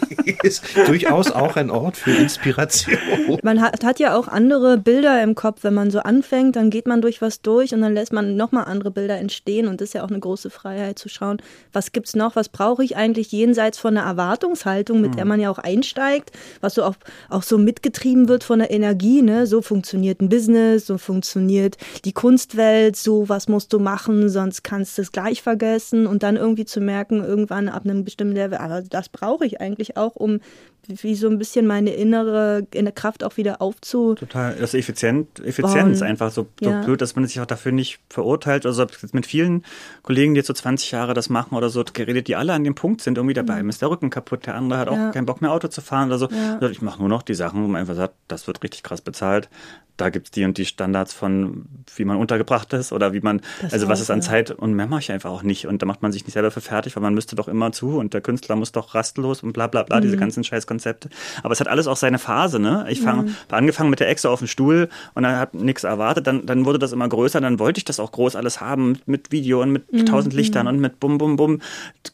ist 0.42 0.64
durchaus 0.86 1.30
auch 1.30 1.56
ein 1.56 1.70
Ort 1.70 1.96
für 1.96 2.12
Inspiration. 2.12 2.98
Man 3.42 3.60
hat, 3.60 3.84
hat, 3.84 3.98
ja 3.98 4.16
auch 4.16 4.28
andere 4.28 4.78
Bilder 4.78 5.22
im 5.22 5.34
Kopf, 5.34 5.64
wenn 5.64 5.74
man 5.74 5.90
so 5.90 6.00
anfängt, 6.00 6.56
dann 6.56 6.70
geht 6.70 6.86
man 6.86 7.00
durch 7.00 7.22
was 7.22 7.40
durch 7.40 7.72
und 7.72 7.80
dann 7.80 7.94
lässt 7.94 8.12
man 8.12 8.36
nochmal 8.36 8.64
andere 8.64 8.90
Bilder 8.90 9.18
entstehen 9.18 9.68
und 9.68 9.80
das 9.80 9.88
ist 9.88 9.94
ja 9.94 10.04
auch 10.04 10.10
eine 10.10 10.20
große 10.20 10.50
Freiheit 10.50 10.98
zu 10.98 11.08
schauen, 11.08 11.38
was 11.72 11.92
gibt's 11.92 12.14
noch, 12.14 12.36
was 12.36 12.48
brauche 12.48 12.84
ich 12.84 12.96
eigentlich 12.96 13.32
jenseits 13.32 13.78
von 13.78 13.96
einer 13.96 14.06
Erwartungshaltung, 14.06 15.00
mit 15.00 15.14
der 15.14 15.22
hm. 15.22 15.28
man 15.28 15.40
ja 15.40 15.50
auch 15.50 15.58
einsteigt, 15.58 16.32
was 16.60 16.74
so 16.74 16.84
auch, 16.84 16.96
auch 17.30 17.42
so 17.42 17.58
mitgetrieben 17.58 18.28
wird 18.28 18.44
von 18.44 18.58
der 18.58 18.70
Energie, 18.70 19.22
ne? 19.22 19.46
So 19.46 19.62
funktioniert 19.62 20.20
ein 20.20 20.28
Business, 20.28 20.86
so 20.86 20.98
funktioniert 20.98 21.76
die 22.04 22.12
Kunstwelt, 22.12 22.96
so 22.96 23.28
was 23.28 23.48
musst 23.48 23.72
du 23.72 23.78
machen, 23.78 24.28
sonst 24.28 24.64
kannst 24.64 24.98
du 24.98 25.02
es 25.02 25.12
gleich 25.12 25.42
vergessen 25.42 26.06
und 26.06 26.22
dann 26.22 26.36
irgendwie 26.36 26.64
zu 26.64 26.80
merken, 26.80 27.22
irgendwann 27.22 27.68
ab 27.68 27.84
einem 27.84 28.04
bestimmten 28.04 28.34
Level, 28.34 28.58
aber 28.58 28.82
das 28.82 29.08
brauche 29.08 29.46
ich 29.46 29.60
eigentlich 29.60 29.96
auch, 29.96 30.15
um 30.16 30.40
wie 30.88 31.14
so 31.14 31.28
ein 31.28 31.38
bisschen 31.38 31.66
meine 31.66 31.90
innere, 31.90 32.66
innere 32.72 32.92
Kraft 32.92 33.24
auch 33.24 33.36
wieder 33.36 33.60
aufzu. 33.60 34.14
Total, 34.14 34.54
das 34.54 34.74
ist 34.74 34.80
effizient, 34.80 35.40
Effizienz 35.40 36.00
bauen. 36.00 36.08
einfach 36.08 36.30
so, 36.30 36.46
so 36.60 36.70
ja. 36.70 36.82
blöd, 36.82 37.00
dass 37.00 37.16
man 37.16 37.26
sich 37.26 37.40
auch 37.40 37.46
dafür 37.46 37.72
nicht 37.72 37.98
verurteilt. 38.08 38.66
Also 38.66 38.86
mit 39.12 39.26
vielen 39.26 39.64
Kollegen, 40.02 40.34
die 40.34 40.38
jetzt 40.38 40.46
so 40.46 40.52
20 40.52 40.92
Jahre 40.92 41.14
das 41.14 41.28
machen 41.28 41.56
oder 41.56 41.70
so, 41.70 41.84
geredet, 41.92 42.28
die 42.28 42.36
alle 42.36 42.52
an 42.52 42.64
dem 42.64 42.74
Punkt 42.74 43.00
sind, 43.00 43.18
irgendwie 43.18 43.34
dabei 43.34 43.62
mhm. 43.62 43.68
ist 43.68 43.82
der 43.82 43.90
Rücken 43.90 44.10
kaputt, 44.10 44.46
der 44.46 44.54
andere 44.54 44.78
hat 44.78 44.88
auch 44.88 44.96
ja. 44.96 45.10
keinen 45.10 45.26
Bock 45.26 45.40
mehr 45.40 45.52
Auto 45.52 45.68
zu 45.68 45.80
fahren 45.80 46.08
oder 46.08 46.18
so. 46.18 46.28
Ja. 46.28 46.54
Also 46.54 46.68
ich 46.68 46.82
mache 46.82 47.00
nur 47.00 47.08
noch 47.08 47.22
die 47.22 47.34
Sachen, 47.34 47.62
wo 47.62 47.68
man 47.68 47.80
einfach 47.80 47.96
sagt, 47.96 48.14
das 48.28 48.46
wird 48.46 48.62
richtig 48.62 48.82
krass 48.82 49.00
bezahlt. 49.00 49.48
Da 49.96 50.10
gibt 50.10 50.26
es 50.26 50.30
die 50.30 50.44
und 50.44 50.58
die 50.58 50.64
Standards 50.64 51.12
von, 51.12 51.66
wie 51.94 52.04
man 52.04 52.16
untergebracht 52.16 52.72
ist 52.72 52.92
oder 52.92 53.12
wie 53.12 53.20
man, 53.20 53.40
das 53.62 53.72
also 53.72 53.88
was 53.88 54.00
ist 54.00 54.10
an 54.10 54.22
Zeit 54.22 54.50
und 54.50 54.74
mehr 54.74 54.86
mache 54.86 55.00
ich 55.00 55.12
einfach 55.12 55.30
auch 55.30 55.42
nicht. 55.42 55.66
Und 55.66 55.82
da 55.82 55.86
macht 55.86 56.02
man 56.02 56.12
sich 56.12 56.24
nicht 56.24 56.34
selber 56.34 56.50
für 56.50 56.60
fertig, 56.60 56.96
weil 56.96 57.02
man 57.02 57.14
müsste 57.14 57.36
doch 57.36 57.48
immer 57.48 57.72
zu 57.72 57.98
und 57.98 58.14
der 58.14 58.20
Künstler 58.20 58.56
muss 58.56 58.72
doch 58.72 58.94
rastlos 58.94 59.42
und 59.42 59.52
bla 59.52 59.66
bla 59.66 59.82
bla, 59.82 59.98
mhm. 59.98 60.02
diese 60.02 60.16
ganzen 60.16 60.44
scheiß 60.44 60.66
Konzepte. 60.66 61.08
Aber 61.42 61.52
es 61.52 61.60
hat 61.60 61.68
alles 61.68 61.86
auch 61.86 61.96
seine 61.96 62.18
Phase, 62.18 62.58
ne? 62.58 62.86
Ich 62.90 63.00
fange, 63.00 63.22
mhm. 63.22 63.36
angefangen 63.50 63.90
mit 63.90 64.00
der 64.00 64.08
Echse 64.08 64.30
auf 64.30 64.40
dem 64.40 64.48
Stuhl 64.48 64.88
und 65.14 65.22
dann 65.22 65.36
hat 65.36 65.54
nichts 65.54 65.84
erwartet, 65.84 66.26
dann, 66.26 66.46
dann 66.46 66.64
wurde 66.64 66.78
das 66.78 66.92
immer 66.92 67.08
größer, 67.08 67.40
dann 67.40 67.58
wollte 67.58 67.78
ich 67.78 67.84
das 67.84 68.00
auch 68.00 68.12
groß 68.12 68.36
alles 68.36 68.60
haben, 68.60 68.88
mit, 68.88 69.08
mit 69.08 69.32
Video 69.32 69.62
und 69.62 69.70
mit 69.72 69.92
mhm. 69.92 70.06
tausend 70.06 70.34
Lichtern 70.34 70.66
und 70.66 70.78
mit 70.78 71.00
bum, 71.00 71.18
bum, 71.18 71.36
bum, 71.36 71.60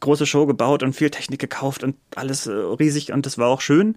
große 0.01 0.26
Show 0.26 0.47
gebaut 0.47 0.83
und 0.83 0.95
viel 0.95 1.11
Technik 1.11 1.41
gekauft 1.41 1.83
und 1.83 1.97
alles 2.14 2.47
äh, 2.47 2.53
riesig 2.53 3.12
und 3.12 3.26
das 3.26 3.39
war 3.39 3.49
auch 3.49 3.61
schön. 3.61 3.97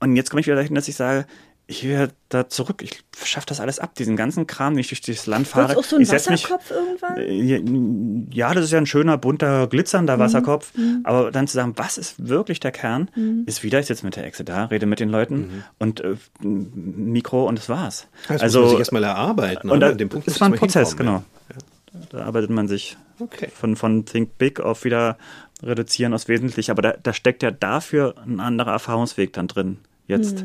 Und 0.00 0.16
jetzt 0.16 0.30
komme 0.30 0.40
ich 0.40 0.46
wieder 0.46 0.56
dahin, 0.56 0.74
dass 0.74 0.88
ich 0.88 0.96
sage, 0.96 1.26
ich 1.66 1.84
werde 1.88 2.12
da 2.28 2.48
zurück. 2.48 2.82
Ich 2.82 3.02
schaffe 3.24 3.46
das 3.46 3.58
alles 3.60 3.78
ab, 3.78 3.94
diesen 3.94 4.16
ganzen 4.16 4.46
Kram, 4.46 4.74
nicht 4.74 4.90
durch 4.90 5.00
das 5.00 5.26
Land 5.26 5.46
fahre. 5.48 5.68
Wird's 5.70 5.78
auch 5.78 5.84
so 5.84 5.96
ein 5.96 6.02
ich 6.02 6.08
setz 6.08 6.28
mich, 6.28 6.44
Wasserkopf 6.44 6.70
irgendwann? 6.70 7.16
Äh, 7.16 8.34
Ja, 8.36 8.52
das 8.52 8.64
ist 8.64 8.70
ja 8.72 8.78
ein 8.78 8.86
schöner, 8.86 9.16
bunter, 9.16 9.64
Mhm. 9.64 9.68
glitzernder 9.70 10.18
Wasserkopf. 10.18 10.72
Aber 11.04 11.30
dann 11.30 11.46
zu 11.46 11.54
sagen, 11.54 11.72
was 11.76 11.96
ist 11.98 12.28
wirklich 12.28 12.60
der 12.60 12.72
Kern, 12.72 13.10
ist 13.46 13.62
wieder, 13.62 13.80
ich 13.80 13.86
sitze 13.86 14.04
mit 14.04 14.16
der 14.16 14.24
Echse 14.26 14.44
da, 14.44 14.66
rede 14.66 14.84
mit 14.86 15.00
den 15.00 15.08
Leuten 15.08 15.64
und 15.78 16.00
äh, 16.00 16.16
Mikro 16.42 17.46
und 17.48 17.58
das 17.58 17.68
war's. 17.68 18.08
Das 18.28 18.42
muss 18.42 18.54
man 18.54 18.68
sich 18.70 18.78
erstmal 18.78 19.04
erarbeiten. 19.04 19.70
und 19.70 19.78
oder? 19.78 19.86
da, 19.86 19.92
An 19.92 19.98
dem 19.98 20.08
Punkt 20.10 20.26
das 20.26 20.40
war 20.40 20.48
ein 20.48 20.54
Prozess, 20.54 20.96
genau. 20.96 21.22
Da 22.10 22.24
arbeitet 22.24 22.50
man 22.50 22.68
sich 22.68 22.96
Okay. 23.20 23.48
von, 23.54 23.76
von 23.76 24.04
Think 24.04 24.36
Big 24.38 24.58
auf 24.60 24.84
wieder 24.84 25.16
reduzieren 25.62 26.12
aufs 26.14 26.26
Wesentliche. 26.26 26.72
Aber 26.72 26.82
da, 26.82 26.94
da 27.00 27.12
steckt 27.12 27.44
ja 27.44 27.52
dafür 27.52 28.16
ein 28.26 28.40
anderer 28.40 28.72
Erfahrungsweg 28.72 29.32
dann 29.32 29.46
drin, 29.46 29.78
jetzt. 30.08 30.44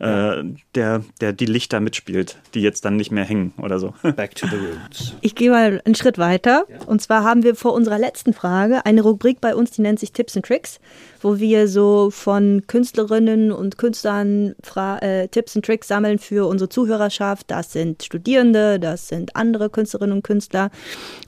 Äh, 0.00 0.44
der, 0.76 1.02
der 1.20 1.32
die 1.32 1.46
Lichter 1.46 1.80
mitspielt, 1.80 2.38
die 2.54 2.60
jetzt 2.60 2.84
dann 2.84 2.96
nicht 2.96 3.10
mehr 3.10 3.24
hängen 3.24 3.52
oder 3.60 3.80
so. 3.80 3.94
Back 4.02 4.36
to 4.36 4.46
the 4.46 4.54
roots. 4.54 5.14
Ich 5.22 5.34
gehe 5.34 5.50
mal 5.50 5.82
einen 5.84 5.96
Schritt 5.96 6.18
weiter. 6.18 6.66
Und 6.86 7.02
zwar 7.02 7.24
haben 7.24 7.42
wir 7.42 7.56
vor 7.56 7.72
unserer 7.72 7.98
letzten 7.98 8.32
Frage 8.32 8.86
eine 8.86 9.02
Rubrik 9.02 9.40
bei 9.40 9.56
uns, 9.56 9.72
die 9.72 9.82
nennt 9.82 9.98
sich 9.98 10.12
Tipps 10.12 10.36
and 10.36 10.46
Tricks, 10.46 10.78
wo 11.20 11.40
wir 11.40 11.66
so 11.66 12.10
von 12.10 12.62
Künstlerinnen 12.68 13.50
und 13.50 13.76
Künstlern 13.76 14.54
Fra 14.62 14.98
äh, 14.98 15.26
Tipps 15.26 15.56
und 15.56 15.64
Tricks 15.64 15.88
sammeln 15.88 16.20
für 16.20 16.46
unsere 16.46 16.68
Zuhörerschaft. 16.68 17.50
Das 17.50 17.72
sind 17.72 18.04
Studierende, 18.04 18.78
das 18.78 19.08
sind 19.08 19.34
andere 19.34 19.68
Künstlerinnen 19.68 20.18
und 20.18 20.22
Künstler. 20.22 20.70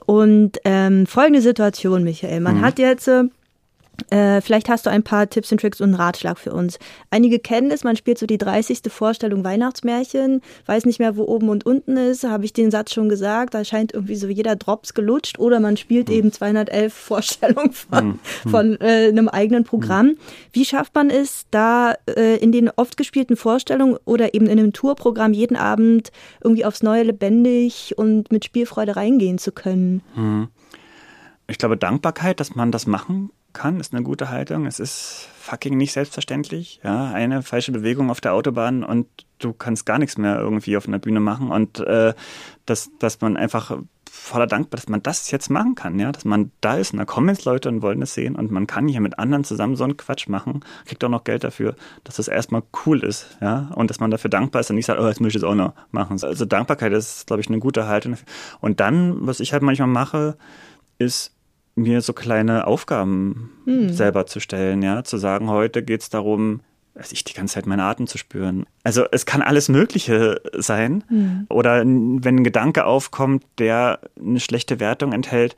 Und 0.05 0.59
ähm, 0.63 1.07
folgende 1.07 1.41
Situation, 1.41 2.05
Michael. 2.05 2.39
Man 2.39 2.61
hat 2.61 2.79
jetzt 2.79 3.09
äh, 3.09 3.23
äh, 4.09 4.41
vielleicht 4.41 4.69
hast 4.69 4.85
du 4.85 4.89
ein 4.89 5.03
paar 5.03 5.29
Tipps 5.29 5.51
und 5.51 5.61
Tricks 5.61 5.81
und 5.81 5.89
einen 5.89 5.95
Ratschlag 5.95 6.37
für 6.37 6.53
uns. 6.53 6.79
Einige 7.09 7.39
kennen 7.39 7.71
es, 7.71 7.83
man 7.83 7.95
spielt 7.95 8.17
so 8.17 8.25
die 8.25 8.37
30. 8.37 8.81
Vorstellung 8.87 9.43
Weihnachtsmärchen, 9.43 10.41
weiß 10.65 10.85
nicht 10.85 10.99
mehr, 10.99 11.17
wo 11.17 11.23
oben 11.23 11.49
und 11.49 11.65
unten 11.65 11.97
ist, 11.97 12.23
habe 12.23 12.45
ich 12.45 12.53
den 12.53 12.71
Satz 12.71 12.93
schon 12.93 13.09
gesagt, 13.09 13.53
da 13.53 13.63
scheint 13.63 13.93
irgendwie 13.93 14.15
so 14.15 14.27
jeder 14.27 14.55
Drops 14.55 14.93
gelutscht 14.93 15.39
oder 15.39 15.59
man 15.59 15.77
spielt 15.77 16.09
eben 16.09 16.31
211 16.31 16.93
Vorstellungen 17.11 17.71
von, 17.71 18.19
von 18.49 18.79
äh, 18.81 19.09
einem 19.09 19.27
eigenen 19.27 19.63
Programm. 19.63 20.15
Wie 20.53 20.65
schafft 20.65 20.95
man 20.95 21.09
es, 21.09 21.45
da 21.51 21.95
äh, 22.07 22.37
in 22.37 22.51
den 22.51 22.69
oft 22.69 22.97
gespielten 22.97 23.35
Vorstellungen 23.35 23.97
oder 24.05 24.33
eben 24.33 24.47
in 24.47 24.59
einem 24.59 24.73
Tourprogramm 24.73 25.33
jeden 25.33 25.57
Abend 25.57 26.11
irgendwie 26.43 26.65
aufs 26.65 26.83
Neue 26.83 27.03
lebendig 27.03 27.93
und 27.97 28.31
mit 28.31 28.45
Spielfreude 28.45 28.95
reingehen 28.95 29.37
zu 29.37 29.51
können? 29.51 30.01
Ich 31.47 31.57
glaube, 31.57 31.77
Dankbarkeit, 31.77 32.39
dass 32.39 32.55
man 32.55 32.71
das 32.71 32.87
machen 32.87 33.31
kann, 33.53 33.79
ist 33.79 33.93
eine 33.93 34.03
gute 34.03 34.29
Haltung. 34.29 34.65
Es 34.65 34.79
ist 34.79 35.27
fucking 35.39 35.77
nicht 35.77 35.93
selbstverständlich. 35.93 36.79
Ja, 36.83 37.11
eine 37.11 37.41
falsche 37.41 37.71
Bewegung 37.71 38.09
auf 38.09 38.21
der 38.21 38.33
Autobahn 38.33 38.83
und 38.83 39.07
du 39.39 39.53
kannst 39.53 39.85
gar 39.85 39.99
nichts 39.99 40.17
mehr 40.17 40.39
irgendwie 40.39 40.77
auf 40.77 40.87
einer 40.87 40.99
Bühne 40.99 41.19
machen. 41.19 41.49
Und 41.49 41.79
äh, 41.79 42.13
dass, 42.65 42.89
dass 42.99 43.21
man 43.21 43.37
einfach 43.37 43.77
voller 44.11 44.45
Dankbar, 44.45 44.77
dass 44.77 44.89
man 44.89 45.01
das 45.01 45.31
jetzt 45.31 45.49
machen 45.49 45.73
kann, 45.73 45.97
ja, 45.97 46.11
dass 46.11 46.25
man 46.25 46.51
da 46.59 46.75
ist 46.75 46.91
und 46.91 46.99
da 46.99 47.05
kommen 47.05 47.29
jetzt 47.29 47.45
Leute 47.45 47.69
und 47.69 47.81
wollen 47.81 48.01
es 48.01 48.13
sehen 48.13 48.35
und 48.35 48.51
man 48.51 48.67
kann 48.67 48.89
hier 48.89 48.99
mit 48.99 49.17
anderen 49.17 49.45
zusammen 49.45 49.77
so 49.77 49.85
einen 49.85 49.95
Quatsch 49.95 50.27
machen, 50.27 50.65
kriegt 50.85 51.01
auch 51.05 51.09
noch 51.09 51.23
Geld 51.23 51.45
dafür, 51.45 51.75
dass 52.03 52.17
das 52.17 52.27
erstmal 52.27 52.61
cool 52.85 53.05
ist, 53.05 53.37
ja, 53.39 53.71
und 53.73 53.89
dass 53.89 54.01
man 54.01 54.11
dafür 54.11 54.29
dankbar 54.29 54.59
ist 54.59 54.69
und 54.69 54.75
nicht 54.75 54.85
sagt, 54.85 54.99
oh, 54.99 55.07
jetzt 55.07 55.21
muss 55.21 55.29
ich 55.29 55.37
es 55.37 55.43
auch 55.43 55.55
noch 55.55 55.73
machen. 55.91 56.19
Also 56.21 56.43
Dankbarkeit 56.43 56.91
ist, 56.91 57.25
glaube 57.25 57.41
ich, 57.41 57.47
eine 57.47 57.59
gute 57.59 57.87
Haltung. 57.87 58.17
Und 58.59 58.81
dann, 58.81 59.25
was 59.25 59.39
ich 59.39 59.53
halt 59.53 59.63
manchmal 59.63 59.87
mache, 59.87 60.37
ist 60.97 61.33
mir 61.75 62.01
so 62.01 62.13
kleine 62.13 62.67
Aufgaben 62.67 63.51
selber 63.89 64.25
zu 64.25 64.39
stellen, 64.39 64.81
ja, 64.81 65.03
zu 65.03 65.17
sagen, 65.17 65.49
heute 65.49 65.83
geht's 65.83 66.09
darum, 66.09 66.59
weiß 66.95 67.11
ich 67.13 67.23
die 67.23 67.33
ganze 67.33 67.53
Zeit 67.55 67.65
meinen 67.65 67.79
Atem 67.79 68.07
zu 68.07 68.17
spüren. 68.17 68.65
Also 68.83 69.05
es 69.11 69.25
kann 69.25 69.41
alles 69.41 69.69
Mögliche 69.69 70.41
sein. 70.57 71.03
Oder 71.49 71.81
n- 71.81 72.23
wenn 72.23 72.37
ein 72.37 72.43
Gedanke 72.43 72.85
aufkommt, 72.85 73.43
der 73.59 73.99
eine 74.19 74.39
schlechte 74.41 74.79
Wertung 74.81 75.13
enthält, 75.13 75.55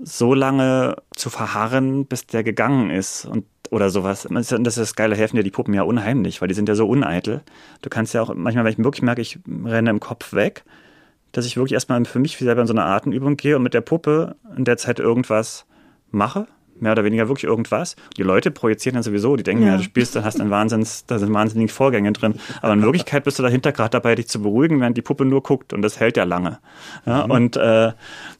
so 0.00 0.34
lange 0.34 0.96
zu 1.16 1.30
verharren, 1.30 2.04
bis 2.06 2.26
der 2.26 2.44
gegangen 2.44 2.90
ist 2.90 3.24
und 3.24 3.44
oder 3.70 3.90
sowas. 3.90 4.24
Und 4.26 4.34
Das 4.36 4.50
ist 4.52 4.58
das, 4.62 4.76
ist 4.76 4.82
das 4.90 4.94
Geile, 4.96 5.14
helfen 5.16 5.36
dir 5.36 5.42
die 5.42 5.50
Puppen 5.50 5.74
ja 5.74 5.82
unheimlich, 5.82 6.40
weil 6.40 6.48
die 6.48 6.54
sind 6.54 6.68
ja 6.70 6.74
so 6.74 6.88
uneitel. 6.88 7.42
Du 7.82 7.90
kannst 7.90 8.14
ja 8.14 8.22
auch 8.22 8.34
manchmal, 8.34 8.64
wenn 8.64 8.72
ich 8.72 8.78
wirklich 8.78 9.02
merke, 9.02 9.20
ich 9.20 9.38
renne 9.64 9.90
im 9.90 10.00
Kopf 10.00 10.32
weg, 10.32 10.64
dass 11.32 11.46
ich 11.46 11.56
wirklich 11.56 11.74
erstmal 11.74 12.04
für 12.04 12.18
mich 12.18 12.36
selber 12.38 12.60
in 12.62 12.66
so 12.66 12.72
eine 12.72 12.84
Atemübung 12.84 13.36
gehe 13.36 13.56
und 13.56 13.62
mit 13.62 13.74
der 13.74 13.80
Puppe 13.82 14.36
in 14.56 14.64
der 14.64 14.76
Zeit 14.76 14.98
irgendwas 14.98 15.66
mache. 16.10 16.46
Mehr 16.80 16.92
oder 16.92 17.02
weniger 17.02 17.26
wirklich 17.26 17.42
irgendwas. 17.42 17.96
Die 18.16 18.22
Leute 18.22 18.52
projizieren 18.52 18.94
dann 18.94 19.02
sowieso, 19.02 19.34
die 19.34 19.42
denken, 19.42 19.64
ja, 19.64 19.70
Ja. 19.72 19.76
du 19.78 19.82
spielst, 19.82 20.14
dann 20.14 20.24
hast 20.24 20.40
einen 20.40 20.50
Wahnsinns, 20.50 21.06
da 21.06 21.18
sind 21.18 21.34
wahnsinnige 21.34 21.72
Vorgänge 21.72 22.12
drin. 22.12 22.34
Aber 22.62 22.72
in 22.72 22.82
Wirklichkeit 22.82 23.24
bist 23.24 23.36
du 23.40 23.42
dahinter 23.42 23.72
gerade 23.72 23.90
dabei, 23.90 24.14
dich 24.14 24.28
zu 24.28 24.40
beruhigen, 24.40 24.80
während 24.80 24.96
die 24.96 25.02
Puppe 25.02 25.24
nur 25.24 25.42
guckt 25.42 25.72
und 25.72 25.82
das 25.82 25.98
hält 25.98 26.16
ja 26.16 26.22
lange. 26.22 26.60
Ja, 27.04 27.22
und, 27.22 27.56
äh, 27.56 27.90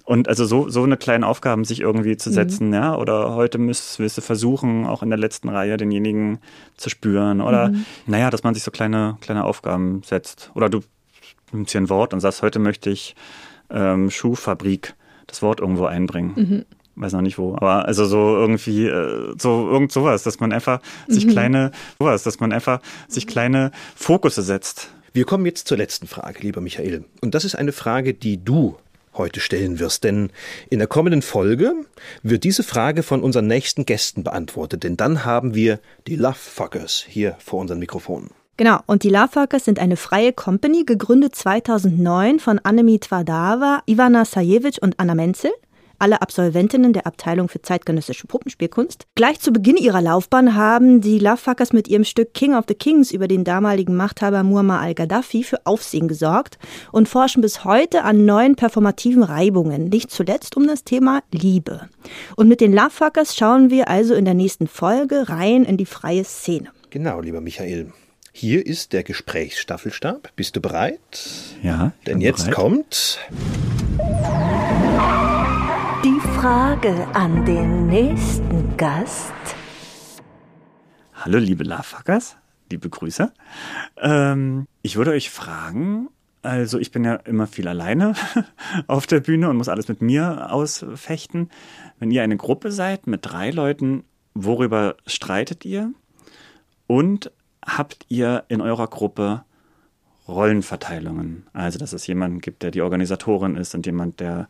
und 0.05 0.29
also 0.29 0.45
so, 0.45 0.69
so 0.69 0.85
eine 0.85 0.97
kleine 0.97 1.27
Aufgaben 1.27 1.65
sich 1.65 1.81
irgendwie 1.81 2.17
zu 2.17 2.31
setzen, 2.31 2.73
ja. 2.73 2.97
Oder 2.97 3.35
heute 3.35 3.59
müsst, 3.59 3.99
willst 3.99 4.17
du 4.19 4.21
versuchen, 4.23 4.87
auch 4.87 5.03
in 5.03 5.11
der 5.11 5.19
letzten 5.19 5.49
Reihe 5.49 5.77
denjenigen 5.77 6.39
zu 6.77 6.91
spüren. 6.91 7.41
Oder 7.41 7.73
naja, 8.07 8.31
dass 8.31 8.45
man 8.45 8.55
sich 8.55 8.63
so 8.63 8.71
kleine, 8.71 9.17
kleine 9.21 9.43
Aufgaben 9.43 10.03
setzt. 10.05 10.53
Oder 10.55 10.69
du 10.71 10.83
nimmst 11.53 11.73
hier 11.73 11.81
ein 11.81 11.89
Wort 11.89 12.13
und 12.15 12.21
sagst, 12.21 12.43
heute 12.43 12.59
möchte 12.59 12.91
ich 12.91 13.15
ähm, 13.71 14.11
Schuhfabrik 14.11 14.95
das 15.27 15.43
Wort 15.43 15.61
irgendwo 15.61 15.85
einbringen. 15.85 16.65
Weiß 16.97 17.13
noch 17.13 17.21
nicht 17.21 17.39
wo, 17.39 17.55
aber 17.55 17.87
also 17.87 18.07
so 18.07 18.37
irgendwie 18.37 18.87
äh, 18.87 19.35
so 19.39 19.71
irgend 19.71 19.93
sowas, 19.93 20.25
dass 20.25 20.41
man 20.41 20.53
einfach 20.53 20.81
sich 21.07 21.29
kleine 21.29 21.71
sowas, 22.01 22.25
dass 22.25 22.41
man 22.41 22.53
einfach 22.53 22.81
sich 23.07 23.29
kleine 23.29 23.71
Fokusse 23.95 24.43
setzt. 24.43 24.91
Wir 25.13 25.25
kommen 25.25 25.47
jetzt 25.47 25.69
zur 25.69 25.77
letzten 25.77 26.09
Frage, 26.09 26.41
lieber 26.41 26.61
Michael. 26.61 27.05
Und 27.21 27.35
das 27.35 27.45
ist 27.45 27.55
eine 27.55 27.73
Frage, 27.73 28.15
die 28.15 28.45
du 28.45 28.77
heute 29.15 29.41
stellen 29.41 29.79
wirst. 29.79 30.05
Denn 30.05 30.31
in 30.71 30.79
der 30.79 30.89
kommenden 30.89 31.23
Folge 31.23 31.75
wird 32.23 32.45
diese 32.45 32.63
Frage 32.63 33.03
von 33.03 33.23
unseren 33.23 33.47
nächsten 33.47 33.87
Gästen 33.87 34.25
beantwortet. 34.25 34.83
Denn 34.85 34.97
dann 34.97 35.25
haben 35.25 35.55
wir 35.55 35.81
die 36.07 36.17
Love 36.17 36.35
Fuckers 36.35 37.05
hier 37.07 37.37
vor 37.39 37.61
unseren 37.61 37.79
Mikrofonen. 37.79 38.31
Genau, 38.59 38.81
und 38.87 39.05
die 39.05 39.09
Lovefuckers 39.09 39.65
sind 39.65 39.79
eine 39.79 39.97
freie 39.97 40.33
Company, 40.33 40.83
gegründet 40.85 41.37
2009 41.37 42.41
von 42.41 42.59
Annemie 42.59 42.99
Tvardava, 42.99 43.85
Ivana 43.87 44.25
Sajewitsch 44.25 44.81
und 44.81 44.99
Anna 44.99 45.15
Menzel, 45.15 45.53
alle 46.01 46.23
Absolventinnen 46.23 46.93
der 46.93 47.07
Abteilung 47.07 47.49
für 47.49 47.63
zeitgenössische 47.63 48.27
Puppenspielkunst. 48.27 49.07
Gleich 49.15 49.39
zu 49.39 49.53
Beginn 49.53 49.77
ihrer 49.77 50.03
Laufbahn 50.03 50.57
haben 50.57 51.01
die 51.01 51.21
Lovefuckers 51.21 51.73
mit 51.73 51.87
ihrem 51.87 52.03
Stück 52.03 52.35
King 52.35 52.57
of 52.57 52.65
the 52.67 52.75
Kings 52.75 53.13
über 53.13 53.29
den 53.29 53.45
damaligen 53.45 53.95
Machthaber 53.95 54.43
Muammar 54.43 54.81
al-Gaddafi 54.81 55.45
für 55.45 55.65
Aufsehen 55.65 56.09
gesorgt 56.09 56.59
und 56.91 57.09
forschen 57.09 57.43
bis 57.43 57.65
heute 57.65 58.03
an 58.03 58.27
neuen 58.27 58.57
performativen 58.57 59.23
Reibungen, 59.23 59.89
nicht 59.89 60.11
zuletzt 60.11 60.57
um 60.57 60.67
das 60.67 60.83
Thema 60.83 61.23
Liebe. 61.31 61.89
Und 62.35 62.49
mit 62.49 62.61
den 62.61 62.73
Lovefuckers 62.73 63.37
schauen 63.37 63.71
wir 63.71 63.87
also 63.87 64.15
in 64.15 64.25
der 64.25 64.35
nächsten 64.35 64.67
Folge 64.67 65.29
rein 65.29 65.63
in 65.63 65.77
die 65.77 65.87
freie 65.87 66.25
Szene. 66.25 66.71
Genau, 66.91 67.21
lieber 67.21 67.41
Michael. 67.41 67.93
Hier 68.41 68.65
ist 68.65 68.93
der 68.93 69.03
Gesprächsstaffelstab. 69.03 70.31
Bist 70.37 70.55
du 70.55 70.61
bereit? 70.61 71.01
Ja. 71.61 71.91
ich 71.99 72.05
Denn 72.05 72.19
bin 72.19 72.21
jetzt 72.21 72.45
bereit. 72.45 72.55
kommt 72.55 73.19
Die 76.05 76.21
Frage 76.37 77.09
an 77.15 77.45
den 77.45 77.89
nächsten 77.89 78.77
Gast. 78.77 79.33
Hallo, 81.15 81.39
liebe 81.39 81.65
Lovefuckers, 81.65 82.37
liebe 82.71 82.89
Grüße. 82.89 83.33
Ähm, 84.01 84.69
ich 84.83 84.95
würde 84.95 85.11
euch 85.11 85.31
fragen, 85.31 86.09
also 86.43 86.79
ich 86.79 86.93
bin 86.93 87.03
ja 87.03 87.17
immer 87.17 87.49
viel 87.49 87.67
alleine 87.67 88.15
auf 88.87 89.09
der 89.09 89.19
Bühne 89.19 89.51
und 89.51 89.57
muss 89.57 89.69
alles 89.69 89.89
mit 89.89 90.01
mir 90.01 90.53
ausfechten. 90.53 91.51
Wenn 91.99 92.13
ihr 92.13 92.23
eine 92.23 92.37
Gruppe 92.37 92.71
seid 92.71 93.09
mit 93.09 93.27
drei 93.27 93.51
Leuten, 93.51 94.05
worüber 94.35 94.95
streitet 95.09 95.65
ihr? 95.65 95.93
Und 96.87 97.33
habt 97.65 98.05
ihr 98.09 98.45
in 98.49 98.61
eurer 98.61 98.87
Gruppe 98.87 99.45
Rollenverteilungen? 100.29 101.47
Also, 101.53 101.79
dass 101.79 101.93
es 101.93 102.07
jemanden 102.07 102.41
gibt, 102.41 102.63
der 102.63 102.71
die 102.71 102.83
Organisatorin 102.83 103.57
ist 103.57 103.75
und 103.75 103.87
jemand, 103.87 104.21
der 104.21 104.49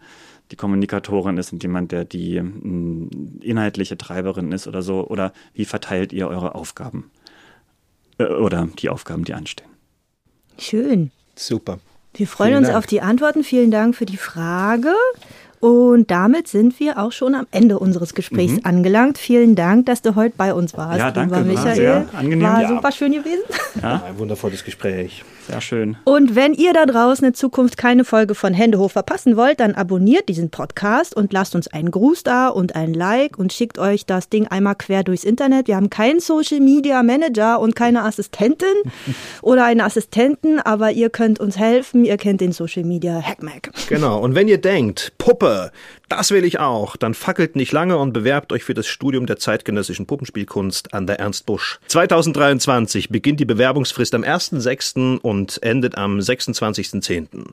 die 0.50 0.56
Kommunikatorin 0.56 1.36
ist 1.36 1.52
und 1.52 1.62
jemand, 1.62 1.92
der 1.92 2.04
die 2.04 2.40
mh, 2.40 3.08
inhaltliche 3.42 3.96
Treiberin 3.98 4.52
ist 4.52 4.66
oder 4.66 4.82
so? 4.82 5.06
Oder 5.06 5.32
wie 5.54 5.64
verteilt 5.64 6.12
ihr 6.12 6.28
eure 6.28 6.54
Aufgaben? 6.54 7.10
Äh, 8.18 8.24
oder 8.24 8.68
die 8.78 8.88
Aufgaben, 8.88 9.24
die 9.24 9.34
anstehen? 9.34 9.68
Schön. 10.58 11.10
super. 11.36 11.78
Wir 12.14 12.26
freuen 12.26 12.48
Vielen 12.48 12.58
uns 12.58 12.66
Dank. 12.68 12.78
auf 12.78 12.86
die 12.86 13.00
Antworten. 13.00 13.44
Vielen 13.44 13.70
Dank 13.70 13.94
für 13.94 14.06
die 14.06 14.16
Frage. 14.16 14.92
Und 15.60 16.10
damit 16.10 16.48
sind 16.48 16.78
wir 16.80 16.98
auch 16.98 17.12
schon 17.12 17.34
am 17.34 17.46
Ende 17.50 17.78
unseres 17.78 18.14
Gesprächs 18.14 18.54
mhm. 18.54 18.60
angelangt. 18.64 19.18
Vielen 19.18 19.54
Dank, 19.54 19.86
dass 19.86 20.02
du 20.02 20.14
heute 20.14 20.34
bei 20.36 20.54
uns 20.54 20.76
warst. 20.76 20.98
Ja, 20.98 21.10
danke. 21.10 21.36
Lieber 21.36 21.46
Michael. 21.46 21.66
War 21.66 21.74
sehr 21.74 22.06
angenehm. 22.12 22.46
War 22.46 22.62
ja. 22.62 22.68
super 22.68 22.92
schön 22.92 23.12
gewesen. 23.12 23.42
Ja. 23.82 24.02
Ein 24.06 24.18
wundervolles 24.18 24.64
Gespräch. 24.64 25.24
Sehr 25.48 25.60
schön. 25.62 25.96
Und 26.04 26.36
wenn 26.36 26.52
ihr 26.52 26.74
da 26.74 26.84
draußen 26.84 27.26
in 27.26 27.32
Zukunft 27.32 27.78
keine 27.78 28.04
Folge 28.04 28.34
von 28.34 28.52
Händehoch 28.52 28.90
verpassen 28.90 29.36
wollt, 29.36 29.60
dann 29.60 29.74
abonniert 29.74 30.28
diesen 30.28 30.50
Podcast 30.50 31.16
und 31.16 31.32
lasst 31.32 31.54
uns 31.54 31.68
einen 31.68 31.90
Gruß 31.90 32.22
da 32.22 32.48
und 32.48 32.76
ein 32.76 32.92
Like 32.92 33.38
und 33.38 33.52
schickt 33.52 33.78
euch 33.78 34.04
das 34.04 34.28
Ding 34.28 34.46
einmal 34.46 34.74
quer 34.74 35.04
durchs 35.04 35.24
Internet. 35.24 35.66
Wir 35.66 35.76
haben 35.76 35.88
keinen 35.88 36.20
Social 36.20 36.60
Media 36.60 37.02
Manager 37.02 37.60
und 37.60 37.74
keine 37.74 38.04
Assistentin 38.04 38.68
oder 39.42 39.64
einen 39.64 39.80
Assistenten, 39.80 40.60
aber 40.60 40.90
ihr 40.90 41.08
könnt 41.08 41.40
uns 41.40 41.56
helfen. 41.56 42.04
Ihr 42.04 42.18
kennt 42.18 42.42
den 42.42 42.52
Social 42.52 42.84
Media 42.84 43.22
Hackmack. 43.22 43.70
Genau. 43.88 44.20
Und 44.20 44.34
wenn 44.34 44.48
ihr 44.48 44.58
denkt, 44.58 45.12
Puppe, 45.16 45.47
das 46.08 46.30
will 46.30 46.44
ich 46.44 46.58
auch, 46.58 46.96
dann 46.96 47.14
fackelt 47.14 47.56
nicht 47.56 47.72
lange 47.72 47.98
und 47.98 48.12
bewerbt 48.12 48.52
euch 48.52 48.64
für 48.64 48.74
das 48.74 48.86
Studium 48.86 49.26
der 49.26 49.38
zeitgenössischen 49.38 50.06
Puppenspielkunst 50.06 50.94
an 50.94 51.06
der 51.06 51.18
Ernst 51.18 51.46
Busch. 51.46 51.78
2023 51.88 53.10
beginnt 53.10 53.40
die 53.40 53.44
Bewerbungsfrist 53.44 54.14
am 54.14 54.22
1.6. 54.22 55.18
und 55.18 55.62
endet 55.62 55.96
am 55.96 56.18
26.10. 56.18 57.48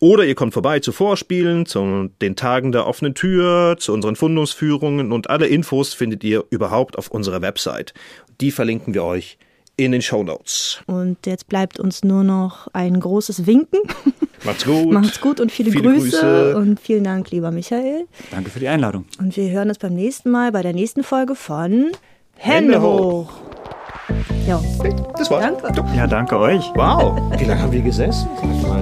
Oder 0.00 0.24
ihr 0.24 0.34
kommt 0.34 0.54
vorbei 0.54 0.80
zu 0.80 0.92
Vorspielen, 0.92 1.66
zu 1.66 2.10
den 2.20 2.36
Tagen 2.36 2.72
der 2.72 2.86
offenen 2.86 3.14
Tür, 3.14 3.76
zu 3.78 3.92
unseren 3.92 4.16
Fundungsführungen 4.16 5.12
und 5.12 5.30
alle 5.30 5.46
Infos 5.46 5.94
findet 5.94 6.24
ihr 6.24 6.44
überhaupt 6.50 6.98
auf 6.98 7.08
unserer 7.08 7.42
Website. 7.42 7.94
Die 8.40 8.50
verlinken 8.50 8.94
wir 8.94 9.04
euch 9.04 9.38
in 9.76 9.92
den 9.92 10.02
Show 10.02 10.22
Notes. 10.22 10.80
Und 10.86 11.26
jetzt 11.26 11.48
bleibt 11.48 11.80
uns 11.80 12.04
nur 12.04 12.22
noch 12.22 12.68
ein 12.72 13.00
großes 13.00 13.46
Winken. 13.46 13.80
Macht's 14.44 14.64
gut. 14.64 14.92
Macht's 14.92 15.20
gut 15.20 15.40
und 15.40 15.52
viele, 15.52 15.70
viele 15.70 15.90
Grüße. 15.90 16.10
Grüße 16.10 16.56
und 16.56 16.80
vielen 16.80 17.04
Dank, 17.04 17.30
lieber 17.30 17.50
Michael. 17.50 18.06
Danke 18.30 18.50
für 18.50 18.60
die 18.60 18.68
Einladung. 18.68 19.04
Und 19.18 19.36
wir 19.36 19.50
hören 19.50 19.68
uns 19.68 19.78
beim 19.78 19.94
nächsten 19.94 20.30
Mal 20.30 20.52
bei 20.52 20.62
der 20.62 20.72
nächsten 20.72 21.02
Folge 21.02 21.34
von 21.34 21.92
Hände, 22.36 22.74
Hände 22.74 22.82
hoch. 22.82 23.32
Ja. 24.46 24.60
Das 25.16 25.30
war's. 25.30 25.44
Danke. 25.62 25.84
Ja, 25.96 26.06
danke 26.06 26.38
euch. 26.38 26.72
Wow. 26.74 27.20
Wie 27.38 27.44
lange 27.44 27.60
haben 27.60 27.72
wir 27.72 27.82
gesessen? 27.82 28.28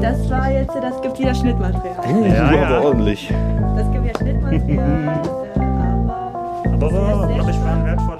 Das 0.01 0.31
war 0.31 0.51
jetzt, 0.51 0.75
das 0.75 1.03
gibt 1.03 1.19
wieder 1.19 1.35
Schnittmaterial. 1.35 2.07
Hm, 2.07 2.25
ja, 2.25 2.55
ja. 2.55 2.67
aber 2.69 2.85
ordentlich. 2.87 3.33
Das 3.77 3.91
gibt 3.91 4.05
wieder 4.05 4.19
Schnittmaterial. 4.19 5.23
aber, 6.73 6.87
aber, 6.87 7.41
aber 7.41 7.51
ich 7.51 7.61
war 7.61 7.85
wertvoll. 7.85 8.18